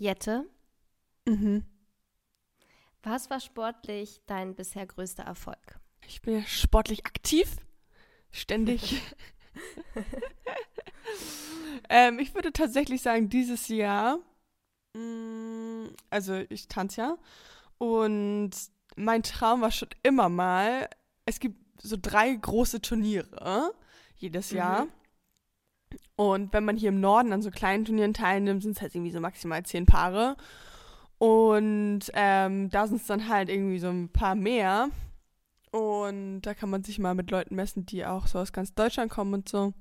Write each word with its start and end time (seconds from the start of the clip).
Jette, 0.00 0.46
Mhm. 1.28 1.62
was 3.02 3.28
war 3.28 3.38
sportlich 3.38 4.22
dein 4.26 4.54
bisher 4.54 4.86
größter 4.86 5.24
Erfolg? 5.24 5.78
Ich 6.06 6.22
bin 6.22 6.36
ja 6.40 6.46
sportlich 6.46 7.04
aktiv. 7.04 7.56
Ständig. 8.30 9.02
ähm, 11.90 12.18
ich 12.18 12.34
würde 12.34 12.50
tatsächlich 12.52 13.02
sagen, 13.02 13.28
dieses 13.28 13.68
Jahr, 13.68 14.20
mh, 14.96 15.90
also 16.08 16.34
ich 16.48 16.68
tanze 16.68 17.00
ja, 17.02 17.18
und 17.76 18.52
mein 18.96 19.22
Traum 19.22 19.60
war 19.60 19.70
schon 19.70 19.90
immer 20.02 20.30
mal, 20.30 20.88
es 21.26 21.40
gibt 21.40 21.58
so 21.82 21.98
drei 22.00 22.32
große 22.34 22.80
Turniere 22.80 23.74
jedes 24.16 24.50
Mhm. 24.52 24.56
Und 26.20 26.52
wenn 26.52 26.66
man 26.66 26.76
hier 26.76 26.90
im 26.90 27.00
Norden 27.00 27.32
an 27.32 27.40
so 27.40 27.50
kleinen 27.50 27.86
Turnieren 27.86 28.12
teilnimmt, 28.12 28.62
sind 28.62 28.76
es 28.76 28.82
halt 28.82 28.94
irgendwie 28.94 29.10
so 29.10 29.20
maximal 29.20 29.62
zehn 29.62 29.86
Paare. 29.86 30.36
Und 31.16 32.00
ähm, 32.12 32.68
da 32.68 32.86
sind 32.86 33.00
es 33.00 33.06
dann 33.06 33.26
halt 33.26 33.48
irgendwie 33.48 33.78
so 33.78 33.88
ein 33.88 34.10
paar 34.10 34.34
mehr. 34.34 34.90
Und 35.70 36.42
da 36.42 36.52
kann 36.52 36.68
man 36.68 36.84
sich 36.84 36.98
mal 36.98 37.14
mit 37.14 37.30
Leuten 37.30 37.54
messen, 37.54 37.86
die 37.86 38.04
auch 38.04 38.26
so 38.26 38.38
aus 38.38 38.52
ganz 38.52 38.74
Deutschland 38.74 39.10
kommen 39.10 39.32
und 39.32 39.48
so. 39.48 39.72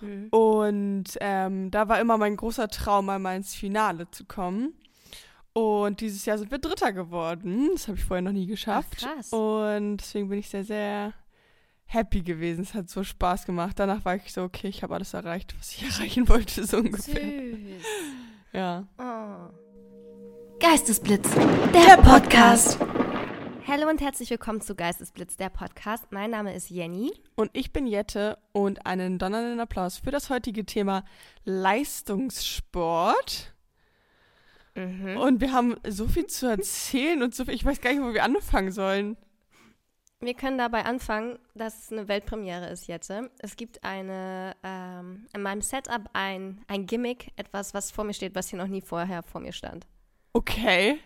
Mhm. 0.00 0.26
Und 0.30 1.04
ähm, 1.20 1.70
da 1.70 1.88
war 1.88 2.00
immer 2.00 2.18
mein 2.18 2.36
großer 2.36 2.66
Traum, 2.66 3.08
einmal 3.08 3.36
ins 3.36 3.54
Finale 3.54 4.10
zu 4.10 4.24
kommen. 4.24 4.74
Und 5.52 6.00
dieses 6.00 6.24
Jahr 6.24 6.38
sind 6.38 6.50
wir 6.50 6.58
Dritter 6.58 6.92
geworden. 6.92 7.70
Das 7.74 7.86
habe 7.86 7.96
ich 7.96 8.04
vorher 8.04 8.22
noch 8.22 8.32
nie 8.32 8.46
geschafft. 8.46 9.04
Ach, 9.06 9.14
krass. 9.14 9.32
Und 9.32 9.98
deswegen 9.98 10.30
bin 10.30 10.40
ich 10.40 10.48
sehr, 10.48 10.64
sehr 10.64 11.14
happy 11.92 12.22
gewesen. 12.22 12.62
Es 12.62 12.74
hat 12.74 12.88
so 12.88 13.02
Spaß 13.02 13.46
gemacht. 13.46 13.76
Danach 13.78 14.04
war 14.04 14.14
ich 14.14 14.32
so, 14.32 14.42
okay, 14.42 14.68
ich 14.68 14.84
habe 14.84 14.94
alles 14.94 15.12
erreicht, 15.12 15.56
was 15.58 15.72
ich 15.72 15.82
erreichen 15.90 16.28
wollte, 16.28 16.64
so 16.64 16.76
ungefähr. 16.78 17.20
Süß. 17.20 17.84
Ja. 18.52 18.86
Oh. 18.98 19.50
Geistesblitz, 20.60 21.28
der 21.72 21.96
Podcast. 22.02 22.78
Hallo 23.66 23.88
und 23.88 24.00
herzlich 24.00 24.30
willkommen 24.30 24.60
zu 24.60 24.74
Geistesblitz, 24.74 25.36
der 25.36 25.48
Podcast. 25.48 26.04
Mein 26.10 26.30
Name 26.30 26.54
ist 26.54 26.68
Jenny. 26.70 27.12
Und 27.34 27.50
ich 27.54 27.72
bin 27.72 27.86
Jette 27.86 28.36
und 28.52 28.84
einen 28.86 29.18
donnernden 29.18 29.60
Applaus 29.60 29.98
für 29.98 30.10
das 30.10 30.28
heutige 30.30 30.66
Thema 30.66 31.04
Leistungssport. 31.44 33.54
Mhm. 34.74 35.16
Und 35.16 35.40
wir 35.40 35.52
haben 35.52 35.76
so 35.88 36.06
viel 36.06 36.26
zu 36.26 36.46
erzählen 36.46 37.22
und 37.22 37.34
so 37.34 37.46
viel, 37.46 37.54
ich 37.54 37.64
weiß 37.64 37.80
gar 37.80 37.92
nicht, 37.92 38.02
wo 38.02 38.12
wir 38.12 38.22
anfangen 38.22 38.70
sollen. 38.70 39.16
Wir 40.22 40.34
können 40.34 40.58
dabei 40.58 40.84
anfangen, 40.84 41.38
dass 41.54 41.84
es 41.84 41.92
eine 41.92 42.06
Weltpremiere 42.06 42.68
ist 42.68 42.86
jetzt. 42.88 43.10
Es 43.38 43.56
gibt 43.56 43.82
eine, 43.82 44.54
ähm, 44.62 45.26
in 45.32 45.40
meinem 45.40 45.62
Setup 45.62 46.10
ein, 46.12 46.62
ein 46.68 46.84
Gimmick, 46.84 47.32
etwas, 47.36 47.72
was 47.72 47.90
vor 47.90 48.04
mir 48.04 48.12
steht, 48.12 48.34
was 48.34 48.50
hier 48.50 48.58
noch 48.58 48.66
nie 48.66 48.82
vorher 48.82 49.22
vor 49.22 49.40
mir 49.40 49.52
stand. 49.52 49.86
Okay. 50.34 51.00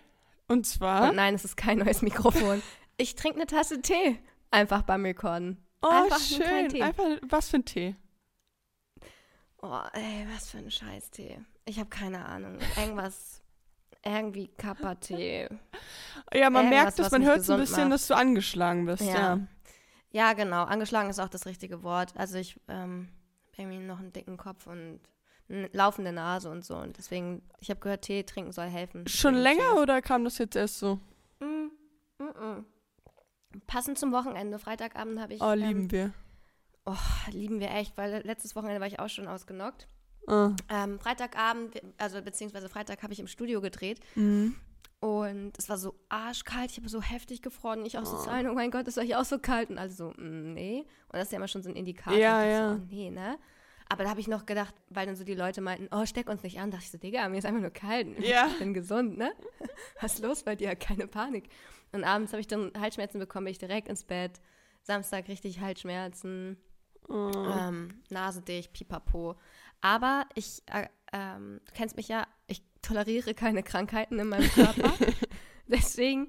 Und 0.48 0.66
zwar. 0.66 1.10
Und 1.10 1.16
nein, 1.16 1.34
es 1.34 1.44
ist 1.44 1.56
kein 1.56 1.78
neues 1.78 2.02
Mikrofon. 2.02 2.62
Ich 2.96 3.16
trinke 3.16 3.38
eine 3.40 3.48
Tasse 3.48 3.82
Tee. 3.82 4.20
Einfach 4.52 4.82
beim 4.82 5.04
Rekorden. 5.04 5.60
oh, 5.82 5.88
einfach 5.88 6.20
schön. 6.20 6.68
Tee. 6.68 6.80
Einfach, 6.80 7.04
was 7.28 7.48
für 7.48 7.56
ein 7.56 7.64
Tee. 7.64 7.96
Oh, 9.60 9.80
ey, 9.94 10.28
was 10.32 10.50
für 10.50 10.58
ein 10.58 10.70
Scheißtee. 10.70 11.40
Ich 11.64 11.80
habe 11.80 11.88
keine 11.88 12.24
Ahnung. 12.24 12.56
Irgendwas, 12.76 13.42
irgendwie 14.04 14.48
Kappa-Tee. 14.48 15.48
Ja, 16.32 16.50
man 16.50 16.64
Irgendwas, 16.66 16.84
merkt 16.84 16.98
es, 16.98 17.10
man 17.10 17.24
hört 17.24 17.42
so 17.42 17.54
ein 17.54 17.60
bisschen, 17.60 17.84
macht. 17.84 17.92
dass 17.92 18.06
du 18.06 18.14
angeschlagen 18.14 18.86
bist. 18.86 19.02
Ja. 19.02 19.14
Ja. 19.14 19.40
Ja, 20.10 20.32
genau. 20.32 20.62
Angeschlagen 20.62 21.10
ist 21.10 21.18
auch 21.18 21.28
das 21.28 21.44
richtige 21.44 21.82
Wort. 21.82 22.12
Also 22.16 22.38
ich 22.38 22.60
ähm, 22.68 23.08
habe 23.52 23.62
irgendwie 23.62 23.78
noch 23.78 23.98
einen 23.98 24.12
dicken 24.12 24.36
Kopf 24.36 24.68
und 24.68 25.00
eine 25.48 25.68
laufende 25.72 26.12
Nase 26.12 26.48
und 26.50 26.64
so. 26.64 26.76
Und 26.76 26.96
deswegen, 26.98 27.42
ich 27.58 27.68
habe 27.68 27.80
gehört, 27.80 28.02
Tee 28.02 28.22
trinken 28.22 28.52
soll 28.52 28.68
helfen. 28.68 29.08
Schon 29.08 29.34
länger 29.34 29.70
Cheers. 29.70 29.78
oder 29.78 30.02
kam 30.02 30.22
das 30.24 30.38
jetzt 30.38 30.54
erst 30.54 30.78
so? 30.78 31.00
Mm, 31.40 31.70
mm, 32.18 32.24
mm. 32.24 32.66
Passend 33.66 33.98
zum 33.98 34.12
Wochenende. 34.12 34.58
Freitagabend 34.60 35.20
habe 35.20 35.34
ich. 35.34 35.42
Oh, 35.42 35.52
ähm, 35.52 35.58
lieben 35.58 35.90
wir. 35.90 36.12
Oh, 36.86 36.94
lieben 37.30 37.58
wir 37.58 37.70
echt, 37.72 37.96
weil 37.96 38.22
letztes 38.24 38.54
Wochenende 38.54 38.80
war 38.80 38.86
ich 38.86 39.00
auch 39.00 39.08
schon 39.08 39.26
ausgenockt. 39.26 39.88
Ah. 40.26 40.54
Ähm, 40.68 40.98
Freitagabend, 40.98 41.80
also 41.98 42.20
beziehungsweise 42.22 42.68
Freitag 42.68 43.02
habe 43.02 43.12
ich 43.12 43.20
im 43.20 43.26
Studio 43.26 43.60
gedreht 43.60 44.00
Mhm. 44.14 44.54
und 45.00 45.52
es 45.58 45.68
war 45.68 45.76
so 45.76 45.94
arschkalt, 46.08 46.70
ich 46.70 46.78
habe 46.78 46.88
so 46.88 47.02
heftig 47.02 47.42
gefroren. 47.42 47.84
Ich 47.84 47.98
auch 47.98 48.06
so 48.06 48.16
Oh. 48.16 48.24
zahlen, 48.24 48.48
oh 48.48 48.54
mein 48.54 48.70
Gott, 48.70 48.88
ist 48.88 48.96
euch 48.98 49.14
auch 49.16 49.24
so 49.24 49.38
kalt? 49.38 49.70
Und 49.70 49.78
alle 49.78 49.90
so, 49.90 50.10
mm, 50.16 50.52
nee. 50.54 50.80
Und 51.08 51.14
das 51.18 51.24
ist 51.24 51.32
ja 51.32 51.36
immer 51.38 51.48
schon 51.48 51.62
so 51.62 51.68
ein 51.68 51.76
Indikator. 51.76 52.16
Ja, 52.18 52.44
ja. 52.44 52.74
So, 52.76 52.80
oh, 52.80 52.86
nee, 52.90 53.10
ne? 53.10 53.38
Aber 53.90 54.04
da 54.04 54.10
habe 54.10 54.20
ich 54.20 54.28
noch 54.28 54.46
gedacht, 54.46 54.74
weil 54.88 55.04
dann 55.04 55.14
so 55.14 55.24
die 55.24 55.34
Leute 55.34 55.60
meinten, 55.60 55.88
oh, 55.94 56.06
steck 56.06 56.30
uns 56.30 56.42
nicht 56.42 56.58
an. 56.58 56.70
dachte 56.70 56.84
ich 56.84 56.90
so, 56.90 56.96
Digga, 56.96 57.28
mir 57.28 57.36
ist 57.36 57.44
einfach 57.44 57.60
nur 57.60 57.70
kalt. 57.70 58.06
Ja. 58.18 58.46
Ich 58.50 58.58
bin 58.58 58.72
gesund, 58.72 59.18
ne? 59.18 59.30
Was 60.00 60.14
ist 60.14 60.22
los 60.24 60.42
bei 60.42 60.56
dir? 60.56 60.74
Keine 60.74 61.06
Panik. 61.06 61.50
Und 61.92 62.02
abends 62.02 62.32
habe 62.32 62.40
ich 62.40 62.46
dann 62.48 62.72
Halsschmerzen 62.80 63.18
bekommen, 63.20 63.44
bin 63.44 63.52
ich 63.52 63.58
direkt 63.58 63.88
ins 63.88 64.04
Bett. 64.04 64.40
Samstag 64.82 65.28
richtig 65.28 65.60
Halsschmerzen. 65.60 66.56
Oh. 67.08 67.30
Ähm, 67.58 68.00
Nase 68.08 68.40
dicht, 68.40 68.72
pipapo. 68.72 69.36
Aber 69.84 70.24
ich, 70.34 70.62
äh, 70.72 70.86
ähm, 71.12 71.60
du 71.66 71.72
kennst 71.74 71.96
mich 71.96 72.08
ja, 72.08 72.26
ich 72.46 72.62
toleriere 72.80 73.34
keine 73.34 73.62
Krankheiten 73.62 74.18
in 74.18 74.28
meinem 74.28 74.48
Körper. 74.48 74.94
Deswegen 75.66 76.28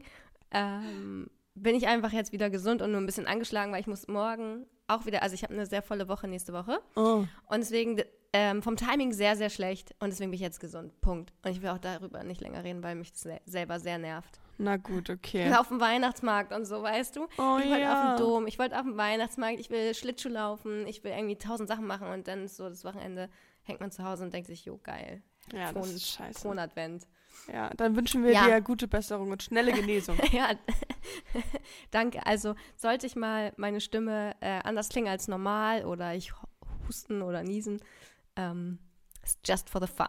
ähm, 0.51 1.29
bin 1.55 1.73
ich 1.75 1.87
einfach 1.87 2.11
jetzt 2.11 2.33
wieder 2.33 2.49
gesund 2.49 2.81
und 2.81 2.91
nur 2.91 2.99
ein 2.99 3.05
bisschen 3.05 3.27
angeschlagen, 3.27 3.71
weil 3.71 3.79
ich 3.79 3.87
muss 3.87 4.09
morgen 4.09 4.65
auch 4.87 5.05
wieder, 5.05 5.23
also 5.23 5.33
ich 5.35 5.43
habe 5.43 5.53
eine 5.53 5.65
sehr 5.65 5.81
volle 5.81 6.09
Woche 6.09 6.27
nächste 6.27 6.51
Woche. 6.51 6.79
Oh. 6.97 7.23
Und 7.47 7.59
deswegen 7.59 8.01
ähm, 8.33 8.61
vom 8.61 8.75
Timing 8.75 9.13
sehr, 9.13 9.37
sehr 9.37 9.49
schlecht. 9.49 9.95
Und 9.99 10.09
deswegen 10.09 10.31
bin 10.31 10.35
ich 10.35 10.41
jetzt 10.41 10.59
gesund. 10.59 10.99
Punkt. 10.99 11.31
Und 11.45 11.51
ich 11.51 11.61
will 11.61 11.69
auch 11.69 11.77
darüber 11.79 12.23
nicht 12.25 12.41
länger 12.41 12.63
reden, 12.65 12.83
weil 12.83 12.95
mich 12.95 13.13
das 13.13 13.21
se- 13.21 13.39
selber 13.45 13.79
sehr 13.79 13.97
nervt. 13.97 14.41
Na 14.57 14.77
gut, 14.77 15.09
okay. 15.09 15.53
Auf 15.57 15.67
dem 15.69 15.79
Weihnachtsmarkt 15.79 16.53
und 16.53 16.65
so, 16.65 16.81
weißt 16.81 17.15
du? 17.17 17.23
Oh 17.37 17.57
ich 17.61 17.69
wollte 17.69 17.73
auf 17.73 17.79
ja. 17.79 18.15
den 18.15 18.23
Dom, 18.25 18.47
ich 18.47 18.57
wollte 18.59 18.75
auf 18.77 18.83
dem 18.83 18.95
Weihnachtsmarkt, 18.97 19.59
ich 19.59 19.69
will 19.69 19.93
Schlittschuh 19.93 20.29
laufen, 20.29 20.87
ich 20.87 21.03
will 21.03 21.11
irgendwie 21.11 21.37
tausend 21.37 21.67
Sachen 21.67 21.85
machen 21.87 22.07
und 22.07 22.27
dann 22.27 22.45
ist 22.45 22.55
so 22.57 22.69
das 22.69 22.83
Wochenende 22.85 23.29
hängt 23.63 23.79
man 23.81 23.91
zu 23.91 24.03
Hause 24.03 24.23
und 24.23 24.33
denkt 24.33 24.47
sich, 24.47 24.63
jo, 24.65 24.77
geil. 24.83 25.21
Ja, 25.51 25.71
das 25.71 25.85
Frohen- 25.85 25.95
ist 25.95 26.07
scheiße. 26.07 26.39
Frohen 26.39 26.59
Advent. 26.59 27.07
Ja, 27.51 27.69
dann 27.75 27.95
wünschen 27.97 28.23
wir 28.23 28.31
Ja. 28.31 28.45
dir 28.45 28.61
gute 28.61 28.87
Besserung 28.87 29.31
und 29.31 29.43
schnelle 29.43 29.73
Genesung. 29.73 30.17
ja, 30.31 30.51
danke. 31.91 32.25
Also 32.25 32.55
sollte 32.77 33.05
ich 33.07 33.15
mal 33.15 33.51
meine 33.57 33.81
Stimme 33.81 34.35
äh, 34.39 34.61
anders 34.63 34.87
klingen 34.89 35.09
als 35.09 35.27
normal 35.27 35.83
oder 35.85 36.13
ich 36.15 36.33
hu- 36.33 36.47
husten 36.87 37.21
oder 37.21 37.43
niesen, 37.43 37.81
ähm, 38.37 38.79
it's 39.21 39.37
just 39.45 39.69
for 39.69 39.81
the 39.81 39.87
fun. 39.87 40.07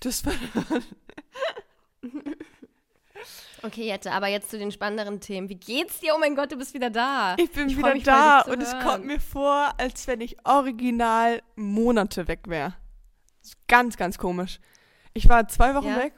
Das 0.00 0.24
war 0.24 0.32
Okay, 3.62 3.84
Jette, 3.86 4.12
aber 4.12 4.28
jetzt 4.28 4.50
zu 4.50 4.58
den 4.58 4.72
spannenderen 4.72 5.20
Themen. 5.20 5.48
Wie 5.48 5.56
geht's 5.56 6.00
dir? 6.00 6.14
Oh 6.14 6.18
mein 6.18 6.34
Gott, 6.34 6.50
du 6.52 6.56
bist 6.56 6.72
wieder 6.74 6.90
da. 6.90 7.34
ich 7.38 7.50
bin 7.52 7.68
freu 7.70 7.78
wieder 7.78 7.94
mich 7.94 8.04
da 8.04 8.40
und 8.40 8.62
es 8.62 8.72
hören. 8.72 8.82
kommt 8.84 9.04
mir 9.06 9.20
vor, 9.20 9.74
als 9.78 10.06
wenn 10.06 10.20
ich 10.20 10.36
original 10.46 11.42
Monate 11.56 12.26
weg 12.28 12.40
wäre. 12.46 12.74
Ganz, 13.68 13.96
ganz 13.96 14.16
komisch. 14.18 14.60
Ich 15.12 15.28
war 15.28 15.46
zwei 15.48 15.74
Wochen 15.74 15.88
Ja? 15.88 15.96
weg 15.96 16.14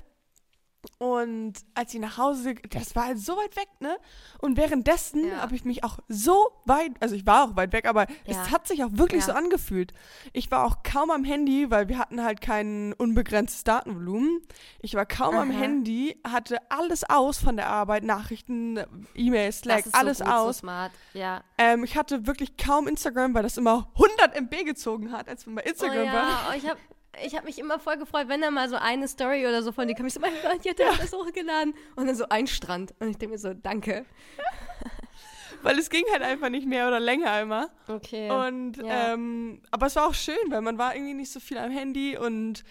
und 1.03 1.55
als 1.75 1.93
ich 1.93 1.99
nach 2.01 2.17
Hause, 2.17 2.55
das 2.71 2.95
war 2.95 3.07
halt 3.07 3.19
so 3.19 3.37
weit 3.37 3.57
weg, 3.57 3.67
ne? 3.81 3.97
Und 4.39 4.57
währenddessen 4.57 5.27
Ja. 5.27 5.39
habe 5.43 5.57
ich 5.57 5.65
mich 5.65 5.83
auch 5.83 5.99
so 6.07 6.53
weit, 6.65 6.93
also 7.01 7.17
ich 7.17 7.27
war 7.27 7.43
auch 7.43 7.57
weit 7.57 7.73
weg, 7.73 7.89
aber 7.89 8.07
es 8.25 8.37
Ja. 8.37 8.51
hat 8.53 8.69
sich 8.69 8.85
auch 8.85 8.91
wirklich 8.93 9.23
Ja. 9.27 9.27
so 9.27 9.33
angefühlt. 9.33 9.93
Ich 10.33 10.53
war 10.53 10.65
auch 10.65 10.85
kaum 10.85 11.11
am 11.11 11.25
Handy, 11.25 11.73
weil 11.73 11.89
wir 11.89 11.99
hatten 11.99 12.23
halt 12.23 12.41
kein 12.41 12.93
unbegrenztes 12.93 13.65
Datenvolumen. 13.65 14.43
Ich 14.81 14.95
war 14.95 15.05
kaum 15.05 15.35
am 15.35 15.51
Aha. 15.51 15.59
Handy, 15.59 16.21
hatte 16.25 16.59
alles 16.71 17.03
aus 17.11 17.39
von 17.39 17.57
der 17.57 17.67
Arbeit, 17.69 18.05
Nachrichten, 18.05 18.79
E-Mails, 19.17 19.59
Slack, 19.59 19.85
alles 19.91 20.19
so 20.19 20.25
gut, 20.25 20.33
aus. 20.33 20.57
So 20.59 20.61
smart. 20.61 20.93
Ja. 21.15 21.43
Ähm, 21.59 21.83
ich 21.83 21.97
hatte 21.97 22.29
wirklich 22.29 22.57
kaum 22.57 22.87
Instagram, 22.87 23.35
weil 23.35 23.43
das 23.43 23.57
immer 23.57 23.91
100 23.97 24.37
MB 24.37 24.63
gezogen 24.65 25.11
hat, 25.11 25.29
als 25.29 25.47
man 25.47 25.57
bei 25.57 25.63
Instagram 25.63 26.09
oh 26.11 26.13
war. 26.13 26.49
oh, 26.51 26.55
ich 26.57 26.69
habe 26.69 26.79
ich 27.25 27.37
hab 27.37 27.45
mich 27.45 27.59
immer 27.59 27.79
voll 27.79 27.97
gefreut, 27.99 28.29
wenn 28.29 28.41
da 28.41 28.51
mal 28.51 28.69
so 28.69 28.77
eine 28.77 29.07
Story 29.09 29.47
oder 29.47 29.63
so 29.63 29.73
von 29.73 29.87
dir 29.89 29.95
kam. 29.95 30.07
Ich 30.07 30.15
so, 30.15 30.21
mein 30.21 30.33
Gott, 30.43 30.65
Jette 30.65 30.85
hat 30.87 31.01
das 31.03 31.13
hochgeladen. 31.13 31.75
Und 31.97 32.07
dann 32.07 32.15
so 32.17 32.29
ein 32.29 32.47
Strand. 32.47 32.95
Und 33.01 33.09
ich 33.11 33.19
denke 33.19 33.35
mir 33.35 33.39
so, 33.39 33.53
danke. 33.55 34.05
Weil 35.63 35.79
es 35.79 35.91
ging 35.91 36.05
halt 36.13 36.23
einfach 36.23 36.49
nicht 36.49 36.67
mehr 36.67 36.89
oder 36.89 36.99
länger 36.99 37.41
immer. 37.41 37.71
Okay. 37.87 38.29
Und, 38.31 38.79
Ja. 38.79 39.13
ähm, 39.15 39.63
aber 39.71 39.87
es 39.87 39.95
war 39.97 40.09
auch 40.09 40.15
schön, 40.15 40.35
weil 40.49 40.61
man 40.61 40.77
war 40.77 40.95
irgendwie 40.97 41.15
nicht 41.15 41.31
so 41.31 41.39
viel 41.39 41.57
am 41.59 41.71
Handy 41.71 42.17
und 42.19 42.65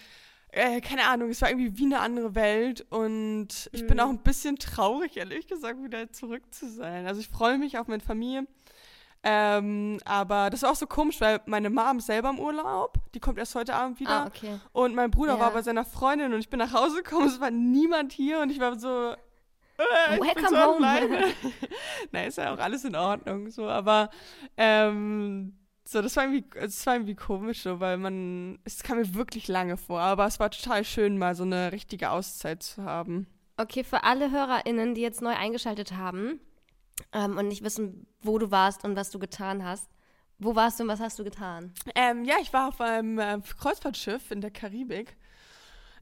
äh, 0.52 0.82
keine 0.82 1.06
Ahnung, 1.08 1.30
es 1.30 1.42
war 1.42 1.50
irgendwie 1.50 1.78
wie 1.78 1.86
eine 1.86 2.00
andere 2.00 2.36
Welt 2.36 2.86
und 2.90 3.70
ich 3.72 3.88
bin 3.88 3.96
Mhm. 3.96 4.00
auch 4.02 4.10
ein 4.10 4.22
bisschen 4.24 4.58
traurig, 4.58 5.16
ehrlich 5.16 5.48
gesagt, 5.48 5.82
wieder 5.82 6.12
zurück 6.12 6.44
zu 6.54 6.70
sein. 6.70 7.08
Also 7.08 7.22
ich 7.22 7.30
freue 7.30 7.58
mich 7.58 7.78
auf 7.78 7.88
meine 7.88 8.04
Familie. 8.04 8.46
Ähm, 9.24 10.00
aber 10.06 10.50
das 10.50 10.64
war 10.64 10.72
auch 10.72 10.76
so 10.76 10.88
komisch, 10.88 11.22
weil 11.22 11.42
meine 11.46 11.70
Mom 11.70 12.00
selber 12.00 12.30
im 12.32 12.40
Urlaub. 12.40 12.98
Die 13.14 13.20
kommt 13.20 13.38
erst 13.38 13.54
heute 13.56 13.76
Abend 13.76 14.00
wieder. 14.00 14.24
ah, 14.24 14.26
okay. 14.28 14.60
Und 14.72 14.96
mein 14.96 15.12
Bruder 15.12 15.34
Ja. 15.34 15.40
war 15.40 15.52
bei 15.54 15.62
seiner 15.62 15.86
Freundin 15.86 16.34
und 16.34 16.40
ich 16.40 16.50
bin 16.50 16.58
nach 16.60 16.74
Hause 16.74 17.04
gekommen, 17.04 17.28
es 17.28 17.40
war 17.40 17.52
niemand 17.52 18.12
hier 18.14 18.40
und 18.40 18.52
ich 18.52 18.60
war 18.60 18.80
so. 18.80 19.12
Äh, 19.78 20.14
ich 20.16 20.20
bin 20.20 20.28
Welcome 20.28 20.50
so 20.50 20.58
home. 20.76 20.88
alleine. 20.88 21.26
Na, 22.12 22.24
ist 22.24 22.38
ja 22.40 22.54
auch 22.54 22.60
alles 22.60 22.84
in 22.84 22.96
Ordnung, 22.96 23.50
so, 23.52 23.68
aber 23.68 24.10
ähm, 24.58 25.56
So, 25.84 26.02
das 26.02 26.16
war 26.16 26.24
irgendwie, 26.24 26.46
das 26.60 26.86
war 26.88 26.96
irgendwie 26.96 27.16
komisch, 27.16 27.62
so, 27.64 27.80
weil 27.80 27.98
man, 27.98 28.60
es 28.64 28.82
kam 28.84 28.98
mir 28.98 29.14
wirklich 29.14 29.48
lange 29.48 29.78
vor, 29.78 30.00
aber 30.00 30.26
es 30.26 30.40
war 30.40 30.50
total 30.52 30.84
schön, 30.84 31.18
mal 31.18 31.36
so 31.36 31.44
eine 31.44 31.72
richtige 31.72 32.10
Auszeit 32.12 32.64
zu 32.64 32.84
haben. 32.84 33.28
Okay, 33.58 33.84
für 33.84 34.04
alle 34.04 34.32
HörerInnen, 34.32 34.96
die 34.96 35.02
jetzt 35.02 35.22
neu 35.22 35.36
eingeschaltet 35.36 35.94
haben 35.98 36.40
ähm, 37.14 37.38
und 37.38 37.48
nicht 37.48 37.64
wissen, 37.64 38.08
wo 38.22 38.38
du 38.38 38.52
warst 38.52 38.84
und 38.86 38.96
was 38.96 39.10
du 39.12 39.20
getan 39.20 39.64
hast, 39.66 39.90
wo 40.40 40.56
warst 40.56 40.80
du 40.80 40.84
und 40.84 40.90
was 40.90 41.00
hast 41.00 41.20
du 41.20 41.24
getan? 41.24 41.74
Ähm, 41.96 42.24
ja, 42.26 42.36
ich 42.42 42.52
war 42.54 42.70
auf 42.70 42.82
einem 42.82 43.20
äh, 43.20 43.40
Kreuzfahrtschiff 43.60 44.32
in 44.32 44.42
der 44.42 44.52
Karibik 44.52 45.16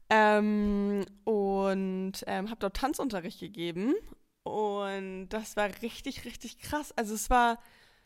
ähm, 0.08 1.04
und 1.24 2.12
ähm, 2.26 2.48
habe 2.50 2.60
dort 2.60 2.76
Tanzunterricht 2.76 3.40
gegeben. 3.40 3.94
Und 4.42 5.28
das 5.28 5.56
war 5.56 5.68
richtig, 5.82 6.24
richtig 6.24 6.58
krass. 6.58 6.92
Also 6.96 7.14
es 7.14 7.28
war, 7.30 7.58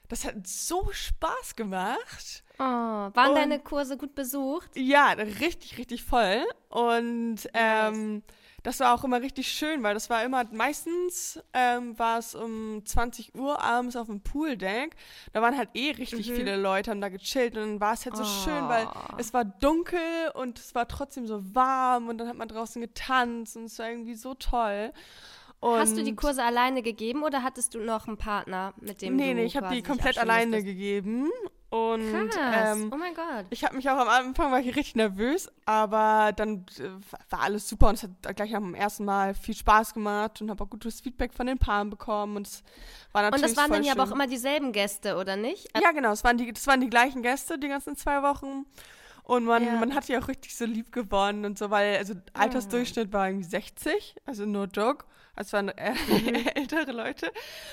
das 0.08 0.24
hat 0.24 0.46
so 0.46 0.88
Spaß 0.90 1.56
gemacht. 1.56 2.44
Oh, 2.58 2.62
waren 2.64 3.28
Und- 3.30 3.36
deine 3.36 3.60
Kurse 3.60 3.96
gut 3.96 4.14
besucht? 4.14 4.70
Ja, 4.76 5.12
richtig, 5.12 5.78
richtig 5.78 6.02
voll. 6.04 6.42
Und 6.68 7.36
ähm, 7.54 8.22
das 8.64 8.80
war 8.80 8.92
auch 8.94 9.04
immer 9.04 9.20
richtig 9.20 9.46
schön, 9.52 9.82
weil 9.84 9.94
das 9.94 10.10
war 10.10 10.24
immer, 10.24 10.44
meistens 10.50 11.38
ähm, 11.52 11.96
war 11.98 12.18
es 12.18 12.34
um 12.34 12.84
20 12.84 13.34
Uhr 13.36 13.62
abends 13.62 13.94
auf 13.94 14.06
dem 14.08 14.20
Pooldeck. 14.22 14.96
Da 15.32 15.40
waren 15.42 15.56
halt 15.56 15.68
eh 15.74 15.92
richtig 15.92 16.28
Mhm. 16.30 16.34
viele 16.34 16.56
Leute, 16.56 16.90
haben 16.90 17.00
da 17.00 17.10
gechillt 17.10 17.54
und 17.56 17.60
dann 17.62 17.80
war 17.80 17.92
es 17.94 18.04
halt 18.06 18.16
so 18.16 18.24
schön, 18.24 18.68
weil 18.68 18.86
Oh. 18.86 19.16
es 19.18 19.32
war 19.32 19.44
dunkel 19.44 20.00
und 20.34 20.58
es 20.58 20.74
war 20.74 20.88
trotzdem 20.88 21.26
so 21.28 21.54
warm 21.54 22.08
und 22.08 22.18
dann 22.18 22.26
hat 22.26 22.36
man 22.36 22.48
draußen 22.48 22.80
getanzt 22.82 23.56
und 23.56 23.66
es 23.66 23.78
war 23.78 23.88
irgendwie 23.88 24.14
so 24.16 24.34
toll. 24.34 24.92
Und 25.64 25.78
Hast 25.78 25.96
du 25.96 26.02
die 26.04 26.14
Kurse 26.14 26.42
alleine 26.44 26.82
gegeben 26.82 27.22
oder 27.22 27.42
hattest 27.42 27.74
du 27.74 27.78
noch 27.78 28.06
einen 28.06 28.18
Partner, 28.18 28.74
mit 28.82 29.00
dem 29.00 29.16
Nee, 29.16 29.30
du 29.30 29.36
nee, 29.36 29.44
ich 29.46 29.56
habe 29.56 29.74
die 29.74 29.82
komplett 29.82 30.18
alleine 30.18 30.56
musstest? 30.58 30.66
gegeben. 30.66 31.30
Und 31.70 32.10
Krass. 32.12 32.76
ähm, 32.78 32.90
oh 32.94 32.98
mein 32.98 33.14
Gott. 33.14 33.46
ich 33.48 33.64
habe 33.64 33.74
mich 33.74 33.88
auch 33.88 33.96
am 33.96 34.08
Anfang 34.08 34.52
war 34.52 34.60
ich 34.60 34.66
richtig 34.76 34.94
nervös, 34.94 35.50
aber 35.64 36.32
dann 36.36 36.66
äh, 36.78 36.90
war 37.30 37.40
alles 37.40 37.66
super 37.66 37.88
und 37.88 37.94
es 37.94 38.02
hat 38.02 38.36
gleich 38.36 38.54
am 38.54 38.74
ersten 38.74 39.06
Mal 39.06 39.34
viel 39.34 39.54
Spaß 39.56 39.94
gemacht 39.94 40.42
und 40.42 40.50
habe 40.50 40.62
auch 40.62 40.68
gutes 40.68 41.00
Feedback 41.00 41.32
von 41.32 41.46
den 41.46 41.56
Paaren 41.56 41.88
bekommen 41.88 42.36
und 42.36 42.46
es 42.46 42.62
war 43.12 43.24
Und 43.24 43.30
natürlich 43.30 43.54
das 43.54 43.62
waren 43.64 43.72
dann 43.72 43.84
ja 43.84 43.92
aber 43.94 44.02
auch 44.04 44.12
immer 44.14 44.26
dieselben 44.26 44.70
Gäste, 44.70 45.16
oder 45.16 45.36
nicht? 45.36 45.68
Ja, 45.82 45.92
genau, 45.92 46.12
es 46.12 46.22
waren 46.24 46.36
die, 46.36 46.52
das 46.52 46.66
waren 46.66 46.82
die 46.82 46.90
gleichen 46.90 47.22
Gäste 47.22 47.58
die 47.58 47.68
ganzen 47.68 47.96
zwei 47.96 48.22
Wochen. 48.22 48.66
Und 49.24 49.44
man, 49.44 49.64
Ja. 49.64 49.72
Man 49.76 49.94
hat 49.94 50.06
die 50.08 50.16
auch 50.16 50.28
richtig 50.28 50.54
so 50.54 50.66
lieb 50.66 50.92
gewonnen 50.92 51.44
und 51.46 51.58
so, 51.58 51.70
weil, 51.70 51.96
also 51.96 52.14
Altersdurchschnitt 52.34 53.12
war 53.12 53.26
irgendwie 53.26 53.48
60, 53.48 54.16
also 54.26 54.44
no 54.44 54.64
joke. 54.64 55.06
Es 55.36 55.52
waren 55.52 55.68
äh, 55.70 55.94
ältere 56.54 56.92
Leute. 56.92 57.32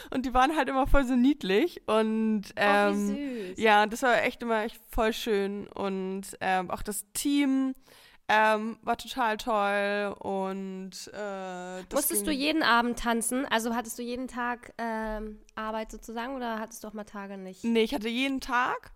Und 0.09 0.25
die 0.25 0.33
waren 0.33 0.55
halt 0.55 0.69
immer 0.69 0.87
voll 0.87 1.03
so 1.05 1.15
niedlich. 1.15 1.81
Und 1.87 2.43
ähm, 2.55 2.93
oh, 2.93 3.13
wie 3.17 3.47
süß. 3.49 3.59
ja, 3.63 3.85
das 3.85 4.01
war 4.01 4.23
echt 4.23 4.41
immer 4.41 4.63
echt 4.63 4.79
voll 4.89 5.13
schön. 5.13 5.67
Und 5.67 6.23
ähm, 6.39 6.71
auch 6.71 6.81
das 6.81 7.05
Team 7.13 7.75
ähm, 8.29 8.79
war 8.81 8.97
total 8.97 9.37
toll. 9.37 10.15
Und 10.19 11.11
äh, 11.13 11.83
Musstest 11.93 12.25
du 12.25 12.31
jeden 12.31 12.63
Abend 12.63 12.97
tanzen? 12.97 13.45
Also 13.45 13.75
hattest 13.75 13.99
du 13.99 14.03
jeden 14.03 14.27
Tag 14.27 14.73
ähm, 14.77 15.37
Arbeit 15.55 15.91
sozusagen 15.91 16.35
oder 16.35 16.59
hattest 16.59 16.83
du 16.83 16.87
auch 16.87 16.93
mal 16.93 17.03
Tage 17.03 17.37
nicht? 17.37 17.63
Nee, 17.63 17.83
ich 17.83 17.93
hatte 17.93 18.09
jeden 18.09 18.39
Tag. 18.39 18.91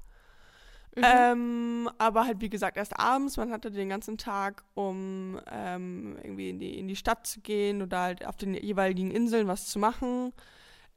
Mhm. 0.95 1.03
Ähm, 1.03 1.89
aber 1.97 2.25
halt, 2.25 2.39
wie 2.39 2.49
gesagt, 2.49 2.77
erst 2.77 2.97
abends. 2.97 3.35
Man 3.37 3.51
hatte 3.51 3.69
den 3.69 3.89
ganzen 3.89 4.17
Tag, 4.17 4.63
um 4.75 5.39
ähm, 5.51 6.17
irgendwie 6.23 6.49
in 6.49 6.59
die, 6.59 6.79
in 6.79 6.87
die 6.87 6.95
Stadt 6.95 7.27
zu 7.27 7.41
gehen 7.41 7.81
oder 7.81 7.99
halt 7.99 8.25
auf 8.25 8.37
den 8.37 8.53
jeweiligen 8.53 9.11
Inseln 9.11 9.47
was 9.47 9.67
zu 9.67 9.77
machen. 9.77 10.31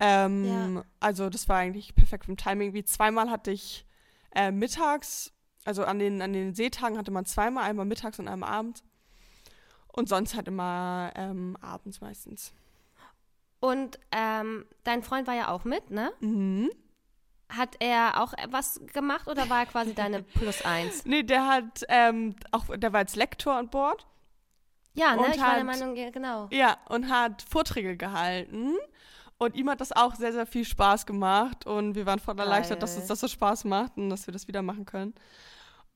Ähm, 0.00 0.76
Ja. 0.76 0.84
Also, 1.00 1.28
das 1.30 1.48
war 1.48 1.56
eigentlich 1.56 1.94
perfekt 1.94 2.26
vom 2.26 2.36
Timing. 2.36 2.74
Wie 2.74 2.84
zweimal 2.84 3.30
hatte 3.30 3.50
ich 3.50 3.84
äh, 4.34 4.52
mittags, 4.52 5.32
also 5.64 5.84
an 5.84 5.98
den, 5.98 6.22
an 6.22 6.32
den 6.32 6.54
Seetagen 6.54 6.96
hatte 6.96 7.10
man 7.10 7.26
zweimal, 7.26 7.64
einmal 7.64 7.84
mittags 7.84 8.18
und 8.20 8.28
einmal 8.28 8.50
abends. 8.50 8.84
Und 9.92 10.08
sonst 10.08 10.36
halt 10.36 10.46
immer 10.46 11.10
ähm, 11.16 11.56
abends 11.60 12.00
meistens. 12.00 12.52
Und 13.58 13.98
ähm, 14.12 14.64
dein 14.84 15.02
Freund 15.02 15.26
war 15.26 15.34
ja 15.34 15.48
auch 15.48 15.64
mit, 15.64 15.90
ne? 15.90 16.12
Mhm. 16.20 16.70
Hat 17.48 17.76
er 17.80 18.22
auch 18.22 18.34
was 18.50 18.80
gemacht 18.92 19.26
oder 19.26 19.48
war 19.48 19.60
er 19.60 19.66
quasi 19.66 19.94
deine 19.94 20.22
Plus 20.34 20.62
eins? 20.64 21.04
Nee, 21.06 21.22
der 21.22 21.46
hat 21.46 21.84
ähm, 21.88 22.34
auch, 22.52 22.64
der 22.76 22.92
war 22.92 23.00
als 23.00 23.16
Lektor 23.16 23.54
an 23.54 23.68
Bord. 23.68 24.06
Ja, 24.94 25.14
ne? 25.14 25.22
Und 25.22 25.34
ich 25.34 25.40
war 25.40 25.50
der 25.54 25.58
hat- 25.60 25.64
Meinung, 25.66 25.96
ja, 25.96 26.10
genau. 26.10 26.48
Ja, 26.50 26.76
und 26.88 27.08
hat 27.10 27.42
Vorträge 27.42 27.96
gehalten. 27.96 28.74
Und 29.38 29.54
ihm 29.54 29.70
hat 29.70 29.80
das 29.80 29.92
auch 29.92 30.16
sehr, 30.16 30.32
sehr 30.32 30.46
viel 30.46 30.64
Spaß 30.64 31.06
gemacht. 31.06 31.64
Und 31.64 31.94
wir 31.94 32.04
waren 32.06 32.18
voll 32.18 32.38
erleichtert, 32.38 32.82
dass 32.82 32.92
Geil. 32.92 33.00
uns 33.00 33.08
das 33.08 33.20
so 33.20 33.28
Spaß 33.28 33.64
macht 33.64 33.96
und 33.96 34.10
dass 34.10 34.26
wir 34.26 34.32
das 34.32 34.48
wieder 34.48 34.62
machen 34.62 34.84
können. 34.84 35.14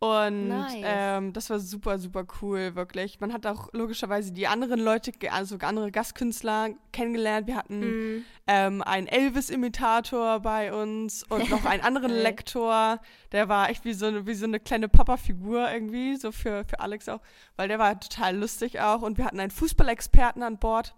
Und 0.04 0.49
Nice. 0.49 0.75
ähm, 0.82 1.32
das 1.32 1.49
war 1.49 1.60
super, 1.60 1.96
super 2.00 2.25
cool, 2.40 2.75
wirklich. 2.75 3.20
Man 3.20 3.32
hat 3.32 3.46
auch 3.46 3.69
logischerweise 3.72 4.32
die 4.32 4.49
anderen 4.49 4.81
Leute, 4.81 5.12
also 5.31 5.58
andere 5.60 5.93
Gastkünstler 5.93 6.70
kennengelernt. 6.93 7.46
Wir 7.46 7.54
hatten 7.54 7.78
Mhm. 8.16 8.25
ähm, 8.49 8.82
einen 8.82 9.06
Elvis-Imitator 9.06 10.40
bei 10.40 10.72
uns 10.72 11.22
und 11.28 11.49
noch 11.50 11.64
einen 11.66 11.82
anderen. 11.84 12.10
Lektor. 12.10 12.99
Der 13.31 13.49
war 13.49 13.70
echt 13.70 13.84
wie 13.84 13.93
so, 13.93 14.06
eine- 14.06 14.26
wie 14.26 14.34
so 14.34 14.44
eine 14.44 14.58
kleine 14.58 14.88
Papa-Figur 14.88 15.70
irgendwie, 15.70 16.16
so 16.16 16.32
für, 16.32 16.64
für 16.64 16.81
Alex 16.81 17.08
auch, 17.08 17.20
weil 17.56 17.69
der 17.69 17.78
war 17.78 18.00
total 18.00 18.37
lustig 18.37 18.81
auch. 18.81 19.02
Und 19.02 19.19
wir 19.19 19.25
hatten 19.25 19.38
einen 19.38 19.52
Fußballexperten 19.52 20.43
an 20.43 20.58
Bord, 20.58 20.96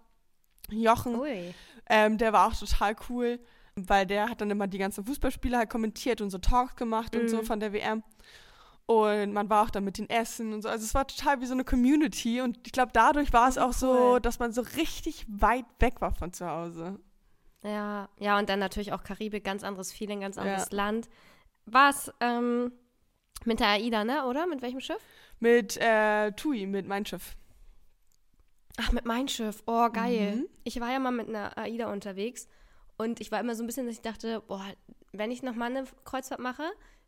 Jochen, 0.71 1.21
ähm, 1.91 2.17
der 2.17 2.33
war 2.33 2.47
auch 2.47 2.55
total 2.55 2.95
cool, 3.09 3.39
weil 3.75 4.07
der 4.07 4.29
hat 4.29 4.41
dann 4.41 4.49
immer 4.49 4.65
die 4.65 4.79
ganzen 4.79 5.05
Fußballspiele 5.05 5.57
halt 5.59 5.69
kommentiert 5.69 6.21
und 6.21 6.31
so 6.31 6.39
Talks 6.39 6.75
gemacht 6.75 7.15
und 7.15 7.29
so 7.29 7.37
Mhm. 7.37 7.45
von 7.45 7.59
der 7.59 7.71
WM. 7.71 8.01
Und 8.87 9.33
man 9.33 9.49
war 9.49 9.63
auch 9.65 9.71
dann 9.71 9.83
mit 9.83 9.97
den 9.97 10.09
Essen 10.09 10.53
und 10.53 10.61
so. 10.61 10.69
Also 10.69 10.85
es 10.85 10.93
war 10.93 11.07
total 11.07 11.41
wie 11.41 11.45
so 11.47 11.53
eine 11.53 11.63
Community. 11.63 12.41
Und 12.41 12.59
ich 12.65 12.71
glaube, 12.71 12.91
dadurch 12.93 13.33
war 13.33 13.49
es 13.49 13.57
auch 13.57 13.73
so, 13.73 13.91
cool. 13.91 14.21
dass 14.21 14.37
man 14.37 14.51
so 14.51 14.61
richtig 14.61 15.25
weit 15.27 15.65
weg 15.79 16.01
war 16.01 16.11
von 16.13 16.33
zu 16.33 16.47
Hause. 16.47 16.99
Ja, 17.63 18.09
ja, 18.19 18.37
und 18.37 18.47
dann 18.47 18.59
natürlich 18.59 18.93
auch 18.93 19.03
Karibik, 19.03 19.43
ganz 19.43 19.63
anderes 19.63 19.91
Feeling, 19.91 20.19
ganz 20.21 20.35
Ja. 20.35 20.43
anderes 20.43 20.71
Land. 20.71 21.09
War 21.65 21.89
es 21.89 22.13
ähm, 22.19 22.71
mit 23.43 23.59
der 23.59 23.69
AIDA, 23.69 24.03
ne, 24.03 24.25
oder? 24.25 24.45
Mit 24.45 24.61
welchem 24.61 24.81
Schiff? 24.81 25.01
Mit 25.39 25.77
äh, 25.77 26.31
Tui, 26.33 26.67
mit 26.67 26.87
Mein 26.87 27.07
Schiff. 27.07 27.35
Ach, 28.77 28.91
mit 28.91 29.05
Mein 29.05 29.27
Schiff. 29.27 29.63
Oh, 29.65 29.89
geil. 29.89 30.35
Mhm. 30.35 30.47
Ich 30.63 30.79
war 30.79 30.91
ja 30.91 30.99
mal 30.99 31.11
mit 31.11 31.27
einer 31.27 31.57
AIDA 31.57 31.91
unterwegs 31.91 32.47
und 32.97 33.19
ich 33.19 33.31
war 33.31 33.39
immer 33.39 33.55
so 33.55 33.63
ein 33.63 33.67
bisschen, 33.67 33.87
dass 33.87 33.95
ich 33.95 34.01
dachte, 34.01 34.41
boah, 34.41 34.63
wenn 35.11 35.31
ich 35.31 35.41
noch 35.41 35.55
mal 35.55 35.71
eine 35.71 35.85
Kreuzfahrt 36.03 36.39
mache, 36.41 36.63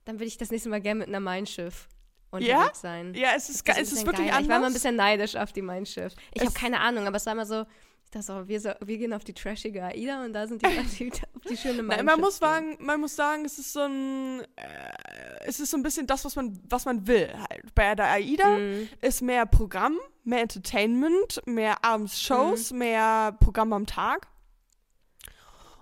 dann 0.07 0.19
will 0.19 0.27
ich 0.27 0.37
das 0.37 0.51
nächste 0.51 0.69
Mal 0.69 0.81
gerne 0.81 0.99
mit 0.99 1.07
einer 1.09 1.19
Mein 1.19 1.45
Schiff 1.45 1.87
unterwegs 2.31 2.81
sein. 2.81 3.13
Ja, 3.13 3.29
es 3.35 3.49
ist, 3.49 3.67
Das 3.67 3.77
es 3.77 3.91
ist 3.91 4.05
wirklich 4.05 4.27
geiler. 4.27 4.37
anders. 4.37 4.41
Ich 4.43 4.49
war 4.49 4.57
immer 4.57 4.67
ein 4.67 4.73
bisschen 4.73 4.95
neidisch 4.95 5.35
auf 5.35 5.51
die 5.51 5.61
Mein 5.61 5.85
Schiff. 5.85 6.13
Ich 6.33 6.41
habe 6.41 6.53
keine 6.53 6.79
Ahnung, 6.79 7.07
aber 7.07 7.17
es 7.17 7.25
war 7.25 7.33
immer 7.33 7.45
so, 7.45 7.65
ich 8.05 8.11
dachte 8.11 8.25
so, 8.25 8.47
wir, 8.47 8.61
so, 8.61 8.69
wir 8.85 8.97
gehen 8.97 9.11
auf 9.13 9.23
die 9.25 9.33
trashige 9.33 9.83
AIDA 9.83 10.23
und 10.23 10.31
da 10.33 10.47
sind 10.47 10.61
die, 10.61 10.67
die, 11.09 11.11
auf 11.11 11.41
die 11.49 11.57
schöne 11.57 11.83
Nein, 11.83 12.05
man 12.05 12.19
muss 12.21 12.37
sagen, 12.37 12.77
man 12.79 12.99
muss 13.01 13.15
sagen, 13.15 13.43
es 13.45 13.59
ist 13.59 13.73
so 13.73 13.81
ein, 13.81 14.41
äh, 14.55 15.45
es 15.45 15.59
ist 15.59 15.71
so 15.71 15.77
ein 15.77 15.83
bisschen 15.83 16.07
das, 16.07 16.23
was 16.23 16.35
man, 16.37 16.57
was 16.69 16.85
man 16.85 17.05
will. 17.05 17.29
Halt. 17.49 17.75
Bei 17.75 17.95
der 17.95 18.07
AIDA 18.11 18.47
Mhm. 18.57 18.89
ist 19.01 19.21
mehr 19.21 19.45
Programm, 19.45 19.97
mehr 20.23 20.41
Entertainment, 20.41 21.41
mehr 21.45 21.83
abends 21.83 22.21
Shows, 22.21 22.71
Mhm. 22.71 22.77
mehr 22.79 23.35
Programm 23.41 23.73
am 23.73 23.85
Tag. 23.85 24.27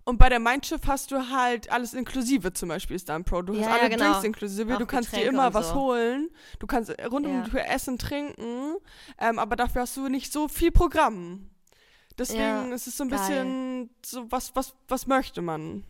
Und 0.08 0.20
bei 0.20 0.30
der 0.30 0.40
Mein 0.40 0.62
Schiff 0.64 0.82
hast 0.86 1.10
du 1.12 1.30
halt 1.32 1.72
alles 1.72 1.96
inklusive, 1.96 2.54
zum 2.54 2.70
Beispiel 2.70 2.96
ist 2.96 3.10
da 3.10 3.16
ein 3.16 3.24
Pro. 3.26 3.42
Du 3.42 3.54
hast 3.54 3.62
Ja, 3.62 3.68
ja, 3.76 3.82
alle 3.82 3.90
genau. 3.90 4.12
Drinks 4.12 4.24
inklusive, 4.24 4.76
Auch 4.76 4.78
du 4.78 4.86
kannst 4.86 5.12
dir 5.12 5.16
Getränke 5.18 5.36
immer 5.36 5.48
und 5.48 5.54
was 5.56 5.70
so. 5.70 5.76
holen, 5.76 6.30
du 6.60 6.68
kannst 6.68 6.92
rund 7.12 7.26
um 7.26 7.34
Ja. 7.34 7.42
die 7.42 7.50
Tür 7.50 7.66
essen, 7.68 7.98
trinken, 7.98 8.76
ähm, 9.20 9.40
aber 9.40 9.56
dafür 9.56 9.82
hast 9.82 9.98
du 9.98 10.08
nicht 10.08 10.32
so 10.32 10.48
viel 10.48 10.72
Programm. 10.72 11.50
Deswegen 12.20 12.40
Ja, 12.40 12.74
ist 12.76 12.86
es 12.88 12.96
so 12.98 13.04
ein 13.04 13.10
geil. 13.10 13.20
bisschen 13.20 13.90
so, 14.06 14.32
was, 14.32 14.56
was, 14.56 14.76
was 14.88 15.08
möchte 15.08 15.42
man? 15.42 15.84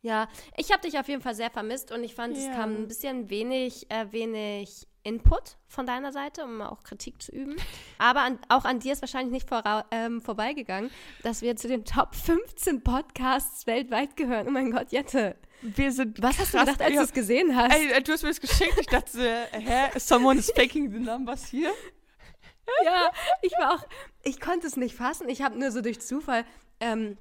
Ja, 0.00 0.28
ich 0.56 0.70
habe 0.70 0.82
dich 0.82 0.96
auf 1.00 1.08
jeden 1.08 1.20
Fall 1.20 1.34
sehr 1.34 1.50
vermisst 1.50 1.90
und 1.90 2.04
ich 2.04 2.14
fand, 2.14 2.36
es 2.36 2.44
kam 2.52 2.70
ein 2.76 2.86
bisschen 2.88 3.28
wenig, 3.30 3.90
äh, 3.90 4.06
wenig 4.12 4.86
Input 5.06 5.56
von 5.68 5.86
deiner 5.86 6.12
Seite, 6.12 6.44
um 6.44 6.60
auch 6.60 6.82
Kritik 6.82 7.22
zu 7.22 7.32
üben. 7.32 7.56
Aber 7.98 8.20
an, 8.20 8.38
auch 8.48 8.64
an 8.64 8.80
dir 8.80 8.92
ist 8.92 9.02
wahrscheinlich 9.02 9.32
nicht 9.32 9.48
vora, 9.48 9.86
ähm, 9.90 10.20
vorbeigegangen, 10.20 10.90
dass 11.22 11.42
wir 11.42 11.56
zu 11.56 11.68
den 11.68 11.84
Top 11.84 12.14
15 12.14 12.82
Podcasts 12.82 13.66
weltweit 13.66 14.16
gehören. 14.16 14.48
Oh 14.48 14.50
mein 14.50 14.70
Gott, 14.70 14.90
Jette. 14.90 15.36
Wir 15.62 15.90
sind 15.92 16.20
Was 16.20 16.38
hast 16.38 16.54
du 16.54 16.58
gedacht, 16.58 16.82
als 16.82 16.94
du 16.94 17.00
es 17.00 17.12
gesehen 17.12 17.56
hast? 17.56 17.74
Ey, 17.74 18.02
du 18.02 18.12
hast 18.12 18.22
mir 18.22 18.28
das 18.28 18.40
geschickt. 18.40 18.78
Ich 18.78 18.86
dachte, 18.86 19.48
äh, 19.52 19.60
hä, 19.60 19.98
someone 19.98 20.38
is 20.38 20.50
faking 20.54 20.90
the 20.90 20.98
numbers 20.98 21.50
here. 21.50 21.72
Ja, 22.84 23.10
ich 23.42 23.52
war 23.52 23.74
auch, 23.74 23.86
ich 24.24 24.40
konnte 24.40 24.66
es 24.66 24.76
nicht 24.76 24.96
fassen. 24.96 25.28
Ich 25.28 25.40
habe 25.42 25.58
nur 25.58 25.70
so 25.70 25.80
durch 25.80 26.00
Zufall 26.00 26.44
ähm, 26.80 27.16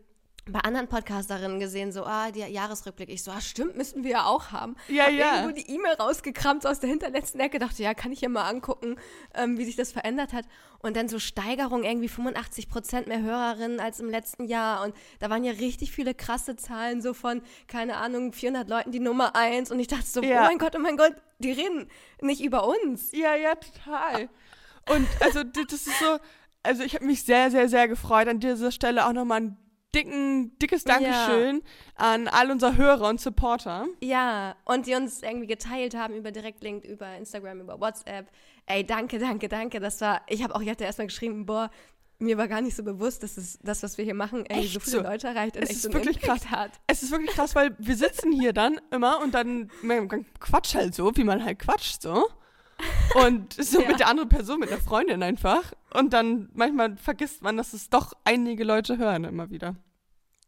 bei 0.47 0.59
anderen 0.59 0.87
Podcasterinnen 0.87 1.59
gesehen, 1.59 1.91
so, 1.91 2.03
ah, 2.03 2.29
der 2.29 2.49
Jahresrückblick. 2.49 3.09
Ich 3.09 3.23
so, 3.23 3.31
ah, 3.31 3.41
stimmt, 3.41 3.75
müssten 3.77 4.03
wir 4.03 4.11
ja 4.11 4.25
auch 4.25 4.51
haben. 4.51 4.75
Ja, 4.87 5.05
Hab 5.05 5.11
ja. 5.11 5.35
Irgendwo 5.41 5.55
die 5.55 5.67
E-Mail 5.73 5.93
rausgekramt 5.93 6.67
aus 6.67 6.79
der 6.79 6.89
hinterletzten 6.89 7.39
Ecke, 7.39 7.57
dachte, 7.57 7.81
ja, 7.81 7.95
kann 7.95 8.11
ich 8.11 8.21
ja 8.21 8.29
mal 8.29 8.47
angucken, 8.47 8.97
ähm, 9.33 9.57
wie 9.57 9.65
sich 9.65 9.75
das 9.75 9.91
verändert 9.91 10.33
hat. 10.33 10.45
Und 10.79 10.95
dann 10.95 11.09
so 11.09 11.17
Steigerung, 11.17 11.83
irgendwie 11.83 12.07
85 12.09 12.69
Prozent 12.69 13.07
mehr 13.07 13.23
Hörerinnen 13.23 13.79
als 13.79 13.99
im 13.99 14.07
letzten 14.09 14.45
Jahr. 14.45 14.83
Und 14.83 14.95
da 15.19 15.31
waren 15.31 15.43
ja 15.43 15.51
richtig 15.53 15.91
viele 15.91 16.13
krasse 16.13 16.55
Zahlen, 16.55 17.01
so 17.01 17.15
von, 17.15 17.41
keine 17.67 17.97
Ahnung, 17.97 18.31
400 18.31 18.69
Leuten 18.69 18.91
die 18.91 18.99
Nummer 18.99 19.35
eins. 19.35 19.71
Und 19.71 19.79
ich 19.79 19.87
dachte 19.87 20.05
so, 20.05 20.21
Ja. 20.21 20.41
oh 20.43 20.45
mein 20.45 20.59
Gott, 20.59 20.75
oh 20.75 20.79
mein 20.79 20.95
Gott, 20.97 21.15
die 21.39 21.53
reden 21.53 21.87
nicht 22.21 22.43
über 22.43 22.67
uns. 22.67 23.11
Ja, 23.13 23.35
ja, 23.35 23.55
total. 23.55 24.29
Und 24.91 25.07
also 25.21 25.43
das 25.43 25.73
ist 25.73 25.97
so, 25.99 26.19
also 26.61 26.83
ich 26.83 26.93
habe 26.93 27.05
mich 27.05 27.23
sehr, 27.23 27.49
sehr, 27.49 27.67
sehr 27.67 27.87
gefreut. 27.87 28.27
An 28.27 28.39
dieser 28.39 28.71
Stelle 28.71 29.07
auch 29.07 29.13
nochmal 29.13 29.41
ein 29.41 29.57
dicken, 29.95 30.57
dickes 30.59 30.83
Dankeschön 30.83 31.61
an 31.95 32.27
all 32.27 32.51
unsere 32.51 32.77
Hörer 32.77 33.09
und 33.09 33.19
Supporter. 33.21 33.85
Ja, 34.01 34.55
und 34.65 34.85
die 34.87 34.95
uns 34.95 35.23
irgendwie 35.23 35.47
geteilt 35.47 35.95
haben 35.95 36.13
über 36.15 36.31
Direktlink, 36.31 36.83
über 36.85 37.15
Instagram, 37.17 37.61
über 37.61 37.79
WhatsApp. 37.79 38.27
Ey, 38.65 38.85
danke, 38.85 39.19
danke, 39.19 39.47
danke. 39.47 39.79
Das 39.79 40.01
war, 40.01 40.21
ich 40.27 40.43
habe 40.43 40.53
auch, 40.55 40.61
ich 40.61 40.69
hatte 40.69 40.83
erstmal 40.83 41.07
geschrieben, 41.07 41.45
boah, 41.45 41.69
mir 42.17 42.37
war 42.37 42.47
gar 42.47 42.61
nicht 42.61 42.75
so 42.75 42.83
bewusst, 42.83 43.23
dass 43.23 43.37
es, 43.37 43.59
das, 43.61 43.83
was 43.83 43.97
wir 43.97 44.05
hier 44.05 44.13
machen, 44.13 44.45
Echt 44.45 44.73
so 44.73 44.79
viele 44.79 44.97
so. 44.97 45.03
Leute 45.03 45.27
erreicht 45.27 45.57
und 45.57 45.63
Es 45.63 45.69
echt 45.69 45.77
ist 45.77 45.83
so 45.83 45.93
wirklich 45.93 46.21
Impact 46.21 46.49
hat. 46.51 46.71
Es 46.87 47.03
ist 47.03 47.11
wirklich 47.11 47.31
krass, 47.31 47.55
weil 47.55 47.75
wir 47.77 47.95
sitzen 47.95 48.31
hier 48.31 48.53
dann 48.53 48.79
immer 48.91 49.19
und 49.21 49.33
dann 49.33 49.69
man 49.81 50.07
quatscht 50.39 50.75
halt 50.75 50.95
so, 50.95 51.11
wie 51.15 51.23
man 51.23 51.43
halt 51.43 51.59
quatscht 51.59 52.01
so. 52.01 52.27
Und 53.25 53.53
so 53.53 53.81
Ja. 53.81 53.87
mit 53.87 53.99
der 54.01 54.09
anderen 54.09 54.27
Person, 54.27 54.59
mit 54.59 54.69
der 54.69 54.79
Freundin 54.79 55.23
einfach. 55.23 55.71
Und 55.93 56.11
dann 56.11 56.49
manchmal 56.53 56.97
vergisst 56.97 57.41
man, 57.41 57.55
dass 57.55 57.71
es 57.71 57.89
doch 57.89 58.11
einige 58.25 58.65
Leute 58.65 58.97
hören 58.97 59.23
immer 59.23 59.49
wieder. 59.49 59.77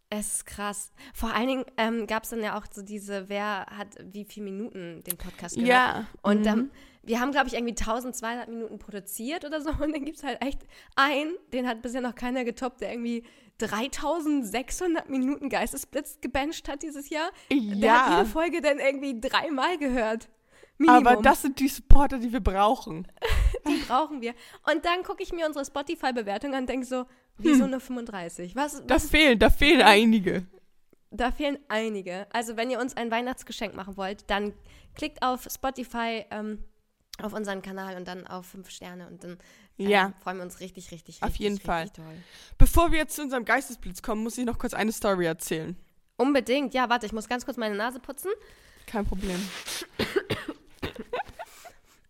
Es 0.09 0.35
ist 0.35 0.45
krass. 0.45 0.91
Vor 1.13 1.33
allen 1.33 1.47
Dingen 1.47 1.65
ähm, 1.77 2.07
gab 2.07 2.23
es 2.23 2.29
dann 2.29 2.41
ja 2.41 2.57
auch 2.57 2.65
so 2.71 2.81
diese, 2.81 3.27
wer 3.29 3.65
hat 3.65 3.87
wie 4.03 4.23
viele 4.25 4.45
Minuten 4.45 5.03
den 5.03 5.17
Podcast 5.17 5.55
gehört. 5.55 5.69
Ja. 5.69 6.05
Und 6.21 6.41
Mhm. 6.41 6.47
ähm, 6.47 6.71
wir 7.03 7.19
haben, 7.19 7.31
glaube 7.31 7.47
ich, 7.47 7.53
irgendwie 7.55 7.75
1200 7.75 8.47
Minuten 8.49 8.79
produziert 8.79 9.43
oder 9.45 9.61
so. 9.61 9.69
Und 9.83 9.93
dann 9.93 10.05
gibt 10.05 10.17
es 10.17 10.23
halt 10.23 10.41
echt 10.41 10.59
einen, 10.95 11.35
den 11.53 11.67
hat 11.67 11.81
bisher 11.81 12.01
noch 12.01 12.15
keiner 12.15 12.43
getoppt, 12.45 12.81
der 12.81 12.91
irgendwie 12.91 13.23
3600 13.59 15.09
Minuten 15.09 15.49
Geistesblitz 15.49 16.19
gebencht 16.21 16.67
hat 16.69 16.83
dieses 16.83 17.09
Jahr. 17.09 17.29
Der 17.51 17.93
hat 17.93 18.09
Ja. 18.11 18.17
jede 18.19 18.29
Folge 18.29 18.61
dann 18.61 18.79
irgendwie 18.79 19.19
dreimal 19.19 19.77
gehört. 19.77 20.29
Minimum. 20.77 21.07
Aber 21.07 21.21
das 21.21 21.41
sind 21.41 21.59
die 21.59 21.67
Supporter, 21.67 22.19
die 22.19 22.31
wir 22.31 22.39
brauchen. 22.39 23.07
die 23.67 23.77
brauchen 23.87 24.21
wir. 24.21 24.33
Und 24.71 24.85
dann 24.85 25.03
gucke 25.03 25.23
ich 25.23 25.33
mir 25.33 25.47
unsere 25.47 25.65
Spotify-Bewertung 25.65 26.53
an 26.53 26.61
und 26.61 26.69
denke 26.69 26.85
so, 26.85 27.05
wieso 27.37 27.63
Hm. 27.65 27.71
nur 27.71 27.79
35? 27.79 28.55
Was, 28.55 28.83
Da 28.85 28.95
was 28.95 29.09
fehlen, 29.09 29.39
da 29.39 29.49
fehlen 29.49 29.81
einige. 29.81 30.45
Da 31.11 31.31
fehlen 31.31 31.57
einige. 31.69 32.27
Also 32.33 32.57
wenn 32.57 32.69
ihr 32.69 32.79
uns 32.79 32.95
ein 32.97 33.09
Weihnachtsgeschenk 33.11 33.75
machen 33.75 33.95
wollt, 33.97 34.29
dann 34.29 34.53
klickt 34.95 35.21
auf 35.23 35.47
Spotify 35.51 36.25
ähm, 36.31 36.63
auf 37.21 37.33
unseren 37.33 37.61
Kanal 37.61 37.95
und 37.95 38.07
dann 38.07 38.27
auf 38.27 38.45
fünf 38.47 38.69
Sterne 38.69 39.07
und 39.07 39.23
dann 39.23 39.37
ähm, 39.79 39.89
Ja. 39.89 40.13
freuen 40.21 40.37
wir 40.37 40.43
uns 40.43 40.59
richtig, 40.59 40.91
richtig, 40.91 41.17
Auf 41.23 41.29
richtig, 41.29 41.39
jeden 41.39 41.53
richtig 41.53 41.65
Fall. 41.65 41.89
Toll. 41.89 42.15
Bevor 42.57 42.91
wir 42.91 42.99
jetzt 42.99 43.15
zu 43.15 43.21
unserem 43.23 43.45
Geistesblitz 43.45 44.01
kommen, 44.01 44.21
muss 44.23 44.37
ich 44.37 44.45
noch 44.45 44.59
kurz 44.59 44.73
eine 44.73 44.91
Story 44.91 45.25
erzählen. 45.25 45.75
Unbedingt. 46.17 46.73
Ja, 46.73 46.89
warte, 46.89 47.05
ich 47.05 47.13
muss 47.13 47.27
ganz 47.29 47.45
kurz 47.45 47.57
meine 47.57 47.75
Nase 47.75 47.99
putzen. 47.99 48.31
Kein 48.85 49.05
Problem. 49.05 49.39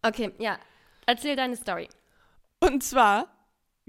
Okay, 0.02 0.32
ja. 0.40 0.58
Erzähl 1.06 1.36
deine 1.36 1.56
Story. 1.58 1.90
Und 2.60 2.84
zwar 2.84 3.28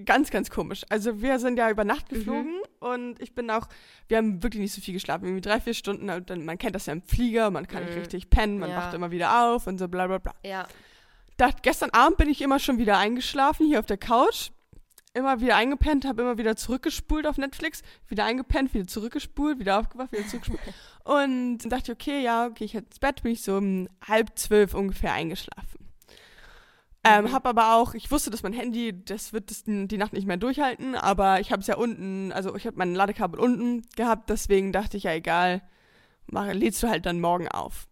ganz, 0.04 0.30
ganz 0.30 0.50
komisch. 0.50 0.82
Also 0.88 1.20
wir 1.22 1.38
sind 1.38 1.58
ja 1.58 1.70
über 1.70 1.84
Nacht 1.84 2.10
Mhm. 2.10 2.16
geflogen 2.16 2.60
und 2.80 3.20
ich 3.20 3.34
bin 3.34 3.50
auch, 3.50 3.68
wir 4.08 4.16
haben 4.18 4.42
wirklich 4.42 4.60
nicht 4.60 4.72
so 4.74 4.80
viel 4.80 4.94
geschlafen, 4.94 5.24
irgendwie 5.24 5.40
drei, 5.40 5.60
vier 5.60 5.74
Stunden. 5.74 6.08
Und 6.10 6.30
dann, 6.30 6.44
man 6.44 6.58
kennt 6.58 6.74
das 6.74 6.86
ja 6.86 6.92
im 6.92 7.02
Flieger, 7.02 7.50
man 7.50 7.66
kann 7.66 7.84
nicht 7.84 7.94
Mhm. 7.94 8.00
richtig 8.00 8.30
pennen, 8.30 8.58
man 8.58 8.70
Ja. 8.70 8.76
wacht 8.76 8.94
immer 8.94 9.10
wieder 9.10 9.44
auf 9.52 9.66
und 9.66 9.78
so 9.78 9.88
bla 9.88 10.06
bla 10.06 10.18
bla. 10.18 10.34
Ja. 10.44 10.66
Da, 11.36 11.50
gestern 11.62 11.90
Abend 11.90 12.18
bin 12.18 12.28
ich 12.28 12.40
immer 12.42 12.58
schon 12.58 12.78
wieder 12.78 12.98
eingeschlafen, 12.98 13.66
hier 13.66 13.78
auf 13.78 13.86
der 13.86 13.98
Couch. 13.98 14.50
Immer 15.14 15.40
wieder 15.40 15.56
eingepennt, 15.56 16.04
habe 16.04 16.22
immer 16.22 16.36
wieder 16.38 16.54
zurückgespult 16.54 17.26
auf 17.26 17.38
Netflix, 17.38 17.82
wieder 18.08 18.24
eingepennt, 18.24 18.74
wieder 18.74 18.86
zurückgespult, 18.86 19.58
wieder 19.58 19.78
aufgewacht, 19.80 20.12
wieder 20.12 20.26
zurückgespult. 20.26 20.60
und 21.04 21.58
dann 21.58 21.70
dachte 21.70 21.92
ich, 21.92 21.98
okay, 21.98 22.22
ja, 22.22 22.46
okay, 22.46 22.64
ich 22.64 22.74
ins 22.74 22.98
Bett, 22.98 23.22
bin 23.22 23.32
ich 23.32 23.42
so 23.42 23.56
um 23.56 23.88
halb 24.06 24.38
zwölf 24.38 24.74
ungefähr 24.74 25.12
eingeschlafen. 25.14 25.87
Ähm, 27.08 27.24
Mhm. 27.26 27.32
hab 27.32 27.46
aber 27.46 27.74
auch, 27.76 27.94
ich 27.94 28.10
wusste, 28.10 28.30
dass 28.30 28.42
mein 28.42 28.52
Handy, 28.52 29.04
das 29.04 29.32
wird 29.32 29.50
das 29.50 29.64
die 29.66 29.98
Nacht 29.98 30.12
nicht 30.12 30.26
mehr 30.26 30.36
durchhalten, 30.36 30.94
aber 30.94 31.40
ich 31.40 31.50
habe 31.52 31.60
es 31.60 31.66
ja 31.66 31.76
unten, 31.76 32.32
also 32.32 32.54
ich 32.56 32.66
habe 32.66 32.76
mein 32.76 32.94
Ladekabel 32.94 33.40
unten 33.40 33.82
gehabt, 33.96 34.28
deswegen 34.30 34.72
dachte 34.72 34.96
ich, 34.96 35.04
ja 35.04 35.12
egal, 35.12 35.62
mach, 36.26 36.52
lädst 36.52 36.82
du 36.82 36.88
halt 36.88 37.06
dann 37.06 37.20
morgen 37.20 37.48
auf. 37.48 37.86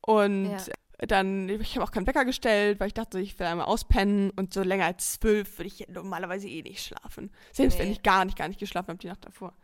Und 0.00 0.50
Ja. 0.52 1.06
dann, 1.06 1.48
ich 1.48 1.74
habe 1.76 1.84
auch 1.84 1.90
keinen 1.90 2.06
Wecker 2.06 2.24
gestellt, 2.24 2.78
weil 2.80 2.86
ich 2.88 2.94
dachte, 2.94 3.18
ich 3.20 3.38
will 3.38 3.46
einmal 3.46 3.66
auspennen 3.66 4.30
und 4.30 4.54
so 4.54 4.62
länger 4.62 4.86
als 4.86 5.12
zwölf 5.14 5.58
würde 5.58 5.66
ich 5.68 5.86
normalerweise 5.88 6.48
eh 6.48 6.62
nicht 6.62 6.84
schlafen. 6.84 7.30
Selbst 7.52 7.78
wenn 7.78 7.86
Nee. 7.86 7.92
ich 7.92 8.02
gar 8.02 8.24
nicht, 8.24 8.36
gar 8.38 8.48
nicht 8.48 8.60
geschlafen 8.60 8.88
habe 8.88 8.98
die 8.98 9.08
Nacht 9.08 9.24
davor. 9.24 9.54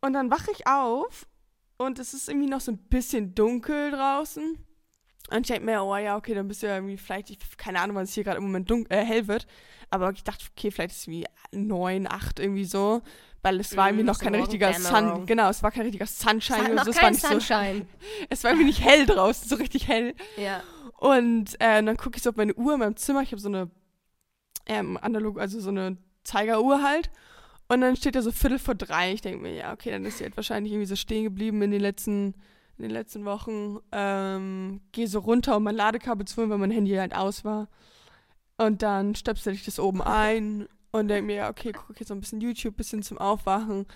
Und 0.00 0.12
dann 0.12 0.30
wache 0.30 0.50
ich 0.52 0.66
auf 0.66 1.26
und 1.76 1.98
es 1.98 2.14
ist 2.14 2.28
irgendwie 2.28 2.48
noch 2.48 2.60
so 2.60 2.72
ein 2.72 2.78
bisschen 2.78 3.34
dunkel 3.34 3.90
draußen. 3.90 4.58
Und 5.30 5.40
ich 5.42 5.48
denke 5.48 5.66
mir, 5.66 5.82
oh 5.82 5.96
ja, 5.96 6.16
okay, 6.16 6.34
dann 6.34 6.48
bist 6.48 6.62
du 6.62 6.68
ja 6.68 6.76
irgendwie 6.76 6.96
vielleicht, 6.96 7.30
ich, 7.30 7.38
keine 7.58 7.80
Ahnung, 7.80 7.96
wann 7.96 8.04
es 8.04 8.14
hier 8.14 8.24
gerade 8.24 8.38
im 8.38 8.44
Moment 8.44 8.70
dunkel, 8.70 8.96
äh, 8.96 9.04
hell 9.04 9.28
wird. 9.28 9.46
Aber 9.90 10.10
ich 10.12 10.24
dachte, 10.24 10.44
okay, 10.56 10.70
vielleicht 10.70 10.92
ist 10.92 11.00
es 11.02 11.08
wie 11.08 11.24
neun, 11.52 12.06
acht 12.10 12.40
irgendwie 12.40 12.64
so. 12.64 13.02
Weil 13.42 13.60
es 13.60 13.76
war 13.76 13.86
Mm, 13.86 13.88
irgendwie 13.88 14.06
noch 14.06 14.16
so 14.16 14.24
kein 14.24 14.34
richtiger 14.34 14.72
Sun, 14.72 15.26
genau, 15.26 15.48
es 15.48 15.62
war 15.62 15.70
kein 15.70 15.82
richtiger 15.82 16.04
Es 16.04 16.18
Sunshine 16.18 16.74
noch 16.74 16.84
so. 16.84 16.90
Es 16.90 16.96
war 16.96 17.02
kein 17.02 17.12
nicht 17.12 17.22
so, 17.22 17.28
Sunshine. 17.28 17.86
es 18.30 18.42
war 18.42 18.50
irgendwie 18.50 18.66
nicht 18.66 18.84
hell 18.84 19.06
draußen, 19.06 19.48
so 19.48 19.56
richtig 19.56 19.86
hell. 19.86 20.14
Ja. 20.36 20.62
Und 20.98 21.54
äh, 21.60 21.82
dann 21.82 21.96
gucke 21.96 22.16
ich 22.16 22.22
so 22.22 22.30
auf 22.30 22.36
meine 22.36 22.54
Uhr 22.54 22.74
in 22.74 22.80
meinem 22.80 22.96
Zimmer. 22.96 23.22
Ich 23.22 23.30
habe 23.30 23.40
so 23.40 23.48
eine 23.48 23.70
ähm, 24.66 24.98
analog, 25.00 25.38
also 25.38 25.60
so 25.60 25.70
eine 25.70 25.96
Zeigeruhr 26.24 26.82
halt. 26.82 27.10
Und 27.68 27.82
dann 27.82 27.96
steht 27.96 28.14
da 28.16 28.22
so 28.22 28.32
Viertel 28.32 28.58
vor 28.58 28.74
drei. 28.74 29.12
Ich 29.12 29.20
denke 29.20 29.40
mir, 29.40 29.54
ja, 29.54 29.72
okay, 29.72 29.90
dann 29.90 30.04
ist 30.04 30.18
sie 30.18 30.24
halt 30.24 30.36
wahrscheinlich 30.36 30.72
irgendwie 30.72 30.86
so 30.86 30.96
stehen 30.96 31.24
geblieben 31.24 31.62
in 31.62 31.70
den 31.70 31.80
letzten, 31.80 32.34
in 32.78 32.82
den 32.84 32.90
letzten 32.92 33.24
Wochen. 33.24 33.78
Ähm, 33.92 34.80
Gehe 34.92 35.08
so 35.08 35.18
runter, 35.20 35.56
um 35.56 35.64
mein 35.64 35.74
Ladekabel 35.74 36.26
zu 36.26 36.36
holen, 36.36 36.50
weil 36.50 36.58
mein 36.58 36.70
Handy 36.70 36.94
halt 36.94 37.14
aus 37.14 37.44
war. 37.44 37.68
Und 38.56 38.82
dann 38.82 39.14
stöpsel 39.14 39.52
ich 39.52 39.64
das 39.64 39.78
oben 39.78 40.02
ein 40.02 40.68
und 40.90 41.08
denke 41.08 41.26
mir, 41.26 41.48
okay, 41.48 41.72
guck 41.72 41.98
jetzt 41.98 42.08
so 42.08 42.14
ein 42.14 42.20
bisschen 42.20 42.40
YouTube, 42.40 42.76
bisschen 42.76 43.02
zum 43.02 43.18
Aufwachen. 43.18 43.86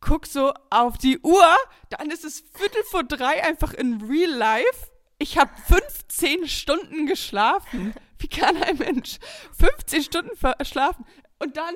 Guck 0.00 0.26
so 0.26 0.52
auf 0.70 0.96
die 0.98 1.18
Uhr, 1.20 1.56
dann 1.90 2.10
ist 2.10 2.24
es 2.24 2.40
Viertel 2.54 2.82
vor 2.90 3.02
drei 3.02 3.42
einfach 3.44 3.74
in 3.74 4.00
Real 4.02 4.30
Life. 4.30 4.90
Ich 5.18 5.36
habe 5.36 5.50
15 5.66 6.46
Stunden 6.46 7.06
geschlafen. 7.06 7.92
Wie 8.18 8.28
kann 8.28 8.56
ein 8.62 8.78
Mensch 8.78 9.18
15 9.58 10.02
Stunden 10.04 10.36
verschlafen? 10.36 11.04
Und 11.40 11.56
dann 11.56 11.74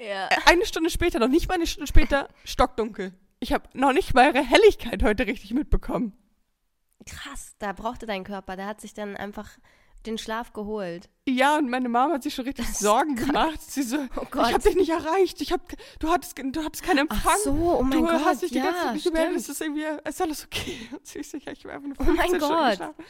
Ja. 0.00 0.26
äh, 0.28 0.36
eine 0.46 0.66
Stunde 0.66 0.90
später, 0.90 1.18
noch 1.20 1.28
nicht 1.28 1.48
mal 1.48 1.54
eine 1.54 1.66
Stunde 1.66 1.86
später, 1.86 2.28
stockdunkel. 2.44 3.12
Ich 3.40 3.52
habe 3.52 3.68
noch 3.72 3.92
nicht 3.92 4.14
mal 4.14 4.26
ihre 4.34 4.44
Helligkeit 4.44 5.02
heute 5.02 5.26
richtig 5.26 5.52
mitbekommen. 5.54 6.12
Krass, 7.06 7.54
da 7.58 7.72
brauchte 7.72 8.06
dein 8.06 8.24
Körper. 8.24 8.56
Der 8.56 8.66
hat 8.66 8.80
sich 8.80 8.94
dann 8.94 9.16
einfach 9.16 9.48
den 10.06 10.18
Schlaf 10.18 10.52
geholt. 10.52 11.08
Ja, 11.28 11.56
und 11.58 11.68
meine 11.70 11.88
Mama 11.88 12.14
hat 12.14 12.22
sich 12.22 12.34
schon 12.34 12.44
richtig 12.44 12.68
Sorgen 12.68 13.14
krass. 13.16 13.26
gemacht. 13.26 13.62
Sie 13.62 13.82
so, 13.82 13.96
Oh 14.16 14.22
ich 14.22 14.30
Gott. 14.30 14.52
habe 14.52 14.62
dich 14.62 14.76
nicht 14.76 14.90
erreicht. 14.90 15.40
Ich 15.40 15.52
hab, 15.52 15.60
du, 15.98 16.08
hattest, 16.10 16.38
du 16.38 16.64
hattest 16.64 16.82
keinen 16.84 16.98
Empfang. 16.98 17.20
Ach 17.26 17.36
so, 17.38 17.52
oh 17.78 17.82
mein 17.82 18.02
du 18.02 18.06
Gott. 18.06 18.24
hast 18.24 18.42
dich 18.42 18.50
die 18.50 18.58
ja, 18.58 18.64
ganze 18.64 18.80
Zeit 18.82 18.94
nicht 18.94 19.04
gemeldet. 19.06 19.42
stimmt. 19.42 19.48
Ist 19.48 19.60
irgendwie, 19.60 20.08
ist 20.08 20.22
alles 20.22 20.44
okay? 20.44 20.76
Und 20.92 21.06
sie 21.06 21.18
ist 21.20 21.30
sicher, 21.30 21.52
ich 21.52 21.64
war 21.64 21.72
einfach 21.74 21.88
nur 21.88 21.96
Oh 22.00 22.04
15 22.04 22.30
mein 22.30 22.40
Gott. 22.40 22.70
geschlafen. 22.70 23.04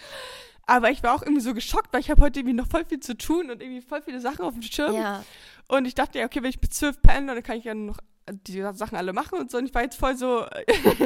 Aber 0.67 0.91
ich 0.91 1.03
war 1.03 1.15
auch 1.15 1.23
irgendwie 1.23 1.41
so 1.41 1.55
geschockt, 1.55 1.93
weil 1.93 2.01
ich 2.01 2.11
habe 2.11 2.21
heute 2.21 2.41
irgendwie 2.41 2.55
noch 2.57 2.67
voll 2.69 2.85
viel 2.85 3.01
zu 3.01 3.17
tun 3.17 3.51
und 3.51 3.63
irgendwie 3.63 3.81
voll 3.81 4.03
viele 4.03 4.21
Sachen 4.21 4.45
auf 4.45 4.53
dem 4.53 4.63
Schirm. 4.63 4.95
Ja, 4.95 5.25
Und 5.69 5.87
ich 5.87 5.95
dachte, 5.95 6.19
ja, 6.19 6.27
okay, 6.27 6.43
wenn 6.43 6.51
ich 6.51 6.61
bis 6.61 6.71
12 6.71 7.01
penne, 7.01 7.35
dann 7.35 7.43
kann 7.43 7.57
ich 7.57 7.65
ja 7.65 7.75
noch 7.75 7.99
die 8.33 8.63
Sachen 8.75 8.97
alle 8.97 9.13
machen 9.13 9.39
und 9.39 9.51
so. 9.51 9.59
Und 9.59 9.67
ich 9.67 9.75
war 9.75 9.83
jetzt 9.83 9.97
voll 9.99 10.17
so, 10.17 10.45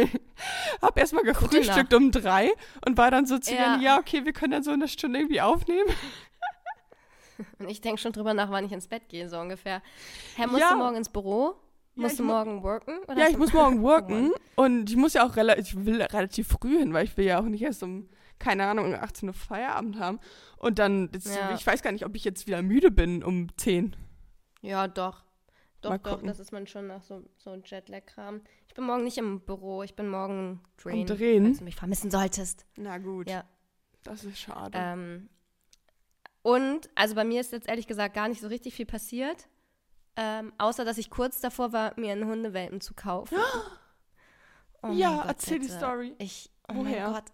hab 0.83 0.99
erstmal 0.99 1.25
gefrühstückt 1.25 1.93
um 1.95 2.11
drei 2.11 2.51
und 2.87 2.97
war 2.99 3.11
dann 3.11 3.27
so 3.27 3.39
zu 3.39 3.55
Ja. 3.55 3.77
ja. 3.77 3.81
ja, 3.81 3.99
okay, 3.99 4.25
wir 4.25 4.33
können 4.33 4.53
dann 4.53 4.63
so 4.63 4.71
eine 4.71 4.89
Stunde 4.89 5.19
irgendwie 5.21 5.41
aufnehmen. 5.41 5.89
und 7.59 7.69
ich 7.71 7.81
denke 7.81 8.01
schon 8.01 8.13
drüber 8.13 8.35
nach, 8.35 8.51
wann 8.51 8.65
ich 8.65 8.73
ins 8.73 8.89
Bett 8.89 9.09
gehe, 9.09 9.29
so 9.29 9.39
ungefähr. 9.39 9.83
Hä, 10.37 10.47
musst 10.47 10.61
Ja. 10.61 10.73
du 10.73 10.79
morgen 10.79 10.97
ins 10.97 11.09
Büro? 11.09 11.55
Ja, 11.95 12.03
Musst 12.05 12.19
du 12.19 12.23
morgen 12.25 12.63
worken? 12.63 12.99
Oder 13.07 13.19
Ja, 13.19 13.29
ich 13.29 13.37
muss 13.37 13.53
morgen 13.53 13.79
Oh 13.81 13.83
worken 13.83 14.33
und 14.57 14.89
ich 14.89 14.97
muss 14.97 15.13
ja 15.13 15.27
auch 15.27 15.37
relativ, 15.37 15.75
ich 15.79 15.85
will 15.85 16.01
relativ 16.01 16.49
früh 16.49 16.79
hin, 16.79 16.95
weil 16.95 17.05
ich 17.05 17.17
will 17.17 17.27
ja 17.27 17.39
auch 17.39 17.45
nicht 17.45 17.63
erst 17.63 17.83
um, 17.83 18.09
keine 18.39 18.65
Ahnung, 18.65 18.87
um 18.87 18.95
18 18.95 19.29
Uhr 19.29 19.35
Feierabend 19.35 19.99
haben. 19.99 20.19
Und 20.57 20.79
dann, 20.79 21.11
Ja. 21.25 21.55
ich 21.55 21.67
weiß 21.67 21.83
gar 21.83 21.93
nicht, 21.93 22.07
ob 22.07 22.15
ich 22.17 22.25
jetzt 22.25 22.47
wieder 22.47 22.63
müde 22.63 22.91
bin 22.91 23.23
um 23.23 23.49
10. 23.59 23.95
Ja, 24.63 24.89
doch. 24.89 25.23
Doch, 25.83 25.91
Mal 25.91 25.99
doch, 25.99 26.13
gucken. 26.13 26.29
das 26.29 26.39
ist 26.41 26.53
man 26.53 26.67
schon 26.67 26.87
nach 26.87 27.03
so, 27.03 27.23
so 27.37 27.55
Jetlag-Kram. 27.55 28.41
Ich 28.69 28.75
bin 28.75 28.85
morgen 28.85 29.05
nicht 29.05 29.19
im 29.19 29.41
Büro, 29.41 29.83
ich 29.83 29.95
bin 29.95 30.09
morgen 30.09 30.63
drehen. 30.77 31.07
Drehen? 31.07 31.45
Falls 31.45 31.59
du 31.59 31.65
mich 31.65 31.77
vermissen 31.77 32.11
solltest. 32.11 32.65
Na 32.77 32.99
gut, 32.99 33.29
Ja. 33.29 33.45
das 34.05 34.25
ist 34.25 34.39
schade. 34.39 34.71
Ähm, 34.79 35.29
und, 36.43 36.89
also 36.95 37.15
bei 37.15 37.25
mir 37.25 37.41
ist 37.41 37.53
jetzt 37.53 37.69
ehrlich 37.69 37.87
gesagt 37.87 38.15
gar 38.15 38.29
nicht 38.29 38.41
so 38.41 38.49
richtig 38.49 38.75
viel 38.75 38.87
passiert. 38.87 39.49
Ähm, 40.17 40.53
außer, 40.59 40.85
dass 40.85 40.99
ich 40.99 41.11
kurz 41.11 41.41
davor 41.41 41.73
war, 41.73 41.99
mir 41.99 42.13
einen 42.13 42.27
Hundewelpen 42.27 42.81
zu 42.81 42.95
kaufen. 42.95 43.37
Oh 44.85 44.91
Ja, 44.91 45.19
Gott, 45.19 45.27
erzähl 45.29 45.59
die 45.61 45.67
bitte. 45.67 45.79
Story. 45.79 46.15
Ich, 46.19 46.51
oh 46.69 46.75
Woher? 46.75 47.05
mein 47.05 47.15
Gott. 47.15 47.33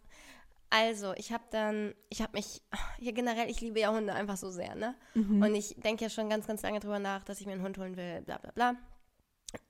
Also, 0.70 1.14
ich 1.16 1.32
habe 1.32 1.44
dann, 1.50 1.94
ich 2.08 2.20
habe 2.20 2.32
mich, 2.37 2.62
ja 2.98 3.12
generell, 3.12 3.50
ich 3.50 3.60
liebe 3.60 3.80
ja 3.80 3.92
Hunde 3.92 4.12
einfach 4.12 4.37
so 4.37 4.50
sehr, 4.50 4.75
ne? 4.75 4.94
Mhm. 5.14 5.42
Und 5.42 5.54
ich 5.54 5.76
denke 5.76 6.04
ja 6.04 6.10
schon 6.10 6.28
ganz, 6.28 6.46
ganz 6.46 6.62
lange 6.62 6.80
drüber 6.80 6.98
nach, 6.98 7.25
dass 7.25 7.40
ich 7.40 7.46
mir 7.46 7.52
einen 7.52 7.62
Hund 7.62 7.78
holen 7.78 7.96
will, 7.96 8.22
bla 8.22 8.38
bla 8.38 8.52
bla. 8.52 8.76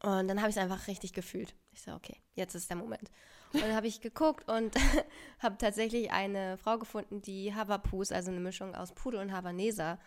Und 0.02 0.26
dann 0.28 0.40
habe 0.40 0.50
ich 0.50 0.56
es 0.56 0.62
einfach 0.62 0.88
richtig 0.88 1.12
gefühlt. 1.12 1.54
Ich 1.72 1.82
so, 1.82 1.92
okay, 1.92 2.16
jetzt 2.34 2.54
ist 2.54 2.68
der 2.68 2.76
Moment. 2.76 3.10
Und 3.52 3.62
dann 3.62 3.74
habe 3.74 3.86
ich 3.86 4.00
geguckt 4.00 4.50
und 4.50 4.74
habe 5.38 5.56
tatsächlich 5.56 6.10
eine 6.10 6.58
Frau 6.58 6.78
gefunden, 6.78 7.22
die 7.22 7.54
Havapus, 7.54 8.10
also 8.10 8.30
eine 8.30 8.40
Mischung 8.40 8.74
aus 8.74 8.92
Pudel 8.92 9.20
und 9.20 9.32
Havaneser, 9.32 9.98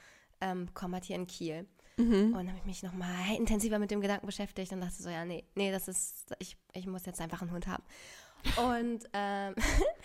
ähm, 0.42 0.66
bekommen 0.66 0.96
hat 0.96 1.06
hier 1.06 1.16
in 1.16 1.28
Kiel. 1.28 1.68
Mhm. 1.98 2.34
Und 2.34 2.34
dann 2.34 2.50
habe 2.50 2.58
ich 2.58 2.66
mich 2.66 2.84
nochmal 2.84 3.36
intensiver 3.38 3.80
mit 3.80 3.92
dem 3.92 4.02
Gedanken 4.02 4.26
beschäftigt 4.26 4.72
und 4.74 4.82
dachte 4.82 5.02
so, 5.02 5.10
ja, 5.10 5.24
nee, 5.24 5.46
nee, 5.56 5.72
das 5.72 5.88
ist, 5.88 6.34
ich, 6.40 6.58
ich 6.74 6.88
muss 6.88 7.06
jetzt 7.06 7.22
einfach 7.22 7.42
einen 7.42 7.52
Hund 7.52 7.68
haben. 7.68 7.84
Und 8.58 9.08
ähm, 9.14 9.56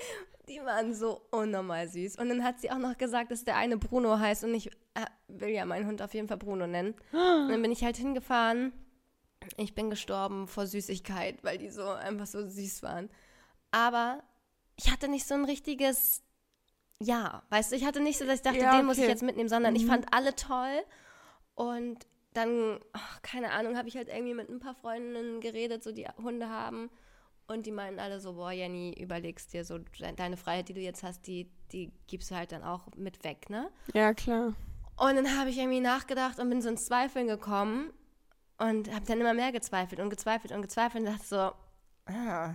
die 0.49 0.61
waren 0.65 0.95
so 0.95 1.23
unnormal 1.31 1.89
süß. 1.89 2.17
Und 2.19 2.29
dann 2.29 2.45
hat 2.45 2.61
sie 2.61 2.71
auch 2.71 2.79
noch 2.79 2.97
gesagt, 2.99 3.31
dass 3.31 3.45
der 3.45 3.57
eine 3.57 3.77
Bruno 3.77 4.19
heißt 4.19 4.45
und 4.45 4.55
ich 4.55 4.69
äh, 4.95 5.05
will 5.29 5.49
ja 5.51 5.65
meinen 5.67 5.87
Hund 5.87 6.01
auf 6.03 6.15
jeden 6.15 6.29
Fall 6.29 6.37
Bruno 6.37 6.67
nennen. 6.67 6.95
Und 7.13 7.49
dann 7.49 7.63
bin 7.63 7.73
ich 7.73 7.83
halt 7.85 7.97
hingefahren. 7.97 8.73
Ich 9.57 9.75
bin 9.75 9.91
gestorben 9.91 10.49
vor 10.49 10.67
Süßigkeit, 10.67 11.43
weil 11.45 11.59
die 11.59 11.71
so 11.71 11.89
einfach 11.89 12.27
so 12.27 12.47
süß 12.49 12.83
waren. 12.83 13.11
Aber 13.71 14.23
ich 14.77 14.91
hatte 14.93 15.09
nicht 15.09 15.27
so 15.27 15.35
ein 15.35 15.45
richtiges 15.45 16.23
Ja. 17.01 17.43
Weißt 17.51 17.73
du, 17.73 17.77
ich 17.77 17.85
hatte 17.85 18.01
nicht 18.01 18.19
so, 18.19 18.25
dass 18.25 18.37
ich 18.37 18.43
dachte, 18.43 18.59
Ja, 18.59 18.77
den 18.77 18.87
muss 18.87 18.97
ich 18.97 19.03
okay. 19.05 19.11
jetzt 19.13 19.23
mitnehmen, 19.23 19.49
sondern 19.49 19.77
ich 19.77 19.85
Mhm. 19.85 19.89
fand 19.89 20.15
alle 20.15 20.35
toll. 20.35 20.83
Und 21.55 22.07
dann, 22.35 22.81
ach, 22.93 23.23
keine 23.23 23.51
Ahnung, 23.53 23.77
habe 23.77 23.89
ich 23.89 23.97
halt 23.97 24.09
irgendwie 24.09 24.35
mit 24.35 24.49
ein 24.49 24.61
paar 24.61 24.75
Freundinnen 24.75 25.41
geredet, 25.41 25.83
so 25.83 25.93
die 25.93 26.07
Hunde 26.23 26.49
haben. 26.49 26.91
Und 27.49 27.67
die 27.67 27.71
meinten 27.73 28.01
alle 28.01 28.19
so, 28.21 28.35
boah, 28.35 28.51
Jenny, 28.51 28.93
überlegst 29.01 29.53
dir 29.53 29.65
so, 29.65 29.79
de- 29.79 30.13
deine 30.17 30.37
Freiheit, 30.37 30.69
die 30.69 30.75
du 30.75 30.81
jetzt 30.81 31.03
hast, 31.05 31.27
die, 31.27 31.49
die 31.73 31.93
gibst 32.09 32.31
du 32.31 32.35
halt 32.37 32.51
dann 32.53 32.65
auch 32.65 32.89
mit 32.97 33.23
weg, 33.23 33.49
ne? 33.51 33.71
Ja, 33.95 34.13
klar. 34.15 34.55
Und 34.97 35.17
dann 35.17 35.39
habe 35.39 35.51
ich 35.51 35.59
irgendwie 35.59 35.81
nachgedacht 35.81 36.39
und 36.41 36.49
bin 36.49 36.61
so 36.63 36.69
ins 36.69 36.87
Zweifeln 36.87 37.27
gekommen 37.29 37.93
und 38.59 38.93
habe 38.93 39.05
dann 39.07 39.21
immer 39.21 39.35
mehr 39.35 39.53
gezweifelt 39.53 40.01
und 40.01 40.11
gezweifelt 40.11 40.53
und 40.53 40.63
gezweifelt 40.63 41.05
und 41.05 41.13
dachte 41.13 41.27
so, 41.27 41.53
ah, 42.13 42.55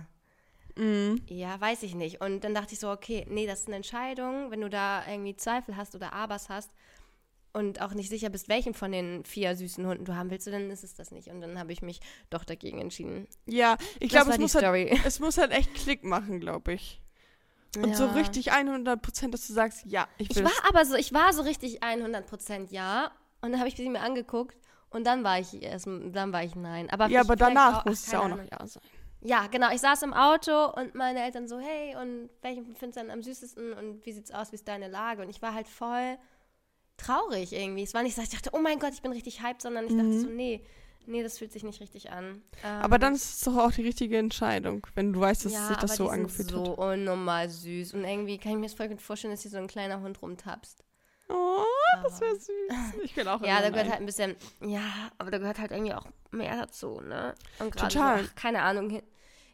Mhm. 0.76 1.20
ja, 1.28 1.60
weiß 1.60 1.82
ich 1.82 1.94
nicht. 1.94 2.20
Und 2.22 2.44
dann 2.44 2.54
dachte 2.54 2.72
ich 2.72 2.80
so, 2.80 2.90
okay, 2.90 3.26
nee, 3.28 3.46
das 3.46 3.60
ist 3.60 3.66
eine 3.66 3.76
Entscheidung. 3.76 4.50
Wenn 4.50 4.62
du 4.62 4.70
da 4.70 5.06
irgendwie 5.06 5.36
Zweifel 5.36 5.76
hast 5.76 5.94
oder 5.94 6.12
Abers 6.14 6.48
hast 6.48 6.70
und 7.52 7.80
auch 7.82 7.92
nicht 7.94 8.08
sicher 8.08 8.30
bist, 8.30 8.48
welchen 8.48 8.74
von 8.74 8.92
den 8.92 9.24
vier 9.24 9.54
süßen 9.56 9.86
Hunden 9.86 10.04
du 10.04 10.14
haben 10.16 10.30
willst, 10.30 10.46
dann 10.46 10.70
ist 10.70 10.84
es 10.84 10.94
das 10.94 11.10
nicht. 11.10 11.28
Und 11.28 11.40
dann 11.40 11.58
habe 11.58 11.72
ich 11.72 11.82
mich 11.82 12.00
doch 12.30 12.44
dagegen 12.44 12.80
entschieden. 12.80 13.26
Ja, 13.46 13.76
ich 14.00 14.08
glaube, 14.10 14.30
es 14.30 14.38
muss, 14.38 14.54
halt, 14.54 14.64
es 15.06 15.20
muss 15.20 15.38
halt 15.38 15.52
echt 15.52 15.74
Klick 15.74 16.02
machen, 16.04 16.40
glaube 16.40 16.72
ich. 16.74 17.00
Und 17.76 17.96
so 17.96 18.04
Ja. 18.04 18.12
richtig 18.12 18.52
100 18.52 19.00
Prozent, 19.00 19.32
dass 19.34 19.46
du 19.46 19.52
sagst, 19.54 19.84
ja, 19.86 20.06
ich 20.18 20.30
Ich 20.30 20.36
will 20.36 20.44
war 20.44 20.52
aber 20.68 20.84
so, 20.84 20.94
ich 20.94 21.12
war 21.14 21.32
so 21.32 21.42
richtig 21.42 21.82
100% 21.82 22.70
ja. 22.70 23.10
Und 23.40 23.52
dann 23.52 23.58
habe 23.60 23.68
ich 23.68 23.76
sie 23.76 23.88
mir 23.88 24.00
angeguckt 24.00 24.56
und 24.90 25.06
dann 25.06 25.24
war 25.24 25.38
ich 25.38 25.62
erst, 25.62 25.86
dann 25.86 26.32
war 26.32 26.44
ich 26.44 26.54
nein. 26.54 26.90
Aber 26.90 27.06
Ja, 27.08 27.20
ich- 27.22 27.26
aber 27.26 27.36
danach 27.36 27.84
muss 27.86 28.06
es 28.06 28.12
ja 28.12 28.20
auch 28.20 28.28
noch 28.28 28.38
ja 28.38 28.66
sein. 28.66 28.82
Ja, 29.24 29.46
genau. 29.46 29.70
Ich 29.72 29.80
saß 29.80 30.02
im 30.02 30.12
Auto 30.14 30.66
und 30.72 30.94
meine 30.96 31.22
Eltern 31.22 31.46
so, 31.46 31.58
hey, 31.60 31.94
und 31.96 32.28
welchen 32.42 32.64
findest 32.76 32.96
du 32.96 33.00
denn 33.02 33.10
am 33.10 33.22
süßesten 33.22 33.72
und 33.72 34.04
wie 34.04 34.12
sieht's 34.12 34.32
aus, 34.32 34.50
wie 34.52 34.56
ist 34.56 34.66
deine 34.66 34.88
Lage? 34.88 35.22
Und 35.22 35.28
ich 35.30 35.40
war 35.40 35.54
halt 35.54 35.68
voll 35.68 36.18
traurig 36.96 37.52
irgendwie. 37.52 37.82
Es 37.82 37.94
war 37.94 38.02
nicht 38.02 38.14
so, 38.14 38.22
dass 38.22 38.32
ich 38.32 38.34
dachte, 38.38 38.50
oh 38.56 38.60
mein 38.60 38.78
Gott, 38.78 38.92
ich 38.94 39.02
bin 39.02 39.12
richtig 39.12 39.42
hyped, 39.42 39.62
sondern 39.62 39.86
ich 39.86 39.94
dachte 39.96 40.20
so, 40.20 40.28
nee, 40.28 40.64
nee, 41.06 41.22
das 41.22 41.38
fühlt 41.38 41.52
sich 41.52 41.64
nicht 41.64 41.80
richtig 41.80 42.10
an. 42.12 42.42
Ähm, 42.62 42.76
Mhm. 42.76 42.82
Aber 42.84 42.98
dann 42.98 43.14
ist 43.14 43.34
es 43.38 43.40
doch 43.40 43.56
auch 43.56 43.72
die 43.72 43.82
richtige 43.82 44.18
Entscheidung, 44.18 44.86
wenn 44.94 45.12
du 45.12 45.20
weißt, 45.20 45.44
dass 45.46 45.52
ja, 45.52 45.66
sich 45.68 45.76
das 45.78 45.96
so 45.96 46.08
angefühlt 46.08 46.50
so 46.50 46.62
hat. 46.72 46.78
unnormal 46.78 47.48
süß. 47.50 47.94
Und 47.94 48.04
irgendwie 48.04 48.38
kann 48.38 48.52
ich 48.52 48.58
mir 48.58 48.66
das 48.66 48.74
voll 48.74 48.88
gut 48.88 49.02
vorstellen, 49.02 49.32
dass 49.32 49.42
hier 49.42 49.50
so 49.50 49.56
ein 49.58 49.66
kleiner 49.66 50.00
Hund 50.00 50.20
rumtapst. 50.22 50.84
Oh, 51.28 51.64
das 52.02 52.12
Aber- 52.16 52.20
wäre 52.26 52.36
süß. 52.36 52.50
Ich 53.04 53.16
will 53.16 53.26
auch 53.28 53.40
Ja, 53.42 53.60
da 53.60 53.68
gehört 53.70 53.76
einen. 53.84 53.90
halt 53.90 54.00
ein 54.00 54.06
bisschen, 54.06 54.36
ja, 54.60 54.82
aber 55.18 55.30
da 55.30 55.38
gehört 55.38 55.58
halt 55.58 55.70
irgendwie 55.72 55.94
auch 55.94 56.06
mehr 56.30 56.56
dazu, 56.56 57.00
ne? 57.00 57.34
Und 57.58 57.76
Total. 57.76 57.90
So, 58.22 58.28
ach, 58.30 58.34
keine 58.34 58.62
Ahnung, 58.62 58.90
hin, 58.90 59.02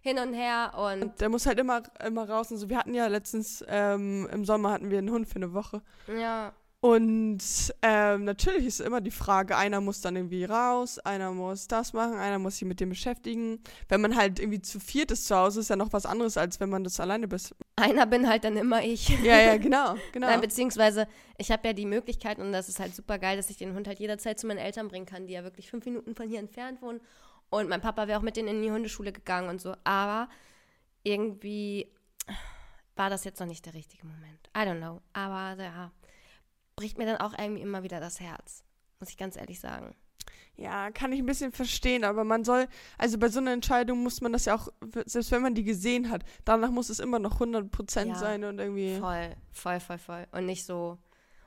hin 0.00 0.18
und 0.18 0.32
her 0.34 0.72
und 0.76 1.20
Der 1.20 1.28
muss 1.28 1.46
halt 1.46 1.58
immer, 1.58 1.82
immer 2.04 2.28
raus. 2.28 2.50
Und 2.50 2.58
so. 2.58 2.68
Wir 2.68 2.78
hatten 2.78 2.94
ja 2.94 3.06
letztens, 3.06 3.64
ähm, 3.68 4.28
im 4.32 4.44
Sommer 4.44 4.72
hatten 4.72 4.90
wir 4.90 4.98
einen 4.98 5.10
Hund 5.10 5.28
für 5.28 5.36
eine 5.36 5.52
Woche. 5.54 5.82
ja, 6.08 6.52
Und 6.80 7.40
ähm, 7.82 8.22
natürlich 8.22 8.64
ist 8.64 8.80
immer 8.80 9.00
die 9.00 9.10
Frage, 9.10 9.56
einer 9.56 9.80
muss 9.80 10.00
dann 10.00 10.14
irgendwie 10.14 10.44
raus, 10.44 11.00
einer 11.00 11.32
muss 11.32 11.66
das 11.66 11.92
machen, 11.92 12.14
einer 12.14 12.38
muss 12.38 12.58
sich 12.58 12.68
mit 12.68 12.78
dem 12.78 12.90
beschäftigen. 12.90 13.60
Wenn 13.88 14.00
man 14.00 14.14
halt 14.14 14.38
irgendwie 14.38 14.62
zu 14.62 14.78
viert 14.78 15.10
ist 15.10 15.26
zu 15.26 15.34
Hause, 15.34 15.58
ist 15.58 15.70
ja 15.70 15.76
noch 15.76 15.92
was 15.92 16.06
anderes, 16.06 16.36
als 16.36 16.60
wenn 16.60 16.70
man 16.70 16.84
das 16.84 17.00
alleine 17.00 17.26
bist. 17.26 17.52
einer 17.74 18.06
bin 18.06 18.28
halt 18.28 18.44
dann 18.44 18.56
immer 18.56 18.80
ich. 18.80 19.08
Ja, 19.08 19.40
ja, 19.40 19.56
genau, 19.58 19.96
genau. 20.12 20.28
Nein, 20.28 20.40
beziehungsweise 20.40 21.08
ich 21.36 21.50
habe 21.50 21.66
ja 21.66 21.72
die 21.72 21.84
Möglichkeit 21.84 22.38
und 22.38 22.52
das 22.52 22.68
ist 22.68 22.78
halt 22.78 22.94
super 22.94 23.18
geil, 23.18 23.36
dass 23.36 23.50
ich 23.50 23.56
den 23.56 23.74
Hund 23.74 23.88
halt 23.88 23.98
jederzeit 23.98 24.38
zu 24.38 24.46
meinen 24.46 24.58
Eltern 24.58 24.86
bringen 24.86 25.06
kann, 25.06 25.26
die 25.26 25.32
ja 25.32 25.42
wirklich 25.42 25.68
fünf 25.68 25.84
Minuten 25.84 26.14
von 26.14 26.28
hier 26.28 26.38
entfernt 26.38 26.80
wohnen. 26.80 27.00
Und 27.50 27.68
mein 27.68 27.80
Papa 27.80 28.06
wäre 28.06 28.20
auch 28.20 28.22
mit 28.22 28.36
denen 28.36 28.48
in 28.48 28.62
die 28.62 28.70
Hundeschule 28.70 29.10
gegangen 29.10 29.48
und 29.48 29.60
so. 29.60 29.74
Aber 29.82 30.28
irgendwie 31.02 31.90
war 32.94 33.10
das 33.10 33.24
jetzt 33.24 33.40
noch 33.40 33.48
nicht 33.48 33.66
der 33.66 33.74
richtige 33.74 34.06
Moment. 34.06 34.48
I 34.56 34.60
don't 34.60 34.78
know. 34.78 35.00
Aber 35.12 35.60
ja, 35.60 35.90
bricht 36.78 36.98
mir 36.98 37.06
dann 37.06 37.16
auch 37.18 37.36
irgendwie 37.38 37.62
immer 37.62 37.82
wieder 37.82 38.00
das 38.00 38.20
Herz. 38.20 38.64
Muss 39.00 39.10
ich 39.10 39.16
ganz 39.16 39.36
ehrlich 39.36 39.60
sagen. 39.60 39.94
Ja, 40.56 40.90
kann 40.90 41.12
ich 41.12 41.20
ein 41.20 41.26
bisschen 41.26 41.52
verstehen, 41.52 42.02
aber 42.04 42.24
man 42.24 42.44
soll, 42.44 42.66
also 42.98 43.16
bei 43.16 43.28
so 43.28 43.38
einer 43.38 43.52
Entscheidung 43.52 44.02
muss 44.02 44.20
man 44.20 44.32
das 44.32 44.44
ja 44.46 44.56
auch, 44.56 44.68
selbst 45.06 45.30
wenn 45.30 45.40
man 45.42 45.54
die 45.54 45.62
gesehen 45.62 46.10
hat, 46.10 46.24
danach 46.44 46.70
muss 46.70 46.90
es 46.90 46.98
immer 46.98 47.20
noch 47.20 47.40
100% 47.40 48.08
Ja, 48.08 48.14
sein 48.16 48.42
und 48.42 48.58
irgendwie. 48.58 48.98
Voll, 48.98 49.36
voll, 49.52 49.78
voll, 49.78 49.98
voll. 49.98 50.26
Und 50.32 50.46
nicht 50.46 50.66
so. 50.66 50.98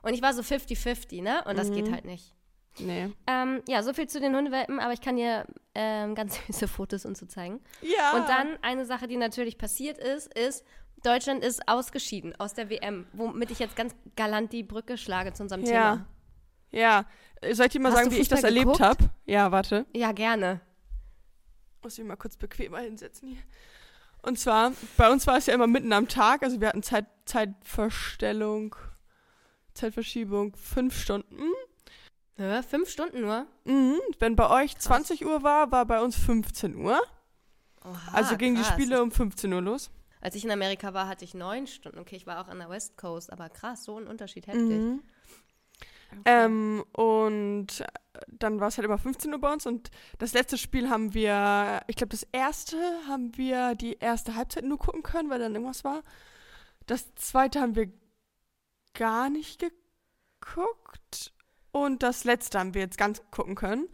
Und 0.02 0.13
ich 0.13 0.22
war 0.22 0.34
so 0.34 0.41
50-50, 0.41 1.22
ne? 1.22 1.44
Und 1.46 1.58
das 1.58 1.70
Mhm. 1.70 1.74
geht 1.76 1.91
halt 1.91 2.06
nicht. 2.06 2.34
Nee. 2.80 3.12
Ähm, 3.28 3.62
ja, 3.67 3.84
so 3.84 3.94
viel 3.94 4.08
zu 4.08 4.22
den 4.22 4.34
Hundewelpen, 4.34 4.80
aber 4.80 4.94
ich 4.94 5.02
kann 5.02 5.17
dir 5.17 5.46
ähm, 5.76 6.15
ganz 6.15 6.38
süße 6.48 6.70
Fotos 6.70 7.06
und 7.06 7.17
so 7.17 7.26
zeigen. 7.26 7.60
Ja. 7.82 8.13
Und 8.15 8.30
dann 8.30 8.58
eine 8.62 8.86
Sache, 8.86 9.10
die 9.10 9.17
natürlich 9.17 9.58
passiert 9.58 9.98
ist, 9.98 10.34
ist, 10.34 10.65
Deutschland 11.03 11.43
ist 11.43 11.67
ausgeschieden 11.67 12.35
aus 12.39 12.53
der 12.53 12.69
WM, 12.69 13.05
womit 13.13 13.51
ich 13.51 13.59
jetzt 13.59 13.75
ganz 13.75 13.95
galant 14.15 14.51
die 14.53 14.63
Brücke 14.63 14.97
schlage 14.97 15.33
zu 15.33 15.43
unserem 15.43 15.63
Ja. 15.63 15.67
Thema. 15.95 16.05
Ja. 16.71 17.05
Soll 17.53 17.65
ich 17.65 17.71
dir 17.73 17.79
mal 17.81 17.89
Hast 17.91 17.97
sagen, 17.97 18.11
wie 18.11 18.17
ich 18.17 18.27
das 18.29 18.39
Fußball 18.39 18.49
erlebt 18.51 18.65
geguckt? 18.77 18.81
habe? 18.81 19.09
Ja, 19.25 19.51
warte. 19.51 19.85
Ja, 19.95 20.11
gerne. 20.11 20.61
Muss 21.83 21.97
ich 21.97 22.05
mal 22.05 22.15
kurz 22.15 22.37
bequemer 22.37 22.79
hinsetzen 22.79 23.29
hier. 23.29 23.41
Und 24.21 24.37
zwar, 24.37 24.71
bei 24.97 25.09
uns 25.11 25.25
war 25.25 25.37
es 25.37 25.47
ja 25.47 25.55
immer 25.55 25.65
mitten 25.65 25.91
am 25.93 26.07
Tag, 26.07 26.43
also 26.43 26.61
wir 26.61 26.67
hatten 26.67 26.83
Zeit, 26.83 27.07
Zeitverstellung, 27.25 28.75
Zeitverschiebung, 29.73 30.55
fünf 30.55 30.95
Stunden. 31.01 31.41
Ja, 32.37 32.61
fünf 32.61 32.89
Stunden 32.89 33.21
nur. 33.21 33.47
Mhm. 33.65 33.99
Wenn 34.19 34.35
bei 34.35 34.47
euch 34.63 34.73
Krass. 34.75 34.83
20 34.83 35.25
Uhr 35.25 35.41
war, 35.41 35.71
war 35.71 35.85
bei 35.85 36.01
uns 36.01 36.15
15 36.15 36.75
Uhr. 36.75 37.01
Oha, 37.83 38.11
also 38.13 38.37
gingen 38.37 38.55
die 38.55 38.61
krass. 38.61 38.73
Spiele 38.73 39.01
um 39.01 39.11
15 39.11 39.51
Uhr 39.51 39.61
los. 39.61 39.89
Als 40.21 40.36
ich 40.36 40.45
in 40.45 40.51
Amerika 40.51 40.93
war, 40.93 41.07
hatte 41.07 41.25
ich 41.25 41.34
neun 41.34 41.67
Stunden. 41.67 41.99
Okay, 41.99 42.15
ich 42.15 42.27
war 42.27 42.39
auch 42.41 42.47
an 42.47 42.60
der 42.60 42.69
West 42.69 42.95
Coast, 42.97 43.31
aber 43.34 43.49
krass, 43.49 43.84
so 43.84 43.97
ein 43.97 44.07
Unterschied 44.07 44.47
heftig. 44.47 44.69
Mhm. 44.81 45.01
Okay. 46.12 46.21
Ähm, 46.25 46.84
und 46.91 47.79
äh, 47.79 47.86
dann 48.27 48.60
war 48.60 48.67
es 48.67 48.77
halt 48.77 48.86
immer 48.86 48.97
15 48.97 49.31
Uhr 49.34 49.39
bei 49.39 49.51
uns 49.53 49.65
und 49.65 49.89
das 50.19 50.34
letzte 50.34 50.57
Spiel 50.57 50.89
haben 50.89 51.13
wir, 51.13 51.81
ich 51.88 51.95
glaube, 51.95 52.10
das 52.12 52.27
erste 52.34 52.77
haben 53.07 53.38
wir 53.38 53.75
die 53.75 53.93
erste 53.99 54.36
Halbzeit 54.36 54.65
nur 54.65 54.77
gucken 54.77 55.03
können, 55.03 55.29
weil 55.29 55.39
dann 55.39 55.53
irgendwas 55.55 55.84
war. 55.86 56.03
Das 56.86 57.15
zweite 57.15 57.62
haben 57.62 57.75
wir 57.75 57.89
gar 58.93 59.29
nicht 59.29 59.62
geguckt 59.62 61.34
und 61.71 62.03
das 62.03 62.25
letzte 62.25 62.60
haben 62.60 62.73
wir 62.73 62.81
jetzt 62.81 62.97
ganz 62.97 63.21
gucken 63.31 63.55
können. 63.55 63.88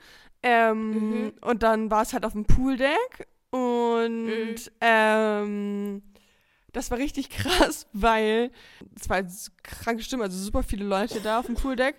Ähm, 0.43 0.89
Mhm. 1.25 1.33
Und 1.41 1.61
dann 1.63 1.91
war 1.91 2.01
es 2.01 2.13
halt 2.13 2.25
auf 2.25 2.33
dem 2.33 2.45
Pooldeck 2.45 3.27
und 3.51 4.25
Mhm. 4.25 4.55
ähm, 4.81 6.01
das 6.77 6.91
war 6.91 6.97
richtig 6.97 7.29
krass, 7.29 7.87
weil 7.93 8.51
es 8.95 9.09
war 9.09 9.23
kranke 9.63 10.03
Stimme, 10.03 10.23
also 10.23 10.37
super 10.37 10.63
viele 10.63 10.85
Leute 10.85 11.19
da 11.21 11.39
auf 11.39 11.47
dem 11.47 11.55
Pooldeck. 11.55 11.95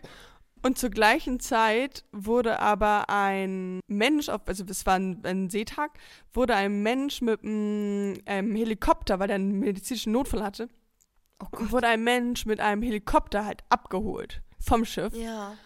Und 0.63 0.77
zur 0.77 0.91
gleichen 0.91 1.39
Zeit 1.39 2.05
wurde 2.11 2.59
aber 2.59 3.09
ein 3.09 3.81
Mensch, 3.87 4.29
auf, 4.29 4.43
also 4.47 4.65
es 4.69 4.87
war 4.87 4.95
ein, 4.95 5.21
ein 5.25 5.51
Seetag, 5.51 5.93
wurde 6.33 6.55
ein 6.57 6.83
Mensch 6.83 7.21
mit 7.21 7.45
einem 7.45 8.15
ähm, 8.27 8.57
Helikopter, 8.57 9.21
weil 9.21 9.31
er 9.31 9.37
einen 9.37 9.61
medizinischen 9.61 10.13
Notfall 10.13 10.43
hatte, 10.43 10.69
oh 11.41 11.47
wurde 11.71 11.87
ein 11.87 12.03
Mensch 12.03 12.45
mit 12.45 12.59
einem 12.59 12.83
Helikopter 12.83 13.45
halt 13.45 13.63
abgeholt 13.69 14.43
vom 14.59 14.85
Schiff. 14.85 15.15
Ja. 15.15 15.57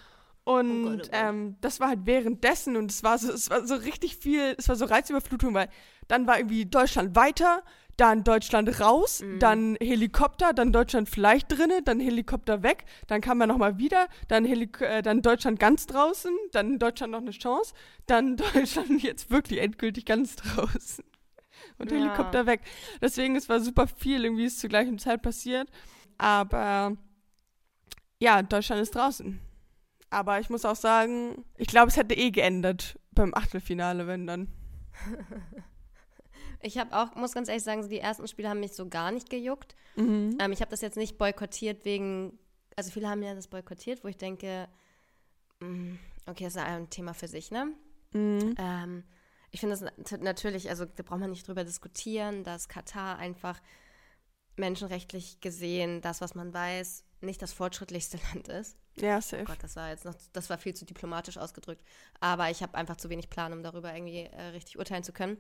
Und 0.45 0.71
Oh 0.71 0.91
Gott, 0.91 0.93
oh 0.93 0.97
Gott. 0.97 1.11
Ähm, 1.13 1.57
das 1.61 1.81
war 1.81 1.89
halt 1.89 2.01
währenddessen 2.05 2.77
und 2.77 2.91
es 2.91 3.03
war 3.03 3.17
so, 3.17 3.33
es 3.33 3.49
war 3.49 3.67
so 3.67 3.77
richtig 3.77 4.17
viel, 4.17 4.55
es 4.59 4.69
war 4.69 4.77
so 4.77 4.85
Reizüberflutung, 4.85 5.55
weil 5.55 5.69
dann 6.09 6.27
war 6.27 6.39
irgendwie 6.39 6.67
Deutschland 6.67 7.15
weiter, 7.17 7.63
dann 8.03 8.25
Deutschland 8.25 8.81
raus, 8.81 9.21
Mhm. 9.23 9.39
dann 9.39 9.77
Helikopter, 9.81 10.53
dann 10.53 10.73
Deutschland 10.73 11.09
vielleicht 11.09 11.53
drinne, 11.57 11.83
dann 11.85 12.01
Helikopter 12.01 12.65
weg, 12.65 12.85
dann 13.07 13.21
kam 13.21 13.39
man 13.39 13.49
nochmal 13.49 13.79
wieder, 13.79 14.09
dann, 14.27 14.45
Helik 14.45 14.81
äh, 14.81 15.03
dann 15.03 15.23
Deutschland 15.23 15.61
ganz 15.61 15.87
draußen, 15.87 16.33
dann 16.51 16.81
Deutschland 16.81 17.13
noch 17.13 17.21
eine 17.21 17.31
Chance, 17.31 17.75
dann 18.07 18.37
Deutschland 18.55 19.03
jetzt 19.05 19.31
wirklich 19.31 19.61
endgültig 19.61 20.05
ganz 20.05 20.35
draußen. 20.35 21.05
Und 21.79 21.93
Ja. 21.93 21.99
Helikopter 21.99 22.45
weg. 22.47 22.63
Deswegen, 23.01 23.37
es 23.37 23.49
war 23.49 23.61
super 23.61 23.87
viel, 23.87 24.25
irgendwie 24.25 24.47
ist 24.47 24.59
zur 24.59 24.69
gleichen 24.69 24.99
Zeit 24.99 25.23
passiert. 25.23 25.69
Aber 26.19 26.97
ja, 28.19 28.43
Deutschland 28.43 28.83
ist 28.83 28.97
draußen. 28.97 29.39
Aber 30.11 30.41
ich 30.41 30.51
muss 30.51 30.65
auch 30.65 30.77
sagen, 30.77 31.45
ich 31.57 31.69
glaube, 31.69 31.89
es 31.89 31.97
hätte 31.97 32.15
eh 32.17 32.31
geändert 32.33 32.99
beim 33.13 33.33
Achtelfinale, 33.33 34.07
wenn 34.09 34.27
dann. 34.27 34.49
Ich 36.63 36.79
habe 36.79 36.97
auch, 36.97 37.15
muss 37.15 37.33
ganz 37.33 37.49
ehrlich 37.49 37.65
sagen, 37.65 37.89
die 37.89 37.99
ersten 37.99 38.27
Spiele 38.29 38.49
haben 38.49 38.61
mich 38.61 38.73
so 38.73 38.89
gar 38.89 39.11
nicht 39.11 39.29
gejuckt. 39.31 39.75
Mhm. 39.97 40.39
Ähm, 40.41 40.53
ich 40.53 40.61
habe 40.61 40.71
das 40.71 40.81
jetzt 40.81 40.97
nicht 40.97 41.19
boykottiert 41.19 41.85
wegen, 41.85 42.39
also 42.77 42.91
viele 42.91 43.09
haben 43.09 43.23
ja 43.23 43.35
das 43.35 43.49
boykottiert, 43.49 44.05
wo 44.05 44.09
ich 44.09 44.17
denke, 44.17 44.69
mm, 45.61 45.95
okay, 46.27 46.45
das 46.45 46.55
ist 46.57 46.63
ein 46.63 46.89
Thema 46.91 47.15
für 47.15 47.29
sich, 47.29 47.51
ne? 47.51 47.73
Mhm. 48.13 48.55
Ähm, 48.59 49.05
ich 49.51 49.61
finde 49.61 49.77
das 49.77 49.81
nat- 50.11 50.23
natürlich, 50.23 50.71
also 50.71 50.85
da 50.85 51.03
braucht 51.03 51.21
man 51.21 51.31
nicht 51.31 51.47
drüber 51.47 51.65
diskutieren, 51.65 52.45
dass 52.45 52.69
Katar 52.69 53.19
einfach 53.19 53.61
menschenrechtlich 54.57 55.41
gesehen, 55.41 56.01
das, 56.01 56.21
was 56.21 56.35
man 56.35 56.53
weiß, 56.53 57.05
nicht 57.21 57.41
das 57.43 57.53
fortschrittlichste 57.53 58.19
Land 58.35 58.49
ist. 58.49 58.77
Ja, 58.97 59.19
Oh 59.19 59.21
safe. 59.21 59.45
Gott, 59.45 59.63
das 59.63 59.77
war 59.77 59.89
jetzt 59.91 60.05
noch, 60.05 60.15
das 60.33 60.51
war 60.51 60.59
viel 60.59 60.75
zu 60.75 60.85
diplomatisch 60.85 61.39
ausgedrückt. 61.39 61.83
Aber 62.21 62.51
ich 62.51 62.63
habe 62.63 62.75
einfach 62.77 62.97
zu 62.97 63.09
wenig 63.09 63.31
Plan, 63.31 63.53
um 63.53 63.63
darüber 63.63 63.95
irgendwie 63.95 64.25
äh, 64.25 64.43
richtig 64.49 64.79
urteilen 64.79 65.03
zu 65.03 65.13
können. 65.13 65.39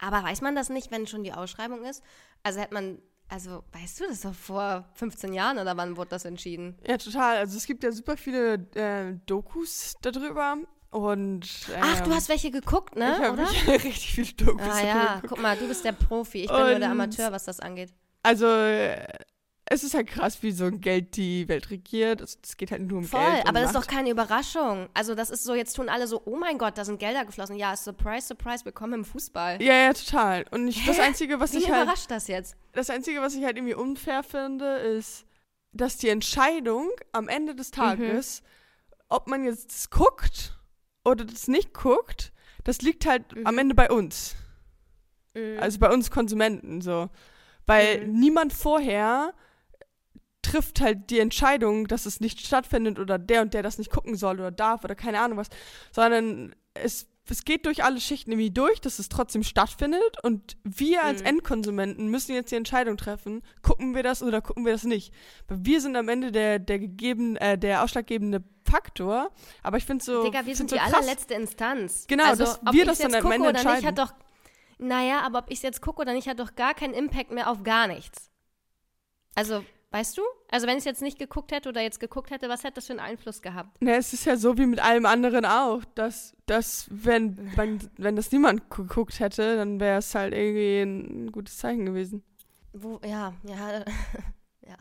Aber 0.00 0.22
weiß 0.24 0.40
man 0.40 0.54
das 0.54 0.68
nicht, 0.70 0.90
wenn 0.90 1.06
schon 1.06 1.24
die 1.24 1.32
Ausschreibung 1.32 1.84
ist? 1.84 2.02
Also 2.42 2.60
hätte 2.60 2.74
man, 2.74 2.98
also 3.28 3.62
weißt 3.72 4.00
du, 4.00 4.04
das 4.04 4.12
ist 4.14 4.24
doch 4.24 4.34
vor 4.34 4.88
15 4.94 5.32
Jahren 5.32 5.58
oder 5.58 5.76
wann 5.76 5.96
wurde 5.96 6.10
das 6.10 6.24
entschieden? 6.24 6.78
Ja, 6.86 6.96
total. 6.96 7.36
Also 7.36 7.56
es 7.56 7.66
gibt 7.66 7.84
ja 7.84 7.92
super 7.92 8.16
viele 8.16 8.54
äh, 8.74 9.14
Dokus 9.26 9.94
darüber. 10.02 10.56
Und. 10.90 11.46
Ähm, 11.72 11.80
Ach, 11.82 12.00
du 12.00 12.12
hast 12.12 12.28
welche 12.28 12.50
geguckt, 12.50 12.96
ne? 12.96 13.14
ich 13.22 13.28
oder? 13.30 13.48
richtig 13.84 14.12
viele 14.12 14.32
Dokus 14.32 14.66
Ah 14.66 14.84
ja, 14.84 15.14
geguckt. 15.14 15.28
guck 15.28 15.40
mal, 15.42 15.56
du 15.56 15.68
bist 15.68 15.84
der 15.84 15.92
Profi. 15.92 16.42
Ich 16.42 16.48
bin 16.48 16.56
nur 16.56 16.66
der 16.70 16.76
Und- 16.76 16.82
Amateur, 16.84 17.30
was 17.30 17.44
das 17.44 17.60
angeht. 17.60 17.92
Also, 18.24 18.46
es 19.72 19.84
ist 19.84 19.94
halt 19.94 20.08
krass, 20.08 20.42
wie 20.42 20.50
so 20.50 20.64
ein 20.64 20.80
Geld 20.80 21.16
die 21.16 21.46
Welt 21.48 21.70
regiert. 21.70 22.20
Es 22.20 22.38
es 22.44 22.56
geht 22.56 22.72
halt 22.72 22.82
nur 22.82 22.98
um 22.98 23.04
Voll, 23.04 23.20
Geld. 23.20 23.46
aber 23.46 23.60
und 23.60 23.64
das 23.64 23.66
ist 23.66 23.76
doch 23.76 23.86
keine 23.86 24.10
Überraschung. 24.10 24.88
Also 24.94 25.14
das 25.14 25.30
ist 25.30 25.44
so, 25.44 25.54
jetzt 25.54 25.74
tun 25.74 25.88
alle 25.88 26.06
so, 26.08 26.20
oh 26.24 26.36
mein 26.36 26.58
Gott, 26.58 26.76
da 26.76 26.84
sind 26.84 26.98
Gelder 26.98 27.24
geflossen. 27.24 27.56
Ja, 27.56 27.76
surprise, 27.76 28.26
surprise, 28.26 28.64
willkommen 28.64 28.94
im 28.94 29.04
Fußball. 29.04 29.62
Ja, 29.62 29.74
ja, 29.74 29.92
total. 29.92 30.44
Und 30.50 30.66
ich, 30.68 30.84
das? 30.84 30.98
Einzige, 30.98 31.38
was 31.40 31.52
Wen 31.52 31.60
ich 31.60 31.70
halt. 31.70 31.84
überrascht 31.84 32.10
das 32.10 32.26
jetzt? 32.26 32.56
Das 32.72 32.90
Einzige, 32.90 33.20
was 33.20 33.34
ich 33.36 33.44
halt 33.44 33.56
irgendwie 33.56 33.74
unfair 33.74 34.22
finde, 34.24 34.76
ist, 34.78 35.24
dass 35.72 35.96
die 35.98 36.08
Entscheidung 36.08 36.90
am 37.12 37.28
Ende 37.28 37.54
des 37.54 37.70
Tages, 37.70 38.42
ob 39.08 39.28
man 39.28 39.44
jetzt 39.44 39.70
das 39.70 39.88
guckt 39.90 40.58
oder 41.04 41.24
das 41.24 41.46
nicht 41.46 41.72
guckt, 41.74 42.32
das 42.64 42.82
liegt 42.82 43.06
halt 43.06 43.24
am 43.44 43.56
Ende 43.56 43.74
bei 43.76 43.88
uns. 43.88 44.34
Mhm. 45.34 45.58
Also 45.60 45.78
bei 45.78 45.90
uns 45.92 46.10
Konsumenten 46.10 46.80
so. 46.80 47.08
Weil 47.66 48.06
Mhm. 48.08 48.18
niemand 48.18 48.52
vorher 48.52 49.32
trifft 50.42 50.80
halt 50.80 51.10
die 51.10 51.18
Entscheidung, 51.20 51.86
dass 51.86 52.06
es 52.06 52.20
nicht 52.20 52.40
stattfindet 52.44 52.98
oder 52.98 53.18
der 53.18 53.42
und 53.42 53.54
der 53.54 53.62
das 53.62 53.78
nicht 53.78 53.90
gucken 53.90 54.16
soll 54.16 54.40
oder 54.40 54.50
darf 54.50 54.84
oder 54.84 54.94
keine 54.94 55.20
Ahnung 55.20 55.38
was, 55.38 55.48
sondern 55.92 56.54
es, 56.74 57.06
es 57.28 57.44
geht 57.44 57.66
durch 57.66 57.84
alle 57.84 58.00
Schichten 58.00 58.32
irgendwie 58.32 58.50
durch, 58.50 58.80
dass 58.80 58.98
es 58.98 59.08
trotzdem 59.08 59.42
stattfindet 59.42 60.16
und 60.22 60.56
wir 60.64 61.04
als 61.04 61.20
Mhm. 61.20 61.26
Endkonsumenten 61.28 62.08
müssen 62.08 62.34
jetzt 62.34 62.50
die 62.50 62.56
Entscheidung 62.56 62.96
treffen, 62.96 63.42
gucken 63.62 63.94
wir 63.94 64.02
das 64.02 64.22
oder 64.22 64.40
gucken 64.40 64.64
wir 64.64 64.72
das 64.72 64.84
nicht. 64.84 65.12
Weil 65.46 65.58
wir 65.62 65.80
sind 65.80 65.94
am 65.96 66.08
Ende 66.08 66.32
der, 66.32 66.58
der 66.58 66.78
gegeben, 66.78 67.36
äh, 67.36 67.56
der 67.58 67.84
ausschlaggebende 67.84 68.42
Faktor, 68.64 69.30
aber 69.62 69.76
ich 69.76 69.84
finde 69.84 70.04
so, 70.04 70.22
Digga, 70.24 70.46
wir 70.46 70.56
sind 70.56 70.70
so 70.70 70.76
die 70.76 70.82
krass. 70.82 70.94
allerletzte 70.94 71.34
Instanz. 71.34 72.06
Genau, 72.08 72.24
also, 72.24 72.44
dass 72.44 72.60
wir 72.72 72.84
das 72.84 72.98
dann 72.98 73.14
am 73.14 73.30
Ende 73.30 73.48
oder 73.48 73.52
nicht, 73.52 73.66
entscheiden. 73.66 73.86
hat 73.86 73.98
doch, 73.98 74.14
naja, 74.78 75.20
aber 75.22 75.40
ob 75.40 75.50
ich 75.50 75.58
es 75.58 75.62
jetzt 75.62 75.82
gucke 75.82 76.00
oder 76.00 76.12
nicht, 76.14 76.26
hat 76.28 76.38
doch 76.40 76.54
gar 76.54 76.74
keinen 76.74 76.94
Impact 76.94 77.30
mehr 77.30 77.50
auf 77.50 77.62
gar 77.62 77.86
nichts. 77.86 78.30
Also, 79.34 79.64
weißt 79.90 80.16
du? 80.18 80.22
Also, 80.50 80.66
wenn 80.66 80.74
ich 80.74 80.80
es 80.80 80.84
jetzt 80.86 81.02
nicht 81.02 81.18
geguckt 81.18 81.52
hätte 81.52 81.68
oder 81.68 81.80
jetzt 81.80 82.00
geguckt 82.00 82.30
hätte, 82.30 82.48
was 82.48 82.62
hätte 82.64 82.74
das 82.74 82.86
für 82.86 82.92
einen 82.92 83.00
Einfluss 83.00 83.42
gehabt? 83.42 83.76
Na, 83.80 83.92
es 83.92 84.12
ist 84.12 84.24
ja 84.24 84.36
so 84.36 84.56
wie 84.58 84.66
mit 84.66 84.80
allem 84.80 85.06
anderen 85.06 85.44
auch, 85.44 85.84
dass, 85.94 86.34
dass 86.46 86.86
wenn, 86.90 87.56
wenn, 87.56 87.80
wenn 87.96 88.16
das 88.16 88.30
niemand 88.32 88.70
geguckt 88.70 89.20
hätte, 89.20 89.56
dann 89.56 89.80
wäre 89.80 89.98
es 89.98 90.14
halt 90.14 90.34
irgendwie 90.34 90.80
ein 90.80 91.32
gutes 91.32 91.58
Zeichen 91.58 91.86
gewesen. 91.86 92.22
Wo, 92.72 93.00
ja, 93.04 93.32
ja, 93.44 93.84
ja. 94.62 94.76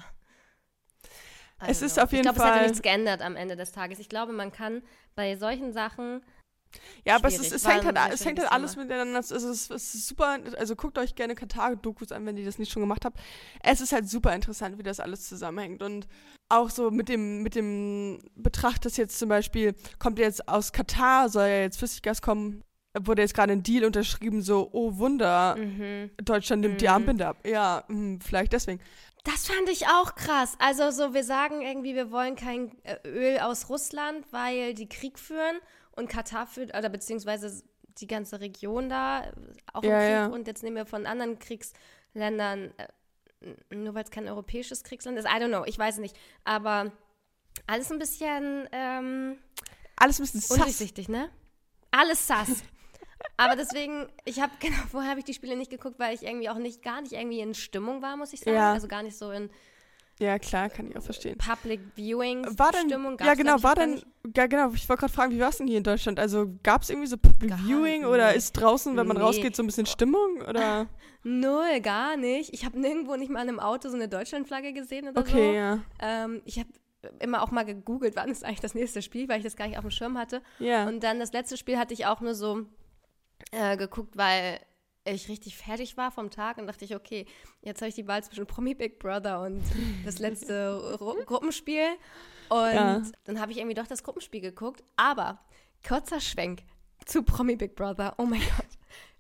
I 1.62 1.65
Es 1.72 1.82
ist 1.82 1.95
know. 1.95 2.04
auf 2.04 2.12
jeden 2.12 2.28
ich 2.28 2.34
glaube, 2.34 2.38
es 2.38 2.43
Fall- 2.43 2.54
hätte 2.60 2.67
nichts 2.69 2.82
geändert 2.82 3.22
am 3.22 3.36
Ende 3.36 3.56
des 3.56 3.72
Tages. 3.72 4.00
Ich 4.00 4.10
glaube, 4.10 4.32
man 4.32 4.52
kann 4.52 4.82
bei 5.15 5.36
solchen 5.36 5.74
Sachen 5.74 6.22
Ja, 7.06 7.16
aber 7.16 7.28
es, 7.30 7.40
ist, 7.40 7.52
es 7.52 7.68
hängt 7.68 7.86
halt, 7.86 8.14
es 8.14 8.26
hängt 8.26 8.40
halt 8.40 8.52
alles 8.52 8.76
miteinander. 8.76 9.20
Es 9.20 9.32
ist, 9.32 9.44
es 9.72 9.96
ist 9.96 10.08
super, 10.08 10.38
also 10.58 10.76
guckt 10.76 10.98
euch 10.98 11.16
gerne 11.16 11.36
Katar-Dokus 11.36 12.12
an, 12.12 12.26
wenn 12.26 12.38
ihr 12.38 12.46
das 12.46 12.60
nicht 12.60 12.72
schon 12.72 12.82
gemacht 12.82 13.06
habt. 13.06 13.20
Es 13.64 13.82
ist 13.82 13.92
halt 13.92 14.08
super 14.10 14.34
interessant, 14.36 14.78
wie 14.78 14.84
das 14.84 15.00
alles 15.00 15.28
zusammenhängt. 15.28 15.82
Und 15.82 16.08
auch 16.50 16.70
so 16.70 16.92
mit 16.92 17.10
dem, 17.10 17.42
mit 17.42 17.56
dem 17.56 18.20
Betracht, 18.36 18.86
dass 18.86 18.98
jetzt 18.98 19.18
zum 19.18 19.30
Beispiel, 19.30 19.74
kommt 19.98 20.20
jetzt 20.20 20.48
aus 20.48 20.72
Katar, 20.72 21.30
soll 21.30 21.48
ja 21.48 21.62
jetzt 21.62 21.78
Flüssiggas 21.78 22.22
kommen, 22.22 22.64
wurde 23.00 23.22
jetzt 23.22 23.34
gerade 23.36 23.54
ein 23.54 23.64
Deal 23.64 23.86
unterschrieben, 23.86 24.42
so, 24.42 24.70
oh 24.72 24.98
Wunder, 24.98 25.56
Mhm. 25.56 26.10
Deutschland 26.24 26.62
nimmt 26.62 26.82
die 26.82 26.86
Mhm. 26.86 26.92
Armbinde 26.92 27.28
ab. 27.28 27.38
Ja, 27.46 27.84
hm, 27.88 28.20
vielleicht 28.22 28.54
deswegen. 28.54 28.82
Das 29.26 29.48
fand 29.48 29.70
ich 29.70 29.86
auch 29.88 30.16
krass. 30.16 30.56
Also 30.60 30.92
so, 30.92 31.14
wir 31.14 31.24
sagen 31.24 31.62
irgendwie, 31.62 31.94
wir 31.94 32.10
wollen 32.10 32.36
kein 32.36 32.72
äh, 32.84 32.96
Öl 33.06 33.40
aus 33.40 33.70
Russland, 33.70 34.26
weil 34.32 34.74
die 34.74 34.88
Krieg 34.88 35.20
führen 35.20 35.58
und 36.00 36.08
Katar 36.10 36.48
führt, 36.48 36.76
oder 36.76 36.90
beziehungsweise 36.90 37.64
die 38.00 38.08
ganze 38.08 38.40
Region 38.40 38.90
da 38.90 39.32
auch 39.74 39.84
im 39.84 39.90
Ja, 39.90 40.00
Krieg. 40.00 40.10
ja. 40.12 40.26
Und 40.28 40.48
jetzt 40.48 40.64
nehmen 40.64 40.78
wir 40.78 40.86
von 40.86 41.06
anderen 41.06 41.38
Kriegsländern, 41.40 42.74
äh, 42.78 43.76
nur 43.76 43.94
weil 43.94 44.04
es 44.04 44.12
kein 44.12 44.28
europäisches 44.28 44.84
Kriegsland 44.84 45.18
ist, 45.18 45.26
I 45.26 45.30
don't 45.42 45.50
know, 45.50 45.64
ich 45.66 45.78
weiß 45.78 45.98
nicht. 46.00 46.16
Aber 46.44 46.92
alles 47.68 47.92
ein 47.92 48.00
bisschen 48.00 48.68
ähm, 48.72 49.38
Alles 49.98 50.20
ein 50.20 50.24
bisschen 50.24 50.42
sass. 50.42 50.52
undurchsichtig, 50.52 51.10
ne? 51.10 51.30
Alles 51.92 52.26
sass. 52.28 52.64
Aber 53.38 53.56
deswegen, 53.58 54.08
ich 54.26 54.40
habe, 54.42 54.54
genau, 54.60 54.78
vorher 54.90 55.10
habe 55.12 55.20
ich 55.20 55.26
die 55.26 55.34
Spiele 55.34 55.58
nicht 55.58 55.72
geguckt, 55.72 56.00
weil 56.00 56.16
ich 56.16 56.24
irgendwie 56.24 56.50
auch 56.50 56.58
nicht, 56.58 56.82
gar 56.82 57.02
nicht 57.02 57.14
irgendwie 57.14 57.42
in 57.42 57.54
Stimmung 57.54 58.02
war, 58.02 58.16
muss 58.18 58.34
ich 58.34 58.40
sagen. 58.42 58.56
Ja. 58.56 58.74
Also 58.74 58.88
gar 58.88 59.04
nicht 59.04 59.18
so 59.18 59.32
in 59.32 59.50
Ja, 60.20 60.38
klar, 60.38 60.70
kann 60.70 60.90
ich 60.90 60.98
auch 60.98 61.02
verstehen. 61.02 61.38
Public 61.38 61.80
Viewing 61.96 62.46
War 62.60 62.72
denn, 62.74 62.90
Stimmung. 62.90 63.18
ja 63.20 63.34
genau, 63.36 63.64
war 63.64 63.76
denn, 63.76 64.02
ja 64.36 64.48
genau, 64.48 64.72
ich 64.74 64.88
wollte 64.90 65.00
gerade 65.02 65.14
fragen, 65.14 65.32
wie 65.32 65.40
war 65.40 65.48
es 65.50 65.58
denn 65.58 65.68
hier 65.68 65.78
in 65.78 65.84
Deutschland? 65.84 66.20
Also 66.20 66.48
gab 66.62 66.82
es 66.82 66.90
irgendwie 66.90 67.08
so 67.08 67.16
Public 67.18 67.52
Gar 67.52 67.60
Viewing 67.60 68.02
nicht. 68.02 68.10
oder 68.10 68.34
ist 68.34 68.52
draußen, 68.54 68.98
wenn 68.98 69.08
man 69.08 69.16
Nee. 69.16 69.24
rausgeht, 69.24 69.56
so 69.56 69.64
ein 69.64 69.68
bisschen 69.68 69.86
Stimmung 69.86 70.42
oder? 70.50 70.88
Null, 71.24 71.80
gar 71.82 72.18
nicht. 72.18 72.54
Ich 72.54 72.66
habe 72.66 72.78
nirgendwo 72.80 73.16
nicht 73.16 73.30
mal 73.32 73.42
in 73.44 73.50
einem 73.50 73.60
Auto 73.62 73.88
so 73.90 73.96
eine 73.96 74.10
Deutschlandflagge 74.10 74.74
gesehen 74.74 75.08
oder 75.08 75.22
Okay, 75.22 75.52
so. 75.52 75.56
ja. 75.56 75.80
Ähm, 76.02 76.42
ich 76.46 76.60
habe 76.60 76.70
immer 77.20 77.42
auch 77.42 77.52
mal 77.52 77.64
gegoogelt, 77.64 78.18
wann 78.18 78.30
ist 78.30 78.44
eigentlich 78.44 78.60
das 78.60 78.76
nächste 78.76 79.02
Spiel, 79.02 79.30
weil 79.30 79.38
ich 79.38 79.46
das 79.46 79.56
gar 79.56 79.68
nicht 79.68 79.78
auf 79.78 79.86
dem 79.86 79.92
Schirm 79.92 80.18
hatte. 80.18 80.42
Ja. 80.60 80.86
Und 80.88 81.02
dann 81.02 81.20
das 81.20 81.32
letzte 81.32 81.56
Spiel 81.56 81.78
hatte 81.78 81.94
ich 81.94 82.06
auch 82.08 82.20
nur 82.20 82.36
so 82.36 82.66
äh, 83.52 83.78
geguckt, 83.78 84.18
weil 84.18 84.60
ich 85.15 85.30
richtig 85.30 85.58
fertig 85.58 85.98
war 85.98 86.12
vom 86.12 86.30
Tag 86.30 86.58
und 86.58 86.67
dachte 86.67 86.86
ich, 86.86 86.95
okay, 86.95 87.26
jetzt 87.62 87.82
habe 87.82 87.89
ich 87.89 87.95
die 87.95 88.08
Wahl 88.08 88.24
zwischen 88.24 88.45
Promi 88.45 88.74
Big 88.76 89.00
Brother 89.00 89.41
und 89.41 89.62
das 90.06 90.19
letzte 90.19 90.98
Ru 91.00 91.15
Gruppenspiel. 91.26 91.88
Und 92.50 92.74
Ja. 92.74 93.02
dann 93.26 93.39
habe 93.39 93.52
ich 93.52 93.58
irgendwie 93.60 93.76
doch 93.76 93.88
das 93.88 94.04
Gruppenspiel 94.04 94.41
geguckt. 94.41 94.84
Aber 94.95 95.39
kurzer 95.88 96.19
Schwenk 96.19 96.63
zu 97.06 97.24
Promi 97.24 97.56
Big 97.56 97.76
Brother. 97.76 98.15
Oh 98.17 98.26
mein 98.26 98.41
Gott. 98.41 98.67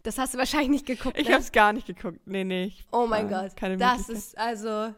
Das 0.03 0.17
hast 0.17 0.33
du 0.33 0.37
wahrscheinlich 0.37 0.69
nicht 0.69 0.85
geguckt. 0.85 1.17
ich 1.19 1.27
ne? 1.27 1.33
habe 1.33 1.43
es 1.43 1.51
gar 1.51 1.73
nicht 1.73 1.85
geguckt. 1.87 2.19
Nee, 2.25 2.43
nee. 2.43 2.63
Ich, 2.65 2.85
Oh 2.91 3.05
mein 3.05 3.29
Ja, 3.29 3.43
Gott. 3.43 3.55
keine 3.57 3.77
das 3.77 4.07
ist 4.09 4.37
also, 4.37 4.93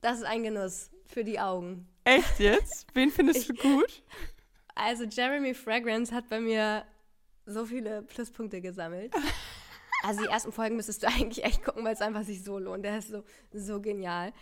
das 0.00 0.18
ist 0.18 0.24
ein 0.24 0.42
Genuss 0.42 0.90
für 1.06 1.22
die 1.24 1.38
Augen. 1.38 1.86
Echt 2.04 2.40
jetzt? 2.40 2.86
Wen 2.94 3.10
findest 3.10 3.48
du 3.48 3.54
gut? 3.54 4.02
Also 4.74 5.04
Jeremy 5.04 5.54
Fragrance 5.54 6.12
hat 6.14 6.28
bei 6.28 6.40
mir 6.40 6.84
so 7.46 7.64
viele 7.66 8.02
Pluspunkte 8.02 8.60
gesammelt. 8.60 9.12
Also 10.02 10.22
die 10.22 10.28
ersten 10.28 10.52
Folgen 10.52 10.76
müsstest 10.76 11.02
du 11.02 11.06
eigentlich 11.08 11.44
echt 11.44 11.64
gucken, 11.64 11.84
weil 11.84 11.94
es 11.94 12.00
einfach 12.00 12.22
sich 12.24 12.42
so 12.44 12.58
lohnt. 12.58 12.84
Der 12.84 12.98
ist 12.98 13.08
so, 13.08 13.22
so 13.52 13.80
genial. 13.80 14.32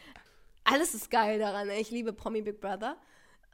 Alles 0.64 0.94
ist 0.94 1.11
geil 1.11 1.38
daran. 1.38 1.68
Ich 1.70 1.90
liebe 1.90 2.12
Promi 2.12 2.42
Big 2.42 2.61
Brother. 2.61 2.96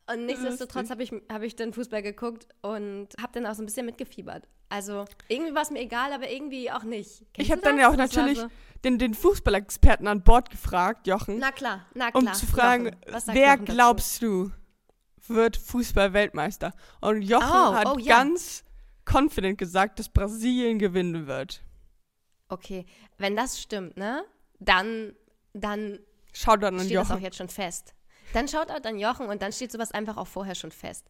Und 0.09 0.27
nichtsdestotrotz 0.27 0.91
habe 0.91 1.03
ich, 1.03 1.13
hab 1.33 1.43
ich 1.43 1.57
dann 1.57 1.73
Fußball 1.73 2.01
geguckt 2.03 2.47
und 2.63 3.09
habe 3.21 3.33
dann 3.33 3.47
auch 3.47 3.55
so 3.55 3.63
ein 3.63 3.67
bisschen 3.67 3.87
mitgefiebert. 3.87 4.47
Also 4.69 5.05
irgendwie 5.29 5.53
war 5.55 5.63
es 5.63 5.71
mir 5.71 5.81
egal, 5.81 6.13
aber 6.13 6.31
irgendwie 6.31 6.71
auch 6.71 6.85
nicht. 6.85 7.25
Kennst 7.33 7.39
Ich 7.39 7.51
habe 7.51 7.61
dann 7.63 7.79
ja 7.79 7.89
auch 7.89 7.97
Das 7.97 8.13
natürlich 8.15 8.39
so- 8.39 8.49
den, 8.85 8.99
den 8.99 9.15
Fußballexperten 9.15 10.07
an 10.07 10.23
Bord 10.23 10.51
gefragt, 10.51 11.07
Jochen, 11.09 11.39
Na 11.39 11.51
klar, 11.51 11.87
na 11.95 12.11
klar. 12.13 12.23
um 12.23 12.33
zu 12.35 12.47
fragen, 12.47 12.95
wer 13.33 13.57
glaubst 13.57 14.23
du 14.23 14.53
wird 15.27 15.57
Fußball-Weltmeister? 15.57 16.73
Und 17.01 17.23
Jochen 17.23 17.49
Oh, 17.51 17.75
hat 17.75 17.87
oh, 17.89 17.99
ja. 17.99 18.19
ganz 18.19 18.63
confident 19.11 19.59
gesagt, 19.59 19.99
dass 19.99 20.09
Brasilien 20.09 20.79
gewinnen 20.79 21.27
wird. 21.27 21.63
Okay, 22.49 22.87
wenn 23.19 23.37
das 23.37 23.61
stimmt, 23.61 23.97
ne? 23.97 24.25
Dann, 24.59 25.15
dann 25.53 25.99
Schaut 26.33 26.63
dann 26.63 26.79
an 26.79 26.85
steht 26.85 26.97
das 26.97 27.09
auch 27.09 27.15
Jochen. 27.15 27.23
jetzt 27.25 27.37
schon 27.37 27.49
fest. 27.49 27.95
Dann 28.33 28.49
schaut 28.49 28.71
auch 28.71 28.81
dann 28.81 28.99
Jochen 28.99 29.29
und 29.29 29.43
dann 29.43 29.53
steht 29.53 29.73
sowas 29.73 29.93
einfach 29.93 30.17
auch 30.17 30.27
vorher 30.27 30.55
schon 30.55 30.71
fest. 30.71 31.07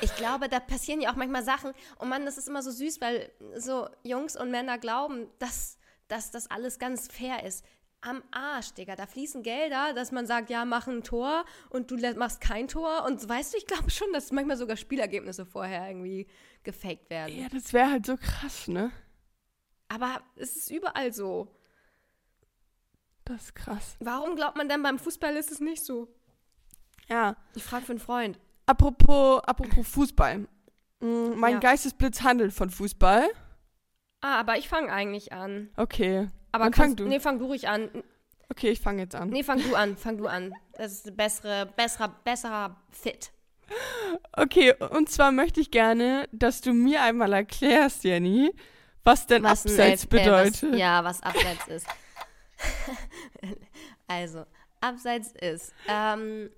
Ich 0.00 0.14
glaube, 0.16 0.48
da 0.48 0.58
passieren 0.58 1.00
ja 1.00 1.12
auch 1.12 1.16
manchmal 1.16 1.44
Sachen. 1.44 1.72
Und 1.98 2.08
Mann, 2.08 2.24
das 2.24 2.36
ist 2.36 2.48
immer 2.48 2.62
so 2.62 2.70
süß, 2.70 3.00
weil 3.00 3.30
so 3.56 3.88
Jungs 4.02 4.36
und 4.36 4.50
Männer 4.50 4.78
glauben, 4.78 5.28
dass, 5.38 5.78
dass 6.08 6.30
das 6.30 6.50
alles 6.50 6.78
ganz 6.78 7.06
fair 7.06 7.44
ist. 7.44 7.64
Am 8.00 8.22
Arsch, 8.32 8.72
Digga. 8.74 8.96
Da 8.96 9.06
fließen 9.06 9.42
Gelder, 9.42 9.94
dass 9.94 10.10
man 10.10 10.26
sagt, 10.26 10.50
ja, 10.50 10.64
mach 10.64 10.88
ein 10.88 11.04
Tor 11.04 11.44
und 11.70 11.90
du 11.90 11.96
machst 12.16 12.40
kein 12.40 12.66
Tor. 12.66 13.04
Und 13.06 13.26
weißt 13.26 13.54
du, 13.54 13.58
ich 13.58 13.66
glaube 13.66 13.88
schon, 13.90 14.12
dass 14.12 14.32
manchmal 14.32 14.56
sogar 14.56 14.76
Spielergebnisse 14.76 15.46
vorher 15.46 15.86
irgendwie 15.88 16.26
gefaked 16.64 17.08
werden. 17.08 17.38
Ja, 17.38 17.48
das 17.48 17.72
wäre 17.72 17.92
halt 17.92 18.04
so 18.06 18.16
krass, 18.16 18.68
ne? 18.68 18.90
Aber 19.94 20.20
es 20.36 20.56
ist 20.56 20.70
überall 20.70 21.12
so. 21.12 21.48
Das 23.24 23.42
ist 23.44 23.54
krass. 23.54 23.96
Warum 24.00 24.36
glaubt 24.36 24.56
man 24.56 24.68
denn 24.68 24.82
beim 24.82 24.98
Fußball 24.98 25.34
ist 25.36 25.50
es 25.50 25.60
nicht 25.60 25.84
so? 25.84 26.08
Ja. 27.08 27.36
Ich 27.54 27.62
frage 27.62 27.84
für 27.84 27.92
einen 27.92 28.00
Freund. 28.00 28.38
Apropos, 28.66 29.40
apropos 29.44 29.86
Fußball. 29.88 30.46
Mm, 31.00 31.34
Mein 31.36 31.54
Ja. 31.54 31.58
Geistesblitz 31.60 32.22
handelt 32.22 32.52
von 32.52 32.70
Fußball. 32.70 33.28
Ah, 34.20 34.40
aber 34.40 34.58
ich 34.58 34.68
fange 34.68 34.92
eigentlich 34.92 35.32
an. 35.32 35.70
Okay. 35.76 36.28
Aber 36.52 36.64
Dann 36.64 36.72
kannst, 36.72 36.88
fang 36.90 36.96
du. 36.96 37.04
Nee, 37.06 37.20
fang 37.20 37.38
du 37.38 37.46
ruhig 37.46 37.68
an. 37.68 37.90
Okay, 38.50 38.70
ich 38.70 38.80
fange 38.80 39.02
jetzt 39.02 39.14
an. 39.14 39.28
Nee, 39.30 39.42
fang 39.42 39.62
du 39.62 39.74
an, 39.74 39.96
fang 39.96 40.16
du 40.18 40.26
an. 40.26 40.52
Das 40.74 40.92
ist 40.92 41.06
ein 41.08 41.16
bessere, 41.16 41.66
besserer, 41.76 42.08
besserer 42.24 42.76
Fit. 42.90 43.32
Okay, 44.36 44.74
und 44.90 45.08
zwar 45.08 45.32
möchte 45.32 45.60
ich 45.60 45.70
gerne, 45.70 46.28
dass 46.32 46.60
du 46.60 46.72
mir 46.72 47.02
einmal 47.02 47.32
erklärst, 47.32 48.04
Jenny, 48.04 48.54
was 49.04 49.26
denn 49.26 49.44
ein 49.44 49.52
Abseits 49.52 50.04
äh, 50.04 50.08
bedeutet. 50.08 50.72
was, 50.72 50.78
ja, 50.78 51.04
was 51.04 51.22
Abseits 51.22 51.68
ist. 51.68 51.86
also, 54.06 54.44
Abseits 54.80 55.32
ist, 55.32 55.72
ähm, 55.88 56.50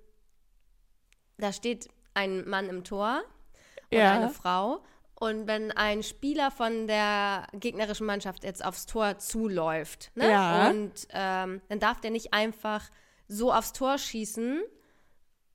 da 1.38 1.52
steht 1.52 1.88
ein 2.14 2.48
Mann 2.48 2.68
im 2.68 2.84
Tor 2.84 3.22
und 3.90 3.98
Ja. 3.98 4.12
eine 4.12 4.30
Frau. 4.30 4.82
Und 5.18 5.46
wenn 5.46 5.72
ein 5.72 6.02
Spieler 6.02 6.50
von 6.50 6.86
der 6.86 7.46
gegnerischen 7.54 8.06
Mannschaft 8.06 8.44
jetzt 8.44 8.62
aufs 8.64 8.84
Tor 8.84 9.18
zuläuft, 9.18 10.10
ne? 10.14 10.30
Ja. 10.30 10.68
und 10.70 10.92
ähm, 11.10 11.62
dann 11.68 11.80
darf 11.80 12.00
der 12.00 12.10
nicht 12.10 12.34
einfach 12.34 12.90
so 13.26 13.52
aufs 13.52 13.72
Tor 13.72 13.96
schießen, 13.96 14.62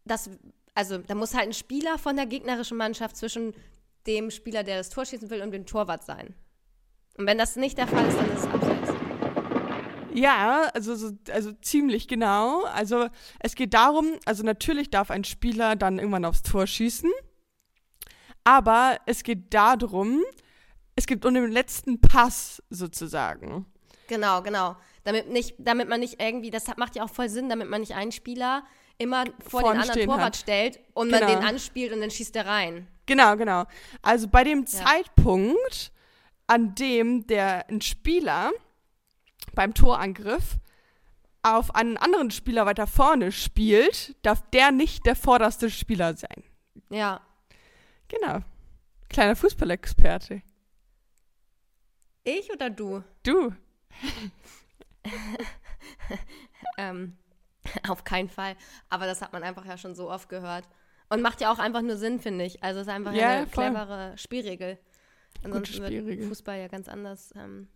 dass, 0.04 0.32
also 0.74 0.98
da 0.98 1.14
muss 1.14 1.36
halt 1.36 1.48
ein 1.50 1.54
Spieler 1.54 2.00
von 2.00 2.16
der 2.16 2.26
gegnerischen 2.26 2.76
Mannschaft 2.78 3.16
zwischen 3.18 3.54
dem 4.08 4.32
Spieler, 4.32 4.64
der 4.64 4.78
das 4.78 4.90
Tor 4.90 5.06
schießen 5.06 5.30
will, 5.30 5.44
und 5.44 5.52
dem 5.52 5.68
Torwart 5.68 6.04
sein. 6.04 6.34
Und 7.18 7.28
wenn 7.28 7.38
das 7.38 7.56
nicht 7.56 7.78
der 7.78 7.88
Fall 7.88 8.06
ist, 8.08 8.18
dann 8.18 8.32
ist 8.32 8.40
es 8.40 8.48
abseits. 8.48 8.94
Ja, 10.14 10.70
also, 10.74 10.96
so, 10.96 11.12
also 11.32 11.52
ziemlich 11.62 12.08
genau. 12.08 12.64
Also 12.66 13.08
es 13.40 13.56
geht 13.56 13.74
darum, 13.74 14.08
also 14.26 14.44
natürlich 14.44 14.90
darf 14.90 15.10
ein 15.10 15.24
Spieler 15.24 15.76
dann 15.76 16.00
irgendwann 16.00 16.26
aufs 16.26 16.44
Tor 16.44 16.68
schießen, 16.68 17.10
aber 18.44 18.98
es 19.06 19.24
geht 19.24 19.54
darum, 19.54 20.22
es 20.96 21.06
geht 21.06 21.26
um 21.26 21.34
den 21.34 21.52
letzten 21.52 22.02
Pass 22.02 22.62
sozusagen. 22.70 23.66
Genau, 24.08 24.42
genau. 24.42 24.76
Damit, 25.06 25.30
nicht, 25.30 25.56
damit 25.58 25.88
man 25.88 26.02
nicht 26.02 26.22
irgendwie, 26.22 26.52
das 26.52 26.66
macht 26.78 26.96
ja 26.96 27.04
auch 27.04 27.10
voll 27.10 27.30
Sinn, 27.30 27.48
damit 27.50 27.70
man 27.70 27.80
nicht 27.80 27.96
einen 27.96 28.12
Spieler 28.12 28.64
immer 28.98 29.24
vor 29.48 29.62
Vorne 29.62 29.80
den 29.80 29.90
anderen 29.90 30.08
Torwart 30.08 30.26
hat. 30.26 30.36
stellt 30.36 30.80
und 30.94 31.10
man 31.10 31.22
Genau. 31.22 31.36
den 31.36 31.44
anspielt 31.44 31.94
und 31.94 32.02
dann 32.02 32.12
schießt 32.12 32.36
er 32.36 32.46
rein. 32.46 32.88
Genau, 33.06 33.36
genau. 33.38 33.64
Also 34.02 34.28
bei 34.28 34.44
dem 34.44 34.68
Zeitpunkt, 34.68 35.92
an 36.52 36.76
dem 36.76 37.26
der 37.28 37.70
ein 37.70 37.80
Spieler 37.80 38.52
beim 39.56 39.74
Torangriff 39.74 40.58
auf 41.44 41.74
einen 41.74 41.96
anderen 41.98 42.30
Spieler 42.30 42.66
weiter 42.66 42.88
vorne 42.88 43.32
spielt, 43.32 44.16
darf 44.26 44.44
der 44.52 44.72
nicht 44.72 45.06
der 45.06 45.16
vorderste 45.16 45.70
Spieler 45.70 46.16
sein. 46.18 46.44
Ja. 46.90 47.22
Genau. 48.10 48.40
Kleiner 49.10 49.36
Fußballexperte. 49.38 50.42
Ich 52.26 52.52
oder 52.52 52.70
du? 52.70 53.02
Du. 53.24 53.54
Ähm, 56.78 57.18
auf 57.88 58.04
keinen 58.04 58.30
Fall. 58.30 58.56
Aber 58.90 59.06
das 59.06 59.22
hat 59.22 59.34
man 59.34 59.44
einfach 59.44 59.66
ja 59.66 59.78
schon 59.78 59.96
so 59.96 60.10
oft 60.10 60.30
gehört. 60.30 60.68
Und 61.10 61.22
macht 61.22 61.42
ja 61.42 61.52
auch 61.52 61.60
einfach 61.60 61.82
nur 61.82 61.98
Sinn, 61.98 62.20
finde 62.20 62.46
ich. 62.46 62.64
Also 62.64 62.80
es 62.82 62.88
ist 62.88 62.94
einfach 62.94 63.14
Ja, 63.14 63.30
eine 63.30 63.48
voll. 63.48 63.66
clevere 63.66 64.18
Spielregel. 64.18 64.78
Ansonsten 65.44 65.82
wird 65.84 66.24
Fußball 66.26 66.60
ja 66.60 66.68
ganz 66.68 66.88
anders. 66.88 67.34
Ähm. 67.36 67.68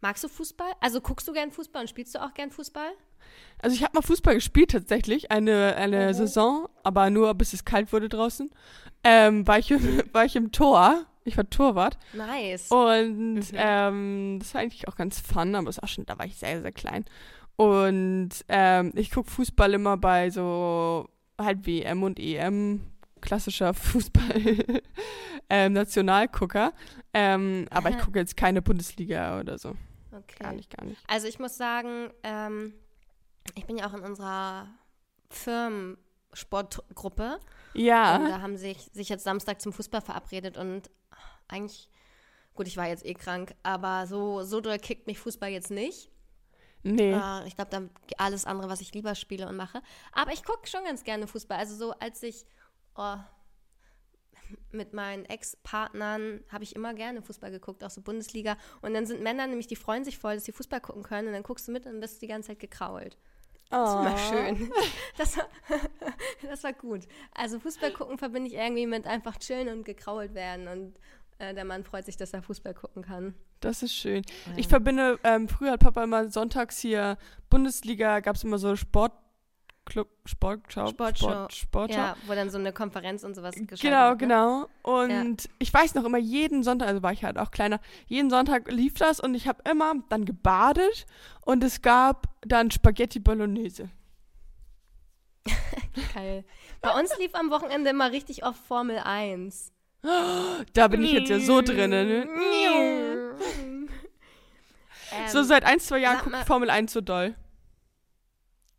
Magst 0.00 0.24
du 0.24 0.28
Fußball? 0.28 0.72
Also 0.80 1.00
guckst 1.00 1.26
du 1.28 1.32
gern 1.32 1.50
Fußball 1.52 1.82
und 1.82 1.88
spielst 1.88 2.14
du 2.14 2.22
auch 2.22 2.34
gern 2.34 2.50
Fußball? 2.50 2.90
Also 3.60 3.76
ich 3.76 3.82
habe 3.84 3.94
mal 3.96 4.02
Fußball 4.02 4.34
gespielt 4.34 4.72
tatsächlich, 4.72 5.30
eine, 5.30 5.76
eine 5.76 6.08
Mhm. 6.08 6.14
Saison, 6.14 6.68
aber 6.82 7.08
nur 7.10 7.32
bis 7.34 7.52
es 7.52 7.64
kalt 7.64 7.92
wurde 7.92 8.08
draußen. 8.08 8.50
Ähm, 9.04 9.46
war, 9.46 9.58
ich, 9.60 9.70
im- 9.70 9.78
war 10.12 10.24
ich 10.24 10.34
im 10.36 10.50
Tor. 10.50 11.06
Ich 11.24 11.36
war 11.36 11.48
Torwart. 11.48 11.98
Nice. 12.14 12.68
Und 12.72 13.34
Mhm. 13.36 13.42
ähm, 13.54 14.36
das 14.40 14.54
war 14.54 14.60
eigentlich 14.60 14.88
auch 14.88 14.96
ganz 14.96 15.20
fun, 15.20 15.54
aber 15.54 15.68
es 15.70 15.80
war 15.80 15.88
schon, 15.88 16.04
da 16.04 16.18
war 16.18 16.26
ich 16.26 16.36
sehr, 16.36 16.60
sehr 16.62 16.72
klein. 16.72 17.04
Und 17.54 18.30
ähm, 18.48 18.90
ich 18.96 19.12
gucke 19.12 19.30
Fußball 19.30 19.72
immer 19.74 19.96
bei 19.96 20.30
so 20.30 21.08
halt 21.38 21.64
WM 21.64 22.02
und 22.02 22.18
EM, 22.18 22.80
klassischer 23.20 23.72
Fußball 23.72 24.82
ähm, 25.52 25.74
Nationalgucker. 25.74 26.72
Ähm, 27.12 27.66
aber 27.70 27.90
ich 27.90 27.98
gucke 27.98 28.18
jetzt 28.18 28.38
keine 28.38 28.62
Bundesliga 28.62 29.38
oder 29.38 29.58
so. 29.58 29.76
Okay. 30.10 30.42
Gar 30.42 30.54
nicht, 30.54 30.74
gar 30.74 30.86
nicht. 30.86 30.98
Also 31.06 31.26
ich 31.26 31.38
muss 31.38 31.58
sagen, 31.58 32.08
ähm, 32.22 32.72
ich 33.54 33.66
bin 33.66 33.76
ja 33.76 33.86
auch 33.86 33.92
in 33.92 34.00
unserer 34.00 34.66
Firmensportgruppe 35.28 37.38
und 37.74 37.80
Ja, 37.80 38.18
da 38.18 38.40
haben 38.40 38.56
sich, 38.56 38.78
sich 38.92 39.10
jetzt 39.10 39.24
Samstag 39.24 39.60
zum 39.60 39.74
Fußball 39.74 40.00
verabredet 40.00 40.56
und 40.56 40.90
eigentlich, 41.48 41.90
gut, 42.54 42.66
ich 42.66 42.78
war 42.78 42.88
jetzt 42.88 43.04
eh 43.04 43.12
krank, 43.12 43.54
aber 43.62 44.06
so, 44.06 44.42
so 44.44 44.62
doll 44.62 44.78
kickt 44.78 45.06
mich 45.06 45.18
Fußball 45.18 45.50
jetzt 45.50 45.70
nicht. 45.70 46.10
nee. 46.82 47.12
Äh, 47.12 47.46
ich 47.46 47.56
glaube, 47.56 47.70
dann 47.70 47.90
alles 48.16 48.46
andere, 48.46 48.70
was 48.70 48.80
ich 48.80 48.94
lieber 48.94 49.14
spiele 49.14 49.46
und 49.48 49.56
mache. 49.56 49.82
Aber 50.12 50.32
ich 50.32 50.44
gucke 50.44 50.66
schon 50.66 50.82
ganz 50.84 51.04
gerne 51.04 51.26
Fußball. 51.26 51.58
Also 51.58 51.76
so, 51.76 51.92
als 51.92 52.22
ich 52.22 52.46
oh, 52.96 53.16
mit 54.70 54.92
meinen 54.92 55.24
Ex-Partnern 55.24 56.40
habe 56.48 56.64
ich 56.64 56.76
immer 56.76 56.94
gerne 56.94 57.22
Fußball 57.22 57.50
geguckt, 57.50 57.84
auch 57.84 57.90
so 57.90 58.00
Bundesliga. 58.00 58.56
Und 58.80 58.94
dann 58.94 59.06
sind 59.06 59.22
Männer 59.22 59.46
nämlich, 59.46 59.66
die 59.66 59.76
freuen 59.76 60.04
sich 60.04 60.18
voll, 60.18 60.34
dass 60.34 60.44
sie 60.44 60.52
Fußball 60.52 60.80
gucken 60.80 61.02
können. 61.02 61.28
Und 61.28 61.34
dann 61.34 61.42
guckst 61.42 61.68
du 61.68 61.72
mit 61.72 61.86
und 61.86 62.00
bist 62.00 62.22
die 62.22 62.26
ganze 62.26 62.48
Zeit 62.48 62.60
gekrault. 62.60 63.16
Das 63.70 63.94
war 63.94 64.02
mal 64.02 64.18
schön. 64.18 64.70
Das 65.16 65.36
war, 65.36 65.46
das 66.42 66.64
war 66.64 66.72
gut. 66.72 67.02
Also 67.34 67.58
Fußball 67.58 67.92
gucken 67.92 68.18
verbinde 68.18 68.48
ich 68.48 68.54
irgendwie 68.54 68.86
mit 68.86 69.06
einfach 69.06 69.38
chillen 69.38 69.68
und 69.68 69.84
gekrault 69.84 70.34
werden. 70.34 70.68
Und 70.68 70.98
äh, 71.38 71.54
der 71.54 71.64
Mann 71.64 71.84
freut 71.84 72.04
sich, 72.04 72.16
dass 72.16 72.32
er 72.32 72.42
Fußball 72.42 72.74
gucken 72.74 73.02
kann. 73.02 73.34
Das 73.60 73.82
ist 73.82 73.94
schön. 73.94 74.22
Ich 74.56 74.68
verbinde, 74.68 75.18
ähm, 75.22 75.48
früher 75.48 75.72
hat 75.72 75.80
Papa 75.80 76.02
immer 76.02 76.30
sonntags 76.30 76.78
hier 76.78 77.16
Bundesliga, 77.50 78.20
gab 78.20 78.36
es 78.36 78.44
immer 78.44 78.58
so 78.58 78.74
Sportclub, 79.88 80.08
Sportschau, 80.26 80.86
Sportshow. 80.88 81.26
Sport, 81.30 81.54
Sportschau. 81.54 81.98
Ja, 81.98 82.16
wo 82.26 82.34
dann 82.34 82.50
so 82.50 82.58
eine 82.58 82.72
Konferenz 82.72 83.24
und 83.24 83.34
sowas 83.34 83.54
geschaltet 83.54 83.80
Genau, 83.80 84.10
wird, 84.10 84.20
ne? 84.20 84.26
genau. 84.26 84.68
Und 84.82 85.48
ich 85.58 85.72
weiß 85.74 85.94
noch 85.94 86.04
immer, 86.04 86.18
jeden 86.18 86.62
Sonntag, 86.62 86.88
also 86.88 87.02
war 87.02 87.12
ich 87.12 87.24
halt 87.24 87.36
auch 87.38 87.50
kleiner, 87.50 87.80
jeden 88.06 88.30
Sonntag 88.30 88.70
lief 88.70 88.94
das 88.94 89.18
und 89.20 89.34
ich 89.34 89.48
habe 89.48 89.62
immer 89.68 89.94
dann 90.08 90.24
gebadet 90.24 91.06
und 91.44 91.64
es 91.64 91.82
gab 91.82 92.28
dann 92.42 92.70
Spaghetti 92.70 93.18
Bolognese. 93.18 93.90
Geil. 96.14 96.44
Bei 96.80 96.98
uns 96.98 97.16
lief 97.18 97.34
am 97.34 97.50
Wochenende 97.50 97.90
immer 97.90 98.12
richtig 98.12 98.44
oft 98.44 98.64
Formel 98.64 98.98
1. 98.98 99.72
Da 100.74 100.88
bin 100.88 101.04
ich 101.04 101.12
jetzt 101.12 101.28
ja 101.28 101.38
so 101.40 101.60
drin. 101.60 101.90
Ne? 101.90 102.26
Ähm, 105.14 105.28
So 105.28 105.42
seit 105.42 105.64
ein, 105.64 105.78
zwei 105.78 105.98
Jahren 105.98 106.32
ich 106.32 106.46
Formel 106.46 106.70
1 106.70 106.90
so 106.90 107.02
doll. 107.02 107.34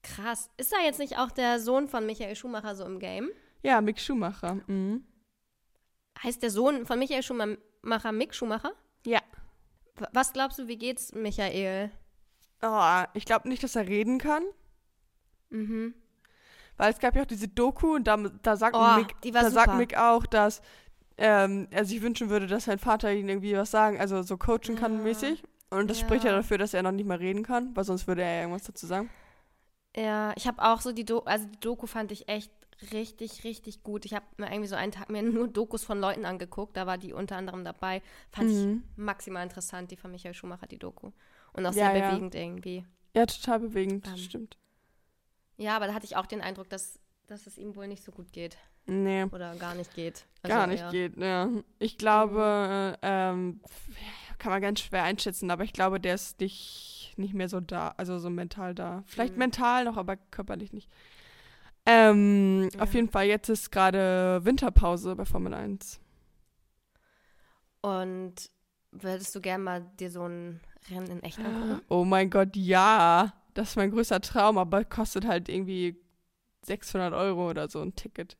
Krass. 0.03 0.49
Ist 0.57 0.71
da 0.71 0.77
jetzt 0.83 0.99
nicht 0.99 1.17
auch 1.17 1.31
der 1.31 1.59
Sohn 1.59 1.87
von 1.87 2.05
Michael 2.05 2.35
Schumacher 2.35 2.75
so 2.75 2.85
im 2.85 2.99
Game? 2.99 3.29
Ja, 3.63 3.81
Mick 3.81 3.99
Schumacher. 3.99 4.59
Mhm. 4.67 5.03
Heißt 6.21 6.43
der 6.43 6.49
Sohn 6.51 6.85
von 6.85 6.99
Michael 6.99 7.23
Schumacher 7.23 8.11
Mick 8.11 8.35
Schumacher? 8.35 8.73
Ja. 9.05 9.19
Was 10.11 10.33
glaubst 10.33 10.59
du, 10.59 10.67
wie 10.67 10.77
geht's 10.77 11.13
Michael? 11.13 11.91
Oh, 12.61 13.03
ich 13.13 13.25
glaube 13.25 13.47
nicht, 13.49 13.63
dass 13.63 13.75
er 13.75 13.87
reden 13.87 14.17
kann. 14.19 14.43
Mhm. 15.49 15.93
Weil 16.77 16.91
es 16.91 16.99
gab 16.99 17.15
ja 17.15 17.21
auch 17.21 17.27
diese 17.27 17.47
Doku 17.47 17.95
und 17.95 18.05
da, 18.07 18.17
da 18.17 18.55
sagt 18.57 18.75
Oh, 18.75 18.97
Mick, 18.97 19.15
da 19.33 19.49
sagt 19.49 19.75
Mick 19.75 19.95
auch, 19.97 20.25
dass 20.25 20.61
ähm, 21.17 21.67
er 21.69 21.85
sich 21.85 22.01
wünschen 22.01 22.29
würde, 22.29 22.47
dass 22.47 22.65
sein 22.65 22.79
Vater 22.79 23.13
ihn 23.13 23.29
irgendwie 23.29 23.55
was 23.55 23.69
sagen, 23.69 23.99
also 23.99 24.23
so 24.23 24.37
coachen 24.37 24.75
kann 24.75 24.97
Ja. 24.97 25.03
mäßig. 25.03 25.43
Und 25.69 25.89
das 25.89 25.99
Ja. 25.99 26.05
spricht 26.07 26.23
ja 26.23 26.31
dafür, 26.31 26.57
dass 26.57 26.73
er 26.73 26.81
noch 26.83 26.91
nicht 26.91 27.05
mal 27.07 27.17
reden 27.17 27.43
kann, 27.43 27.75
weil 27.75 27.83
sonst 27.83 28.07
würde 28.07 28.23
er 28.23 28.33
ja 28.35 28.41
irgendwas 28.41 28.63
dazu 28.63 28.87
sagen. 28.87 29.09
Ja, 29.95 30.33
ich 30.35 30.47
habe 30.47 30.61
auch 30.63 30.81
so 30.81 30.91
die 30.91 31.05
Doku, 31.05 31.25
also 31.27 31.45
die 31.47 31.59
Doku 31.59 31.85
fand 31.87 32.11
ich 32.11 32.27
echt 32.27 32.51
richtig, 32.91 33.43
richtig 33.43 33.83
gut. 33.83 34.05
Ich 34.05 34.13
habe 34.13 34.25
mir 34.37 34.47
irgendwie 34.49 34.67
so 34.67 34.75
einen 34.75 34.91
Tag 34.91 35.09
mir 35.09 35.21
nur 35.23 35.47
Dokus 35.47 35.83
von 35.83 35.99
Leuten 35.99 36.25
angeguckt. 36.25 36.75
Da 36.75 36.87
war 36.87 36.97
die 36.97 37.13
unter 37.13 37.37
anderem 37.37 37.63
dabei. 37.63 38.01
Fand 38.31 38.49
Mhm. 38.49 38.83
ich 38.95 38.97
maximal 38.97 39.43
interessant, 39.43 39.91
die 39.91 39.95
von 39.97 40.11
Michael 40.11 40.33
Schumacher, 40.33 40.67
die 40.67 40.79
Doku. 40.79 41.11
Und 41.53 41.65
auch 41.65 41.73
Ja, 41.73 41.91
sehr 41.91 41.97
ja. 41.97 42.09
bewegend 42.09 42.35
irgendwie. 42.35 42.85
Ja, 43.15 43.25
total 43.27 43.59
bewegend, 43.59 44.07
Ähm, 44.07 44.17
stimmt. 44.17 44.57
Ja, 45.57 45.75
aber 45.75 45.85
da 45.87 45.93
hatte 45.93 46.05
ich 46.05 46.15
auch 46.15 46.25
den 46.25 46.41
Eindruck, 46.41 46.67
dass, 46.69 46.99
dass 47.27 47.45
es 47.45 47.59
ihm 47.59 47.75
wohl 47.75 47.87
nicht 47.87 48.03
so 48.03 48.11
gut 48.11 48.33
geht. 48.33 48.57
Nee, 48.87 49.25
Oder 49.31 49.55
gar 49.55 49.75
nicht 49.75 49.93
geht. 49.93 50.25
Also 50.41 50.55
gar 50.57 50.67
nicht 50.67 50.81
eher- 50.81 50.89
geht, 50.91 51.15
ja. 51.17 51.47
Ich 51.79 51.97
glaube, 51.97 52.97
ähm, 53.03 53.61
kann 54.43 54.51
man 54.51 54.61
ganz 54.61 54.81
schwer 54.81 55.03
einschätzen, 55.03 55.49
aber 55.51 55.63
ich 55.63 55.71
glaube, 55.71 56.01
der 56.01 56.15
ist 56.15 56.41
nicht, 56.41 57.13
nicht 57.15 57.33
mehr 57.33 57.47
so 57.47 57.61
da, 57.61 57.93
also 57.95 58.19
so 58.19 58.29
mental 58.29 58.75
da. 58.75 59.03
Vielleicht 59.07 59.33
Mhm. 59.33 59.39
mental 59.39 59.85
noch, 59.85 59.95
aber 59.95 60.17
körperlich 60.17 60.73
nicht. 60.73 60.89
Ähm, 61.85 62.69
Ja. 62.73 62.81
Auf 62.81 62.93
jeden 62.93 63.07
Fall, 63.09 63.25
jetzt 63.27 63.47
ist 63.47 63.71
gerade 63.71 64.41
Winterpause 64.43 65.15
bei 65.15 65.23
Formel 65.23 65.53
1. 65.53 66.01
Und 67.81 68.35
würdest 68.91 69.33
du 69.33 69.39
gerne 69.41 69.63
mal 69.63 69.81
dir 69.99 70.11
so 70.11 70.23
ein 70.27 70.59
Rennen 70.89 71.07
in 71.09 71.23
echt 71.23 71.39
angucken? 71.39 71.81
Oh 71.89 72.03
mein 72.03 72.29
Gott, 72.29 72.55
ja. 72.57 73.33
Das 73.53 73.69
ist 73.71 73.75
mein 73.77 73.91
größter 73.91 74.19
Traum, 74.19 74.57
aber 74.57 74.83
kostet 74.83 75.25
halt 75.25 75.47
irgendwie 75.47 75.95
600 76.65 77.13
Euro 77.13 77.49
oder 77.49 77.69
so 77.69 77.81
ein 77.81 77.95
Ticket. 77.95 78.35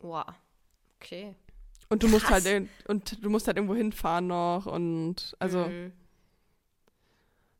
Wow. 0.00 0.26
Okay. 0.96 1.34
Und 1.90 2.02
du 2.02 2.08
musst 2.08 2.24
Krass. 2.24 2.44
halt 2.44 2.46
in- 2.46 2.68
und 2.88 3.22
du 3.22 3.28
musst 3.30 3.46
halt 3.46 3.56
irgendwo 3.56 3.74
hinfahren 3.74 4.26
noch 4.28 4.64
und 4.66 5.34
also 5.38 5.66
Mhm. 5.66 5.92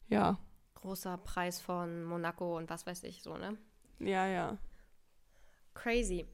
ja. 0.09 0.39
Großer 0.77 1.19
Preis 1.19 1.61
von 1.61 2.05
Monaco 2.05 2.57
und 2.57 2.71
was 2.71 2.87
weiß 2.87 3.03
ich 3.05 3.23
so, 3.23 3.37
ne? 3.37 3.59
Ja, 3.99 4.27
ja. 4.27 4.57
Crazy. 5.75 6.27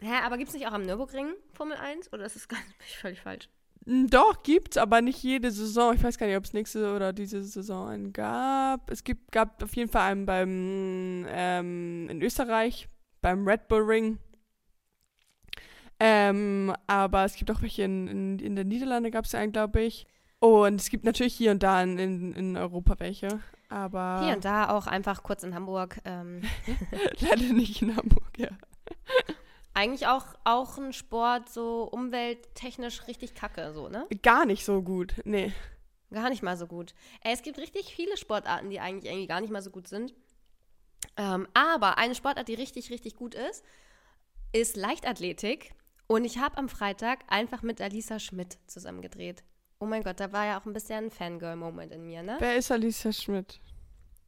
Hä, 0.00 0.12
aber 0.24 0.36
gibt 0.36 0.48
es 0.48 0.54
nicht 0.54 0.66
auch 0.68 0.72
am 0.72 0.82
Nürburgring 0.82 1.32
Formel 1.54 1.76
1? 1.76 2.12
Oder 2.12 2.26
ist 2.26 2.36
das 2.36 2.48
ganz 2.48 2.62
völlig 3.00 3.20
falsch? 3.20 3.48
Mm, 3.86 4.06
Doch, 4.08 4.42
gibt's, 4.42 4.76
aber 4.76 5.00
nicht 5.00 5.22
jede 5.22 5.50
Saison. 5.50 5.94
Ich 5.94 6.02
weiß 6.02 6.18
gar 6.18 6.26
nicht, 6.26 6.36
ob 6.36 6.44
es 6.44 6.52
nächste 6.52 6.94
oder 6.94 7.12
diese 7.12 7.42
Saison 7.42 7.88
einen 7.88 8.12
gab. 8.12 8.90
Es 8.90 9.02
gibt, 9.04 9.32
gab 9.32 9.62
auf 9.62 9.74
jeden 9.74 9.90
Fall 9.90 10.10
einen 10.12 10.26
beim 10.26 11.24
ähm, 11.28 12.08
in 12.10 12.20
Österreich, 12.22 12.88
beim 13.22 13.46
Red 13.48 13.68
Bull 13.68 13.82
Ring. 13.82 14.18
Ähm, 16.00 16.74
aber 16.86 17.24
es 17.24 17.34
gibt 17.34 17.50
auch 17.50 17.62
welche 17.62 17.82
in, 17.82 18.08
in, 18.08 18.38
in 18.38 18.56
den 18.56 18.68
Niederlanden, 18.68 19.10
gab 19.10 19.24
es 19.24 19.34
einen, 19.34 19.52
glaube 19.52 19.82
ich. 19.82 20.06
Und 20.40 20.80
es 20.80 20.90
gibt 20.90 21.04
natürlich 21.04 21.34
hier 21.34 21.50
und 21.50 21.62
da 21.62 21.82
in, 21.82 21.98
in, 21.98 22.32
in 22.34 22.56
Europa 22.56 22.94
welche. 22.98 23.40
Aber 23.68 24.22
Hier 24.24 24.34
und 24.34 24.44
da 24.44 24.70
auch 24.70 24.86
einfach 24.86 25.22
kurz 25.22 25.42
in 25.42 25.54
Hamburg. 25.54 26.00
Ähm, 26.04 26.42
leider 27.20 27.52
nicht 27.52 27.82
in 27.82 27.96
Hamburg, 27.96 28.30
ja. 28.36 28.48
eigentlich 29.74 30.06
auch, 30.06 30.24
auch 30.44 30.78
ein 30.78 30.92
Sport, 30.92 31.48
so 31.48 31.82
umwelttechnisch 31.84 33.06
richtig 33.08 33.34
kacke, 33.34 33.72
so, 33.72 33.88
ne? 33.88 34.06
Gar 34.22 34.46
nicht 34.46 34.64
so 34.64 34.82
gut. 34.82 35.14
Nee. 35.24 35.52
Gar 36.10 36.30
nicht 36.30 36.42
mal 36.42 36.56
so 36.56 36.66
gut. 36.66 36.94
Ey, 37.22 37.34
es 37.34 37.42
gibt 37.42 37.58
richtig 37.58 37.94
viele 37.94 38.16
Sportarten, 38.16 38.70
die 38.70 38.80
eigentlich 38.80 39.10
irgendwie 39.10 39.26
gar 39.26 39.40
nicht 39.40 39.50
mal 39.50 39.62
so 39.62 39.70
gut 39.70 39.88
sind. 39.88 40.14
Ähm, 41.16 41.46
aber 41.52 41.98
eine 41.98 42.14
Sportart, 42.14 42.48
die 42.48 42.54
richtig, 42.54 42.90
richtig 42.90 43.14
gut 43.14 43.34
ist, 43.34 43.64
ist 44.52 44.76
Leichtathletik. 44.76 45.74
Und 46.08 46.24
ich 46.24 46.38
habe 46.38 46.56
am 46.58 46.68
Freitag 46.68 47.20
einfach 47.28 47.62
mit 47.62 47.80
Alisa 47.80 48.18
Schmidt 48.18 48.58
zusammen 48.66 49.00
gedreht. 49.02 49.44
Oh 49.78 49.86
mein 49.86 50.02
Gott, 50.02 50.18
da 50.18 50.32
war 50.32 50.44
ja 50.46 50.58
auch 50.60 50.66
ein 50.66 50.72
bisschen 50.72 51.04
ein 51.04 51.10
Fangirl-Moment 51.12 51.92
in 51.92 52.04
mir, 52.06 52.22
ne? 52.24 52.36
Wer 52.40 52.56
ist 52.56 52.72
Alicia 52.72 53.12
Schmidt? 53.12 53.60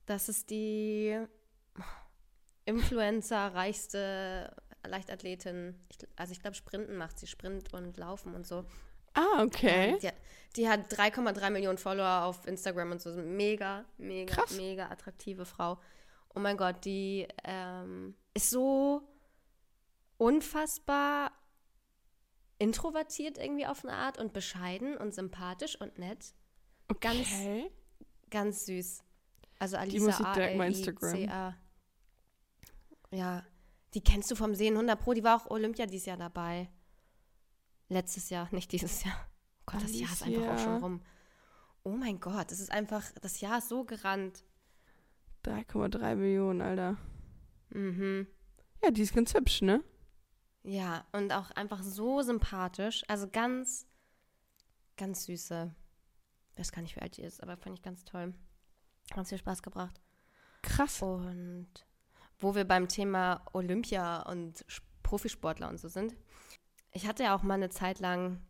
Das 0.07 0.29
ist 0.29 0.49
die 0.51 1.19
Influencer-reichste 3.21 4.55
Leichtathletin. 4.87 5.75
Ich, 5.89 5.99
also 6.17 6.33
ich 6.33 6.41
glaube, 6.41 6.55
Sprinten 6.57 6.97
macht 6.97 7.19
sie. 7.19 7.27
Sprint 7.27 7.73
und 7.75 7.97
Laufen 7.97 8.35
und 8.35 8.47
so. 8.47 8.65
Ah, 9.15 9.43
okay. 9.43 9.91
Ähm, 9.95 9.99
Die, 10.01 10.07
hat- 10.09 10.15
die 10.57 10.69
hat 10.69 10.93
3,3 10.93 11.51
Millionen 11.51 11.79
Follower 11.79 12.25
auf 12.25 12.47
Instagram 12.47 12.93
und 12.93 13.01
so. 13.01 13.11
Mega, 13.17 13.85
mega, 13.99 14.35
Krass. 14.35 14.57
mega 14.57 14.89
attraktive 14.89 15.45
Frau. 15.45 15.79
Oh 16.35 16.41
mein 16.41 16.57
Gott, 16.57 16.85
die 16.85 17.27
ähm, 17.45 18.15
ist 18.35 18.51
so 18.51 19.03
unfassbar 20.17 21.33
introvertiert 22.61 23.39
irgendwie 23.39 23.67
auf 23.67 23.85
eine 23.85 23.95
Art 23.95 24.19
und 24.19 24.33
bescheiden 24.33 24.97
und 24.97 25.15
sympathisch 25.15 25.81
und 25.81 25.99
nett. 25.99 26.35
Ganz, 27.01 27.21
okay. 27.21 27.71
ganz 28.31 28.67
süß. 28.67 29.03
Also 29.59 29.77
Alisa 29.77 29.97
Die 29.97 30.05
muss 30.05 30.21
ich 30.21 30.27
direkt 30.35 30.57
mal 30.57 30.65
A-L-I-C-A. 30.65 31.57
Ja, 33.13 33.45
die 33.95 34.03
kennst 34.03 34.31
du 34.31 34.37
vom 34.37 34.55
Sehen 34.55 34.75
100 34.75 35.01
Pro. 35.01 35.15
Die 35.15 35.25
war 35.25 35.37
auch 35.37 35.51
Olympia 35.51 35.87
dieses 35.87 36.07
Jahr 36.07 36.17
dabei. 36.17 36.69
Letztes 37.89 38.31
Jahr, 38.31 38.49
nicht 38.53 38.71
dieses 38.73 39.05
Jahr. 39.05 39.17
Oh 39.61 39.73
Gott, 39.73 39.83
das 39.83 39.99
Jahr 39.99 40.13
ist 40.13 40.23
einfach 40.23 40.55
auch 40.55 40.59
schon 40.59 40.83
rum. 40.83 41.03
Oh 41.83 41.91
mein 41.91 42.21
Gott, 42.21 42.51
das 42.51 42.61
ist 42.61 42.71
einfach, 42.71 43.11
das 43.23 43.41
Jahr 43.41 43.59
ist 43.59 43.69
so 43.69 43.85
gerannt. 43.85 44.45
3,3 45.45 46.15
Millionen, 46.15 46.61
Alter. 46.61 46.99
Mhm. 47.71 48.27
Ja, 48.83 48.91
die 48.91 49.03
ist 49.03 49.15
ganz 49.15 49.35
hübsch, 49.35 49.63
ne? 49.63 49.83
Ja, 50.63 51.07
und 51.13 51.33
auch 51.33 51.51
einfach 51.53 51.83
so 51.83 52.23
sympathisch. 52.23 53.03
Also 53.09 53.29
ganz, 53.29 53.87
ganz 54.97 55.25
süße. 55.25 55.75
Ich 56.53 56.59
weiß 56.59 56.73
gar 56.73 56.83
nicht, 56.83 56.97
wie 56.97 57.01
alt 57.01 57.17
die 57.17 57.23
ist, 57.23 57.43
aber 57.43 57.57
fand 57.57 57.79
ich 57.79 57.83
ganz 57.83 58.05
toll. 58.05 58.35
Hat 59.15 59.29
viel 59.29 59.39
Spaß 59.39 59.63
gebracht. 59.63 60.01
Krass. 60.63 61.01
Und 61.01 61.69
wo 62.39 62.55
wir 62.55 62.65
beim 62.65 62.89
Thema 62.89 63.45
Olympia 63.53 64.23
und 64.23 64.65
Profisportler 65.03 65.69
und 65.69 65.79
so 65.79 65.89
sind. 65.89 66.15
Ich 66.93 67.07
hatte 67.07 67.23
ja 67.23 67.37
auch 67.37 67.43
mal 67.43 67.55
eine 67.55 67.71
Zeit 67.71 68.01
lang 68.01 68.41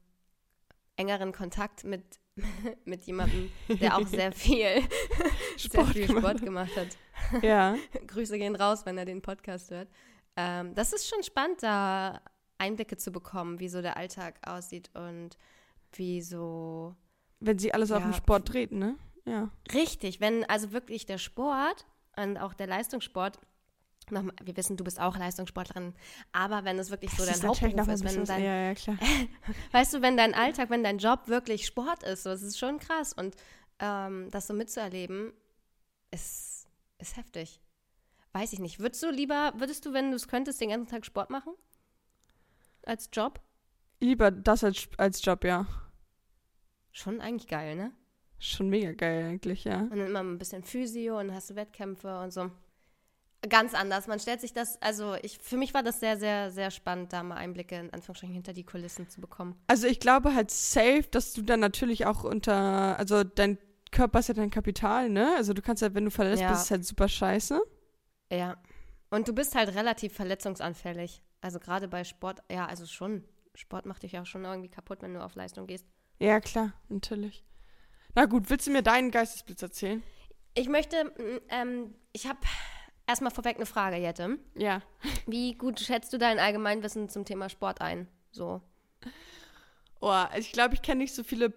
engeren 0.97 1.33
Kontakt 1.33 1.85
mit, 1.85 2.21
mit 2.85 3.05
jemandem, 3.05 3.51
der 3.69 3.97
auch 3.97 4.07
sehr 4.07 4.33
viel, 4.33 4.67
sehr 5.57 5.59
Sport 5.59 5.89
viel 5.89 6.07
gemacht 6.07 6.39
Sport 6.39 6.43
gemacht 6.43 6.77
hat. 6.77 7.43
Ja. 7.43 7.77
Grüße 8.07 8.39
gehen 8.39 8.57
raus, 8.57 8.85
wenn 8.85 8.99
er 8.99 9.05
den 9.05 9.23
Podcast 9.23 9.71
hört. 9.71 9.89
Ähm, 10.41 10.75
das 10.75 10.93
ist 10.93 11.09
schon 11.09 11.23
spannend, 11.23 11.63
da 11.63 12.21
Einblicke 12.59 12.97
zu 12.97 13.11
bekommen, 13.11 13.61
wie 13.61 13.69
so 13.69 13.83
der 13.83 13.97
Alltag 13.97 14.39
aussieht 14.47 14.91
und 14.95 15.37
wie 15.93 16.23
so 16.23 16.95
Wenn 17.41 17.59
sie 17.59 17.73
alles 17.75 17.91
auf 17.91 18.01
Ja. 18.01 18.09
den 18.11 18.15
Sport 18.15 18.53
dreht, 18.53 18.73
ne? 18.73 18.97
Ja. 19.27 19.51
Richtig, 19.73 20.21
wenn 20.21 20.45
also 20.45 20.73
wirklich 20.73 21.07
der 21.07 21.19
Sport 21.19 21.87
und 22.17 22.39
auch 22.39 22.55
der 22.55 22.67
Leistungssport, 22.67 23.39
nochmal, 24.11 24.35
wir 24.43 24.57
wissen, 24.57 24.77
du 24.77 24.85
bist 24.85 24.99
auch 25.01 25.17
Leistungssportlerin, 25.17 25.95
aber 26.33 26.65
wenn 26.65 26.79
es 26.79 26.91
wirklich 26.91 27.11
so 27.13 27.25
dein 27.25 27.43
Hauptberuf 27.43 27.89
ist, 27.89 28.05
wenn 28.05 28.25
dein, 28.25 28.43
Ja, 28.43 28.57
ja, 28.69 28.75
klar. 28.75 28.97
weißt 29.73 29.95
du, 29.95 30.03
wenn 30.03 30.17
dein 30.17 30.35
Alltag, 30.35 30.71
wenn 30.71 30.83
dein 30.83 30.99
Job 30.99 31.29
wirklich 31.29 31.67
Sport 31.67 32.03
ist, 32.03 32.23
so, 32.23 32.31
das 32.31 32.43
ist 32.43 32.59
schon 32.59 32.79
krass 32.79 33.13
und 33.13 33.37
ähm, 33.79 34.31
das 34.31 34.47
so 34.47 34.55
mitzuerleben, 34.55 35.33
ist, 36.11 36.67
ist 36.99 37.17
heftig. 37.17 37.61
Weiß 38.33 38.53
ich 38.53 38.61
nicht. 38.61 38.79
Würdest 38.79 39.03
du 39.03 39.11
lieber, 39.11 39.53
würdest 39.57 39.85
du, 39.87 39.93
wenn 39.93 40.11
du 40.11 40.17
es 40.17 40.29
könntest, 40.29 40.61
den 40.61 40.71
ganzen 40.71 40.89
Tag 40.91 41.05
Sport 41.05 41.31
machen? 41.31 41.53
Als 42.85 43.09
Job? 43.13 43.41
Lieber 44.01 44.31
das 44.31 44.65
als, 44.65 44.89
als 44.97 45.25
Job, 45.25 45.45
ja. 45.45 45.67
Schon 46.93 47.21
eigentlich 47.21 47.49
geil, 47.49 47.77
ne? 47.77 47.93
Schon 48.39 48.71
mega 48.71 48.93
geil 48.93 49.25
eigentlich, 49.27 49.65
ja. 49.65 49.81
Und 49.81 49.91
dann 49.91 50.07
immer 50.07 50.21
ein 50.21 50.39
bisschen 50.39 50.63
Physio 50.63 51.19
und 51.19 51.35
hast 51.35 51.51
du 51.51 51.57
Wettkämpfe 51.57 52.21
und 52.21 52.33
so. 52.33 52.51
Ganz 53.49 53.75
anders. 53.75 54.07
Man 54.07 54.21
stellt 54.21 54.41
sich 54.41 54.53
das, 54.53 54.81
also 54.81 55.15
ich, 55.23 55.39
für 55.39 55.57
mich 55.57 55.75
war 55.75 55.83
das 55.83 56.01
sehr, 56.01 56.19
sehr, 56.19 56.51
sehr 56.51 56.71
spannend, 56.71 57.13
da 57.13 57.23
mal 57.23 57.37
Einblicke 57.37 57.75
in 57.77 57.93
Anführungsstrichen 57.93 58.35
hinter 58.35 58.53
die 58.53 58.65
Kulissen 58.65 59.09
zu 59.09 59.21
bekommen. 59.21 59.57
Also 59.67 59.87
ich 59.87 59.99
glaube 60.01 60.35
halt 60.35 60.51
safe, 60.51 61.05
dass 61.11 61.33
du 61.33 61.43
dann 61.43 61.61
natürlich 61.61 62.07
auch 62.07 62.25
unter, 62.25 62.99
also 62.99 63.25
dein 63.25 63.59
Körper 63.93 64.21
ist 64.21 64.29
ja 64.29 64.35
dein 64.35 64.51
Kapital, 64.51 65.09
ne? 65.09 65.35
Also 65.37 65.53
du 65.53 65.63
kannst 65.63 65.83
halt, 65.83 65.95
wenn 65.95 66.05
du 66.05 66.11
verletzt 66.11 66.43
Ja. 66.43 66.51
bist, 66.51 66.65
ist 66.65 66.71
halt 66.71 66.85
super 66.85 67.09
scheiße. 67.09 67.61
Ja. 68.31 68.57
Und 69.11 69.27
du 69.29 69.33
bist 69.33 69.55
halt 69.55 69.75
relativ 69.75 70.15
verletzungsanfällig. 70.15 71.23
Also 71.41 71.59
gerade 71.59 71.89
bei 71.89 72.05
Sport, 72.05 72.41
ja, 72.51 72.67
also 72.67 72.87
schon. 72.87 73.25
Sport 73.55 73.85
macht 73.87 74.03
dich 74.05 74.17
auch 74.19 74.27
schon 74.27 74.45
irgendwie 74.45 74.69
kaputt, 74.69 75.03
wenn 75.03 75.15
du 75.15 75.23
auf 75.25 75.35
Leistung 75.35 75.67
gehst. 75.67 75.85
Ja, 76.21 76.41
klar, 76.41 76.73
natürlich. 76.89 77.45
Na 78.15 78.27
gut, 78.27 78.49
willst 78.51 78.67
du 78.67 78.71
mir 78.71 78.83
deinen 78.83 79.11
Geistesblitz 79.11 79.63
erzählen? 79.63 80.03
Ich 80.55 80.69
möchte, 80.69 81.05
mm, 81.05 81.41
ähm, 81.49 81.95
ich 82.13 82.27
habe 82.29 82.39
erstmal 83.07 83.33
vorweg 83.33 83.57
eine 83.57 83.67
Frage, 83.67 83.97
Jette. 83.97 84.39
Ja. 84.55 84.83
Wie 85.27 85.55
gut 85.55 85.81
schätzt 85.81 86.13
du 86.13 86.19
dein 86.19 86.39
Allgemeinwissen 86.39 87.09
zum 87.09 87.25
Thema 87.25 87.49
Sport 87.49 87.81
ein? 87.81 88.07
So. 88.31 88.61
Oh, 90.01 90.25
ich 90.37 90.53
glaube, 90.53 90.75
ich 90.75 90.83
kenne 90.83 91.03
nicht 91.03 91.15
so 91.15 91.23
viele 91.23 91.53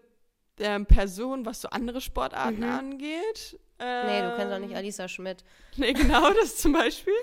ähm, 0.59 0.85
Personen, 0.85 1.45
was 1.45 1.61
so 1.61 1.69
andere 1.69 2.01
Sportarten 2.01 2.59
Mhm. 2.59 2.63
angeht. 2.69 3.59
Nee, 3.79 4.21
du 4.21 4.35
kennst 4.35 4.51
auch 4.53 4.57
Ähm, 4.57 4.61
nicht 4.67 4.75
Alisa 4.75 5.07
Schmidt. 5.07 5.43
Nee, 5.77 5.93
genau, 5.93 6.31
das 6.33 6.57
zum 6.57 6.73
Beispiel. 6.73 7.13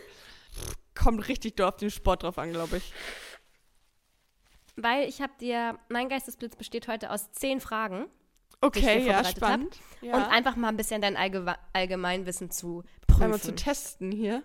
Kommt 0.95 1.29
richtig 1.29 1.57
doll 1.57 1.69
auf 1.69 1.77
den 1.77 1.91
Sport 1.91 2.23
drauf 2.25 2.37
an, 2.39 2.53
glaube 2.53 2.79
ich. 2.79 2.93
Weil 4.77 5.09
ich 5.09 5.21
habe 5.21 5.33
dir, 5.41 5.79
mein 5.89 6.09
Geistesblitz 6.09 6.57
besteht 6.57 6.89
heute 6.89 7.11
aus 7.11 7.31
zehn 7.33 7.61
Fragen. 7.61 8.07
Okay, 8.61 9.07
ja, 9.07 9.25
spannend. 9.25 9.77
Ja. 10.03 10.17
Und 10.17 10.23
einfach 10.25 10.57
mal 10.57 10.69
ein 10.69 10.77
bisschen 10.77 11.01
dein 11.01 11.17
Allgewe 11.17 11.55
Allgemeinwissen 11.73 12.51
zu 12.51 12.83
prüfen. 13.07 13.23
Einmal 13.25 13.41
zu 13.41 13.55
testen 13.55 14.11
hier. 14.13 14.43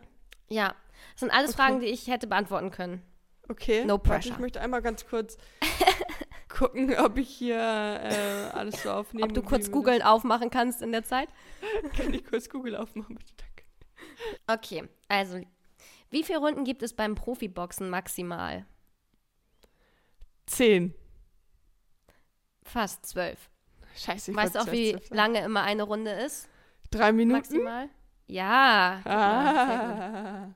ja, 0.48 0.74
Das 1.14 1.20
sind 1.22 1.32
alles 1.32 1.52
Okay. 1.52 1.58
Fragen, 1.62 1.80
die 1.82 1.88
ich 1.88 2.08
hätte 2.08 2.28
beantworten 2.28 2.72
können. 2.72 3.02
Okay. 3.50 3.84
No 3.86 3.94
Warte, 3.96 4.10
pressure. 4.10 4.32
ich 4.34 4.40
möchte 4.40 4.62
einmal 4.62 4.82
ganz 4.82 5.06
kurz 5.06 5.38
gucken, 6.56 6.96
ob 7.00 7.18
ich 7.18 7.30
hier 7.30 7.58
äh, 7.58 8.50
alles 8.54 8.82
so 8.82 8.92
aufnehme. 8.92 9.28
Ob 9.28 9.34
du 9.34 9.42
kurz 9.42 9.72
Google 9.72 10.02
aufmachen 10.02 10.50
kannst 10.50 10.82
in 10.82 10.92
der 10.92 11.04
Zeit? 11.04 11.30
Kann 11.98 12.14
ich 12.14 12.26
kurz 12.26 12.50
Google 12.50 12.76
aufmachen, 12.76 13.16
bitte? 13.16 13.34
Danke. 13.38 13.64
Okay, 14.48 14.88
also, 15.08 15.40
wie 16.10 16.24
viele 16.24 16.40
Runden 16.40 16.64
gibt 16.64 16.84
es 16.84 16.94
beim 16.94 17.16
Profiboxen 17.16 17.90
maximal? 17.90 18.66
Zehn. 20.46 20.94
Fast 22.64 23.06
zwölf. 23.06 23.50
Scheiße, 23.96 24.32
ich 24.32 24.38
Weißt 24.38 24.56
du 24.56 24.60
auch, 24.60 24.72
wie 24.72 24.92
sagen. 24.92 25.04
lange 25.12 25.44
immer 25.44 25.64
eine 25.64 25.84
Runde 25.84 26.12
ist? 26.12 26.50
Drei 26.92 27.12
Minuten? 27.12 27.38
Maximal? 27.38 27.90
Ja. 28.28 29.02
Ah. 29.06 30.54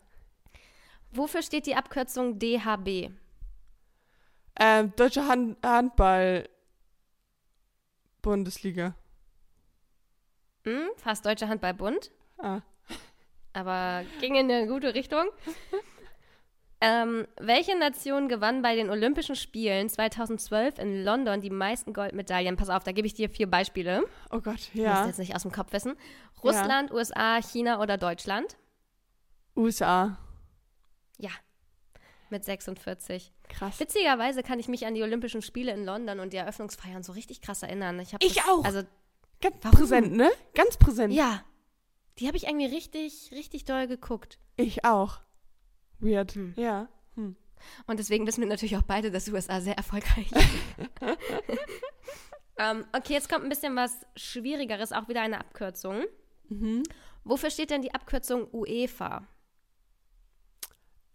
Wofür 1.11 1.41
steht 1.41 1.65
die 1.65 1.75
Abkürzung 1.75 2.39
DHB? 2.39 3.11
Ähm, 4.59 4.93
Deutsche 4.95 5.25
Hand 5.27 5.57
Handball 5.65 6.47
Bundesliga. 8.21 8.93
Hm? 10.65 10.89
Fast 10.97 11.25
Deutscher 11.25 11.47
Handballbund, 11.47 12.11
Ah. 12.37 12.61
aber 13.53 14.03
ging 14.19 14.35
in 14.35 14.51
eine 14.51 14.67
gute 14.67 14.93
Richtung. 14.93 15.25
ähm, 16.81 17.25
welche 17.39 17.77
Nation 17.77 18.27
gewann 18.27 18.61
bei 18.61 18.75
den 18.75 18.89
Olympischen 18.89 19.35
Spielen 19.37 19.87
2012 19.89 20.77
in 20.79 21.03
London 21.05 21.39
die 21.39 21.49
meisten 21.49 21.93
Goldmedaillen? 21.93 22.57
Pass 22.57 22.69
auf, 22.69 22.83
da 22.83 22.91
gebe 22.91 23.07
ich 23.07 23.13
dir 23.13 23.29
vier 23.29 23.49
Beispiele. 23.49 24.03
Oh 24.31 24.41
Gott, 24.41 24.69
Du 24.73 24.79
musst 24.79 24.85
ja. 24.85 25.05
jetzt 25.07 25.19
nicht 25.19 25.35
aus 25.35 25.43
dem 25.43 25.51
Kopf 25.53 25.71
wissen. 25.71 25.95
Russland, 26.43 26.91
USA, 26.91 27.41
China 27.41 27.81
oder 27.81 27.97
Deutschland? 27.97 28.57
USA. 29.55 30.17
Ja, 31.17 31.31
mit 32.31 32.43
46. 32.45 33.31
Krass. 33.47 33.79
Witzigerweise 33.79 34.43
kann 34.43 34.59
ich 34.59 34.67
mich 34.67 34.85
an 34.85 34.95
die 34.95 35.03
Olympischen 35.03 35.41
Spiele 35.41 35.71
in 35.73 35.85
London 35.85 36.19
und 36.19 36.33
die 36.33 36.37
Eröffnungsfeiern 36.37 37.03
so 37.03 37.13
richtig 37.13 37.41
krass 37.41 37.63
erinnern. 37.63 37.99
Ich, 37.99 38.13
Ich 38.19 38.35
das, 38.35 38.47
auch. 38.47 38.63
Also, 38.63 38.83
Ganz 39.41 39.55
Warum? 39.61 39.79
präsent, 39.79 40.11
ne? 40.13 40.29
Ganz 40.53 40.77
präsent. 40.77 41.13
ja, 41.13 41.43
die 42.17 42.27
habe 42.27 42.35
ich 42.35 42.47
irgendwie 42.47 42.65
richtig, 42.65 43.31
richtig 43.31 43.63
doll 43.63 43.87
geguckt. 43.87 44.37
Ich 44.57 44.83
auch. 44.83 45.21
Weird. 45.99 46.33
Hm. 46.35 46.53
Ja. 46.57 46.89
Hm. 47.15 47.35
Und 47.87 47.99
deswegen 47.99 48.27
wissen 48.27 48.41
wir 48.41 48.47
natürlich 48.49 48.75
auch 48.77 48.83
beide, 48.83 49.11
dass 49.11 49.29
USA 49.29 49.61
sehr 49.61 49.77
erfolgreich 49.77 50.29
ähm, 52.57 52.85
Okay, 52.93 53.13
jetzt 53.13 53.29
kommt 53.29 53.43
ein 53.43 53.49
bisschen 53.49 53.75
was 53.75 54.05
Schwierigeres, 54.15 54.91
auch 54.91 55.07
wieder 55.07 55.21
eine 55.21 55.39
Abkürzung. 55.39 56.03
Mhm. 56.49 56.83
Wofür 57.23 57.51
steht 57.51 57.69
denn 57.69 57.81
die 57.81 57.93
Abkürzung 57.93 58.47
UEFA? 58.53 59.25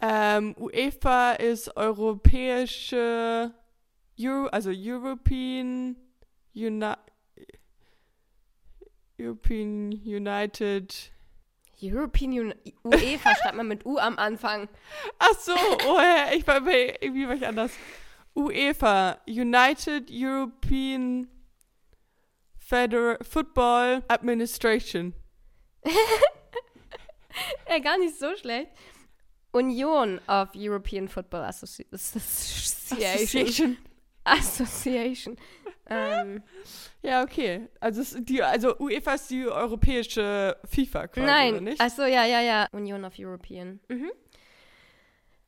Ähm, 0.00 0.54
UEFA 0.58 1.32
ist 1.32 1.76
europäische, 1.76 3.54
Euro, 4.20 4.46
also 4.48 4.70
European, 4.70 5.96
Uni 6.54 6.94
European 9.18 9.92
United. 9.92 11.12
European 11.80 12.32
Un 12.32 12.54
UEFA 12.84 13.34
schreibt 13.36 13.56
man 13.56 13.68
mit 13.68 13.84
U 13.84 13.98
am 13.98 14.18
Anfang. 14.18 14.68
Ach 15.18 15.38
so, 15.38 15.52
oh, 15.52 16.00
ich 16.34 16.46
war 16.46 16.60
bei, 16.60 16.96
irgendwie 17.00 17.26
war 17.26 17.34
ich 17.34 17.46
anders. 17.46 17.72
UEFA, 18.34 19.18
United 19.28 20.10
European 20.10 21.28
Federal 22.58 23.18
Football 23.22 24.02
Administration. 24.08 25.14
Ja, 27.68 27.78
gar 27.80 27.98
nicht 27.98 28.16
so 28.18 28.36
schlecht. 28.36 28.70
Union 29.54 30.20
of 30.28 30.50
European 30.54 31.08
Football 31.08 31.44
Associ 31.44 31.86
Association. 31.92 33.76
Association. 34.24 35.36
Ähm, 35.86 36.42
Ja, 37.02 37.22
okay. 37.22 37.68
Also, 37.78 38.18
die, 38.18 38.42
also 38.42 38.74
UEFA 38.78 39.14
ist 39.14 39.28
die 39.28 39.46
europäische 39.46 40.56
FIFA 40.64 41.08
quasi, 41.08 41.20
oder 41.20 41.26
nein, 41.30 41.64
nicht? 41.64 41.78
achso, 41.78 42.04
ja, 42.04 42.24
ja, 42.24 42.40
ja. 42.40 42.68
Union 42.72 43.04
of 43.04 43.12
European. 43.18 43.80
Mhm. 43.88 44.10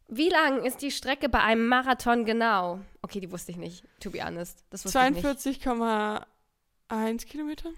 Wie 0.09 0.29
lang 0.29 0.63
ist 0.63 0.83
die 0.83 0.91
Strecke 0.91 1.31
bei 1.31 1.41
einem 1.41 1.67
Marathon 1.67 2.27
genau? 2.27 2.81
Okay, 3.01 3.21
die 3.21 3.33
wusste 3.33 3.53
ich 3.53 3.57
nicht, 3.57 3.83
to 4.01 4.11
be 4.11 4.23
honest. 4.23 4.63
Das 4.69 4.85
wusste 4.85 4.99
ich 4.99 5.15
nicht. 5.15 5.25
42,1 5.25 7.27
Kilometer? 7.27 7.71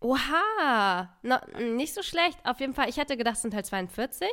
Oha, 0.00 1.16
no, 1.22 1.36
nicht 1.60 1.94
so 1.94 2.02
schlecht. 2.02 2.44
Auf 2.44 2.58
jeden 2.58 2.74
Fall, 2.74 2.88
ich 2.88 2.96
hätte 2.96 3.16
gedacht, 3.16 3.36
es 3.36 3.42
sind 3.42 3.54
halt 3.54 3.66
42, 3.66 4.28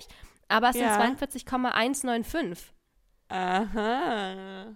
aber 0.49 0.69
es 0.69 0.75
Ja. 0.75 0.93
sind 1.01 1.17
42,195. 1.17 2.73
Aha. 3.29 4.75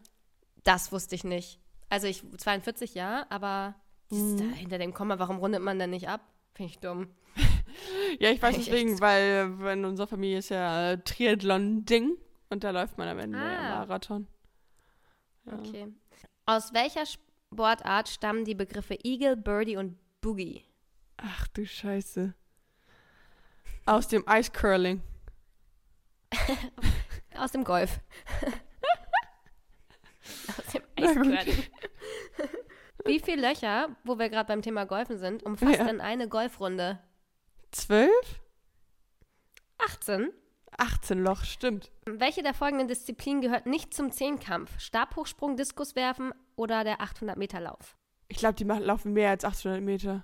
Das 0.63 0.91
wusste 0.91 1.15
ich 1.15 1.23
nicht. 1.23 1.59
Also 1.89 2.07
ich 2.07 2.23
42 2.37 2.93
ja, 2.95 3.25
aber 3.29 3.75
dieses 4.09 4.37
da 4.37 4.43
Mhm. 4.45 4.53
hinter 4.53 4.77
dem 4.77 4.93
Komma, 4.93 5.19
warum 5.19 5.37
rundet 5.37 5.61
man 5.61 5.77
denn 5.79 5.89
nicht 5.89 6.07
ab? 6.07 6.21
Finde 6.53 6.71
ich 6.71 6.79
dumm. 6.79 7.09
Ja, 8.19 8.29
ich 8.29 8.39
weiß 8.41 8.55
deswegen, 8.55 8.99
weil 9.01 9.57
in 9.73 9.83
unserer 9.85 10.05
Familie 10.05 10.37
ist 10.37 10.49
ja 10.49 10.95
Triathlon-Ding 10.97 12.15
und 12.51 12.63
da 12.63 12.69
läuft 12.69 12.99
man 12.99 13.07
am 13.07 13.17
Ende 13.17 13.39
Ah. 13.39 13.79
Marathon. 13.79 14.27
Ja. 15.45 15.53
Okay. 15.57 15.87
Aus 16.45 16.73
welcher 16.73 17.05
Sportart 17.07 18.09
stammen 18.09 18.45
die 18.45 18.53
Begriffe 18.53 18.95
Eagle, 19.03 19.35
Birdie 19.35 19.77
und 19.77 19.97
Boogie? 20.21 20.63
Ach 21.17 21.47
du 21.47 21.65
Scheiße. 21.65 22.35
Aus 23.87 24.07
dem 24.07 24.23
Ice 24.29 24.51
Curling. 24.51 25.01
Aus 27.37 27.51
dem 27.51 27.63
Golf. 27.63 27.99
Aus 30.57 30.65
dem. 30.73 30.81
Eiscurling. 30.95 31.63
Wie 33.05 33.19
viele 33.19 33.41
Löcher, 33.49 33.89
wo 34.03 34.17
wir 34.17 34.29
gerade 34.29 34.47
beim 34.47 34.61
Thema 34.61 34.85
Golfen 34.85 35.17
sind, 35.17 35.43
umfasst 35.43 35.79
Ja. 35.79 35.83
denn 35.85 35.99
eine 36.01 36.27
Golfrunde? 36.29 36.99
Zwölf? 37.71 38.39
18. 39.77 40.31
18 40.77 41.19
Loch, 41.23 41.43
stimmt. 41.43 41.91
Welche 42.05 42.41
der 42.43 42.53
folgenden 42.53 42.87
Disziplinen 42.87 43.41
gehört 43.41 43.65
nicht 43.65 43.93
zum 43.93 44.11
Zehnkampf? 44.11 44.79
Stabhochsprung, 44.79 45.55
Diskuswerfen 45.57 46.33
oder 46.55 46.83
der 46.83 46.99
800-Meter-Lauf? 47.01 47.95
Ich 48.27 48.37
glaube, 48.37 48.55
die 48.55 48.65
machen, 48.65 48.83
laufen 48.83 49.13
mehr 49.13 49.29
als 49.29 49.43
800 49.45 49.81
Meter. 49.81 50.23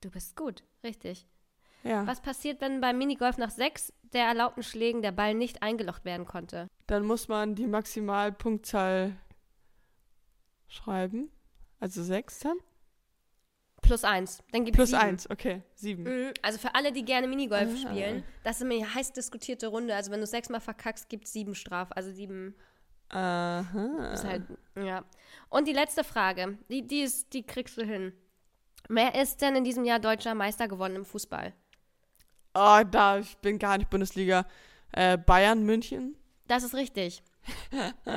Du 0.00 0.10
bist 0.10 0.36
gut, 0.36 0.62
richtig. 0.84 1.26
Ja. 1.82 2.06
Was 2.06 2.20
passiert, 2.22 2.60
wenn 2.60 2.80
beim 2.80 2.96
Minigolf 2.96 3.36
nach 3.36 3.50
sechs 3.50 3.92
der 4.12 4.24
erlaubten 4.26 4.62
Schlägen 4.62 5.02
der 5.02 5.12
Ball 5.12 5.34
nicht 5.34 5.62
eingelocht 5.62 6.04
werden 6.04 6.26
konnte? 6.26 6.68
Dann 6.86 7.04
muss 7.06 7.28
man 7.28 7.54
die 7.54 7.66
Maximalpunktzahl 7.66 9.16
schreiben. 10.68 11.30
Also 11.80 12.02
sechs 12.02 12.40
dann? 12.40 12.56
Plus 13.80 14.04
eins. 14.04 14.42
Dann 14.52 14.64
gibt 14.64 14.76
Plus 14.76 14.90
sieben. 14.90 15.02
eins, 15.02 15.28
okay. 15.28 15.62
Sieben. 15.74 16.04
Mhm, 16.04 16.32
Also 16.42 16.58
für 16.58 16.74
alle, 16.74 16.92
die 16.92 17.04
gerne 17.04 17.26
Minigolf 17.26 17.68
Ah. 17.72 17.76
spielen, 17.90 18.22
das 18.44 18.60
ist 18.60 18.62
eine 18.70 18.94
heiß 18.94 19.12
diskutierte 19.12 19.66
Runde. 19.66 19.94
Also 19.94 20.10
wenn 20.12 20.20
du 20.20 20.26
sechsmal 20.26 20.60
verkackst, 20.60 21.08
gibt 21.08 21.24
es 21.24 21.32
sieben 21.32 21.54
Straf. 21.56 21.88
Also 21.90 22.12
sieben 22.12 22.54
Aha. 23.08 24.12
ist 24.14 24.24
halt, 24.24 24.44
ja. 24.76 25.04
Und 25.50 25.66
die 25.66 25.72
letzte 25.72 26.04
Frage, 26.04 26.58
die, 26.70 26.86
die, 26.86 27.00
ist, 27.02 27.32
die 27.32 27.42
kriegst 27.44 27.76
du 27.76 27.84
hin. 27.84 28.12
Wer 28.88 29.20
ist 29.20 29.42
denn 29.42 29.56
in 29.56 29.64
diesem 29.64 29.84
Jahr 29.84 29.98
deutscher 29.98 30.34
Meister 30.34 30.68
geworden 30.68 30.94
im 30.96 31.04
Fußball? 31.04 31.52
Oh, 32.54 32.80
da, 32.90 33.18
ich 33.18 33.36
bin 33.38 33.58
gar 33.58 33.78
nicht 33.78 33.88
Bundesliga. 33.90 34.46
Äh, 34.92 35.16
Bayern, 35.18 35.64
München? 35.64 36.16
Das 36.48 36.62
ist 36.64 36.74
richtig. 36.74 37.22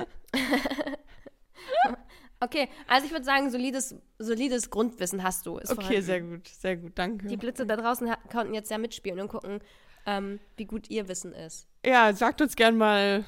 okay, 2.39 2.69
also 2.87 3.05
ich 3.05 3.11
würde 3.11 3.25
sagen, 3.25 3.49
solides, 3.49 3.95
solides 4.19 4.69
Grundwissen 4.69 5.23
hast 5.23 5.45
du. 5.45 5.57
Ist 5.57 5.71
Okay, 5.71 5.81
vorhanden. 5.81 6.01
sehr 6.03 6.21
gut, 6.21 6.47
sehr 6.47 6.77
gut, 6.77 6.91
danke. 6.95 7.27
Die 7.27 7.37
Blitze 7.37 7.65
da 7.65 7.75
draußen 7.75 8.11
konnten 8.31 8.53
jetzt 8.53 8.69
ja 8.71 8.77
mitspielen 8.77 9.19
und 9.19 9.27
gucken, 9.29 9.59
ähm, 10.05 10.39
wie 10.57 10.65
gut 10.65 10.89
ihr 10.89 11.07
Wissen 11.07 11.33
ist. 11.33 11.67
Ja, 11.85 12.13
sagt 12.13 12.41
uns 12.41 12.55
gern 12.55 12.77
mal, 12.77 13.25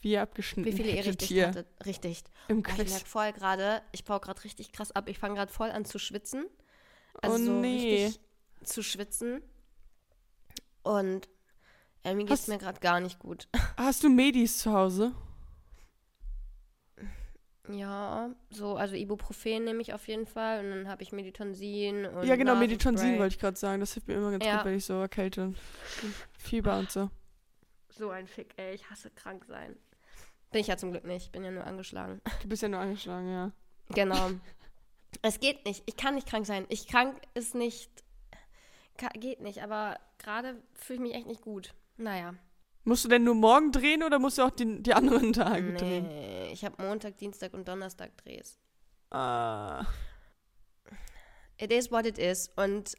wie 0.00 0.12
ihr 0.12 0.22
abgeschnitten 0.22 0.70
Wie 0.70 0.76
viele 0.76 0.90
ihr 0.90 1.04
richtig 1.06 1.28
hier 1.28 1.48
hattet. 1.48 1.66
Richtig. 1.86 2.22
im 2.48 2.58
Oh, 2.58 2.60
ich 2.68 2.74
Quiz. 2.74 2.90
merke 2.90 3.06
voll 3.06 3.32
gerade, 3.32 3.82
ich 3.92 4.04
baue 4.04 4.20
gerade 4.20 4.42
richtig 4.44 4.72
krass 4.72 4.92
ab. 4.92 5.08
Ich 5.08 5.18
fange 5.18 5.36
gerade 5.36 5.52
voll 5.52 5.70
an 5.70 5.84
zu 5.84 5.98
schwitzen. 5.98 6.44
Also 7.22 7.36
Oh 7.36 7.38
so 7.46 7.52
nee. 7.60 8.04
richtig 8.06 8.20
zu 8.64 8.82
schwitzen. 8.82 9.42
Und 10.82 11.28
mir 12.04 12.16
geht 12.24 12.30
es 12.30 12.48
mir 12.48 12.58
gerade 12.58 12.80
gar 12.80 13.00
nicht 13.00 13.18
gut. 13.18 13.48
Hast 13.76 14.02
du 14.02 14.08
Medis 14.08 14.58
zu 14.58 14.72
Hause? 14.72 15.12
Ja, 17.68 18.30
so, 18.50 18.74
also 18.76 18.96
Ibuprofen 18.96 19.64
nehme 19.64 19.80
ich 19.80 19.92
auf 19.94 20.08
jeden 20.08 20.26
Fall. 20.26 20.64
Und 20.64 20.70
dann 20.70 20.88
habe 20.88 21.02
ich 21.02 21.12
Meditonsin 21.12 22.06
und 22.06 22.26
ja, 22.26 22.36
genau. 22.36 22.56
Meditonsin 22.56 23.18
wollte 23.18 23.34
ich 23.34 23.38
gerade 23.40 23.56
sagen. 23.56 23.80
Das 23.80 23.92
hilft 23.92 24.08
mir 24.08 24.14
immer 24.14 24.30
ganz 24.30 24.44
Ja. 24.44 24.56
gut, 24.56 24.64
wenn 24.66 24.74
ich 24.76 24.84
so 24.84 24.94
erkälte 24.94 25.42
und 25.44 25.58
Fieber 26.38 26.78
und 26.78 26.90
so. 26.90 27.10
So 27.90 28.10
ein 28.10 28.26
Fick, 28.26 28.54
ey. 28.56 28.74
Ich 28.74 28.90
hasse 28.90 29.10
krank 29.10 29.44
sein. 29.44 29.76
Bin 30.50 30.60
ich 30.62 30.66
ja 30.66 30.76
zum 30.76 30.90
Glück 30.90 31.04
nicht. 31.04 31.30
Bin 31.32 31.44
ja 31.44 31.50
nur 31.50 31.64
angeschlagen. 31.66 32.20
Du 32.42 32.48
bist 32.48 32.62
ja 32.62 32.68
nur 32.68 32.80
angeschlagen, 32.80 33.30
ja. 33.30 33.52
Genau. 33.90 34.30
es 35.22 35.38
geht 35.38 35.64
nicht. 35.64 35.82
Ich 35.86 35.96
kann 35.96 36.14
nicht 36.14 36.26
krank 36.26 36.46
sein. 36.46 36.66
Ich 36.70 36.88
krank 36.88 37.20
ist 37.34 37.54
nicht. 37.54 37.90
Geht 39.14 39.40
nicht. 39.40 39.62
Aber 39.62 39.98
gerade 40.18 40.62
fühle 40.74 40.96
ich 40.96 41.00
mich 41.00 41.14
echt 41.14 41.26
nicht 41.26 41.42
gut. 41.42 41.74
Naja. 41.96 42.34
Musst 42.84 43.04
du 43.04 43.08
denn 43.08 43.24
nur 43.24 43.34
morgen 43.34 43.72
drehen 43.72 44.02
oder 44.02 44.18
musst 44.18 44.38
du 44.38 44.42
auch 44.42 44.50
die, 44.50 44.82
die 44.82 44.94
anderen 44.94 45.32
Tage 45.32 45.74
drehen? 45.74 46.08
Nee, 46.08 46.50
ich 46.52 46.64
habe 46.64 46.82
Montag, 46.82 47.18
Dienstag 47.18 47.52
und 47.52 47.68
Donnerstag 47.68 48.16
Drehs. 48.18 48.58
Ah. 49.10 49.84
It 51.58 51.72
is 51.72 51.90
what 51.90 52.06
it 52.06 52.18
is. 52.18 52.50
Und 52.56 52.94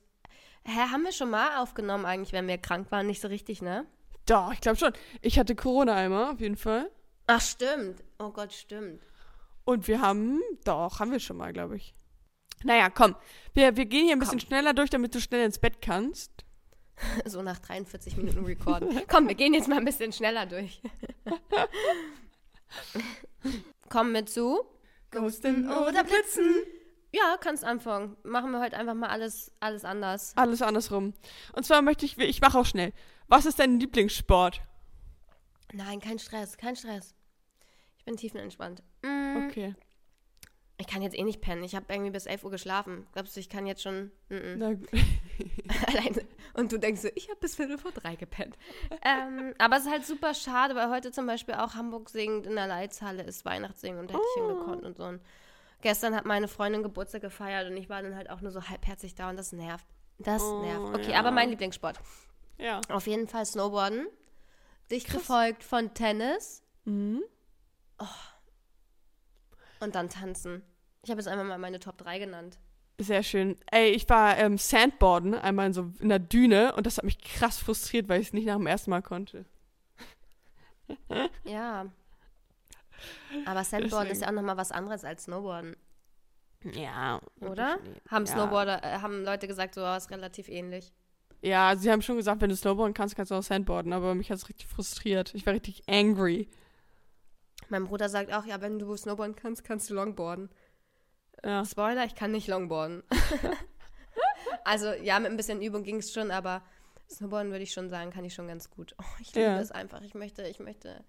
hä, 0.66 0.80
haben 0.92 1.04
wir 1.04 1.12
schon 1.12 1.32
mal 1.32 1.62
aufgenommen 1.62 2.06
eigentlich, 2.06 2.32
wenn 2.32 2.48
wir 2.48 2.60
krank 2.60 2.92
waren? 2.92 3.08
Nicht 3.08 3.22
so 3.22 3.28
richtig, 3.28 3.62
ne? 3.62 3.88
Doch, 4.28 4.54
ich 4.54 4.62
glaube 4.62 4.78
schon. 4.78 4.94
Ich 5.22 5.40
hatte 5.40 5.56
Corona 5.56 5.96
einmal, 5.96 6.34
auf 6.34 6.40
jeden 6.40 6.58
Fall. 6.58 6.92
Ach, 7.26 7.42
stimmt. 7.42 8.04
Oh 8.20 8.30
Gott, 8.30 8.54
stimmt. 8.54 9.02
Und 9.64 9.88
wir 9.88 10.02
haben, 10.02 10.42
doch, 10.64 11.00
haben 11.00 11.12
wir 11.12 11.20
schon 11.20 11.38
mal, 11.38 11.54
glaube 11.54 11.78
ich. 11.78 11.94
Naja, 12.64 12.90
komm. 12.90 13.16
Wir, 13.54 13.76
wir 13.76 13.86
gehen 13.86 14.06
hier 14.06 14.16
ein 14.16 14.20
bisschen 14.20 14.40
Komm. 14.40 14.48
schneller 14.48 14.74
durch, 14.74 14.90
damit 14.90 15.14
du 15.16 15.22
schnell 15.22 15.46
ins 15.46 15.60
Bett 15.60 15.82
kannst. 15.82 16.32
So 17.26 17.42
nach 17.42 17.58
43 17.58 18.16
Minuten 18.18 18.46
recorden. 18.46 19.02
Komm, 19.08 19.28
wir 19.28 19.34
gehen 19.34 19.56
jetzt 19.56 19.68
mal 19.68 19.80
ein 19.80 19.86
bisschen 19.86 20.14
schneller 20.14 20.46
durch. 20.46 20.80
Kommen 23.90 24.14
wir 24.14 24.26
zu. 24.26 24.62
Ghosten 25.10 25.70
oder 25.70 26.04
Blitzen? 26.04 26.56
Ja, 27.12 27.36
kannst 27.40 27.66
anfangen. 27.66 28.16
Machen 28.24 28.52
wir 28.52 28.62
heute 28.62 28.78
einfach 28.78 28.94
mal 28.94 29.10
alles, 29.10 29.52
alles 29.60 29.84
anders. 29.84 30.34
Alles 30.38 30.62
andersrum. 30.62 31.14
Und 31.54 31.66
zwar 31.66 31.82
möchte 31.82 32.06
ich, 32.06 32.18
ich 32.18 32.40
mache 32.40 32.58
auch 32.60 32.66
schnell. 32.66 32.94
Was 33.28 33.46
ist 33.46 33.60
dein 33.60 33.80
Lieblingssport? 33.80 34.62
Nein, 35.74 36.00
kein 36.00 36.20
Stress, 36.20 36.58
kein 36.58 36.76
Stress. 36.76 37.16
Ich 37.98 38.06
bin 38.06 38.16
tiefenentspannt. 38.16 38.84
Mm, 39.02 39.48
Okay. 39.48 39.76
Ich 40.82 40.88
kann 40.88 41.02
jetzt 41.02 41.18
eh 41.18 41.24
nicht 41.24 41.42
pennen. 41.42 41.64
Ich 41.64 41.76
habe 41.76 41.86
irgendwie 41.90 42.12
bis 42.12 42.26
11 42.26 42.44
Uhr 42.44 42.52
geschlafen. 42.52 43.06
Glaubst 43.14 43.36
du, 43.36 43.40
ich 43.40 43.50
kann 43.50 43.66
jetzt 43.68 43.82
schon. 43.84 44.12
Na, 44.30 44.74
gu- 44.74 44.86
Alleine. 45.88 46.26
Und 46.54 46.72
du 46.72 46.78
denkst 46.80 47.02
so, 47.02 47.10
ich 47.16 47.30
habe 47.30 47.40
bis 47.40 47.56
Viertel 47.56 47.78
vor 47.78 47.92
drei 47.92 48.16
gepennt. 48.16 48.58
ähm, 49.04 49.54
aber 49.60 49.78
es 49.78 49.86
ist 49.86 49.92
halt 49.92 50.06
super 50.06 50.34
schade, 50.34 50.76
weil 50.76 50.90
heute 50.90 51.12
zum 51.12 51.26
Beispiel 51.28 51.54
auch 51.56 51.76
Hamburg 51.76 52.10
singend 52.10 52.46
in 52.48 52.56
der 52.56 52.68
Leitzhalle 52.68 53.24
ist 53.24 53.46
Weihnachtssingen 53.46 54.00
und 54.00 54.12
hätte 54.12 54.22
ich 54.36 54.42
Oh. 54.42 54.48
hingekonnt 54.48 54.84
und 54.84 54.98
so. 54.98 55.04
Und 55.04 55.22
gestern 55.82 56.16
hat 56.16 56.26
meine 56.26 56.48
Freundin 56.48 56.84
Geburtstag 56.84 57.22
gefeiert 57.22 57.70
und 57.70 57.78
ich 57.78 57.88
war 57.88 58.02
dann 58.02 58.16
halt 58.16 58.30
auch 58.30 58.42
nur 58.42 58.52
so 58.52 58.64
halbherzig 58.68 59.16
da 59.16 59.30
und 59.30 59.38
das 59.38 59.52
nervt. 59.54 59.86
Das 60.18 60.42
Oh, 60.44 60.62
nervt. 60.62 60.96
Okay, 60.96 61.12
ja. 61.12 61.20
aber 61.20 61.32
mein 61.32 61.50
Lieblingssport. 61.50 62.00
ja. 62.58 62.82
Auf 62.90 63.08
jeden 63.08 63.28
Fall 63.28 63.46
Snowboarden. 63.46 64.08
Dicht 64.90 65.08
Krass. 65.08 65.20
gefolgt 65.20 65.64
von 65.64 65.94
Tennis 65.94 66.64
Mhm. 66.86 67.22
und 69.80 69.96
dann 69.96 70.10
Tanzen. 70.10 70.64
Ich 71.04 71.10
habe 71.10 71.20
jetzt 71.20 71.28
einfach 71.28 71.46
mal 71.46 71.58
meine 71.58 71.80
Top 71.80 71.98
3 71.98 72.20
genannt. 72.20 72.60
Sehr 73.00 73.24
schön. 73.24 73.56
Ey, 73.72 73.90
ich 73.92 74.08
war 74.10 74.38
ähm, 74.38 74.58
Sandboarden, 74.60 75.34
einmal 75.34 75.68
in 75.68 75.74
so 75.74 75.92
in 76.00 76.10
der 76.10 76.20
Düne 76.20 76.76
und 76.76 76.86
das 76.86 76.98
hat 76.98 77.04
mich 77.06 77.20
krass 77.20 77.58
frustriert, 77.58 78.08
weil 78.10 78.22
ich 78.22 78.28
es 78.28 78.34
nicht 78.34 78.46
nach 78.46 78.58
dem 78.58 78.68
ersten 78.68 78.90
Mal 78.92 79.02
konnte. 79.02 79.46
Ja. 81.46 81.86
Aber 83.46 83.64
Sandboarden 83.64 84.12
ist 84.12 84.20
Deswegen. 84.20 84.22
ja 84.22 84.28
auch 84.28 84.32
nochmal 84.34 84.58
was 84.58 84.72
anderes 84.72 85.04
als 85.06 85.24
Snowboarden, 85.24 85.76
Ja. 86.74 87.22
oder? 87.40 87.80
Haben 88.10 88.26
Ja. 88.26 88.32
Snowboarder, 88.34 88.84
äh, 88.84 89.00
haben 89.00 89.24
Leute 89.24 89.48
gesagt, 89.48 89.74
so, 89.74 89.82
oh, 89.84 89.96
ist 89.96 90.12
relativ 90.12 90.50
ähnlich. 90.50 90.92
Ja, 91.42 91.76
sie 91.76 91.90
haben 91.90 92.02
schon 92.04 92.18
gesagt, 92.18 92.42
wenn 92.42 92.50
du 92.50 92.56
Snowboarden 92.56 92.94
kannst, 92.94 93.16
kannst 93.16 93.32
du 93.32 93.36
auch 93.36 93.42
Sandboarden, 93.44 93.94
aber 93.94 94.14
mich 94.14 94.30
hat 94.30 94.38
es 94.38 94.50
richtig 94.50 94.68
frustriert. 94.68 95.34
Ich 95.34 95.46
war 95.48 95.54
richtig 95.54 95.82
angry. 95.90 96.50
Mein 97.70 97.86
Bruder 97.86 98.10
sagt 98.10 98.32
auch, 98.34 98.46
ja, 98.46 98.62
wenn 98.62 98.78
du 98.78 98.96
Snowboarden 98.96 99.36
kannst, 99.36 99.64
kannst 99.64 99.90
du 99.90 99.94
Longboarden. 99.96 100.50
Ja. 101.44 101.66
Spoiler, 101.66 102.06
ich 102.06 102.16
kann 102.16 102.32
nicht 102.32 102.48
Longboarden. 102.48 103.04
also, 104.64 104.92
ja, 104.94 105.20
mit 105.20 105.32
ein 105.32 105.38
bisschen 105.38 105.62
Übung 105.62 105.84
ging 105.84 105.98
es 105.98 106.14
schon, 106.14 106.32
aber 106.32 106.62
Snowboarden 107.10 107.52
würde 107.52 107.64
ich 107.64 107.74
schon 107.74 107.90
sagen, 107.90 108.12
kann 108.12 108.24
ich 108.26 108.34
schon 108.34 108.48
ganz 108.48 108.70
gut. 108.70 108.96
Oh, 109.00 109.06
ich 109.20 109.34
liebe 109.34 109.48
Ja. 109.48 109.60
es 109.60 109.72
einfach. 109.72 110.02
Ich 110.02 110.14
möchte, 110.14 110.44
ich 110.48 110.60
möchte. 110.60 111.04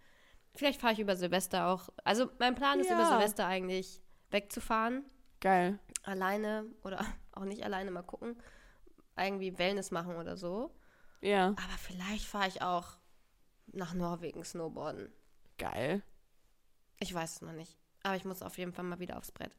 Vielleicht 0.55 0.80
fahre 0.80 0.93
ich 0.93 0.99
über 1.01 1.16
Silvester 1.16 1.68
auch. 1.68 1.89
Also, 2.05 2.30
mein 2.39 2.55
Plan 2.55 2.80
ist, 2.80 2.91
über 2.91 3.01
Ja. 3.01 3.09
Silvester 3.11 3.47
eigentlich 3.47 4.03
wegzufahren. 4.30 5.05
Geil. 5.41 5.78
Alleine 6.03 6.66
oder 6.83 7.01
auch 7.33 7.45
nicht 7.45 7.62
alleine, 7.64 7.91
mal 7.91 8.03
gucken. 8.03 8.37
Irgendwie 9.16 9.59
Wellness 9.59 9.91
machen 9.91 10.16
oder 10.16 10.37
so. 10.37 10.74
Ja. 11.20 11.49
Aber 11.49 11.78
vielleicht 11.78 12.24
fahre 12.26 12.49
ich 12.49 12.62
auch 12.62 12.97
nach 13.66 13.95
Norwegen 13.95 14.43
Snowboarden. 14.45 15.12
Geil. 15.59 16.03
Ich 16.99 17.12
weiß 17.14 17.35
es 17.37 17.43
noch 17.43 17.53
nicht. 17.53 17.76
Aber 18.03 18.16
ich 18.16 18.24
muss 18.24 18.43
auf 18.43 18.59
jeden 18.59 18.72
Fall 18.72 18.85
mal 18.85 18.99
wieder 18.99 19.18
aufs 19.18 19.30
Brett. 19.30 19.53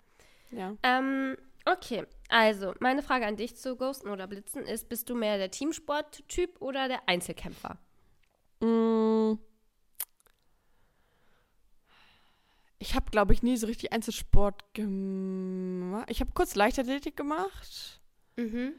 Ja. 0.56 0.76
Ähm, 0.84 1.38
okay. 1.66 2.06
Also, 2.30 2.74
meine 2.80 3.04
Frage 3.04 3.26
an 3.26 3.36
dich 3.36 3.56
zu 3.56 3.76
Ghosten 3.76 4.10
oder 4.10 4.28
Blitzen 4.28 4.64
ist, 4.64 4.90
bist 4.90 5.10
du 5.10 5.16
mehr 5.16 5.38
der 5.38 5.52
Teamsport-Typ 5.52 6.62
oder 6.62 6.88
der 6.88 7.08
Einzelkämpfer? 7.08 7.78
Mm. 8.60 9.34
Ich 12.80 12.96
habe, 12.96 13.10
glaube 13.12 13.34
ich, 13.34 13.44
nie 13.44 13.56
so 13.56 13.68
richtig 13.68 13.94
Einzelsport 13.94 14.74
gemacht. 14.74 16.10
Ich 16.10 16.20
habe 16.20 16.32
kurz 16.34 16.56
Leichtathletik 16.56 17.16
gemacht. 17.16 18.02
Mhm. 18.36 18.74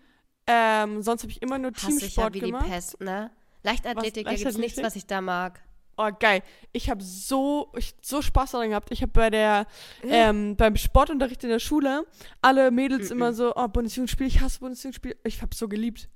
Ähm, 0.47 1.01
sonst 1.01 1.23
habe 1.23 1.33
ich 1.33 1.41
immer 1.41 1.59
nur 1.59 1.73
Hasse 1.73 1.87
ich 1.87 1.93
ja 1.93 1.99
Teamsport 1.99 2.35
wie 2.35 2.41
gemacht. 2.41 2.67
die 2.67 2.71
Pest, 2.71 3.01
ne? 3.01 3.31
Leichtathletik, 3.63 4.27
da 4.27 4.35
gibt 4.35 4.47
es 4.47 4.59
nichts, 4.59 4.77
Leichtathletik? 4.77 4.85
was 4.85 4.97
ich 4.97 5.07
da 5.07 5.21
mag. 5.23 5.63
Oh, 5.97 6.11
geil. 6.19 6.43
Ich 6.73 6.91
habe 6.91 7.03
so, 7.03 7.71
ich, 7.77 7.95
so 8.03 8.21
Spaß 8.23 8.53
daran 8.53 8.71
gehabt. 8.71 8.91
Ich 8.91 9.03
habe 9.03 9.13
bei 9.13 9.31
der, 9.31 9.67
ähm, 10.03 10.57
beim 10.57 10.77
Sportunterricht 10.77 11.43
in 11.45 11.51
der 11.51 11.61
Schule 11.61 12.05
alle 12.43 12.71
Mädels 12.71 13.11
Mhm. 13.11 13.17
immer 13.17 13.33
so, 13.33 13.55
oh, 13.55 13.69
Bundesjugendspiel, 13.69 14.27
ich 14.27 14.41
hasse 14.41 14.59
Bundesjugendspiel. 14.61 15.17
Ich 15.25 15.41
habe 15.43 15.55
so 15.55 15.69
geliebt. 15.69 16.09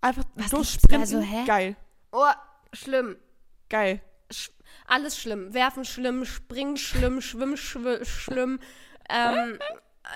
Einfach 0.00 0.24
Was 0.34 0.50
durchsprinten. 0.50 1.00
Also, 1.00 1.20
hä? 1.20 1.44
Geil, 1.46 1.76
Oh, 2.12 2.24
schlimm. 2.72 3.16
geil. 3.68 4.00
Sch 4.32 4.50
alles 4.86 5.18
schlimm. 5.18 5.52
Werfen 5.54 5.84
schlimm, 5.84 6.24
springen 6.24 6.76
schlimm, 6.76 7.20
schwimmen 7.20 7.56
schw 7.56 8.04
schlimm. 8.04 8.58
Ähm, 9.10 9.58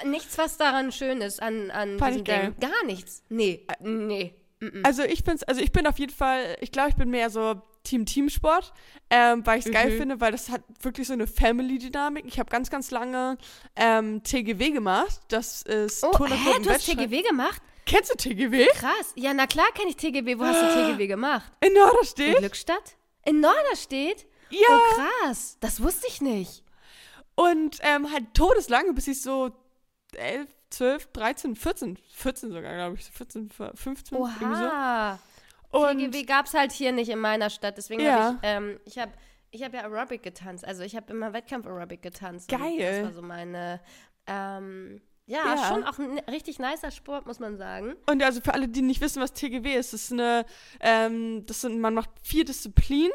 nichts, 0.05 0.37
was 0.39 0.57
daran 0.57 0.91
schön 0.93 1.21
ist 1.21 1.41
an, 1.43 1.71
an 1.71 1.99
Fand 1.99 2.27
diesem. 2.27 2.55
Ding. 2.55 2.55
Gar 2.61 2.85
nichts. 2.87 3.23
Nee, 3.29 3.67
nee. 3.81 4.35
Mm-mm. 4.61 4.85
Also 4.85 5.03
ich 5.05 5.25
bin's, 5.25 5.43
also 5.45 5.61
ich 5.61 5.73
bin 5.73 5.87
auf 5.87 5.99
jeden 5.99 6.13
Fall, 6.13 6.57
ich 6.61 6.71
glaube, 6.73 6.91
ich 6.91 6.97
bin 6.97 7.09
mehr 7.11 7.31
so 7.31 7.63
Team-Team-Sport, 7.85 8.73
ähm, 9.11 9.45
weil 9.47 9.59
ich 9.59 9.67
es 9.67 9.73
geil 9.73 9.91
Mhm. 9.93 9.99
finde, 9.99 10.21
weil 10.21 10.33
das 10.33 10.49
hat 10.51 10.63
wirklich 10.81 11.07
so 11.07 11.13
eine 11.15 11.27
Family-Dynamik. 11.27 12.25
Ich 12.27 12.39
habe 12.39 12.51
ganz, 12.51 12.71
ganz 12.71 12.91
lange 12.91 13.39
ähm, 13.77 14.23
TGW 14.23 14.71
gemacht. 14.71 15.21
Das 15.29 15.63
ist 15.63 16.05
Oh, 16.05 16.11
Turner 16.13 16.37
hä, 16.37 16.61
du 16.63 16.71
hast. 16.71 16.85
TGW 16.87 17.23
gemacht? 17.23 17.63
Kennst 17.87 18.11
du 18.13 18.17
TGW? 18.17 18.67
Krass. 18.75 19.13
Ja, 19.17 19.33
na 19.35 19.47
klar 19.47 19.67
kenne 19.75 19.89
ich 19.91 19.97
TGW. 19.97 20.39
Wo 20.39 20.45
hast 20.45 20.63
du 20.63 20.67
TGW 20.67 21.07
gemacht? 21.07 21.51
In 21.61 21.69
In 21.69 21.75
Norderstedt? 21.75 22.39
Glückstadt? 22.39 22.97
In 23.25 23.41
Norderstedt? 23.41 24.27
Ja. 24.51 24.59
Oh, 24.69 25.01
krass. 25.25 25.57
Das 25.61 25.83
wusste 25.83 26.07
ich 26.09 26.21
nicht. 26.21 26.63
Und 27.35 27.79
ähm, 27.83 28.13
halt 28.13 28.35
todeslange, 28.35 28.93
bis 28.93 29.09
ich 29.09 29.23
so 29.23 29.51
11, 30.15 30.49
12, 30.71 31.07
13, 31.13 31.57
14, 31.57 31.97
14 32.13 32.53
sogar, 32.53 32.75
glaube 32.75 32.97
ich, 32.97 33.05
14, 33.11 33.51
15, 33.75 34.19
irgendwie 34.19 34.55
so. 34.55 34.71
Und 35.71 35.99
TGW 35.99 36.23
gab 36.25 36.47
es 36.47 36.55
halt 36.55 36.73
hier 36.73 36.93
nicht 36.93 37.09
in 37.11 37.19
meiner 37.19 37.51
Stadt. 37.51 37.77
Deswegen 37.79 38.03
Ja. 38.03 38.13
habe 38.13 38.35
ich, 38.35 38.49
ähm, 38.49 38.81
ich 38.85 38.99
habe 38.99 39.13
ich 39.53 39.63
hab 39.65 39.75
ja 39.75 39.81
Aerobic 39.83 40.23
getanzt. 40.23 40.65
Also 40.65 40.83
ich 40.83 40.95
habe 40.97 41.13
immer 41.13 41.33
Wettkampf-Aerobic 41.33 42.03
getanzt. 42.03 42.49
Geil. 42.49 42.79
Das 42.79 43.03
war 43.05 43.13
so 43.13 43.23
meine, 43.23 43.81
ähm, 44.27 45.01
ja, 45.27 45.55
Ja. 45.57 45.69
schon 45.69 45.85
auch 45.85 45.99
ein 45.99 46.19
richtig 46.31 46.59
nicer 46.59 46.91
Sport, 46.91 47.27
muss 47.27 47.39
man 47.41 47.57
sagen. 47.57 47.95
Und 48.09 48.23
also 48.23 48.41
für 48.41 48.53
alle, 48.55 48.69
die 48.69 48.83
nicht 48.83 49.01
wissen, 49.01 49.21
was 49.23 49.33
TGW 49.33 49.75
ist, 49.75 49.93
das 49.93 50.05
ist 50.05 50.13
eine, 50.13 50.45
ähm, 50.81 51.45
das 51.47 51.61
sind, 51.63 51.81
man 51.81 51.95
macht 51.95 52.11
vier 52.23 52.45
Disziplinen 52.45 53.13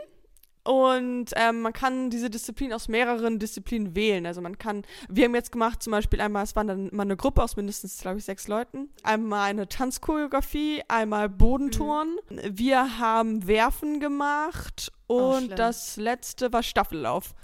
und 0.65 1.27
ähm, 1.35 1.61
man 1.61 1.71
kann 1.73 2.09
diese 2.09 2.29
Disziplin 2.29 2.73
aus 2.73 2.87
mehreren 2.87 3.39
Disziplinen 3.39 3.95
wählen. 3.95 4.25
Also 4.25 4.41
man 4.41 4.57
kann, 4.57 4.83
wir 5.07 5.25
haben 5.25 5.35
jetzt 5.35 5.51
gemacht 5.51 5.81
zum 5.83 5.91
Beispiel 5.91 6.19
einmal, 6.19 6.43
es 6.43 6.55
war 6.55 6.65
dann 6.65 6.89
mal 6.91 7.03
eine 7.03 7.15
Gruppe 7.15 7.41
aus 7.43 7.55
mindestens, 7.55 7.99
glaube 7.99 8.17
ich, 8.17 8.25
sechs 8.25 8.47
Leuten. 8.47 8.89
Einmal 9.03 9.49
eine 9.49 9.67
Tanzchoreografie, 9.69 10.81
einmal 10.87 11.29
Bodenturnen. 11.29 12.17
Wir 12.49 12.97
haben 12.99 13.47
Werfen 13.47 13.99
gemacht 13.99 14.91
Oh, 15.07 15.35
und 15.35 15.43
schlimm. 15.45 15.55
das 15.55 15.97
letzte 15.97 16.51
war 16.51 16.63
Staffellauf. 16.63 17.35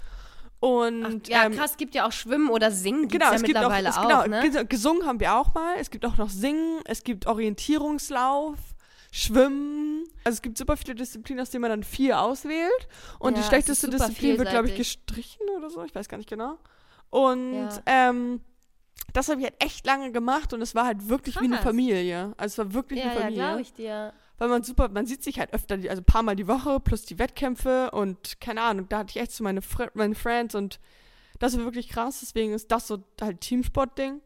Und 0.58 1.04
Ach, 1.24 1.28
ja, 1.28 1.44
ähm, 1.46 1.54
krass, 1.56 1.76
gibt 1.76 1.94
ja 1.94 2.06
auch 2.06 2.12
Schwimmen 2.12 2.48
oder 2.48 2.70
Singen. 2.70 3.08
Gibt's 3.08 3.12
Genau, 3.18 3.30
ja 3.30 3.34
es 3.36 3.42
gibt 3.42 3.56
auch, 3.56 3.62
mittlerweile 3.62 3.88
es, 3.88 3.96
auch, 3.96 4.02
genau, 4.02 4.26
ne? 4.26 4.42
ges- 4.48 4.64
gesungen 4.66 5.06
haben 5.06 5.18
wir 5.20 5.34
auch 5.36 5.54
mal. 5.54 5.74
Es 5.78 5.90
gibt 5.90 6.04
auch 6.06 6.16
noch 6.16 6.28
Singen, 6.28 6.80
es 6.84 7.02
gibt 7.02 7.26
Orientierungslauf, 7.26 8.56
Schwimmen. 9.14 10.04
Also 10.24 10.36
es 10.36 10.42
gibt 10.42 10.56
super 10.58 10.76
viele 10.76 10.94
Disziplinen, 10.94 11.42
aus 11.42 11.50
denen 11.50 11.60
man 11.62 11.70
dann 11.70 11.84
vier 11.84 12.20
auswählt. 12.20 12.88
Und 13.18 13.32
Ja, 13.32 13.34
die 13.36 13.40
es 13.42 13.46
schlechteste 13.48 13.90
Disziplin 13.90 14.38
wird, 14.38 14.48
glaube 14.50 14.68
ich, 14.68 14.74
gestrichen 14.76 15.46
oder 15.56 15.68
so. 15.70 15.84
Ich 15.84 15.94
weiß 15.94 16.08
gar 16.08 16.16
nicht 16.16 16.30
genau. 16.30 16.58
Und 17.10 17.52
Ja. 17.68 17.82
ähm, 17.86 18.40
das 19.12 19.28
habe 19.28 19.40
ich 19.40 19.46
halt 19.46 19.62
echt 19.62 19.86
lange 19.86 20.12
gemacht 20.12 20.54
und 20.54 20.62
es 20.62 20.74
war 20.74 20.86
halt 20.86 21.08
wirklich 21.10 21.36
wie 21.40 21.44
eine 21.44 21.56
Krass. 21.56 21.64
Familie. 21.64 22.32
Also 22.38 22.62
es 22.62 22.66
war 22.66 22.74
wirklich 22.74 23.00
Ja, 23.00 23.04
eine 23.10 23.14
ja, 23.14 23.20
Familie. 23.20 23.44
glaube 23.44 23.60
ich 23.60 23.72
dir. 23.74 24.12
Weil 24.38 24.48
man 24.48 24.62
super, 24.62 24.88
man 24.88 25.04
sieht 25.06 25.22
sich 25.22 25.38
halt 25.38 25.52
öfter, 25.52 25.74
also 25.74 25.88
ein 26.00 26.04
paar 26.04 26.22
Mal 26.22 26.34
die 26.34 26.48
Woche 26.48 26.80
plus 26.80 27.04
die 27.04 27.18
Wettkämpfe 27.18 27.90
und 27.90 28.40
keine 28.40 28.62
Ahnung, 28.62 28.88
da 28.88 28.98
hatte 28.98 29.10
ich 29.10 29.16
echt 29.22 29.32
so 29.32 29.44
meine, 29.44 29.60
Fre 29.60 29.90
meine 29.94 30.14
Friends 30.14 30.54
und 30.54 30.80
das 31.38 31.56
war 31.58 31.64
wirklich 31.64 31.88
krass, 31.90 32.20
deswegen 32.20 32.52
ist 32.54 32.70
das 32.72 32.86
so 32.86 33.04
halt 33.20 33.40
Teamsport-Ding. 33.42 34.20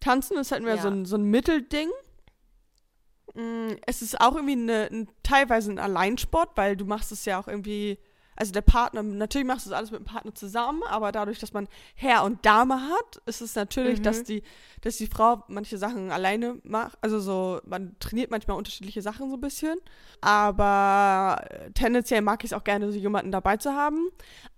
Tanzen 0.00 0.38
ist 0.38 0.52
halt 0.52 0.62
mehr 0.62 0.76
Ja. 0.76 0.82
so, 0.82 0.88
ein, 0.88 1.04
so 1.04 1.16
ein 1.16 1.24
Mittelding. 1.24 1.90
Mm, 3.36 3.76
Es 3.86 4.02
ist 4.02 4.20
auch 4.20 4.34
irgendwie 4.34 4.52
eine, 4.54 4.88
ein, 4.90 5.08
teilweise 5.22 5.70
ein 5.70 5.78
Alleinsport, 5.78 6.50
weil 6.56 6.76
du 6.76 6.84
machst 6.86 7.12
es 7.12 7.24
ja 7.26 7.38
auch 7.38 7.48
irgendwie, 7.48 7.98
also 8.34 8.52
der 8.52 8.60
Partner, 8.62 9.02
natürlich 9.02 9.46
machst 9.46 9.66
du 9.66 9.70
das 9.70 9.78
alles 9.78 9.90
mit 9.90 10.00
dem 10.00 10.04
Partner 10.06 10.34
zusammen, 10.34 10.82
aber 10.88 11.10
dadurch, 11.12 11.38
dass 11.38 11.52
man 11.52 11.68
Herr 11.94 12.24
und 12.24 12.44
Dame 12.44 12.80
hat, 12.88 13.16
ist 13.26 13.40
es 13.40 13.54
natürlich, 13.54 14.00
Mhm. 14.00 14.02
dass 14.04 14.24
die, 14.24 14.42
dass 14.82 14.96
die 14.96 15.06
Frau 15.06 15.42
manche 15.48 15.78
Sachen 15.78 16.10
alleine 16.10 16.58
macht. 16.64 16.98
Also 17.02 17.18
so, 17.20 17.60
man 17.66 17.96
trainiert 17.98 18.30
manchmal 18.30 18.56
unterschiedliche 18.58 19.00
Sachen 19.02 19.28
so 19.30 19.36
ein 19.36 19.40
bisschen. 19.40 19.78
Aber 20.20 21.44
äh, 21.50 21.70
tendenziell 21.72 22.20
mag 22.22 22.42
ich 22.44 22.50
es 22.52 22.56
auch 22.56 22.64
gerne, 22.64 22.90
so 22.92 22.98
jemanden 22.98 23.32
dabei 23.32 23.56
zu 23.58 23.72
haben. 23.74 24.08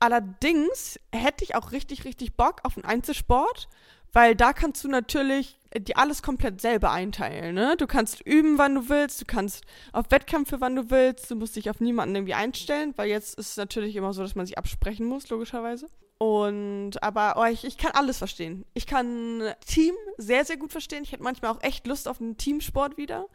Allerdings 0.01 0.99
hätte 1.13 1.45
ich 1.45 1.55
auch 1.55 1.73
richtig, 1.73 2.05
richtig 2.05 2.37
Bock 2.37 2.61
auf 2.65 2.77
einen 2.77 2.85
Einzelsport, 2.85 3.69
weil 4.13 4.35
da 4.35 4.53
kannst 4.53 4.83
du 4.85 4.89
natürlich 4.89 5.58
dir 5.77 5.99
alles 5.99 6.23
komplett 6.23 6.61
selber 6.61 6.91
einteilen. 6.91 7.55
Ne? 7.55 7.77
Du 7.77 7.87
kannst 7.87 8.21
üben, 8.23 8.59
wann 8.59 8.75
du 8.75 8.89
willst, 8.89 9.21
du 9.21 9.25
kannst 9.27 9.65
auf 9.93 10.11
Wettkämpfe, 10.11 10.61
wann 10.61 10.77
du 10.77 10.91
willst, 10.91 11.31
du 11.31 11.37
musst 11.37 11.57
dich 11.57 11.69
auf 11.71 11.81
niemanden 11.81 12.15
irgendwie 12.15 12.35
einstellen, 12.35 12.95
weil 12.97 13.09
jetzt 13.09 13.39
ist 13.39 13.51
es 13.51 13.57
natürlich 13.57 13.97
immer 13.97 14.13
so, 14.13 14.23
dass 14.23 14.35
man 14.35 14.47
sich 14.47 14.59
absprechen 14.59 15.07
muss, 15.07 15.29
logischerweise. 15.29 15.89
Und, 16.19 17.01
aber 17.03 17.35
oh, 17.37 17.45
ich, 17.45 17.65
ich 17.65 17.77
kann 17.77 17.93
alles 17.93 18.19
verstehen. 18.19 18.65
Ich 18.75 18.87
kann 18.87 19.43
Team 19.67 19.95
sehr, 20.17 20.45
sehr 20.45 20.57
gut 20.57 20.73
verstehen. 20.73 21.05
Ich 21.05 21.13
hätte 21.13 21.23
manchmal 21.23 21.53
auch 21.53 21.63
echt 21.63 21.87
Lust 21.87 22.09
auf 22.09 22.21
einen 22.21 22.37
Teamsport 22.37 22.97
wieder. 22.97 23.27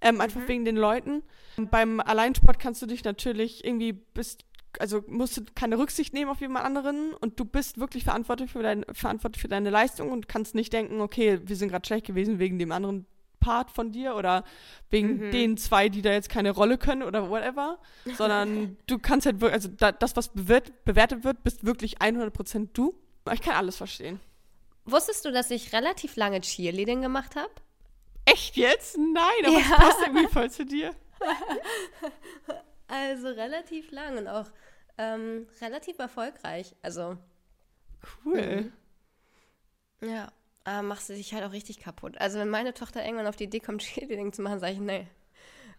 Ähm, 0.00 0.20
einfach 0.20 0.46
wegen 0.46 0.64
den 0.64 0.76
Leuten. 0.76 1.22
Beim 1.56 2.00
Alleinsport 2.00 2.58
kannst 2.58 2.82
du 2.82 2.86
dich 2.86 3.04
natürlich 3.04 3.64
irgendwie 3.64 3.92
bist, 3.92 4.44
also 4.80 5.02
musst 5.06 5.36
du 5.36 5.42
keine 5.54 5.78
Rücksicht 5.78 6.12
nehmen 6.14 6.30
auf 6.30 6.40
jemand 6.40 6.64
anderen 6.64 7.12
und 7.14 7.38
du 7.40 7.44
bist 7.44 7.78
wirklich 7.78 8.04
verantwortlich 8.04 8.50
für, 8.50 8.62
dein, 8.62 8.84
verantwortlich 8.92 9.40
für 9.42 9.48
deine 9.48 9.70
Leistung 9.70 10.10
und 10.12 10.28
kannst 10.28 10.54
nicht 10.54 10.72
denken, 10.72 11.00
okay, 11.00 11.40
wir 11.44 11.56
sind 11.56 11.68
gerade 11.70 11.86
schlecht 11.86 12.06
gewesen 12.06 12.38
wegen 12.38 12.58
dem 12.58 12.72
anderen 12.72 13.06
Part 13.40 13.70
von 13.70 13.92
dir 13.92 14.16
oder 14.16 14.42
wegen 14.90 15.26
Mhm. 15.28 15.30
den 15.30 15.56
zwei, 15.56 15.88
die 15.88 16.02
da 16.02 16.10
jetzt 16.12 16.28
keine 16.28 16.50
Rolle 16.50 16.78
können 16.78 17.02
oder 17.02 17.30
whatever, 17.30 17.78
sondern 18.16 18.76
du 18.86 18.98
kannst 18.98 19.26
halt 19.26 19.40
wirklich, 19.40 19.54
also 19.54 19.68
da, 19.68 19.92
das, 19.92 20.16
was 20.16 20.28
bewert, 20.32 20.84
bewertet 20.84 21.22
wird, 21.24 21.42
bist 21.44 21.64
wirklich 21.64 21.98
100% 21.98 22.70
du. 22.72 22.94
Ich 23.32 23.40
kann 23.42 23.54
alles 23.54 23.76
verstehen. 23.76 24.18
Wusstest 24.84 25.24
du, 25.24 25.32
dass 25.32 25.50
ich 25.50 25.72
relativ 25.72 26.16
lange 26.16 26.40
Cheerleading 26.40 27.02
gemacht 27.02 27.36
habe? 27.36 27.50
Echt 28.24 28.56
jetzt? 28.56 28.96
Nein, 28.98 29.46
aber 29.46 29.56
es 29.58 29.68
Ja. 29.68 29.76
passt 29.76 30.00
irgendwie 30.04 30.26
voll 30.28 30.50
zu 30.50 30.64
dir. 30.64 30.92
Also 32.88 33.28
relativ 33.28 33.90
lang 33.90 34.18
und 34.18 34.28
auch 34.28 34.46
ähm, 34.98 35.46
relativ 35.60 35.98
erfolgreich. 35.98 36.74
Also, 36.82 37.16
Cool. 38.24 38.70
ja, 40.00 40.28
äh, 40.64 40.82
machst 40.82 41.08
du 41.08 41.14
dich 41.14 41.32
halt 41.34 41.44
auch 41.44 41.52
richtig 41.52 41.80
kaputt. 41.80 42.18
Also, 42.18 42.38
wenn 42.38 42.48
meine 42.48 42.74
Tochter 42.74 43.04
irgendwann 43.04 43.26
auf 43.26 43.36
die 43.36 43.44
Idee 43.44 43.60
kommt, 43.60 43.82
Cheerleading 43.82 44.32
zu 44.32 44.42
machen, 44.42 44.60
sage 44.60 44.74
ich, 44.74 44.78
nee, 44.78 45.06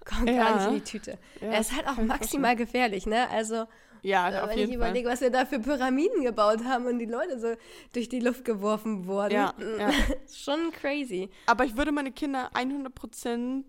kommt 0.06 0.30
Ja. 0.30 0.44
gar 0.44 0.54
nicht 0.56 0.66
in 0.68 0.74
die 0.74 0.84
Tüte. 0.84 1.18
Ja, 1.42 1.48
er 1.54 1.60
ist 1.62 1.76
halt 1.76 1.88
auch 1.88 1.98
maximal 1.98 2.56
gefährlich, 2.56 3.06
ne? 3.06 3.30
Also, 3.30 3.66
Ja, 4.02 4.44
auf 4.44 4.50
wenn 4.50 4.60
ich 4.60 4.74
überlege, 4.74 5.08
was 5.10 5.22
wir 5.22 5.30
da 5.32 5.46
für 5.46 5.60
Pyramiden 5.60 6.24
gebaut 6.24 6.64
haben 6.66 6.86
und 6.86 7.00
die 7.00 7.06
Leute 7.06 7.40
so 7.40 7.56
durch 7.94 8.10
die 8.10 8.20
Luft 8.20 8.44
geworfen 8.46 9.06
wurden, 9.08 9.34
Ja, 9.34 9.54
ja. 9.80 9.92
schon 10.32 10.72
crazy. 10.72 11.30
Aber 11.46 11.64
ich 11.66 11.76
würde 11.78 11.92
meine 11.92 12.12
Kinder 12.12 12.52
100% 12.54 13.64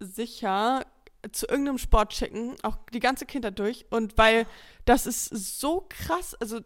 sicher 0.00 0.84
zu 1.32 1.46
irgendeinem 1.46 1.78
Sport 1.78 2.14
schicken, 2.14 2.56
auch 2.62 2.76
die 2.92 3.00
ganze 3.00 3.26
Kindheit 3.26 3.58
durch. 3.58 3.86
Und 3.90 4.16
weil 4.18 4.46
das 4.84 5.06
ist 5.06 5.28
so 5.60 5.86
krass, 5.88 6.34
also 6.40 6.60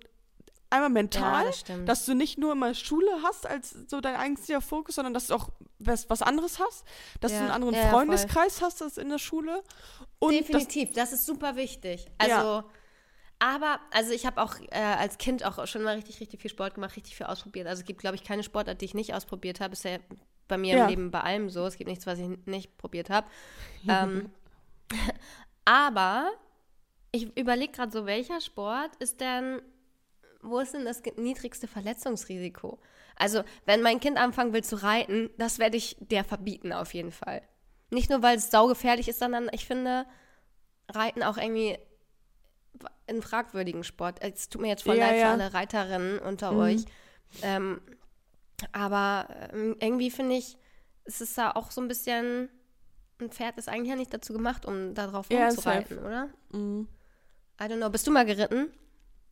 einmal 0.71 0.91
mental, 0.91 1.47
das 1.47 1.61
stimmt. 1.61 1.89
dass 1.89 2.05
du 2.07 2.15
nicht 2.15 2.39
nur 2.39 2.53
immer 2.53 2.75
Schule 2.75 3.11
hast 3.23 3.47
als 3.47 3.71
so 3.89 4.01
dein 4.01 4.15
einziger 4.17 4.61
Fokus, 4.61 4.95
sondern 4.95 5.15
dass 5.15 5.27
du 5.27 5.35
auch 5.35 5.51
was, 5.79 6.09
was 6.09 6.23
anderes 6.23 6.61
hast, 6.61 6.85
dass 7.21 7.33
Ja, 7.33 7.39
du 7.39 7.45
einen 7.45 7.53
anderen 7.53 7.75
ja, 7.75 7.83
ja, 7.85 7.91
Freundeskreis 7.91 8.63
hast 8.63 8.81
als 8.83 8.97
in 8.99 9.09
der 9.09 9.19
Schule. 9.19 9.63
Und 10.19 10.33
das, 10.39 10.47
Definitiv, 10.47 10.93
das, 10.93 11.13
ist 11.13 11.27
super 11.27 11.57
wichtig. 11.57 12.07
Also, 12.19 12.63
aber, 13.39 13.81
also 13.91 14.13
ich 14.13 14.27
habe 14.27 14.41
auch 14.43 14.55
äh, 14.71 14.79
als 14.79 15.17
Kind 15.19 15.45
auch 15.45 15.67
schon 15.67 15.83
mal 15.83 15.97
richtig, 15.97 16.21
richtig 16.21 16.41
viel 16.43 16.51
Sport 16.51 16.75
gemacht, 16.75 16.95
richtig 16.97 17.17
viel 17.17 17.27
ausprobiert. 17.27 17.67
Also 17.67 17.81
es 17.81 17.87
gibt, 17.87 18.01
glaube 18.01 18.17
ich, 18.17 18.23
keine 18.23 18.43
Sportart, 18.43 18.81
die 18.81 18.85
ich 18.85 18.95
nicht 18.95 19.15
ausprobiert 19.15 19.61
habe. 19.61 19.73
Ist 19.73 19.85
ja 19.85 19.99
bei 20.47 20.59
mir 20.59 20.77
Ja. 20.77 20.85
im 20.85 20.91
Leben 20.91 21.11
bei 21.11 21.23
allem 21.23 21.49
so. 21.49 21.65
Es 21.67 21.77
gibt 21.77 21.89
nichts, 21.89 22.07
was 22.07 22.19
ich 22.19 22.29
nicht 22.45 22.77
probiert 22.77 23.09
habe. 23.09 23.27
ähm, 23.89 24.31
aber 25.65 26.31
ich 27.13 27.37
überlege 27.37 27.73
gerade 27.73 27.93
so, 27.93 28.07
welcher 28.07 28.41
Sport 28.41 28.97
ist 28.97 29.21
denn, 29.21 29.61
wo 30.43 30.59
ist 30.61 30.75
denn 30.75 30.85
das 30.85 31.03
niedrigste 31.17 31.67
Verletzungsrisiko? 31.67 32.79
Also, 33.17 33.43
wenn 33.67 33.83
mein 33.83 34.01
Kind 34.01 34.17
anfangen 34.17 34.53
will 34.53 34.65
zu 34.65 34.77
reiten, 34.77 35.31
das 35.37 35.59
werde 35.59 35.77
ich 35.77 35.97
der 36.01 36.25
verbieten 36.25 36.73
auf 36.73 36.95
jeden 36.95 37.13
Fall. 37.13 37.43
Nicht 37.91 38.09
nur, 38.11 38.23
weil 38.23 38.37
es 38.37 38.51
saugefährlich 38.51 39.09
ist, 39.09 39.19
sondern 39.19 39.49
ich 39.53 39.67
finde 39.67 40.07
Reiten 40.89 41.23
auch 41.23 41.37
irgendwie 41.37 41.79
einen 43.09 43.23
fragwürdigen 43.23 43.85
Sport. 43.85 44.23
Es 44.23 44.49
tut 44.49 44.63
mir 44.63 44.69
jetzt 44.69 44.85
voll 44.85 44.97
Ja, 44.97 45.07
leid 45.09 45.19
ja. 45.19 45.27
für 45.27 45.33
alle 45.43 45.53
Reiterinnen 45.55 46.19
unter 46.21 46.53
Mhm. 46.53 46.59
euch. 46.61 46.85
Ähm, 47.43 47.81
aber 48.73 49.29
ähm, 49.53 49.77
irgendwie 49.81 50.11
finde 50.11 50.37
ich, 50.37 50.57
es 51.05 51.21
ist 51.21 51.37
da 51.37 51.51
auch 51.53 51.71
so 51.71 51.81
ein 51.81 51.89
bisschen, 51.89 52.49
ein 53.21 53.31
Pferd 53.31 53.59
ist 53.59 53.69
eigentlich 53.69 53.89
ja 53.91 53.97
nicht 53.97 54.13
dazu 54.13 54.33
gemacht, 54.33 54.67
um 54.67 54.95
da 54.95 55.07
drauf 55.07 55.27
Ja, 55.31 55.47
rumzureiten, 55.49 55.99
oder? 55.99 56.29
Mhm. 56.53 56.89
I 57.61 57.65
don't 57.65 57.77
know. 57.77 57.91
Bist 57.91 58.07
du 58.07 58.11
mal 58.11 58.25
geritten? 58.25 58.71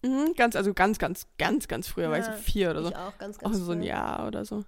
Mhm, 0.02 0.34
ganz, 0.36 0.54
also 0.54 0.74
ganz, 0.74 0.98
ganz, 0.98 1.26
ganz, 1.38 1.66
ganz 1.66 1.88
früher, 1.88 2.14
Ja, 2.16 2.18
ich, 2.34 2.42
vier 2.42 2.70
oder 2.70 2.82
so. 2.82 2.88
Ich 2.90 2.96
auch, 2.96 3.18
ganz, 3.18 3.38
Auch 3.38 3.42
ganz 3.42 3.58
so 3.58 3.72
ein. 3.72 3.82
Jahr 3.82 4.26
oder 4.26 4.44
so. 4.44 4.64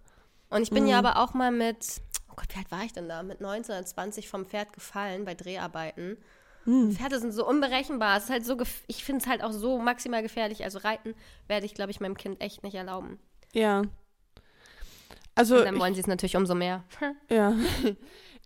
Und 0.48 0.62
ich 0.62 0.70
bin 0.70 0.86
ja 0.88 1.00
Mhm. 1.00 1.06
aber 1.06 1.22
auch 1.22 1.34
mal 1.34 1.52
mit, 1.52 2.00
oh 2.30 2.34
Gott, 2.36 2.46
wie 2.54 2.58
alt 2.58 2.70
war 2.72 2.82
ich 2.82 2.92
denn 2.92 3.08
da? 3.08 3.22
Mit 3.22 3.40
19 3.40 3.74
oder 3.76 3.84
20 3.86 4.28
vom 4.28 4.46
Pferd 4.46 4.72
gefallen 4.72 5.24
bei 5.24 5.34
Dreharbeiten. 5.34 6.16
Mhm. 6.64 6.92
Pferde 6.92 7.20
sind 7.20 7.32
so 7.32 7.46
unberechenbar. 7.46 8.16
Es 8.18 8.24
ist 8.24 8.30
halt 8.30 8.44
so, 8.44 8.56
ich 8.88 9.04
finde 9.04 9.22
es 9.22 9.28
halt 9.28 9.42
auch 9.44 9.52
so 9.52 9.78
maximal 9.78 10.22
gefährlich. 10.22 10.64
Also 10.64 10.78
reiten 10.80 11.14
werde 11.46 11.64
ich, 11.66 11.74
glaube 11.74 11.90
ich, 11.92 12.00
meinem 12.00 12.16
Kind 12.16 12.40
echt 12.40 12.62
nicht 12.64 12.74
erlauben. 12.74 13.18
Ja. 13.52 13.82
Also, 15.36 15.58
Und 15.58 15.64
dann 15.64 15.78
wollen 15.78 15.94
sie 15.94 16.00
es 16.00 16.06
natürlich 16.06 16.36
umso 16.36 16.54
mehr. 16.54 16.82
ja. 17.30 17.54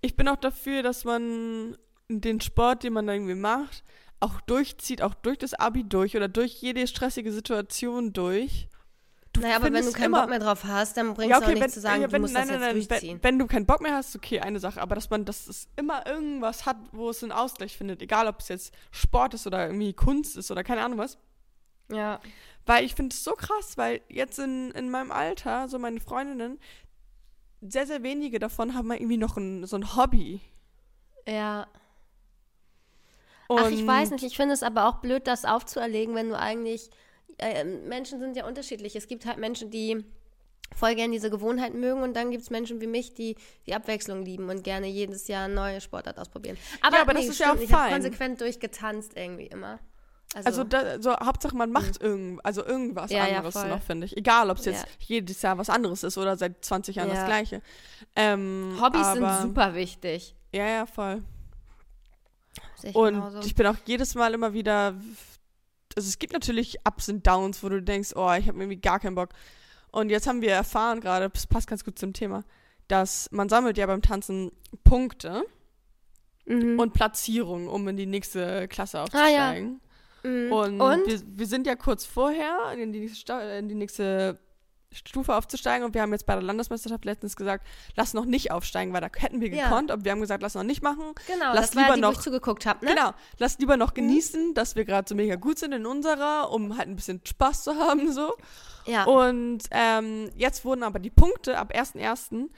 Ich 0.04 0.16
bin 0.16 0.28
auch 0.28 0.36
dafür, 0.36 0.82
dass 0.82 1.04
man 1.04 1.76
den 2.08 2.40
Sport, 2.40 2.82
den 2.82 2.92
man 2.92 3.08
irgendwie 3.08 3.34
macht, 3.34 3.84
auch 4.20 4.40
durchzieht, 4.42 5.00
auch 5.02 5.14
durch 5.14 5.38
das 5.38 5.54
Abi 5.54 5.84
durch 5.84 6.16
oder 6.16 6.28
durch 6.28 6.52
jede 6.60 6.86
stressige 6.86 7.32
Situation 7.32 8.12
durch. 8.12 8.68
Du 9.32 9.40
naja, 9.40 9.56
aber 9.56 9.72
wenn 9.72 9.84
du 9.84 9.92
keinen 9.92 10.04
immer- 10.06 10.20
Bock 10.20 10.30
mehr 10.30 10.38
drauf 10.38 10.62
hast, 10.64 10.96
dann 10.96 11.14
bringst 11.14 11.30
ja, 11.30 11.38
du 11.38 11.42
auch 11.42 11.48
okay, 11.48 11.54
nicht 11.54 11.62
wenn, 11.64 11.70
zu 11.70 11.80
sagen, 11.80 12.00
ja, 12.02 12.06
du 12.06 12.12
wenn, 12.12 12.20
musst 12.22 12.34
nein, 12.34 12.48
das 12.48 12.60
nein, 12.60 12.76
jetzt 12.76 12.90
nein, 12.90 13.00
durchziehen. 13.00 13.18
wenn, 13.22 13.32
wenn 13.32 13.38
du 13.38 13.46
keinen 13.46 13.66
Bock 13.66 13.80
mehr 13.80 13.94
hast, 13.94 14.14
okay, 14.14 14.40
eine 14.40 14.60
Sache, 14.60 14.80
aber 14.80 14.94
dass 14.94 15.10
man, 15.10 15.24
dass 15.24 15.48
es 15.48 15.68
immer 15.76 16.06
irgendwas 16.06 16.66
hat, 16.66 16.76
wo 16.92 17.10
es 17.10 17.22
einen 17.22 17.32
Ausgleich 17.32 17.76
findet, 17.76 18.00
egal 18.02 18.28
ob 18.28 18.40
es 18.40 18.48
jetzt 18.48 18.74
Sport 18.92 19.34
ist 19.34 19.46
oder 19.46 19.66
irgendwie 19.66 19.92
Kunst 19.94 20.36
ist 20.36 20.50
oder 20.50 20.62
keine 20.62 20.82
Ahnung 20.82 20.98
was. 20.98 21.18
ja. 21.90 22.20
Weil 22.66 22.86
ich 22.86 22.94
finde 22.94 23.12
es 23.12 23.22
so 23.22 23.32
krass, 23.32 23.76
weil 23.76 24.00
jetzt 24.08 24.38
in, 24.38 24.70
in 24.70 24.88
meinem 24.90 25.10
Alter, 25.12 25.68
so 25.68 25.78
meine 25.78 26.00
Freundinnen, 26.00 26.58
sehr, 27.68 27.86
sehr 27.86 28.02
wenige 28.02 28.38
davon 28.38 28.74
haben 28.74 28.90
irgendwie 28.92 29.16
noch 29.16 29.36
ein, 29.36 29.66
so 29.66 29.76
ein 29.76 29.96
Hobby. 29.96 30.40
Ja. 31.26 31.66
Und 33.48 33.60
Ach, 33.60 33.70
ich 33.70 33.86
weiß 33.86 34.10
nicht. 34.10 34.24
Ich 34.24 34.36
finde 34.36 34.54
es 34.54 34.62
aber 34.62 34.88
auch 34.88 34.96
blöd, 34.96 35.26
das 35.26 35.44
aufzuerlegen, 35.44 36.14
wenn 36.14 36.28
du 36.28 36.38
eigentlich. 36.38 36.90
Äh, 37.38 37.64
Menschen 37.64 38.20
sind 38.20 38.36
ja 38.36 38.46
unterschiedlich. 38.46 38.94
Es 38.94 39.08
gibt 39.08 39.26
halt 39.26 39.38
Menschen, 39.38 39.70
die 39.70 40.04
voll 40.74 40.94
gerne 40.94 41.12
diese 41.12 41.30
Gewohnheit 41.30 41.74
mögen 41.74 42.02
und 42.02 42.14
dann 42.14 42.30
gibt 42.30 42.42
es 42.42 42.50
Menschen 42.50 42.80
wie 42.80 42.86
mich, 42.86 43.14
die 43.14 43.36
die 43.66 43.74
Abwechslung 43.74 44.24
lieben 44.24 44.48
und 44.50 44.64
gerne 44.64 44.86
jedes 44.86 45.28
Jahr 45.28 45.44
eine 45.44 45.54
neue 45.54 45.80
Sportart 45.80 46.18
ausprobieren. 46.18 46.56
Aber, 46.80 46.96
Ja, 46.96 47.02
aber 47.02 47.14
das 47.14 47.24
nee, 47.24 47.30
ist 47.30 47.38
ja 47.38 47.46
stimmt, 47.46 47.60
auch 47.60 47.64
ich 47.64 47.72
habe 47.72 47.92
konsequent 47.92 48.40
durchgetanzt 48.40 49.12
irgendwie 49.16 49.46
immer. 49.46 49.78
Also, 50.34 50.46
Also, 50.48 50.64
da, 50.64 51.00
so, 51.00 51.12
Hauptsache 51.16 51.56
man 51.56 51.70
macht 51.70 52.02
irgend, 52.02 52.44
also 52.44 52.64
irgendwas 52.64 53.10
Ja, 53.12 53.26
ja, 53.28 53.36
anderes 53.38 53.54
voll. 53.54 53.68
noch, 53.68 53.82
finde 53.82 54.06
ich. 54.06 54.16
Egal, 54.16 54.50
ob 54.50 54.58
es 54.58 54.64
jetzt 54.64 54.82
Ja. 54.82 54.88
jedes 55.06 55.40
Jahr 55.42 55.58
was 55.58 55.70
anderes 55.70 56.02
ist 56.02 56.18
oder 56.18 56.36
seit 56.36 56.64
20 56.64 56.96
Jahren 56.96 57.08
Ja. 57.08 57.14
das 57.14 57.26
Gleiche. 57.26 57.62
Ähm, 58.16 58.76
Hobbys 58.80 59.00
aber, 59.06 59.34
sind 59.38 59.42
super 59.48 59.74
wichtig. 59.74 60.34
Ja, 60.52 60.66
ja, 60.66 60.86
voll. 60.86 61.22
Ich 62.82 62.94
Und 62.94 63.14
genauso. 63.14 63.40
ich 63.40 63.54
bin 63.54 63.66
auch 63.66 63.76
jedes 63.86 64.14
Mal 64.14 64.34
immer 64.34 64.52
wieder. 64.52 64.94
Also 65.96 66.08
es 66.08 66.18
gibt 66.18 66.32
natürlich 66.32 66.78
Ups 66.86 67.08
und 67.08 67.26
Downs, 67.26 67.62
wo 67.62 67.68
du 67.68 67.80
denkst, 67.80 68.10
oh, 68.16 68.32
ich 68.32 68.48
habe 68.48 68.58
irgendwie 68.58 68.76
gar 68.80 68.98
keinen 69.00 69.14
Bock. 69.14 69.30
Und 69.92 70.10
jetzt 70.10 70.26
haben 70.26 70.42
wir 70.42 70.50
erfahren 70.52 71.00
gerade, 71.00 71.30
das 71.30 71.46
passt 71.46 71.68
ganz 71.68 71.84
gut 71.84 71.98
zum 71.98 72.12
Thema, 72.12 72.42
dass 72.88 73.28
man 73.30 73.48
sammelt 73.48 73.78
ja 73.78 73.86
beim 73.86 74.02
Tanzen 74.02 74.50
Punkte 74.82 75.44
Mhm. 76.46 76.78
und 76.78 76.92
Platzierungen, 76.92 77.68
um 77.68 77.86
in 77.88 77.96
die 77.96 78.04
nächste 78.06 78.68
Klasse 78.68 78.98
Ah, 78.98 79.02
aufzusteigen. 79.04 79.80
Mhm. 80.24 80.52
Und, 80.52 80.80
Und? 80.80 81.06
Wir, 81.06 81.20
wir 81.26 81.46
sind 81.46 81.66
ja 81.66 81.76
kurz 81.76 82.04
vorher 82.06 82.72
in 82.78 82.92
die, 82.92 83.10
in 83.58 83.68
die 83.68 83.74
nächste 83.74 84.38
Stufe 84.92 85.34
aufzusteigen 85.34 85.84
und 85.84 85.92
wir 85.94 86.02
haben 86.02 86.12
jetzt 86.12 86.24
bei 86.24 86.34
der 86.34 86.42
Landesmeisterschaft 86.42 87.04
letztens 87.04 87.34
gesagt, 87.34 87.66
lass 87.96 88.14
noch 88.14 88.26
nicht 88.26 88.52
aufsteigen, 88.52 88.92
weil 88.92 89.00
da 89.00 89.08
hätten 89.16 89.40
wir 89.40 89.48
Ja. 89.52 89.64
gekonnt, 89.64 89.90
aber 89.90 90.04
wir 90.04 90.12
haben 90.12 90.20
gesagt, 90.20 90.40
lass 90.40 90.54
noch 90.54 90.62
nicht 90.62 90.82
machen. 90.84 91.02
genau, 91.26 91.52
lass 91.52 91.70
das 91.70 91.76
war 91.76 91.82
ja 91.82 91.88
lieber 91.88 91.96
die, 91.96 92.02
wo 92.02 92.06
noch- 92.12 92.18
ich 92.18 92.24
zugeguckt 92.24 92.64
habe, 92.64 92.84
ne? 92.84 92.94
Genau, 92.94 93.10
lass 93.38 93.58
lieber 93.58 93.74
Mhm. 93.74 93.80
noch 93.80 93.94
genießen, 93.94 94.54
dass 94.54 94.76
wir 94.76 94.84
gerade 94.84 95.08
so 95.08 95.16
mega 95.16 95.34
gut 95.34 95.58
sind 95.58 95.72
in 95.72 95.84
unserer, 95.84 96.50
um 96.52 96.78
halt 96.78 96.88
ein 96.88 96.94
bisschen 96.94 97.20
Spaß 97.26 97.64
zu 97.64 97.74
haben 97.74 98.12
so. 98.12 98.34
Ja. 98.86 99.02
Und 99.04 99.64
ähm, 99.72 100.30
jetzt 100.36 100.64
wurden 100.64 100.84
aber 100.84 101.00
die 101.00 101.10
Punkte 101.10 101.58
ab 101.58 101.72
1.1. 101.74 102.48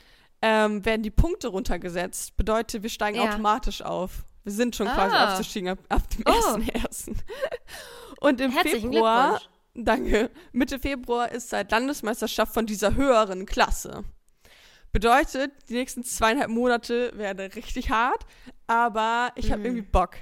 ähm, 0.42 0.84
werden 0.84 1.02
die 1.02 1.10
Punkte 1.10 1.48
runtergesetzt. 1.48 2.36
Bedeutet, 2.36 2.82
wir 2.82 2.90
steigen 2.90 3.16
Ja. 3.16 3.30
automatisch 3.30 3.80
auf. 3.80 4.24
Wir 4.44 4.52
sind 4.52 4.76
schon 4.76 4.86
quasi 4.88 5.16
Ah. 5.16 5.32
aufgestiegen 5.32 5.70
ab, 5.70 5.78
ab 5.88 6.02
dem 6.10 6.22
Oh. 6.26 6.32
1.1. 6.56 7.16
Und 8.20 8.40
im 8.40 8.50
Herzlichen 8.50 8.92
Februar, 8.92 9.40
danke, 9.74 10.30
Mitte 10.52 10.78
Februar 10.78 11.30
ist 11.30 11.52
halt 11.52 11.70
Landesmeisterschaft 11.70 12.52
von 12.54 12.66
dieser 12.66 12.94
höheren 12.94 13.46
Klasse. 13.46 14.04
Bedeutet, 14.92 15.52
die 15.68 15.74
nächsten 15.74 16.02
zweieinhalb 16.04 16.48
Monate 16.48 17.12
werden 17.18 17.50
richtig 17.52 17.90
hart, 17.90 18.24
aber 18.66 19.30
ich 19.34 19.50
habe 19.50 19.60
Mhm. 19.60 19.66
irgendwie 19.66 19.82
Bock. 19.82 20.16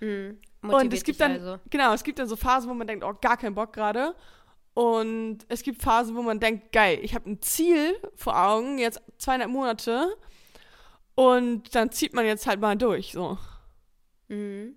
Mhm. 0.00 0.40
Und 0.62 0.92
es 0.92 1.04
gibt 1.04 1.20
dann, 1.20 1.32
also. 1.32 1.58
genau, 1.70 1.92
es 1.92 2.02
gibt 2.02 2.18
dann 2.18 2.26
so 2.26 2.34
Phasen, 2.34 2.68
wo 2.68 2.74
man 2.74 2.86
denkt, 2.86 3.04
oh, 3.04 3.14
gar 3.20 3.36
keinen 3.36 3.54
Bock 3.54 3.72
gerade. 3.72 4.16
Und 4.74 5.38
es 5.48 5.62
gibt 5.62 5.80
Phasen, 5.80 6.16
wo 6.16 6.22
man 6.22 6.40
denkt, 6.40 6.72
geil, 6.72 6.98
ich 7.02 7.14
habe 7.14 7.30
ein 7.30 7.40
Ziel 7.40 7.96
vor 8.16 8.36
Augen, 8.36 8.78
jetzt 8.78 9.00
zweieinhalb 9.18 9.50
Monate. 9.50 10.16
Und 11.14 11.74
dann 11.74 11.90
zieht 11.92 12.12
man 12.14 12.26
jetzt 12.26 12.46
halt 12.46 12.60
mal 12.60 12.76
durch, 12.76 13.12
so. 13.12 13.38
Mhm. 14.28 14.76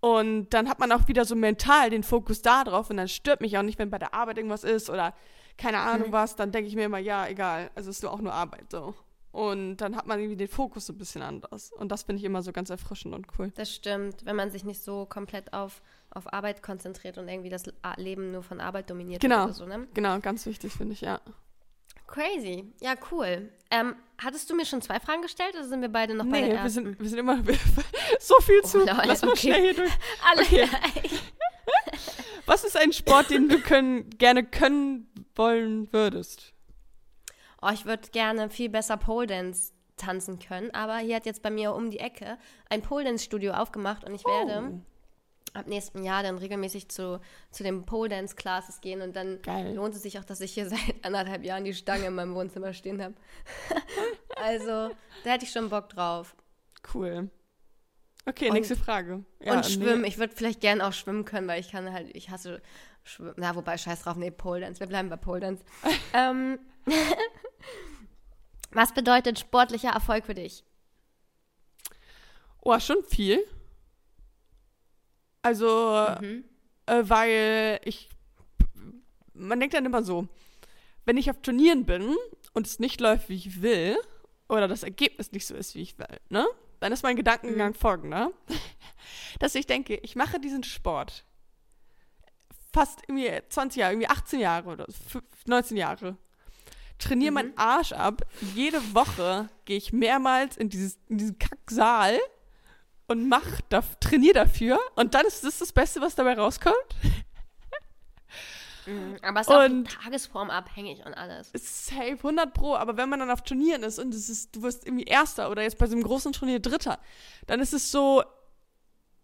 Und 0.00 0.48
dann 0.50 0.68
hat 0.68 0.78
man 0.78 0.90
auch 0.92 1.08
wieder 1.08 1.24
so 1.26 1.34
mental 1.36 1.90
den 1.90 2.02
Fokus 2.02 2.40
da 2.42 2.64
drauf 2.64 2.88
und 2.90 2.96
dann 2.96 3.08
stört 3.08 3.40
mich 3.42 3.58
auch 3.58 3.62
nicht, 3.62 3.78
wenn 3.78 3.90
bei 3.90 3.98
der 3.98 4.14
Arbeit 4.14 4.38
irgendwas 4.38 4.64
ist 4.64 4.88
oder 4.88 5.14
keine 5.58 5.78
Ahnung 5.78 6.08
Mhm. 6.08 6.12
was, 6.12 6.36
dann 6.36 6.52
denke 6.52 6.68
ich 6.68 6.74
mir 6.74 6.84
immer, 6.86 6.98
ja, 6.98 7.26
egal, 7.26 7.70
also 7.74 7.90
es 7.90 7.96
ist 7.96 8.02
nur 8.02 8.12
auch 8.12 8.20
nur 8.20 8.32
Arbeit, 8.32 8.70
so. 8.70 8.94
Und 9.32 9.76
dann 9.76 9.94
hat 9.96 10.06
man 10.06 10.18
irgendwie 10.18 10.36
den 10.38 10.48
Fokus 10.48 10.86
so 10.86 10.92
ein 10.94 10.98
bisschen 10.98 11.22
anders. 11.22 11.70
Und 11.72 11.92
das 11.92 12.02
finde 12.04 12.18
ich 12.18 12.24
immer 12.24 12.42
so 12.42 12.50
ganz 12.50 12.68
erfrischend 12.70 13.14
und 13.14 13.26
cool. 13.38 13.52
Das 13.54 13.72
stimmt, 13.72 14.24
wenn 14.24 14.34
man 14.36 14.50
sich 14.50 14.64
nicht 14.64 14.82
so 14.82 15.04
komplett 15.06 15.52
auf, 15.52 15.82
auf 16.10 16.32
Arbeit 16.32 16.62
konzentriert 16.62 17.16
und 17.18 17.28
irgendwie 17.28 17.50
das 17.50 17.64
Leben 17.96 18.32
nur 18.32 18.42
von 18.42 18.58
Arbeit 18.60 18.90
dominiert 18.90 19.20
Genau. 19.20 19.48
so, 19.52 19.66
ne? 19.66 19.86
Genau, 19.94 20.18
ganz 20.18 20.46
wichtig, 20.46 20.72
finde 20.72 20.94
ich, 20.94 21.02
ja. 21.02 21.20
Crazy. 22.10 22.72
Ja, 22.80 22.94
cool. 23.12 23.50
Ähm, 23.70 23.94
hattest 24.18 24.50
du 24.50 24.54
mir 24.56 24.66
schon 24.66 24.82
zwei 24.82 24.98
Fragen 24.98 25.22
gestellt 25.22 25.54
oder 25.54 25.64
sind 25.64 25.80
wir 25.80 25.88
beide 25.88 26.14
noch 26.14 26.24
bei 26.26 26.40
der 26.40 26.48
Nee, 26.48 26.54
wir 26.54 26.58
ersten? 26.58 26.84
sind, 26.84 27.00
wir 27.00 27.08
sind 27.08 27.18
immer 27.18 27.38
so 28.20 28.34
viel 28.40 28.62
zu. 28.62 28.78
Oh, 28.78 28.86
Leute, 28.86 29.02
Lass 29.06 29.22
mal 29.22 29.30
okay. 29.30 29.38
schnell 29.40 29.60
hier 29.62 29.74
durch. 29.74 29.92
Alle 30.28 30.42
Okay. 30.42 30.68
Was 32.46 32.64
ist 32.64 32.76
ein 32.76 32.92
Sport, 32.92 33.30
den 33.30 33.48
du 33.48 33.60
können, 33.60 34.10
gerne 34.10 34.44
können 34.44 35.08
wollen 35.36 35.92
würdest? 35.92 36.52
Oh, 37.62 37.68
ich 37.72 37.84
würde 37.86 38.08
gerne 38.10 38.50
viel 38.50 38.68
besser 38.70 38.96
Pole 38.96 39.28
Dance 39.28 39.72
tanzen 39.96 40.38
können, 40.40 40.70
aber 40.72 40.96
hier 40.96 41.16
hat 41.16 41.26
jetzt 41.26 41.42
bei 41.42 41.50
mir 41.50 41.74
um 41.74 41.90
die 41.90 42.00
Ecke 42.00 42.38
ein 42.68 42.82
Pole 42.82 43.04
Dance 43.04 43.24
Studio 43.24 43.52
aufgemacht 43.52 44.02
und 44.04 44.14
ich 44.14 44.24
werde 44.24 44.72
Oh. 44.74 44.80
Ab 45.54 45.66
nächsten 45.66 46.02
Jahr 46.02 46.22
dann 46.22 46.38
regelmäßig 46.38 46.88
zu, 46.88 47.20
zu 47.50 47.62
den 47.62 47.84
Pole 47.84 48.08
Dance 48.08 48.36
Classes 48.36 48.80
gehen 48.80 49.02
und 49.02 49.16
dann 49.16 49.40
Geil. 49.42 49.74
lohnt 49.74 49.94
es 49.94 50.02
sich 50.02 50.18
auch, 50.18 50.24
dass 50.24 50.40
ich 50.40 50.52
hier 50.52 50.68
seit 50.70 51.02
anderthalb 51.02 51.44
Jahren 51.44 51.64
die 51.64 51.74
Stange 51.74 52.06
in 52.06 52.14
meinem 52.14 52.34
Wohnzimmer 52.34 52.72
stehen 52.72 53.02
habe. 53.02 53.14
also, 54.36 54.94
da 55.24 55.30
hätte 55.30 55.44
ich 55.44 55.52
schon 55.52 55.68
Bock 55.68 55.88
drauf. 55.88 56.34
Cool. 56.94 57.30
Okay, 58.26 58.48
Und- 58.48 58.54
nächste 58.54 58.76
Frage. 58.76 59.24
Ja, 59.40 59.54
und 59.54 59.66
schwimmen, 59.66 60.02
nee. 60.02 60.08
ich 60.08 60.18
würde 60.18 60.34
vielleicht 60.36 60.60
gerne 60.60 60.86
auch 60.86 60.92
schwimmen 60.92 61.24
können, 61.24 61.48
weil 61.48 61.60
ich 61.60 61.70
kann 61.70 61.92
halt, 61.92 62.14
ich 62.14 62.30
hasse 62.30 62.60
Schwimmen. 63.02 63.34
Na, 63.36 63.54
wobei, 63.56 63.78
scheiß 63.78 64.02
drauf, 64.02 64.16
nee, 64.16 64.30
Pole 64.30 64.60
Dance, 64.60 64.80
wir 64.80 64.86
bleiben 64.86 65.08
bei 65.08 65.16
Pole 65.16 65.40
Dance. 65.40 65.64
ähm, 66.12 66.58
was 68.72 68.92
bedeutet 68.92 69.38
sportlicher 69.38 69.90
Erfolg 69.90 70.26
für 70.26 70.34
dich? 70.34 70.64
Oh, 72.62 72.78
schon 72.78 73.02
viel. 73.04 73.42
Also, 75.42 76.06
Mhm. 76.20 76.44
äh, 76.86 77.02
weil 77.04 77.80
ich. 77.84 78.08
Man 79.32 79.58
denkt 79.58 79.74
dann 79.74 79.86
immer 79.86 80.02
so, 80.02 80.28
wenn 81.06 81.16
ich 81.16 81.30
auf 81.30 81.40
Turnieren 81.40 81.86
bin 81.86 82.14
und 82.52 82.66
es 82.66 82.78
nicht 82.78 83.00
läuft, 83.00 83.28
wie 83.30 83.36
ich 83.36 83.62
will, 83.62 83.96
oder 84.48 84.68
das 84.68 84.82
Ergebnis 84.82 85.32
nicht 85.32 85.46
so 85.46 85.54
ist, 85.54 85.74
wie 85.74 85.80
ich 85.82 85.98
will, 85.98 86.06
ne? 86.28 86.46
Dann 86.80 86.92
ist 86.92 87.02
mein 87.02 87.16
Gedankengang 87.16 87.72
folgender, 87.74 88.32
dass 89.38 89.54
ich 89.54 89.66
denke, 89.66 89.96
ich 89.96 90.14
mache 90.16 90.40
diesen 90.40 90.62
Sport 90.62 91.24
fast 92.72 93.00
irgendwie 93.08 93.30
20 93.48 93.80
Jahre, 93.80 93.92
irgendwie 93.94 94.08
18 94.08 94.40
Jahre 94.40 94.68
oder 94.70 94.84
fü- 94.86 95.22
19 95.46 95.76
Jahre. 95.76 96.16
Trainiere 96.98 97.32
meinen 97.32 97.56
Arsch 97.56 97.92
ab. 97.92 98.22
Jede 98.54 98.78
Woche 98.94 99.48
gehe 99.64 99.78
ich 99.78 99.92
mehrmals 99.92 100.56
in, 100.58 100.68
dieses, 100.68 100.98
in 101.08 101.16
diesen 101.18 101.38
Kacksaal 101.38 102.18
und 103.10 103.28
mach 103.28 103.60
da, 103.68 103.82
trainiere 104.00 104.34
dafür. 104.34 104.78
Und 104.96 105.14
dann 105.14 105.26
ist 105.26 105.44
das 105.44 105.58
das 105.58 105.72
Beste, 105.72 106.00
was 106.00 106.14
dabei 106.14 106.34
rauskommt. 106.34 106.76
Mhm. 108.86 109.16
Aber 109.22 109.40
es 109.40 109.46
ist 109.46 109.52
auch 109.52 109.64
Und- 109.64 109.90
tagesformabhängig 109.90 111.04
und 111.04 111.14
alles. 111.14 111.50
Ist 111.50 111.86
safe 111.86 112.16
100 112.22 112.52
pro. 112.54 112.74
Aber 112.76 112.96
wenn 112.96 113.08
man 113.08 113.20
dann 113.20 113.30
auf 113.30 113.42
Turnieren 113.42 113.82
ist 113.82 113.98
und 113.98 114.14
es 114.14 114.28
ist, 114.28 114.54
du 114.56 114.62
wirst 114.62 114.86
irgendwie 114.86 115.04
Erster 115.04 115.50
oder 115.50 115.62
jetzt 115.62 115.78
bei 115.78 115.86
so 115.86 115.92
einem 115.94 116.02
großen 116.02 116.32
Turnier 116.32 116.60
Dritter, 116.60 116.98
dann 117.46 117.60
ist 117.60 117.74
es 117.74 117.90
so, 117.92 118.22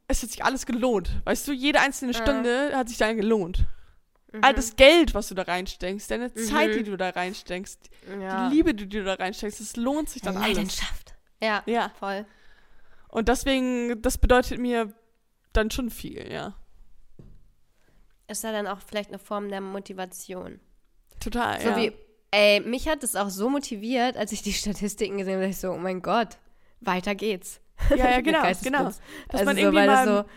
es 0.09 0.23
hat 0.23 0.31
sich 0.31 0.45
alles 0.45 0.67
gelohnt. 0.67 1.11
Weißt 1.25 1.49
du, 1.49 1.53
jede 1.53 1.81
einzelne 1.81 2.13
Ja. 2.13 2.23
Stunde 2.23 2.77
hat 2.77 2.89
sich 2.89 2.99
dann 2.99 3.17
gelohnt. 3.17 3.65
Mhm. 4.33 4.45
All 4.45 4.53
das 4.55 4.77
Geld, 4.77 5.15
was 5.15 5.29
du 5.29 5.35
da 5.35 5.43
reinsteckst, 5.43 6.11
deine 6.11 6.33
Zeit, 6.35 6.71
Mhm. 6.71 6.75
die 6.75 6.85
du 6.85 6.97
da 6.97 7.11
reinsteckst, 7.11 7.89
ja. 8.21 8.49
die 8.51 8.55
Liebe, 8.57 8.75
die 8.75 8.89
du 8.89 9.05
da 9.05 9.15
reinsteckst, 9.15 9.61
das 9.61 9.77
lohnt 9.77 10.11
sich 10.11 10.21
dann 10.23 10.37
alles. 10.37 10.49
Leidenschaft. 10.57 11.15
Ja, 11.43 11.63
Ja. 11.67 11.91
voll. 11.99 12.27
Und 13.09 13.29
deswegen, 13.29 14.01
das 14.03 14.19
bedeutet 14.19 14.59
mir 14.59 14.93
dann 15.53 15.71
schon 15.71 15.91
viel, 15.91 16.31
ja. 16.31 16.55
Ist 18.29 18.45
ja 18.45 18.53
dann 18.53 18.67
auch 18.67 18.81
vielleicht 18.81 19.11
eine 19.11 19.19
Form 19.19 19.49
der 19.49 19.61
Motivation. 19.61 20.61
Total, 21.21 21.61
So 21.61 21.69
ja. 21.71 21.77
wie, 21.77 21.93
ey, 22.31 22.61
mich 22.61 22.89
hat 22.89 23.03
es 23.05 23.17
auch 23.17 23.31
so 23.31 23.49
motiviert, 23.49 24.17
als 24.17 24.33
ich 24.33 24.43
die 24.43 24.53
Statistiken 24.53 25.19
gesehen 25.19 25.35
habe, 25.35 25.47
dass 25.47 25.57
ich 25.57 25.61
so, 25.61 25.71
oh 25.73 25.79
mein 25.79 26.03
Gott, 26.03 26.37
weiter 26.81 27.15
geht's. 27.15 27.61
ja, 27.91 28.11
ja, 28.11 28.21
genau, 28.23 28.43
genau. 28.63 28.85
Dass 28.85 29.01
also 29.29 29.45
man 29.45 29.57
so, 29.57 29.63
irgendwie 29.63 29.87
das 29.87 30.07
mal, 30.07 30.07
so, 30.07 30.29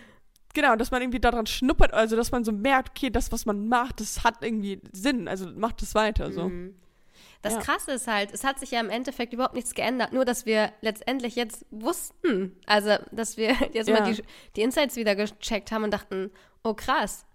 genau, 0.53 0.75
dass 0.75 0.91
man 0.91 1.01
irgendwie 1.01 1.19
daran 1.19 1.47
schnuppert, 1.47 1.93
also 1.93 2.15
dass 2.15 2.31
man 2.31 2.43
so 2.43 2.51
merkt, 2.51 2.91
okay, 2.97 3.09
das, 3.09 3.31
was 3.31 3.45
man 3.45 3.67
macht, 3.67 3.99
das 3.99 4.23
hat 4.23 4.43
irgendwie 4.43 4.81
Sinn, 4.91 5.27
also 5.27 5.49
macht 5.49 5.81
es 5.81 5.95
weiter, 5.95 6.31
so. 6.31 6.49
Mhm. 6.49 6.75
Das 7.41 7.53
Ja. 7.53 7.59
Krasse 7.61 7.91
ist 7.93 8.07
halt, 8.07 8.33
es 8.33 8.43
hat 8.43 8.59
sich 8.59 8.71
ja 8.71 8.79
im 8.81 8.89
Endeffekt 8.89 9.31
überhaupt 9.33 9.53
nichts 9.55 9.73
geändert, 9.73 10.11
nur 10.11 10.25
dass 10.25 10.45
wir 10.45 10.73
letztendlich 10.81 11.35
jetzt 11.35 11.65
wussten, 11.71 12.57
also 12.65 12.97
dass 13.11 13.37
wir 13.37 13.51
jetzt 13.73 13.87
Ja. 13.87 13.99
mal 14.01 14.11
die, 14.13 14.21
die 14.55 14.61
Insights 14.61 14.95
wieder 14.97 15.15
gecheckt 15.15 15.71
haben 15.71 15.83
und 15.85 15.91
dachten, 15.91 16.31
oh 16.63 16.73
krass. 16.73 17.25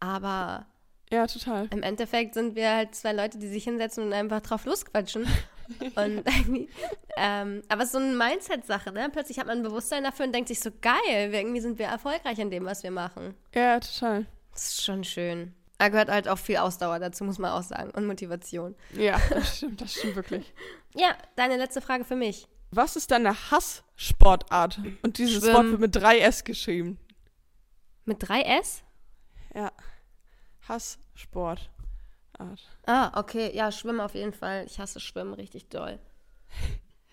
Aber 0.00 0.66
Ja, 1.12 1.26
total. 1.28 1.68
im 1.70 1.82
Endeffekt 1.84 2.34
sind 2.34 2.56
wir 2.56 2.70
halt 2.74 2.94
zwei 2.96 3.12
Leute, 3.12 3.38
die 3.38 3.46
sich 3.46 3.62
hinsetzen 3.64 4.04
und 4.04 4.12
einfach 4.12 4.40
drauf 4.40 4.64
losquatschen. 4.64 5.26
und 5.94 6.24
ähm, 7.16 7.62
aber 7.68 7.82
es 7.82 7.86
ist 7.88 7.92
so 7.92 7.98
eine 7.98 8.16
Mindset-Sache, 8.16 8.90
ne? 8.92 9.08
Plötzlich 9.12 9.38
hat 9.38 9.46
man 9.46 9.58
ein 9.58 9.62
Bewusstsein 9.62 10.02
dafür 10.02 10.26
und 10.26 10.32
denkt 10.34 10.48
sich 10.48 10.58
so, 10.60 10.70
geil, 10.80 11.32
irgendwie 11.32 11.60
sind 11.60 11.78
wir 11.78 11.86
erfolgreich 11.86 12.38
in 12.40 12.50
dem, 12.50 12.64
was 12.64 12.82
wir 12.82 12.90
machen. 12.90 13.34
Ja, 13.54 13.78
total. 13.78 14.26
Das 14.52 14.64
ist 14.70 14.84
schon 14.84 15.04
schön. 15.04 15.54
Da 15.82 15.88
gehört 15.88 16.10
halt 16.10 16.28
auch 16.28 16.38
viel 16.38 16.58
Ausdauer 16.58 17.00
dazu, 17.00 17.24
muss 17.24 17.40
man 17.40 17.50
auch 17.50 17.64
sagen. 17.64 17.90
Und 17.90 18.06
Motivation. 18.06 18.76
Ja, 18.92 19.20
das 19.30 19.56
stimmt, 19.56 19.80
das 19.80 19.92
stimmt 19.92 20.14
wirklich. 20.14 20.54
Ja, 20.94 21.16
deine 21.34 21.56
letzte 21.56 21.80
Frage 21.80 22.04
für 22.04 22.14
mich. 22.14 22.46
Was 22.70 22.94
ist 22.94 23.10
deine 23.10 23.50
Hasssportart? 23.50 24.78
Und 25.02 25.18
dieses 25.18 25.42
Schwimmen. 25.42 25.56
Wort 25.56 25.70
wird 25.70 25.80
mit 25.80 25.96
3S 25.96 26.44
geschrieben. 26.44 27.00
Mit 28.04 28.22
3S? 28.22 28.82
Ja. 29.56 29.72
Hasssportart. 30.68 31.70
Ah, 32.86 33.18
okay. 33.18 33.50
Ja, 33.56 33.72
Schwimmen 33.72 34.00
auf 34.00 34.14
jeden 34.14 34.34
Fall. 34.34 34.64
Ich 34.66 34.78
hasse 34.78 35.00
Schwimmen 35.00 35.34
richtig 35.34 35.68
doll. 35.68 35.98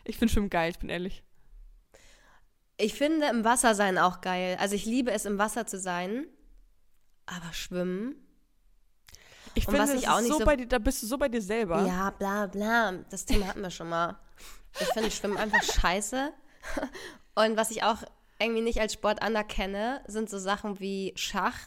Ich 0.04 0.18
finde 0.18 0.32
Schwimmen 0.32 0.52
geil, 0.52 0.70
ich 0.70 0.78
bin 0.78 0.90
ehrlich. 0.90 1.24
Ich 2.78 2.94
finde 2.94 3.30
im 3.30 3.44
Wasser 3.44 3.74
sein 3.74 3.98
auch 3.98 4.22
geil. 4.22 4.58
Also 4.60 4.76
ich 4.76 4.86
liebe 4.86 5.10
es, 5.10 5.26
im 5.26 5.40
Wasser 5.40 5.66
zu 5.66 5.80
sein. 5.80 6.28
Aber 7.26 7.52
Schwimmen? 7.54 8.29
Ich 9.56 9.68
Und 9.68 9.76
finde, 9.76 9.92
was 9.92 10.00
ich 10.02 10.08
auch 10.08 10.20
nicht 10.22 10.32
so 10.32 10.40
so- 10.40 10.46
bei 10.46 10.56
dir, 10.56 10.68
da 10.68 10.78
bist 10.80 11.02
du 11.04 11.08
so 11.08 11.18
bei 11.18 11.28
dir 11.30 11.42
selber. 11.42 11.86
Ja, 11.86 12.12
bla 12.12 12.46
bla. 12.48 12.92
Das 13.10 13.26
Thema 13.26 13.48
hatten 13.48 13.62
wir 13.62 13.72
schon 13.72 13.90
mal. 13.90 14.18
Ich 14.80 14.88
finde 14.88 15.12
Schwimmen 15.12 15.38
einfach 15.38 15.64
scheiße. 15.64 16.32
Und 17.36 17.58
was 17.58 17.72
ich 17.72 17.84
auch 17.84 17.98
irgendwie 18.40 18.62
nicht 18.62 18.80
als 18.80 18.94
Sport 18.94 19.22
anerkenne, 19.22 20.02
sind 20.08 20.30
so 20.30 20.38
Sachen 20.38 20.80
wie 20.80 21.14
Schach. 21.16 21.58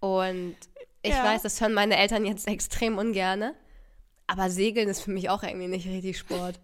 Und 0.00 0.56
ich 1.02 1.10
Ja. 1.12 1.24
weiß, 1.24 1.42
das 1.42 1.60
hören 1.60 1.74
meine 1.74 1.96
Eltern 1.96 2.24
jetzt 2.24 2.46
extrem 2.46 2.98
ungerne. 2.98 3.54
Aber 4.26 4.50
Segeln 4.50 4.88
ist 4.88 5.00
für 5.02 5.10
mich 5.10 5.30
auch 5.30 5.42
irgendwie 5.42 5.68
nicht 5.68 5.86
richtig 5.86 6.18
Sport. 6.18 6.60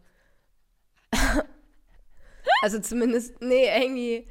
also 2.62 2.78
zumindest, 2.80 3.40
nee, 3.40 3.66
irgendwie. 3.66 4.28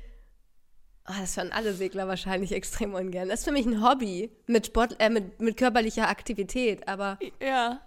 Oh, 1.09 1.13
das 1.19 1.37
hören 1.37 1.51
alle 1.53 1.73
Segler 1.73 2.07
wahrscheinlich 2.07 2.51
extrem 2.51 2.93
ungern. 2.93 3.29
Das 3.29 3.39
ist 3.39 3.45
für 3.45 3.51
mich 3.53 3.65
ein 3.65 3.81
Hobby 3.81 4.29
mit 4.45 4.65
Sport, 4.67 4.97
äh, 4.99 5.09
mit, 5.09 5.39
mit 5.41 5.55
körperlicher 5.57 6.09
Aktivität, 6.09 6.87
aber 6.87 7.17
Ja. 7.41 7.79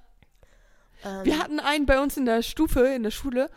ähm, 1.05 1.25
Wir 1.25 1.39
hatten 1.39 1.61
einen 1.61 1.85
bei 1.85 2.01
uns 2.01 2.17
in 2.17 2.25
der 2.25 2.43
Stufe, 2.43 2.81
in 2.87 3.03
der 3.03 3.11
Schule, 3.11 3.51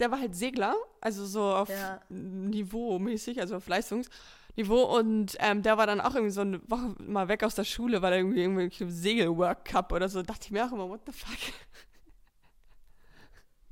der 0.00 0.10
war 0.10 0.20
halt 0.20 0.34
Segler, 0.34 0.74
also 1.02 1.26
so 1.26 1.42
auf 1.42 1.68
Ja. 1.68 2.00
Niveau 2.08 2.98
mäßig, 2.98 3.40
also 3.40 3.56
auf 3.56 3.68
Leistungs. 3.68 4.08
Niveau 4.56 4.84
und 4.84 5.36
ähm, 5.40 5.62
der 5.62 5.76
war 5.76 5.86
dann 5.86 6.00
auch 6.00 6.14
irgendwie 6.14 6.30
so 6.32 6.40
eine 6.42 6.60
Woche 6.70 6.94
mal 6.98 7.28
weg 7.28 7.42
aus 7.42 7.56
der 7.56 7.64
Schule, 7.64 8.00
weil 8.02 8.12
er 8.12 8.18
irgendwie 8.20 8.40
irgendwie 8.40 8.90
Segel-Work 8.90 9.64
Cup 9.66 9.92
oder 9.92 10.08
so. 10.08 10.22
dachte 10.22 10.42
ich 10.46 10.50
mir 10.52 10.64
auch 10.64 10.72
immer, 10.72 10.88
what 10.88 11.00
the 11.06 11.12
fuck? 11.12 11.36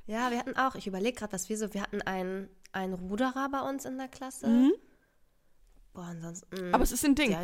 Ja, 0.07 0.31
wir 0.31 0.39
hatten 0.39 0.57
auch, 0.57 0.75
ich 0.75 0.87
überlege 0.87 1.17
gerade, 1.17 1.33
was 1.33 1.49
wir 1.49 1.57
so, 1.57 1.73
wir 1.73 1.81
hatten 1.83 2.03
einen, 2.03 2.49
einen 2.73 2.95
Ruderer 2.95 3.49
bei 3.51 3.61
uns 3.61 3.85
in 3.85 3.97
der 3.97 4.09
Klasse. 4.09 4.47
Mhm. 4.49 4.73
Boah, 5.93 6.05
ansonsten. 6.05 6.75
Aber 6.75 6.83
es 6.83 6.93
ist 6.93 7.05
ein 7.05 7.15
Ding. 7.15 7.37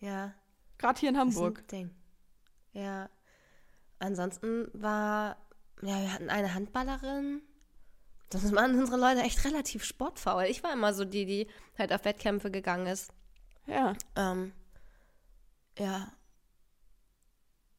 Ja, 0.00 0.34
Gerade 0.78 0.98
hier 1.00 1.10
in 1.10 1.14
ist 1.14 1.20
Hamburg. 1.20 1.58
ein 1.60 1.66
Ding. 1.66 1.90
Ja. 2.72 3.10
Ansonsten 3.98 4.68
war, 4.72 5.36
ja, 5.82 6.00
wir 6.00 6.12
hatten 6.12 6.30
eine 6.30 6.54
Handballerin. 6.54 7.42
Das 8.30 8.50
waren 8.54 8.78
unsere 8.78 8.96
Leute 8.98 9.20
echt 9.22 9.44
relativ 9.44 9.84
sportfaul. 9.84 10.44
Ich 10.44 10.62
war 10.62 10.72
immer 10.72 10.94
so 10.94 11.04
die, 11.04 11.26
die 11.26 11.48
halt 11.76 11.92
auf 11.92 12.04
Wettkämpfe 12.04 12.50
gegangen 12.50 12.86
ist. 12.86 13.12
Ja. 13.66 13.94
Ähm, 14.16 14.52
ja. 15.78 16.12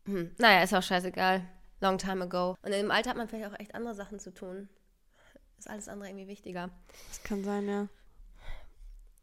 Hm. 0.06 0.36
Naja, 0.38 0.64
ist 0.64 0.74
auch 0.74 0.84
scheißegal. 0.84 1.48
Long 1.80 1.98
time 1.98 2.26
ago. 2.26 2.56
Und 2.62 2.74
im 2.74 2.92
Alter 2.92 3.12
hat 3.12 3.18
man 3.18 3.28
vielleicht 3.28 3.52
auch 3.52 3.60
echt 3.60 3.74
andere 3.74 3.96
Sachen 3.96 4.20
zu 4.20 4.34
tun. 4.34 4.70
Ist 5.58 5.70
alles 5.70 5.88
andere 5.88 6.10
irgendwie 6.10 6.28
wichtiger. 6.28 6.70
Das 7.08 7.24
kann 7.24 7.44
sein, 7.44 7.68
ja. 7.68 7.88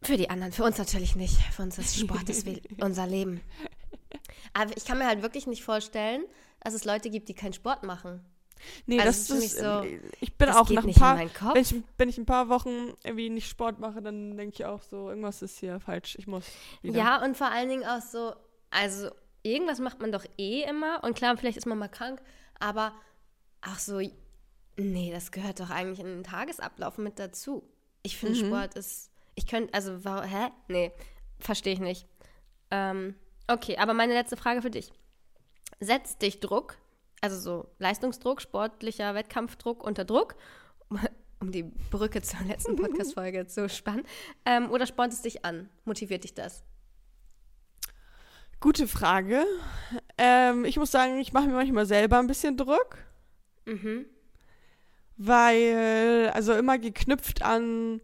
Für 0.03 0.17
die 0.17 0.31
anderen, 0.31 0.53
für 0.53 0.65
uns 0.65 0.79
natürlich 0.79 1.17
nicht. 1.17 1.37
Für 1.53 1.63
uns 1.63 1.79
ist 1.79 1.99
Sport 1.99 2.29
ist 2.29 2.47
unser 2.81 3.07
Leben. 3.07 3.41
Aber 4.53 4.77
ich 4.77 4.85
kann 4.85 4.99
mir 4.99 5.07
halt 5.07 5.23
wirklich 5.23 5.47
nicht 5.47 5.63
vorstellen, 5.65 6.25
dass 6.61 6.75
es 6.75 6.85
Leute 6.85 7.11
gibt, 7.11 7.29
die 7.29 7.35
keinen 7.35 7.53
Sport 7.53 7.83
machen. 7.83 8.25
Nee, 8.87 8.99
Also 8.99 9.09
das 9.09 9.21
es 9.21 9.31
ist 9.31 9.45
ist, 9.55 9.59
so, 9.61 9.83
äh, 9.83 10.01
ich 10.21 10.37
bin 10.37 10.49
das 10.49 10.57
auch 10.57 10.69
nach 10.71 10.85
ein 10.85 10.93
paar, 10.95 11.17
wenn 11.19 11.63
ich, 11.63 11.75
wenn 11.97 12.09
ich 12.09 12.19
ein 12.19 12.27
paar 12.27 12.49
Wochen 12.49 12.93
irgendwie 13.05 13.31
nicht 13.31 13.49
Sport 13.49 13.79
mache, 13.79 14.03
dann 14.03 14.37
denke 14.37 14.55
ich 14.55 14.65
auch 14.65 14.83
so, 14.83 15.11
irgendwas 15.11 15.43
ist 15.43 15.59
hier 15.59 15.79
falsch, 15.79 16.17
ich 16.19 16.27
muss 16.27 16.45
wieder. 16.83 16.99
Ja, 16.99 17.25
und 17.25 17.37
vor 17.37 17.49
allen 17.49 17.69
Dingen 17.69 17.85
auch 17.85 18.01
so, 18.01 18.35
also 18.71 19.11
irgendwas 19.45 19.79
macht 19.79 20.01
man 20.01 20.11
doch 20.11 20.25
eh 20.39 20.63
immer. 20.65 21.05
Und 21.05 21.15
klar, 21.15 21.37
vielleicht 21.37 21.57
ist 21.59 21.67
man 21.67 21.79
mal 21.79 21.89
krank, 21.89 22.21
aber 22.59 22.93
ach 23.61 23.79
so, 23.79 24.01
nee, 24.77 25.13
das 25.13 25.31
gehört 25.31 25.61
doch 25.61 25.71
eigentlich 25.71 26.01
in 26.01 26.07
den 26.07 26.25
Tagesablauf 26.25 26.99
mit 26.99 27.19
dazu. 27.21 27.63
Ich 28.03 28.17
finde, 28.17 28.43
Mhm. 28.43 28.47
Sport 28.49 28.75
ist, 28.75 29.08
ich 29.39 29.47
könnte, 29.47 29.73
also, 29.75 30.05
wa- 30.05 30.23
hä? 30.25 30.51
Nee, 30.69 30.93
verstehe 31.39 31.73
ich 31.73 31.81
nicht. 31.81 32.07
Ähm, 32.71 33.15
okay, 33.47 33.77
aber 33.79 33.95
meine 33.95 34.13
letzte 34.13 34.37
Frage 34.37 34.61
für 34.63 34.71
dich. 34.71 34.93
Setzt 35.81 36.21
dich 36.23 36.41
Druck, 36.41 36.77
also 37.21 37.39
so 37.39 37.69
Leistungsdruck, 37.79 38.41
sportlicher 38.43 39.15
Wettkampfdruck 39.15 39.83
unter 39.85 40.05
Druck, 40.05 40.35
um 41.41 41.53
die 41.53 41.63
Brücke 41.63 42.21
zur 42.23 42.41
letzten 42.47 42.77
Podcast-Folge 42.83 43.47
zu 43.47 43.69
spannen, 43.69 44.05
ähm, 44.45 44.71
oder 44.71 44.87
spornt 44.87 45.13
es 45.13 45.23
dich 45.23 45.45
an? 45.45 45.69
Motiviert 45.85 46.25
dich 46.25 46.35
das? 46.35 46.65
Gute 48.61 48.89
Frage. 48.89 49.45
Ähm, 50.17 50.65
ich 50.65 50.77
muss 50.79 50.91
sagen, 50.91 51.19
ich 51.21 51.33
mache 51.33 51.47
mir 51.47 51.53
manchmal 51.55 51.87
selber 51.87 52.19
ein 52.19 52.27
bisschen 52.27 52.57
Druck, 52.57 52.99
Mhm. 53.67 54.07
weil, 55.17 56.31
also 56.35 56.55
immer 56.55 56.79
geknüpft 56.79 57.43
an, 57.43 58.01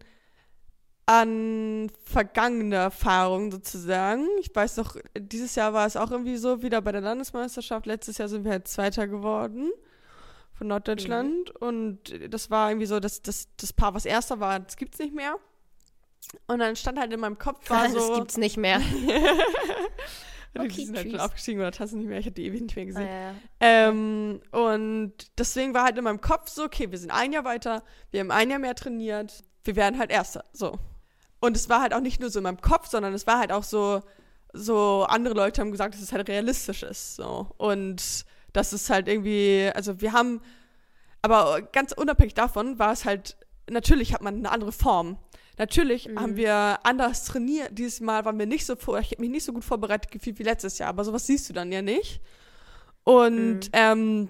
an 1.07 1.90
vergangene 2.05 2.76
Erfahrungen 2.76 3.50
sozusagen. 3.50 4.26
Ich 4.40 4.55
weiß 4.55 4.78
noch, 4.78 4.96
dieses 5.18 5.55
Jahr 5.55 5.72
war 5.74 5.86
es 5.86 5.96
auch 5.96 6.11
irgendwie 6.11 6.36
so, 6.36 6.62
wieder 6.62 6.80
bei 6.80 6.92
der 6.92 7.02
Landesmeisterschaft. 7.02 7.86
Letztes 7.86 8.18
Jahr 8.18 8.28
sind 8.28 8.44
wir 8.44 8.52
halt 8.52 8.68
Zweiter 8.68 9.07
geworden 9.07 9.70
von 10.55 10.68
Norddeutschland. 10.68 11.50
Und 11.57 11.98
das 12.32 12.50
war 12.50 12.70
irgendwie 12.70 12.86
so, 12.86 13.00
dass 13.00 13.20
das, 13.20 13.48
das 13.59 13.72
Paar, 13.72 13.92
was 13.94 14.07
Erster 14.07 14.40
war, 14.40 14.61
das 14.61 14.76
gibt's 14.76 14.98
nicht 14.98 15.14
mehr. 15.14 15.36
Und 16.46 16.61
dann 16.61 16.74
stand 16.74 16.98
halt 16.98 17.12
in 17.12 17.20
meinem 17.20 17.38
Kopf, 17.38 17.68
war 17.68 17.82
das 17.92 18.07
so. 18.07 18.14
gibt's 18.16 18.38
nicht 18.38 18.57
mehr. 18.57 18.80
die 20.55 20.61
Okay, 20.61 20.84
sind 20.84 20.96
halt 20.96 21.11
schon 21.11 21.20
aufgestiegen 21.20 21.61
oder 21.61 21.72
tanzen 21.72 21.98
nicht 21.98 22.09
mehr. 22.09 22.18
Ich 22.20 22.26
hatte 22.26 22.36
die 22.36 22.46
ewig 22.46 22.62
nicht 22.62 22.76
mehr 22.76 22.84
Ah, 22.84 22.86
gesehen. 22.86 23.07
ja, 23.07 23.30
ja. 23.30 23.34
Ähm, 23.88 24.40
und 24.52 25.12
deswegen 25.36 25.74
war 25.74 25.84
halt 25.84 25.98
in 25.98 26.05
meinem 26.05 26.20
Kopf 26.20 26.48
so, 26.48 26.64
okay, 26.64 26.90
wir 26.90 26.98
sind 26.98 27.11
ein 27.11 27.32
Jahr 27.32 27.44
weiter, 27.44 27.82
wir 28.11 28.20
haben 28.20 28.30
ein 28.30 28.48
Jahr 28.50 28.59
mehr 28.61 28.74
trainiert, 28.74 29.42
wir 29.64 29.76
werden 29.76 29.98
halt 29.98 30.11
Erster. 30.11 30.44
So. 30.52 30.78
Und 31.45 31.57
es 31.57 31.68
war 31.68 31.80
halt 31.80 31.95
auch 31.95 32.01
nicht 32.01 32.20
nur 32.20 32.30
so 32.30 32.38
in 32.38 32.42
meinem 32.45 32.61
Kopf, 32.61 32.88
sondern 32.88 33.12
es 33.14 33.26
war 33.26 33.38
halt 33.38 33.53
auch 33.53 33.64
so, 33.64 34.01
so 34.53 35.05
andere 35.09 35.34
Leute 35.34 35.61
haben 35.61 35.72
gesagt, 35.72 35.95
dass 35.95 36.01
es 36.03 36.12
halt 36.12 36.28
realistisch 36.28 36.82
ist. 36.82 37.16
So. 37.16 37.49
Und 37.57 38.24
dass 38.53 38.72
es 38.72 38.88
halt 38.90 39.09
irgendwie, 39.09 39.70
also 39.74 40.01
wir 40.01 40.12
haben, 40.12 40.40
aber 41.22 41.62
ganz 41.62 41.92
unabhängig 41.92 42.34
davon 42.34 42.78
war 42.78 42.92
es 42.92 43.05
halt, 43.05 43.36
natürlich 43.68 44.14
hat 44.14 44.22
man 44.22 44.36
eine 44.36 44.51
andere 44.51 44.72
Form. 44.72 45.18
Natürlich 45.59 46.09
Mhm. 46.09 46.20
haben 46.20 46.36
wir 46.36 46.78
anders 46.82 47.24
trainiert. 47.24 47.70
Dieses 47.78 48.01
Mal 48.01 48.24
waren 48.24 48.38
wir 48.38 48.47
nicht 48.47 48.66
so 48.66 48.74
vor, 48.76 48.99
ich 48.99 49.11
habe 49.12 49.20
mich 49.22 49.30
nicht 49.30 49.45
so 49.45 49.53
gut 49.53 49.64
vorbereitet 49.64 50.11
gefühlt 50.11 50.38
wie 50.38 50.42
letztes 50.45 50.78
Jahr, 50.78 50.88
aber 50.88 51.05
sowas 51.05 51.26
siehst 51.26 51.49
du 51.49 51.53
dann 51.53 51.70
ja 51.72 51.80
nicht. 51.82 52.20
Und 53.05 53.61
Mhm. 53.66 53.70
ähm, 53.72 54.28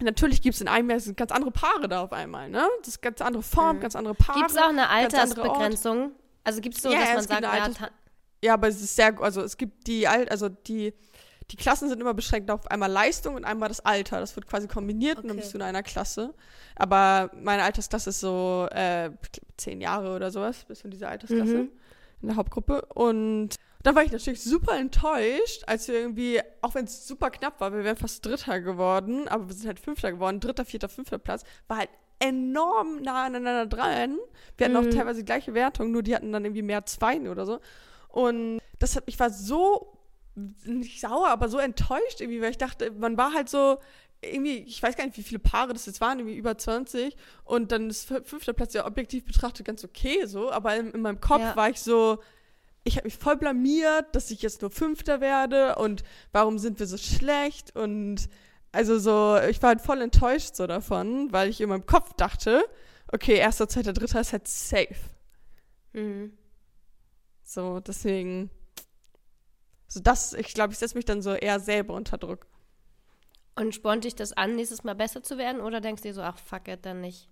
natürlich 0.00 0.42
gibt 0.42 0.54
es 0.54 0.60
in 0.60 0.68
einem 0.68 0.90
Jahr 0.90 1.00
ganz 1.14 1.30
andere 1.32 1.50
Paare 1.50 1.88
da 1.88 2.02
auf 2.02 2.12
einmal, 2.12 2.48
ne? 2.50 2.66
Das 2.80 2.88
ist 2.88 3.02
ganz 3.02 3.20
andere 3.20 3.42
Form, 3.42 3.76
Mhm. 3.76 3.80
ganz 3.80 3.96
andere 3.96 4.14
Paare. 4.14 4.38
Gibt 4.40 4.50
es 4.50 4.56
auch 4.56 4.68
eine. 4.68 4.88
Altersbegrenzung? 4.88 6.12
Also 6.44 6.60
gibt 6.60 6.76
es 6.76 6.82
so, 6.82 6.90
Ja, 6.90 7.00
dass 7.00 7.08
ja, 7.08 7.14
man 7.14 7.24
sagt, 7.26 7.42
ja, 7.42 7.50
Alters- 7.50 7.74
ta- 7.74 7.90
Ja, 8.42 8.54
aber 8.54 8.68
es 8.68 8.80
ist 8.80 8.94
sehr, 8.96 9.20
also 9.20 9.42
es 9.42 9.56
gibt 9.56 9.86
die 9.86 10.06
Alt, 10.08 10.30
also 10.30 10.48
die, 10.48 10.94
die 11.50 11.56
Klassen 11.56 11.88
sind 11.88 12.00
immer 12.00 12.14
beschränkt 12.14 12.50
auf 12.50 12.66
einmal 12.70 12.90
Leistung 12.90 13.34
und 13.34 13.44
einmal 13.44 13.68
das 13.68 13.80
Alter. 13.80 14.20
Das 14.20 14.36
wird 14.36 14.46
quasi 14.46 14.68
kombiniert 14.68 15.16
und 15.18 15.24
dann 15.24 15.32
Okay. 15.32 15.40
bist 15.40 15.52
du 15.54 15.58
in 15.58 15.62
einer 15.62 15.82
Klasse. 15.82 16.34
Aber 16.76 17.30
meine 17.34 17.62
Altersklasse 17.62 18.10
ist 18.10 18.20
so 18.20 18.68
äh, 18.70 19.10
zehn 19.56 19.80
Jahre 19.80 20.14
oder 20.14 20.30
sowas, 20.30 20.64
bis 20.66 20.82
in 20.82 20.90
dieser 20.90 21.08
Altersklasse 21.08 21.56
Mhm. 21.64 21.70
in 22.22 22.28
der 22.28 22.36
Hauptgruppe. 22.36 22.82
Und 22.94 23.56
dann 23.82 23.94
war 23.94 24.02
ich 24.04 24.12
natürlich 24.12 24.42
super 24.42 24.76
enttäuscht, 24.78 25.62
als 25.66 25.88
wir 25.88 25.94
irgendwie, 25.96 26.40
auch 26.62 26.74
wenn 26.74 26.84
es 26.84 27.06
super 27.08 27.30
knapp 27.30 27.60
war, 27.60 27.72
wir 27.72 27.82
wären 27.84 27.96
fast 27.96 28.24
Dritter 28.26 28.60
geworden, 28.60 29.26
aber 29.28 29.48
wir 29.48 29.54
sind 29.54 29.66
halt 29.68 29.80
Fünfter 29.80 30.12
geworden, 30.12 30.40
dritter, 30.40 30.64
vierter, 30.64 30.88
fünfter 30.88 31.18
Platz, 31.18 31.44
war 31.68 31.78
halt 31.78 31.90
enorm 32.20 33.00
nah 33.02 33.24
aneinander 33.26 33.66
dran. 33.66 34.18
Wir 34.56 34.66
hatten 34.66 34.76
auch 34.76 34.82
Mhm. 34.82 34.90
teilweise 34.90 35.20
die 35.20 35.26
gleiche 35.26 35.54
Wertung, 35.54 35.90
nur 35.92 36.02
die 36.02 36.14
hatten 36.14 36.32
dann 36.32 36.44
irgendwie 36.44 36.62
mehr 36.62 36.84
Zweien 36.86 37.28
oder 37.28 37.46
so. 37.46 37.60
Und 38.08 38.60
das 38.78 38.96
hat, 38.96 39.04
ich 39.06 39.18
war 39.20 39.30
so, 39.30 39.98
nicht 40.64 41.00
sauer, 41.00 41.28
aber 41.28 41.48
so 41.48 41.58
enttäuscht 41.58 42.20
irgendwie, 42.20 42.40
weil 42.40 42.50
ich 42.50 42.58
dachte, 42.58 42.90
man 42.92 43.16
war 43.16 43.32
halt 43.34 43.48
so, 43.48 43.78
irgendwie, 44.20 44.58
ich 44.58 44.82
weiß 44.82 44.96
gar 44.96 45.04
nicht, 45.04 45.16
wie 45.16 45.22
viele 45.22 45.38
Paare 45.38 45.72
das 45.72 45.86
jetzt 45.86 46.00
waren, 46.00 46.18
irgendwie 46.18 46.36
über 46.36 46.58
20. 46.58 47.16
Und 47.44 47.70
dann 47.70 47.88
ist 47.90 48.10
fü- 48.10 48.24
fünfter 48.24 48.52
Platz 48.52 48.74
ja 48.74 48.84
objektiv 48.86 49.24
betrachtet 49.24 49.66
ganz 49.66 49.84
okay 49.84 50.26
so, 50.26 50.50
aber 50.50 50.74
in, 50.76 50.90
in 50.92 51.02
meinem 51.02 51.20
Kopf 51.20 51.40
Ja. 51.40 51.54
war 51.56 51.70
ich 51.70 51.80
so, 51.80 52.18
ich 52.84 52.96
habe 52.96 53.06
mich 53.06 53.16
voll 53.16 53.36
blamiert, 53.36 54.06
dass 54.16 54.30
ich 54.32 54.42
jetzt 54.42 54.62
nur 54.62 54.70
Fünfter 54.72 55.20
werde 55.20 55.76
und 55.76 56.02
warum 56.32 56.58
sind 56.58 56.80
wir 56.80 56.86
so 56.86 56.96
schlecht 56.96 57.76
und 57.76 58.28
also 58.72 58.98
so, 58.98 59.38
ich 59.48 59.62
war 59.62 59.70
halt 59.70 59.80
voll 59.80 60.00
enttäuscht 60.02 60.54
so 60.56 60.66
davon, 60.66 61.32
weil 61.32 61.48
ich 61.48 61.60
in 61.60 61.68
meinem 61.68 61.86
Kopf 61.86 62.12
dachte, 62.14 62.64
okay, 63.12 63.36
erster, 63.36 63.68
zweiter, 63.68 63.92
dritter 63.92 64.20
ist 64.20 64.32
halt 64.32 64.46
safe. 64.48 64.94
Mhm. 65.92 66.32
So, 67.42 67.80
deswegen, 67.80 68.50
so 69.86 70.00
das, 70.00 70.34
ich 70.34 70.52
glaube, 70.54 70.72
ich 70.72 70.78
setze 70.78 70.96
mich 70.96 71.06
dann 71.06 71.22
so 71.22 71.32
eher 71.32 71.60
selber 71.60 71.94
unter 71.94 72.18
Druck. 72.18 72.46
Und 73.56 73.74
spornt 73.74 74.04
dich 74.04 74.14
das 74.14 74.32
an, 74.34 74.54
nächstes 74.54 74.84
Mal 74.84 74.94
besser 74.94 75.22
zu 75.22 75.38
werden? 75.38 75.60
Oder 75.60 75.80
denkst 75.80 76.02
du 76.02 76.08
dir 76.08 76.14
so, 76.14 76.22
ach, 76.22 76.38
fuck 76.38 76.68
it, 76.68 76.84
dann 76.86 77.00
nicht? 77.00 77.28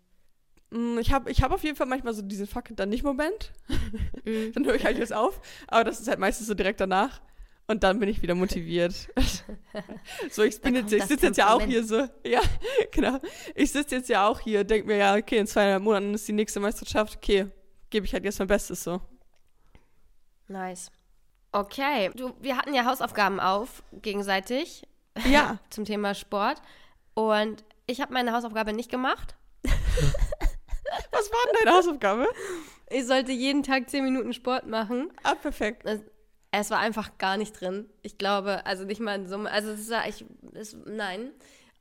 Mm, 0.71 0.99
Ich 0.99 1.13
habe 1.13 1.31
ich 1.31 1.43
hab 1.43 1.53
auf 1.53 1.63
jeden 1.63 1.77
Fall 1.77 1.87
manchmal 1.87 2.15
so 2.15 2.23
diesen 2.23 2.47
Fuck 2.47 2.71
it 2.71 2.81
dann 2.81 2.89
nicht 2.89 3.05
Moment. 3.05 3.53
Mhm. 4.25 4.53
Dann 4.55 4.65
höre 4.65 4.75
ich 4.75 4.85
halt 4.85 4.99
jetzt 4.99 5.13
auf. 5.13 5.41
Aber 5.69 5.85
das 5.85 6.01
ist 6.01 6.09
halt 6.09 6.19
meistens 6.19 6.49
so 6.49 6.55
direkt 6.55 6.81
danach. 6.81 7.21
Und 7.69 7.83
dann 7.83 7.99
bin 7.99 8.09
ich 8.09 8.23
wieder 8.23 8.35
motiviert. 8.35 9.09
so, 10.31 10.43
ich 10.45 10.61
bin 10.61 10.77
jetzt, 10.77 10.93
ich 10.93 11.03
sitze 11.05 11.27
jetzt 11.27 11.37
ja 11.37 11.53
auch 11.53 11.63
hier 11.63 11.85
so. 11.85 12.07
Ja, 12.25 12.41
genau. 12.93 13.19
Ich 13.55 13.73
sitze 13.73 13.97
jetzt 13.97 14.09
ja 14.09 14.29
auch 14.29 14.41
hier, 14.41 14.63
denke 14.65 14.87
mir, 14.87 14.97
ja, 14.97 15.17
okay, 15.17 15.39
in 15.39 15.47
zwei 15.47 15.79
Monaten 15.79 16.15
ist 16.15 16.29
die 16.29 16.33
nächste 16.33 16.61
Meisterschaft. 16.61 17.17
Okay, 17.17 17.49
gebe 17.91 18.07
ich 18.07 18.13
halt 18.13 18.25
jetzt 18.25 18.39
mein 18.39 18.49
Bestes 18.49 18.85
so. 18.85 19.01
Nice. 20.47 20.93
Okay, 21.51 22.11
du, 22.15 22.35
wir 22.41 22.57
hatten 22.57 22.73
ja 22.73 22.85
Hausaufgaben 22.85 23.41
auf, 23.41 23.83
gegenseitig, 23.93 24.87
Ja. 25.25 25.59
zum 25.71 25.85
Thema 25.85 26.15
Sport. 26.15 26.63
Und 27.15 27.65
ich 27.87 28.01
habe 28.01 28.13
meine 28.13 28.33
Hausaufgabe 28.33 28.73
nicht 28.73 28.91
gemacht. 28.91 29.37
Was 31.11 31.31
war 31.31 31.39
denn 31.47 31.65
deine 31.65 31.77
Hausaufgabe? 31.77 32.29
Ich 32.91 33.07
sollte 33.07 33.33
jeden 33.33 33.65
Tag 33.65 33.91
10 33.91 34.05
Minuten 34.05 34.33
Sport 34.33 34.67
machen. 34.67 35.11
Ah, 35.25 35.35
perfekt. 35.35 35.85
Es, 36.53 36.71
war 36.71 36.79
einfach 36.79 37.19
gar 37.19 37.37
nicht 37.37 37.61
drin. 37.61 37.89
Ich 38.03 38.19
glaube, 38.19 38.65
also 38.65 38.85
nicht 38.85 39.01
mal 39.01 39.15
in 39.15 39.27
Summe. 39.27 39.51
Also 39.51 39.71
es 39.71 39.91
war, 39.91 40.09
ich, 40.09 40.25
es, 40.55 40.77
nein. 40.87 41.31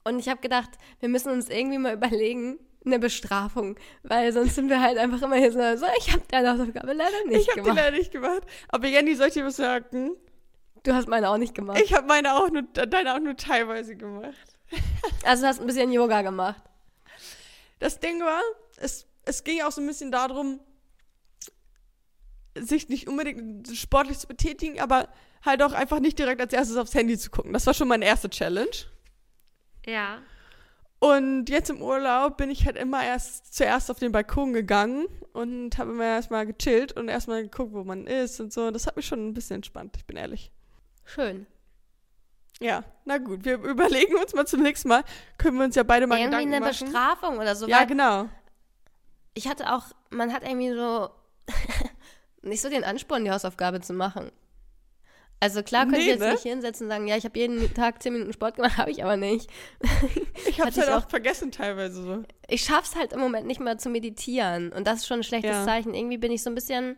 Und 0.03 0.19
ich 0.19 0.27
habe 0.29 0.41
gedacht, 0.41 0.71
wir 0.99 1.09
müssen 1.09 1.31
uns 1.31 1.49
irgendwie 1.49 1.77
mal 1.77 1.93
überlegen, 1.93 2.59
eine 2.85 2.99
Bestrafung. 2.99 3.77
Weil 4.03 4.31
sonst 4.31 4.55
sind 4.55 4.69
wir 4.69 4.81
halt 4.81 4.97
einfach 4.97 5.21
immer 5.21 5.35
hier 5.35 5.51
so, 5.51 5.59
so 5.77 5.85
ich 5.97 6.11
habe 6.11 6.23
deine 6.29 6.51
Hausaufgabe 6.51 6.93
leider 6.93 7.25
nicht 7.25 7.41
ich 7.41 7.47
habe 7.49 7.61
die 7.61 7.67
gemacht. 7.67 7.77
leider 7.77 7.97
nicht 7.97 8.11
gemacht. 8.11 8.43
Aber 8.69 8.87
Jenny, 8.87 9.15
soll 9.15 9.27
ich 9.27 9.33
dir 9.33 9.45
was 9.45 9.57
sagen? 9.57 10.15
Du 10.83 10.93
hast 10.93 11.07
meine 11.07 11.29
auch 11.29 11.37
nicht 11.37 11.55
gemacht. 11.55 11.81
Ich 11.83 11.93
habe 11.93 12.05
meine 12.05 12.35
auch 12.35 12.49
nur, 12.49 12.61
deine 12.61 13.15
auch 13.15 13.19
nur 13.19 13.35
teilweise 13.35 13.95
gemacht. 13.95 14.35
also 15.23 15.43
du 15.43 15.47
hast 15.47 15.59
ein 15.59 15.67
bisschen 15.67 15.91
Yoga 15.91 16.21
gemacht. 16.21 16.61
Das 17.79 17.99
Ding 17.99 18.21
war, 18.21 18.41
es, 18.77 19.07
es 19.25 19.43
ging 19.43 19.61
auch 19.61 19.71
so 19.71 19.81
ein 19.81 19.87
bisschen 19.87 20.11
darum, 20.11 20.59
sich 22.57 22.89
nicht 22.89 23.07
unbedingt 23.07 23.67
sportlich 23.75 24.19
zu 24.19 24.27
betätigen, 24.27 24.79
aber 24.79 25.09
halt 25.43 25.61
auch 25.61 25.73
einfach 25.73 25.99
nicht 25.99 26.17
direkt 26.17 26.41
als 26.41 26.53
erstes 26.53 26.77
aufs 26.77 26.93
Handy 26.93 27.17
zu 27.17 27.29
gucken. 27.29 27.53
Das 27.53 27.67
war 27.67 27.73
schon 27.73 27.87
meine 27.87 28.05
erste 28.05 28.29
Challenge. 28.29 28.75
Ja. 29.85 30.19
Und 30.99 31.49
jetzt 31.49 31.69
im 31.69 31.81
Urlaub 31.81 32.37
bin 32.37 32.49
ich 32.49 32.65
halt 32.65 32.77
immer 32.77 33.03
erst 33.03 33.53
zuerst 33.53 33.91
auf 33.91 33.99
den 33.99 34.11
Balkon 34.11 34.53
gegangen 34.53 35.05
und 35.33 35.77
habe 35.77 35.91
immer 35.91 36.05
erstmal 36.05 36.45
gechillt 36.47 36.93
und 36.93 37.09
erstmal 37.09 37.43
geguckt, 37.43 37.73
wo 37.73 37.83
man 37.83 38.07
ist 38.07 38.39
und 38.39 38.51
so. 38.53 38.71
Das 38.71 38.87
hat 38.87 38.95
mich 38.95 39.05
schon 39.05 39.27
ein 39.27 39.33
bisschen 39.33 39.57
entspannt, 39.57 39.95
ich 39.97 40.05
bin 40.05 40.17
ehrlich. 40.17 40.51
Schön. 41.03 41.45
Ja, 42.61 42.83
na 43.03 43.17
gut, 43.17 43.43
wir 43.43 43.55
überlegen 43.55 44.15
uns 44.15 44.33
mal 44.33 44.47
zum 44.47 44.61
nächsten 44.61 44.87
Mal. 44.87 45.03
Können 45.37 45.57
wir 45.57 45.65
uns 45.65 45.75
ja 45.75 45.83
beide 45.83 46.07
mal 46.07 46.17
Irgendwie 46.17 46.45
Gedanken 46.45 46.53
eine 46.53 46.65
machen. 46.65 46.85
Bestrafung 46.85 47.37
oder 47.37 47.55
so. 47.55 47.67
Ja, 47.67 47.83
genau. 47.83 48.29
ich 49.33 49.47
hatte 49.47 49.73
auch, 49.73 49.83
man 50.09 50.31
hat 50.31 50.43
irgendwie 50.43 50.71
so 50.71 51.09
nicht 52.45 52.61
so 52.61 52.69
den 52.69 52.83
Ansporn, 52.83 53.25
die 53.25 53.31
Hausaufgabe 53.31 53.81
zu 53.81 53.93
machen. 53.93 54.31
Also 55.41 55.63
klar 55.63 55.83
könnte 55.83 55.99
ich 55.99 56.05
Nee, 56.05 56.11
jetzt 56.13 56.21
ne? 56.21 56.31
nicht 56.31 56.43
hinsetzen 56.43 56.85
und 56.85 56.91
sagen, 56.91 57.07
ja, 57.07 57.17
ich 57.17 57.25
habe 57.25 57.37
jeden 57.37 57.73
Tag 57.73 58.01
zehn 58.01 58.13
Minuten 58.13 58.31
Sport 58.31 58.55
gemacht, 58.55 58.77
habe 58.77 58.89
ich 58.91 59.03
aber 59.03 59.17
nicht. 59.17 59.49
Ich 60.47 60.59
hab's 60.61 60.77
Hatte 60.77 60.81
halt 60.81 60.89
ich 60.89 61.05
auch 61.05 61.09
vergessen 61.09 61.51
teilweise 61.51 62.01
so. 62.01 62.23
Ich 62.47 62.63
schaff's 62.63 62.95
halt 62.95 63.11
im 63.13 63.19
Moment 63.19 63.45
nicht 63.45 63.59
mal 63.59 63.77
zu 63.77 63.89
meditieren 63.89 64.71
und 64.71 64.87
das 64.87 64.99
ist 64.99 65.07
schon 65.07 65.19
ein 65.19 65.23
schlechtes 65.23 65.51
Ja. 65.51 65.65
Zeichen. 65.65 65.93
Irgendwie 65.93 66.17
bin 66.17 66.31
ich 66.31 66.41
so 66.41 66.49
ein 66.49 66.55
bisschen, 66.55 66.95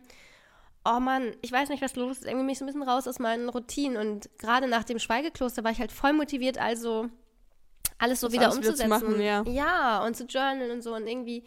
oh 0.86 1.00
Mann, 1.00 1.36
ich 1.42 1.52
weiß 1.52 1.70
nicht, 1.70 1.82
was 1.82 1.96
los 1.96 2.18
ist. 2.20 2.26
Irgendwie 2.26 2.44
bin 2.44 2.50
ich 2.50 2.60
so 2.60 2.64
ein 2.66 2.68
bisschen 2.68 2.84
raus 2.84 3.08
aus 3.08 3.18
meinen 3.20 3.50
Routinen 3.50 3.98
und 3.98 4.30
gerade 4.38 4.68
nach 4.68 4.84
dem 4.84 5.00
Schweigekloster 5.00 5.64
war 5.64 5.72
ich 5.72 5.80
halt 5.80 5.92
voll 5.92 6.14
motiviert, 6.14 6.60
also 6.60 7.08
alles 7.98 8.20
so 8.20 8.28
Das 8.28 8.34
wieder 8.36 8.46
alles 8.52 8.58
wieder 8.60 8.76
zu 8.76 8.84
umzusetzen. 8.84 9.08
machen, 9.10 9.20
ja. 9.22 9.44
ja, 9.48 10.06
und 10.06 10.16
zu 10.16 10.26
journalen 10.26 10.70
und 10.70 10.84
so 10.84 10.94
und 10.94 11.08
irgendwie, 11.08 11.44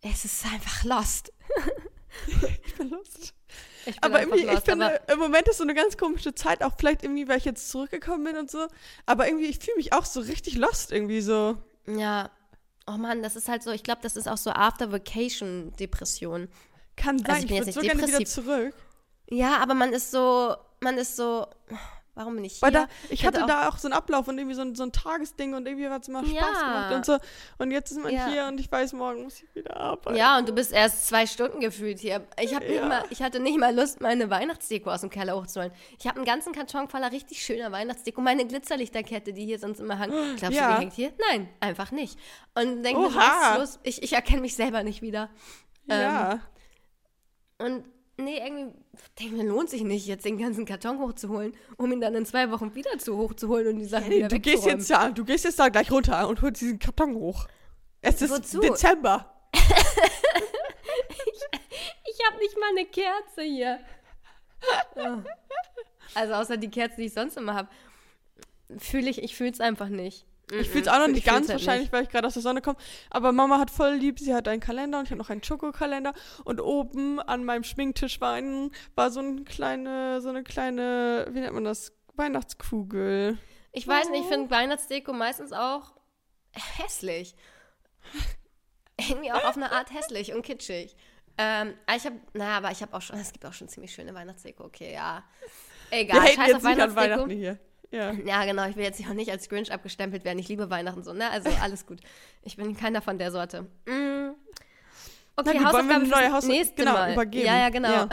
es 0.00 0.24
ist 0.24 0.44
einfach 0.46 0.84
lost. 0.84 1.32
Ich 2.66 2.74
bin 2.76 2.90
Lust. 2.90 3.34
Ich 3.86 4.00
bin 4.00 4.02
Aber 4.02 4.20
irgendwie, 4.20 4.40
ich 4.40 4.46
lost, 4.46 4.64
finde, 4.64 4.86
aber 5.04 5.12
im 5.12 5.18
Moment 5.18 5.46
ist 5.48 5.58
so 5.58 5.62
eine 5.64 5.74
ganz 5.74 5.96
komische 5.96 6.34
Zeit, 6.34 6.62
auch 6.62 6.72
vielleicht 6.78 7.02
irgendwie, 7.04 7.28
weil 7.28 7.38
ich 7.38 7.44
jetzt 7.44 7.70
zurückgekommen 7.70 8.24
bin 8.24 8.36
und 8.36 8.50
so. 8.50 8.66
Aber 9.06 9.26
irgendwie, 9.28 9.46
ich 9.46 9.58
fühle 9.58 9.76
mich 9.76 9.92
auch 9.92 10.04
so 10.04 10.20
richtig 10.20 10.56
lost 10.56 10.90
irgendwie 10.92 11.20
so. 11.20 11.56
ja, 11.86 12.30
oh 12.86 12.92
Mann, 12.98 13.22
das 13.22 13.36
ist 13.36 13.48
halt 13.48 13.62
so, 13.62 13.70
ich 13.70 13.82
glaube, 13.82 14.00
das 14.02 14.16
ist 14.16 14.28
auch 14.28 14.36
so 14.38 14.50
After 14.50 14.90
Vacation 14.92 15.72
Depression. 15.78 16.48
Kann 16.96 17.18
sein, 17.18 17.28
Also 17.28 17.46
ich 17.46 17.52
ich, 17.52 17.56
bin 17.58 17.66
jetzt 17.66 17.74
so 17.74 17.80
nicht 17.80 17.90
gerne 17.90 18.06
wieder 18.06 18.18
depressiv. 18.18 18.44
zurück. 18.44 18.74
Ja, 19.30 19.58
aber 19.58 19.74
man 19.74 19.92
ist 19.92 20.10
so, 20.10 20.54
man 20.80 20.98
ist 20.98 21.16
so, 21.16 21.46
warum 22.14 22.36
bin 22.36 22.44
ich 22.44 22.54
hier? 22.54 22.62
Weil 22.62 22.72
da, 22.72 22.86
ich 23.10 23.22
hätte 23.24 23.40
hatte 23.42 23.44
auch- 23.44 23.62
da 23.62 23.68
auch 23.68 23.78
so 23.78 23.88
einen 23.88 23.92
Ablauf 23.94 24.28
und 24.28 24.38
irgendwie 24.38 24.54
so 24.54 24.62
ein, 24.62 24.74
so 24.74 24.82
ein 24.84 24.92
Tagesding 24.92 25.54
und 25.54 25.66
irgendwie 25.66 25.88
hat 25.88 26.02
es 26.02 26.08
immer 26.08 26.24
Spaß 26.24 26.32
Ja. 26.34 26.60
gemacht 26.60 26.94
und 26.94 27.04
so. 27.06 27.18
Und 27.58 27.70
jetzt 27.70 27.90
ist 27.90 27.98
man 28.02 28.12
Ja. 28.12 28.26
hier 28.28 28.46
und 28.46 28.60
ich 28.60 28.70
weiß, 28.70 28.92
morgen 28.92 29.22
muss 29.24 29.42
ich 29.42 29.54
wieder 29.54 29.76
arbeiten. 29.76 30.16
Ja, 30.16 30.38
und 30.38 30.48
du 30.48 30.52
bist 30.52 30.72
erst 30.72 31.06
zwei 31.06 31.26
Stunden 31.26 31.60
gefühlt 31.60 31.98
hier. 31.98 32.26
Ich, 32.40 32.54
hab 32.54 32.62
nicht 32.62 32.74
Ja. 32.74 32.86
mal, 32.86 33.04
ich 33.10 33.22
hatte 33.22 33.40
nicht 33.40 33.58
mal 33.58 33.74
Lust, 33.74 34.00
meine 34.00 34.30
Weihnachtsdeko 34.30 34.90
aus 34.90 35.00
dem 35.02 35.10
Keller 35.10 35.36
hochzuholen. 35.36 35.72
Ich 35.98 36.06
habe 36.06 36.16
einen 36.16 36.24
ganzen 36.24 36.52
Karton 36.52 36.88
voller 36.88 37.10
richtig 37.12 37.42
schöner 37.44 37.72
Weihnachtsdeko. 37.72 38.20
Meine 38.20 38.46
Glitzerlichterkette, 38.46 39.32
die 39.32 39.44
hier 39.44 39.58
sonst 39.58 39.80
immer 39.80 39.98
hangt. 39.98 40.12
Glaubst 40.38 40.42
du, 40.44 40.50
die 40.50 40.80
hängt 40.80 40.92
hier? 40.92 41.12
Nein, 41.30 41.48
einfach 41.60 41.90
nicht. 41.90 42.18
Und 42.54 42.82
denke 42.82 43.00
mir, 43.00 43.14
was 43.14 43.50
ist 43.52 43.58
los? 43.58 43.80
Ich, 43.82 44.02
ich 44.02 44.12
erkenne 44.12 44.40
mich 44.40 44.54
selber 44.56 44.82
nicht 44.82 45.02
wieder. 45.02 45.30
Ja. 45.86 46.40
Und 47.58 47.84
nee, 48.16 48.38
irgendwie 48.38 48.74
denke 49.18 49.36
mir, 49.36 49.44
lohnt 49.44 49.70
sich 49.70 49.82
nicht, 49.82 50.06
jetzt 50.06 50.24
den 50.24 50.38
ganzen 50.38 50.64
Karton 50.64 50.98
hochzuholen, 50.98 51.54
um 51.76 51.92
ihn 51.92 52.00
dann 52.00 52.14
in 52.14 52.26
zwei 52.26 52.50
Wochen 52.50 52.74
wieder 52.74 52.98
zu 52.98 53.16
hochzuholen 53.16 53.68
und 53.68 53.76
die 53.78 53.84
Sachen 53.84 54.04
Hey, 54.04 54.18
wieder 54.18 54.28
du 54.28 54.40
gehst 54.40 54.66
jetzt 54.66 54.88
ja, 54.88 55.10
du 55.10 55.24
gehst 55.24 55.44
jetzt 55.44 55.58
da 55.58 55.68
gleich 55.68 55.90
runter 55.90 56.28
und 56.28 56.40
holst 56.42 56.60
diesen 56.60 56.78
Karton 56.78 57.14
hoch. 57.14 57.46
Es 58.00 58.20
ist 58.22 58.30
Wozu? 58.30 58.60
Dezember. 58.60 59.30
Ich 62.06 62.26
habe 62.26 62.38
nicht 62.38 62.56
mal 62.58 62.70
eine 62.70 62.86
Kerze 62.86 63.42
hier. 63.42 63.80
Oh. 64.96 65.18
Also 66.14 66.34
außer 66.34 66.56
die 66.56 66.70
Kerze, 66.70 66.96
die 66.96 67.06
ich 67.06 67.12
sonst 67.12 67.36
immer 67.36 67.54
habe, 67.54 67.68
fühle 68.78 69.10
ich, 69.10 69.22
ich 69.22 69.34
fühle 69.34 69.50
es 69.50 69.60
einfach 69.60 69.88
nicht. 69.88 70.24
Ich 70.52 70.68
fühle 70.68 70.82
es 70.82 70.88
auch 70.88 70.98
noch 70.98 71.06
Ich 71.06 71.14
nicht 71.14 71.26
ganz, 71.26 71.48
halt 71.48 71.58
wahrscheinlich, 71.58 71.90
weil 71.92 72.02
ich 72.02 72.10
gerade 72.10 72.26
aus 72.26 72.34
der 72.34 72.42
Sonne 72.42 72.60
komme. 72.60 72.76
Aber 73.10 73.32
Mama 73.32 73.58
hat 73.58 73.70
voll 73.70 73.94
lieb, 73.94 74.18
sie 74.18 74.34
hat 74.34 74.46
einen 74.46 74.60
Kalender 74.60 74.98
und 74.98 75.04
ich 75.04 75.10
habe 75.10 75.18
noch 75.18 75.30
einen 75.30 75.42
Schokokalender. 75.42 76.12
Und 76.44 76.60
oben 76.60 77.20
an 77.20 77.44
meinem 77.44 77.64
Schminktisch 77.64 78.20
war, 78.20 78.34
ein, 78.34 78.70
war 78.94 79.10
so, 79.10 79.20
eine 79.20 79.44
kleine, 79.44 80.20
so 80.20 80.28
eine 80.28 80.42
kleine, 80.42 81.26
wie 81.30 81.40
nennt 81.40 81.54
man 81.54 81.64
das? 81.64 81.92
Weihnachtskugel. 82.16 83.38
Ich 83.72 83.88
weiß 83.88 84.10
nicht, 84.10 84.22
ich 84.22 84.28
finde 84.28 84.50
Weihnachtsdeko 84.50 85.12
meistens 85.12 85.52
auch 85.52 85.94
hässlich. 86.52 87.34
Irgendwie 88.96 89.32
auch 89.32 89.44
auf 89.44 89.56
eine 89.56 89.72
Art 89.72 89.92
hässlich 89.92 90.32
und 90.32 90.42
kitschig. 90.42 90.94
Ähm, 91.36 91.74
ich 91.96 92.06
habe, 92.06 92.20
naja, 92.32 92.58
aber 92.58 92.70
ich 92.70 92.80
habe 92.82 92.94
auch 92.94 93.02
schon, 93.02 93.18
es 93.18 93.32
gibt 93.32 93.44
auch 93.44 93.52
schon 93.52 93.68
ziemlich 93.68 93.92
schöne 93.92 94.14
Weihnachtsdeko. 94.14 94.64
Okay, 94.64 94.92
ja. 94.92 95.24
Egal, 95.90 96.22
Wir 96.22 96.28
scheiß 96.28 96.36
jetzt 96.36 96.56
auf 96.56 96.62
nicht 96.62 96.64
Weihnachtsdeko. 96.64 96.96
Weihnachten 96.96 97.30
hier. 97.30 97.58
Ja. 97.94 98.10
Ja, 98.10 98.44
genau, 98.44 98.66
ich 98.68 98.74
will 98.74 98.82
jetzt 98.82 99.00
auch 99.08 99.14
nicht 99.14 99.30
als 99.30 99.48
Grinch 99.48 99.72
abgestempelt 99.72 100.24
werden. 100.24 100.40
Ich 100.40 100.48
liebe 100.48 100.68
Weihnachten 100.68 101.04
so, 101.04 101.12
ne? 101.12 101.30
Also 101.30 101.48
alles 101.62 101.86
gut. 101.86 102.00
Ich 102.42 102.56
bin 102.56 102.76
keiner 102.76 103.00
von 103.00 103.18
der 103.18 103.30
Sorte. 103.30 103.62
Mm. 103.86 104.34
Okay, 105.36 105.58
gut, 105.58 105.72
wollen 105.72 105.88
wir 105.88 105.96
eine 105.96 106.08
neue 106.08 106.64
genau, 106.74 106.92
Mal. 106.92 107.12
übergeben. 107.12 107.46
Ja, 107.46 107.56
ja, 107.56 107.68
genau. 107.68 107.88
Ja. 107.88 108.08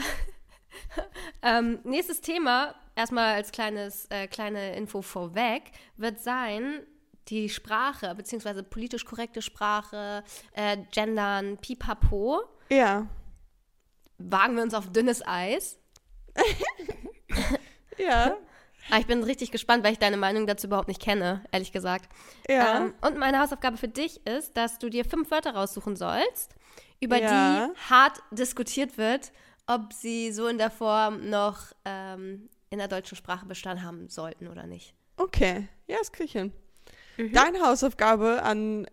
ähm, 1.41 1.79
nächstes 1.83 2.21
Thema, 2.21 2.75
erstmal 2.95 3.33
als 3.33 3.51
kleines, 3.51 4.05
äh, 4.11 4.27
kleine 4.27 4.75
Info 4.75 5.01
vorweg, 5.01 5.63
wird 5.97 6.19
sein, 6.21 6.81
die 7.29 7.49
Sprache, 7.49 8.13
beziehungsweise 8.13 8.61
politisch 8.61 9.05
korrekte 9.05 9.41
Sprache, 9.41 10.23
äh, 10.53 10.77
Gendern, 10.91 11.57
Pipapo. 11.57 12.41
Ja. 12.69 13.07
Wagen 14.19 14.55
wir 14.55 14.63
uns 14.63 14.75
auf 14.75 14.91
dünnes 14.91 15.25
Eis. 15.25 15.79
Ja. 17.97 18.37
Aber 18.89 18.99
ich 18.99 19.07
bin 19.07 19.23
richtig 19.23 19.51
gespannt, 19.51 19.83
weil 19.83 19.93
ich 19.93 19.99
deine 19.99 20.17
Meinung 20.17 20.47
dazu 20.47 20.67
überhaupt 20.67 20.87
nicht 20.87 21.01
kenne, 21.01 21.43
ehrlich 21.51 21.71
gesagt. 21.71 22.09
Ja. 22.49 22.81
Ähm, 22.85 22.93
und 23.01 23.17
meine 23.17 23.39
Hausaufgabe 23.39 23.77
für 23.77 23.87
dich 23.87 24.25
ist, 24.25 24.57
dass 24.57 24.79
du 24.79 24.89
dir 24.89 25.05
fünf 25.05 25.31
Wörter 25.31 25.53
raussuchen 25.55 25.95
sollst, 25.95 26.55
über 26.99 27.17
Ja. 27.21 27.67
die 27.67 27.89
hart 27.89 28.21
diskutiert 28.31 28.97
wird, 28.97 29.31
ob 29.67 29.93
sie 29.93 30.31
so 30.31 30.47
in 30.47 30.57
der 30.57 30.71
Form 30.71 31.29
noch 31.29 31.59
ähm, 31.85 32.49
in 32.69 32.79
der 32.79 32.87
deutschen 32.87 33.15
Sprache 33.15 33.45
Bestand 33.45 33.83
haben 33.83 34.09
sollten 34.09 34.47
oder 34.47 34.65
nicht. 34.65 34.93
Okay. 35.17 35.67
Ja, 35.87 35.97
das 35.99 36.11
krieg 36.11 36.25
ich 36.25 36.31
hin. 36.33 36.51
Mhm. 37.17 37.31
Deine 37.33 37.61
Hausaufgabe 37.61 38.41
an 38.43 38.87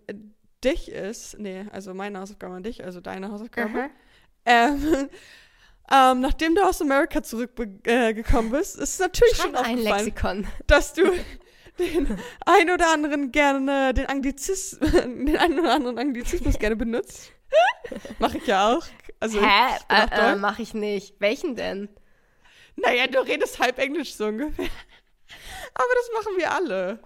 dich 0.65 0.91
ist, 0.91 1.39
nee, 1.39 1.67
also 1.73 1.95
meine 1.95 2.21
Hausaufgabe 2.21 2.55
an 2.57 2.63
dich, 2.63 2.85
also 2.85 3.01
deine 3.01 3.31
Hausaufgabe. 3.31 3.69
Mhm. 3.69 3.91
Ähm, 4.45 5.09
ähm, 5.93 6.21
nachdem 6.21 6.55
du 6.55 6.63
aus 6.67 6.81
Amerika 6.81 7.23
zurückgekommen 7.23 8.55
äh, 8.55 8.59
bist, 8.59 8.77
ist 8.77 8.95
es 8.95 8.99
natürlich 8.99 9.37
schon 9.37 9.53
Schreib 9.53 9.65
ein 9.67 9.79
aufgefallen, 9.79 10.07
Lexikon. 10.07 10.47
dass 10.67 10.93
du 10.93 11.03
den 11.79 12.19
ein 12.45 12.71
oder 12.71 12.93
anderen 12.93 13.31
gerne, 13.33 13.95
den 13.95 14.07
Anglizis, 14.07 14.79
den 14.81 15.37
einen 15.37 15.61
oder 15.61 15.75
anderen 15.75 15.99
Anglizismus 15.99 16.59
gerne 16.59 16.77
benutzt. 16.77 17.33
Mache 18.19 18.39
ich 18.39 18.47
ja 18.47 18.77
auch. 18.77 18.85
Also, 19.21 19.41
Hä? 19.41 19.77
Äh, 19.89 20.05
äh, 20.05 20.09
Deutsch. 20.33 20.41
mach 20.41 20.59
ich 20.59 20.75
nicht. 20.75 21.15
Welchen 21.21 21.57
denn? 21.57 21.89
Naja, 22.77 23.07
du 23.07 23.19
redest 23.21 23.59
halb 23.59 23.79
Englisch 23.79 24.15
so 24.15 24.27
ungefähr. 24.27 24.67
Aber 25.75 25.89
das 25.95 26.11
machen 26.15 26.37
wir 26.39 26.53
alle. 26.53 26.99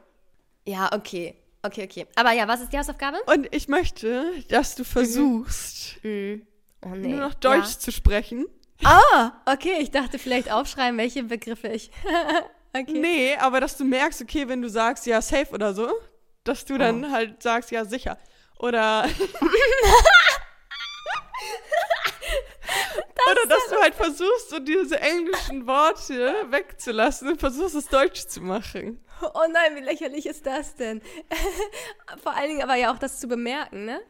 Ja, 0.66 0.90
okay. 0.92 1.36
Okay, 1.62 1.84
okay. 1.84 2.06
Aber 2.16 2.32
ja, 2.32 2.48
was 2.48 2.60
ist 2.60 2.72
die 2.72 2.78
Hausaufgabe? 2.78 3.18
Und 3.26 3.54
ich 3.54 3.68
möchte, 3.68 4.32
dass 4.48 4.74
du 4.74 4.84
versuchst, 4.84 6.02
Mhm. 6.02 6.46
Oh 6.84 6.88
nee. 6.88 7.08
nur 7.08 7.20
noch 7.20 7.34
Deutsch 7.34 7.78
zu 7.78 7.92
sprechen. 7.92 8.46
Ah, 8.84 9.32
okay. 9.46 9.76
Ich 9.80 9.90
dachte 9.90 10.18
vielleicht 10.18 10.50
aufschreiben, 10.50 10.98
welche 10.98 11.22
Begriffe 11.24 11.68
ich. 11.68 11.90
okay. 12.72 12.92
Nee, 12.92 13.36
aber 13.36 13.60
dass 13.60 13.76
du 13.76 13.84
merkst, 13.84 14.22
okay, 14.22 14.48
wenn 14.48 14.62
du 14.62 14.68
sagst, 14.68 15.06
ja, 15.06 15.20
safe 15.22 15.52
oder 15.52 15.74
so, 15.74 15.90
dass 16.44 16.64
du 16.64 16.78
dann 16.78 17.04
Oh. 17.04 17.10
halt 17.10 17.42
sagst, 17.42 17.70
ja, 17.70 17.84
sicher. 17.84 18.18
Oder. 18.58 19.04
oder 23.30 23.46
dass 23.48 23.68
du 23.68 23.76
halt 23.80 23.94
versuchst, 23.94 24.50
so 24.50 24.58
diese 24.58 25.00
englischen 25.00 25.66
Worte 25.66 26.34
wegzulassen 26.50 27.28
und 27.28 27.40
versuchst, 27.40 27.74
es 27.74 27.86
deutsch 27.88 28.26
zu 28.26 28.40
machen. 28.40 29.04
Oh 29.34 29.46
nein, 29.50 29.76
wie 29.76 29.80
lächerlich 29.80 30.26
ist 30.26 30.46
das 30.46 30.74
denn? 30.74 31.00
Vor 32.22 32.34
allen 32.34 32.48
Dingen 32.48 32.62
aber 32.62 32.74
ja 32.74 32.92
auch 32.92 32.98
das 32.98 33.20
zu 33.20 33.28
bemerken, 33.28 33.84
ne? 33.84 34.00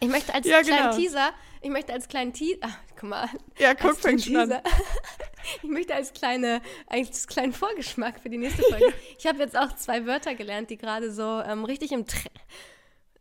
Ich 0.00 0.08
möchte 0.08 0.34
als 0.34 0.46
Ja, 0.46 0.62
kleinen 0.62 0.90
genau. 0.90 0.96
Teaser, 0.96 1.30
ich 1.62 1.70
möchte 1.70 1.92
als 1.92 2.08
kleinen 2.08 2.32
Teaser, 2.32 2.58
ach, 2.62 2.76
guck 2.98 3.08
mal, 3.10 3.28
Ja, 3.58 3.74
guck, 3.74 3.96
fängt 3.96 4.22
schon 4.22 4.36
an. 4.36 4.60
Ich 5.62 5.68
möchte 5.70 5.94
als 5.94 6.12
kleine, 6.12 6.60
als 6.88 7.26
kleinen 7.26 7.54
Vorgeschmack 7.54 8.20
für 8.20 8.28
die 8.28 8.36
nächste 8.36 8.62
Folge. 8.70 8.92
Ich 9.18 9.26
habe 9.26 9.38
jetzt 9.38 9.56
auch 9.56 9.74
zwei 9.76 10.04
Wörter 10.04 10.34
gelernt, 10.34 10.68
die 10.68 10.76
gerade 10.76 11.10
so 11.10 11.40
ähm, 11.40 11.64
richtig 11.64 11.92
im 11.92 12.06
Trend, 12.06 12.30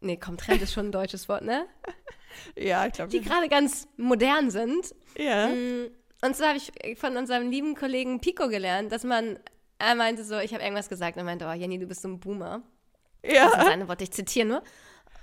nee, 0.02 0.18
komm, 0.18 0.36
Trend 0.38 0.62
ist 0.62 0.74
schon 0.74 0.88
ein 0.88 0.92
deutsches 0.92 1.30
Wort, 1.30 1.44
ne? 1.44 1.66
Ja, 2.58 2.86
ich 2.86 2.94
glaube. 2.94 3.10
Die 3.12 3.22
gerade 3.22 3.48
ganz 3.48 3.88
modern 3.96 4.52
sind. 4.52 4.94
Ja. 5.18 5.48
Mm, 5.48 5.88
Und 6.22 6.36
zwar 6.36 6.50
habe 6.50 6.58
ich 6.58 7.00
von 7.00 7.16
unserem 7.16 7.50
lieben 7.50 7.76
Kollegen 7.76 8.20
Pico 8.20 8.50
gelernt, 8.50 8.92
dass 8.92 9.04
man, 9.06 9.40
er 9.80 9.96
meinte 9.96 10.26
so, 10.26 10.38
ich 10.38 10.54
habe 10.54 10.64
irgendwas 10.64 10.90
gesagt 10.90 11.16
und 11.16 11.22
er 11.22 11.26
meinte, 11.26 11.46
oh 11.48 11.54
Jenny, 11.54 11.80
du 11.80 11.88
bist 11.88 12.02
so 12.02 12.10
ein 12.10 12.20
Boomer. 12.20 12.62
Das 13.22 13.32
sind 13.32 13.36
Ja. 13.54 13.64
seine 13.66 13.88
Worte, 13.88 14.04
ich 14.04 14.12
zitiere 14.12 14.48
nur. 14.48 14.64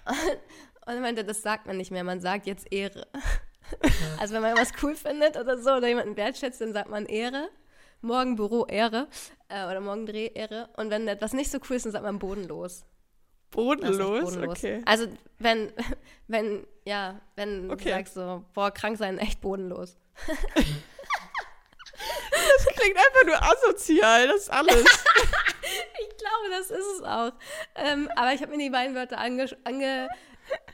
Und 0.87 0.93
er 0.95 1.01
meinte, 1.01 1.25
das 1.25 1.41
sagt 1.43 1.67
man 1.67 1.77
nicht 1.79 1.91
mehr, 1.91 2.05
man 2.05 2.21
sagt 2.21 2.47
jetzt 2.47 2.71
Ehre. 2.73 3.07
Also 4.19 4.35
wenn 4.35 4.43
man 4.43 4.57
was 4.57 4.73
cool 4.83 4.95
findet 4.95 5.37
oder 5.37 5.59
so 5.59 5.73
oder 5.73 5.89
jemanden 5.89 6.17
wertschätzt, 6.17 6.61
dann 6.61 6.73
sagt 6.73 6.89
man 6.91 7.07
Ehre. 7.07 7.49
Morgen 8.01 8.37
Büro 8.37 8.67
Ehre 8.67 9.09
äh, 9.49 9.65
oder 9.65 9.81
morgen 9.81 10.05
Dreh 10.07 10.27
Ehre. 10.35 10.69
Und 10.77 10.91
wenn 10.91 11.09
etwas 11.09 11.33
nicht 11.33 11.51
so 11.51 11.59
cool 11.69 11.77
ist, 11.77 11.87
dann 11.87 11.93
sagt 11.93 12.05
man 12.05 12.19
bodenlos. 12.19 12.81
Echt 12.83 13.51
Bodenlos? 13.51 14.37
Okay. 14.37 14.83
Also 14.85 15.07
wenn, 15.39 15.73
wenn, 16.29 16.67
ja, 16.85 17.21
wenn 17.37 17.71
Okay. 17.71 17.85
du 17.85 17.91
sagst 17.91 18.15
so, 18.15 18.45
boah, 18.53 18.71
krank 18.71 18.99
sein, 18.99 19.19
echt 19.19 19.41
bodenlos. 19.41 19.97
Das 22.57 22.67
klingt 22.75 22.97
einfach 22.97 23.25
nur 23.27 23.43
asozial, 23.43 24.27
das 24.29 24.43
ist 24.43 24.51
alles. 24.51 24.85
Ich 25.65 26.17
glaube, 26.19 26.51
das 26.51 26.71
ist 26.71 26.87
es 26.99 27.03
auch. 27.03 27.33
Ähm, 27.75 28.09
aber 28.17 28.33
ich 28.33 28.41
habe 28.43 28.53
mir 28.53 28.59
die 28.59 28.71
beiden 28.71 28.95
Wörter 28.95 29.19
ange, 29.19 29.47
ange, 29.65 30.09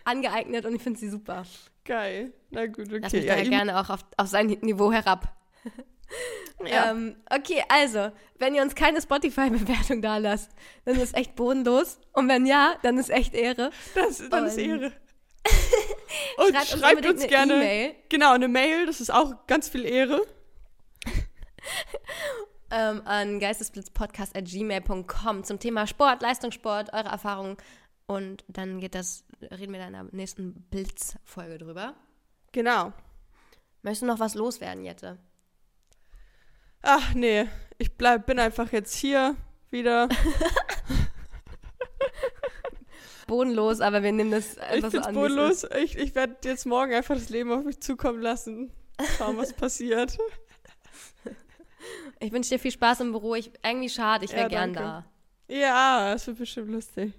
angeeignet 0.04 0.66
und 0.66 0.74
ich 0.74 0.82
finde 0.82 0.98
sie 0.98 1.08
super. 1.08 1.44
Geil. 1.90 2.32
Na 2.50 2.66
gut, 2.66 2.86
okay. 2.86 3.00
Lass 3.02 3.12
mich 3.12 3.24
ja, 3.24 3.34
da 3.34 3.42
gerne 3.42 3.80
auch 3.80 3.90
auf, 3.90 3.98
auf 4.16 4.28
sein 4.28 4.46
Niveau 4.46 4.92
herab. 4.92 5.36
ja. 6.64 6.92
Ähm, 6.92 7.16
okay, 7.28 7.64
also, 7.68 8.12
wenn 8.38 8.54
ihr 8.54 8.62
uns 8.62 8.76
keine 8.76 9.02
Spotify-Bewertung 9.02 10.00
da 10.00 10.18
lasst, 10.18 10.52
dann 10.84 11.00
ist 11.00 11.16
echt 11.16 11.34
bodenlos. 11.34 11.98
Und 12.12 12.28
wenn 12.28 12.46
ja, 12.46 12.76
dann 12.84 12.96
ist 12.96 13.10
echt 13.10 13.34
Ehre. 13.34 13.72
das, 13.96 14.22
dann 14.30 14.46
ist 14.46 14.56
Ehre. 14.56 14.92
Und 16.36 16.54
Schreibt 16.54 16.68
schreibt, 16.68 16.74
uns 16.74 16.84
unbedingt 16.84 17.14
uns 17.14 17.22
eine 17.22 17.28
gerne. 17.28 17.54
E-Mail. 17.54 17.96
Genau, 18.08 18.34
eine 18.34 18.46
Mail, 18.46 18.86
das 18.86 19.00
ist 19.00 19.12
auch 19.12 19.48
ganz 19.48 19.68
viel 19.68 19.84
Ehre. 19.84 20.24
ähm, 22.70 23.02
an 23.04 23.40
geistesblitzpodcast.gmail.com 23.40 25.42
zum 25.42 25.58
Thema 25.58 25.88
Sport, 25.88 26.22
Leistungssport, 26.22 26.92
eure 26.92 27.08
Erfahrungen. 27.08 27.56
Und 28.10 28.44
dann 28.48 28.80
geht 28.80 28.96
das, 28.96 29.22
reden 29.40 29.72
wir 29.72 29.78
dann 29.78 29.94
in 29.94 30.06
der 30.08 30.14
nächsten 30.16 30.62
Blitz-Folge 30.70 31.58
drüber. 31.58 31.94
Genau. 32.50 32.92
Möchtest 33.82 34.02
du 34.02 34.06
noch 34.06 34.18
was 34.18 34.34
loswerden, 34.34 34.84
Jette? 34.84 35.16
Ach 36.82 37.14
nee, 37.14 37.46
ich 37.78 37.96
bleib, 37.96 38.26
bin 38.26 38.40
einfach 38.40 38.72
jetzt 38.72 38.94
hier 38.96 39.36
wieder. 39.70 40.08
Bodenlos, 43.28 43.80
aber 43.80 44.02
wir 44.02 44.10
nehmen 44.10 44.32
das 44.32 44.54
Ich 44.54 44.60
einfach 44.62 44.90
so 44.90 44.96
bin's 44.98 45.06
an. 45.06 45.14
es 45.14 45.20
bodenlos. 45.20 45.64
Ich, 45.82 45.96
ich 45.96 46.14
werde 46.16 46.36
jetzt 46.44 46.66
morgen 46.66 46.92
einfach 46.92 47.14
das 47.14 47.28
Leben 47.28 47.52
auf 47.52 47.62
mich 47.64 47.80
zukommen 47.80 48.20
lassen. 48.20 48.72
Schauen, 49.18 49.36
was 49.36 49.52
passiert. 49.52 50.18
Ich 52.22 52.32
wünsche 52.32 52.50
dir 52.50 52.58
viel 52.58 52.70
Spaß 52.72 53.00
im 53.00 53.12
Büro. 53.12 53.34
Ich, 53.34 53.50
irgendwie 53.64 53.88
schade, 53.88 54.26
ich 54.26 54.32
wäre 54.32 54.42
Ja, 54.42 54.48
gern 54.48 54.74
danke. 54.74 55.04
da. 55.48 55.54
Ja, 55.54 56.12
das 56.12 56.26
wird 56.26 56.36
bestimmt 56.36 56.68
lustig. 56.68 57.14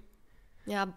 Ja, 0.66 0.88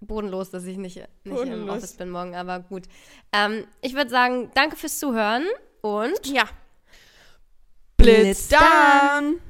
bodenlos, 0.00 0.50
dass 0.50 0.64
ich 0.64 0.76
nicht, 0.76 0.96
nicht 1.24 1.40
im. 1.42 1.68
Office 1.68 1.94
bin 1.94 2.10
morgen, 2.10 2.34
aber 2.34 2.60
gut. 2.60 2.84
Ähm, 3.32 3.66
ich 3.80 3.94
würde 3.94 4.10
sagen, 4.10 4.50
danke 4.54 4.76
fürs 4.76 4.98
Zuhören 4.98 5.44
und 5.80 6.26
Ja. 6.26 6.44
Blitz 7.96 8.48
Blitz 8.48 8.48
dann! 8.48 9.40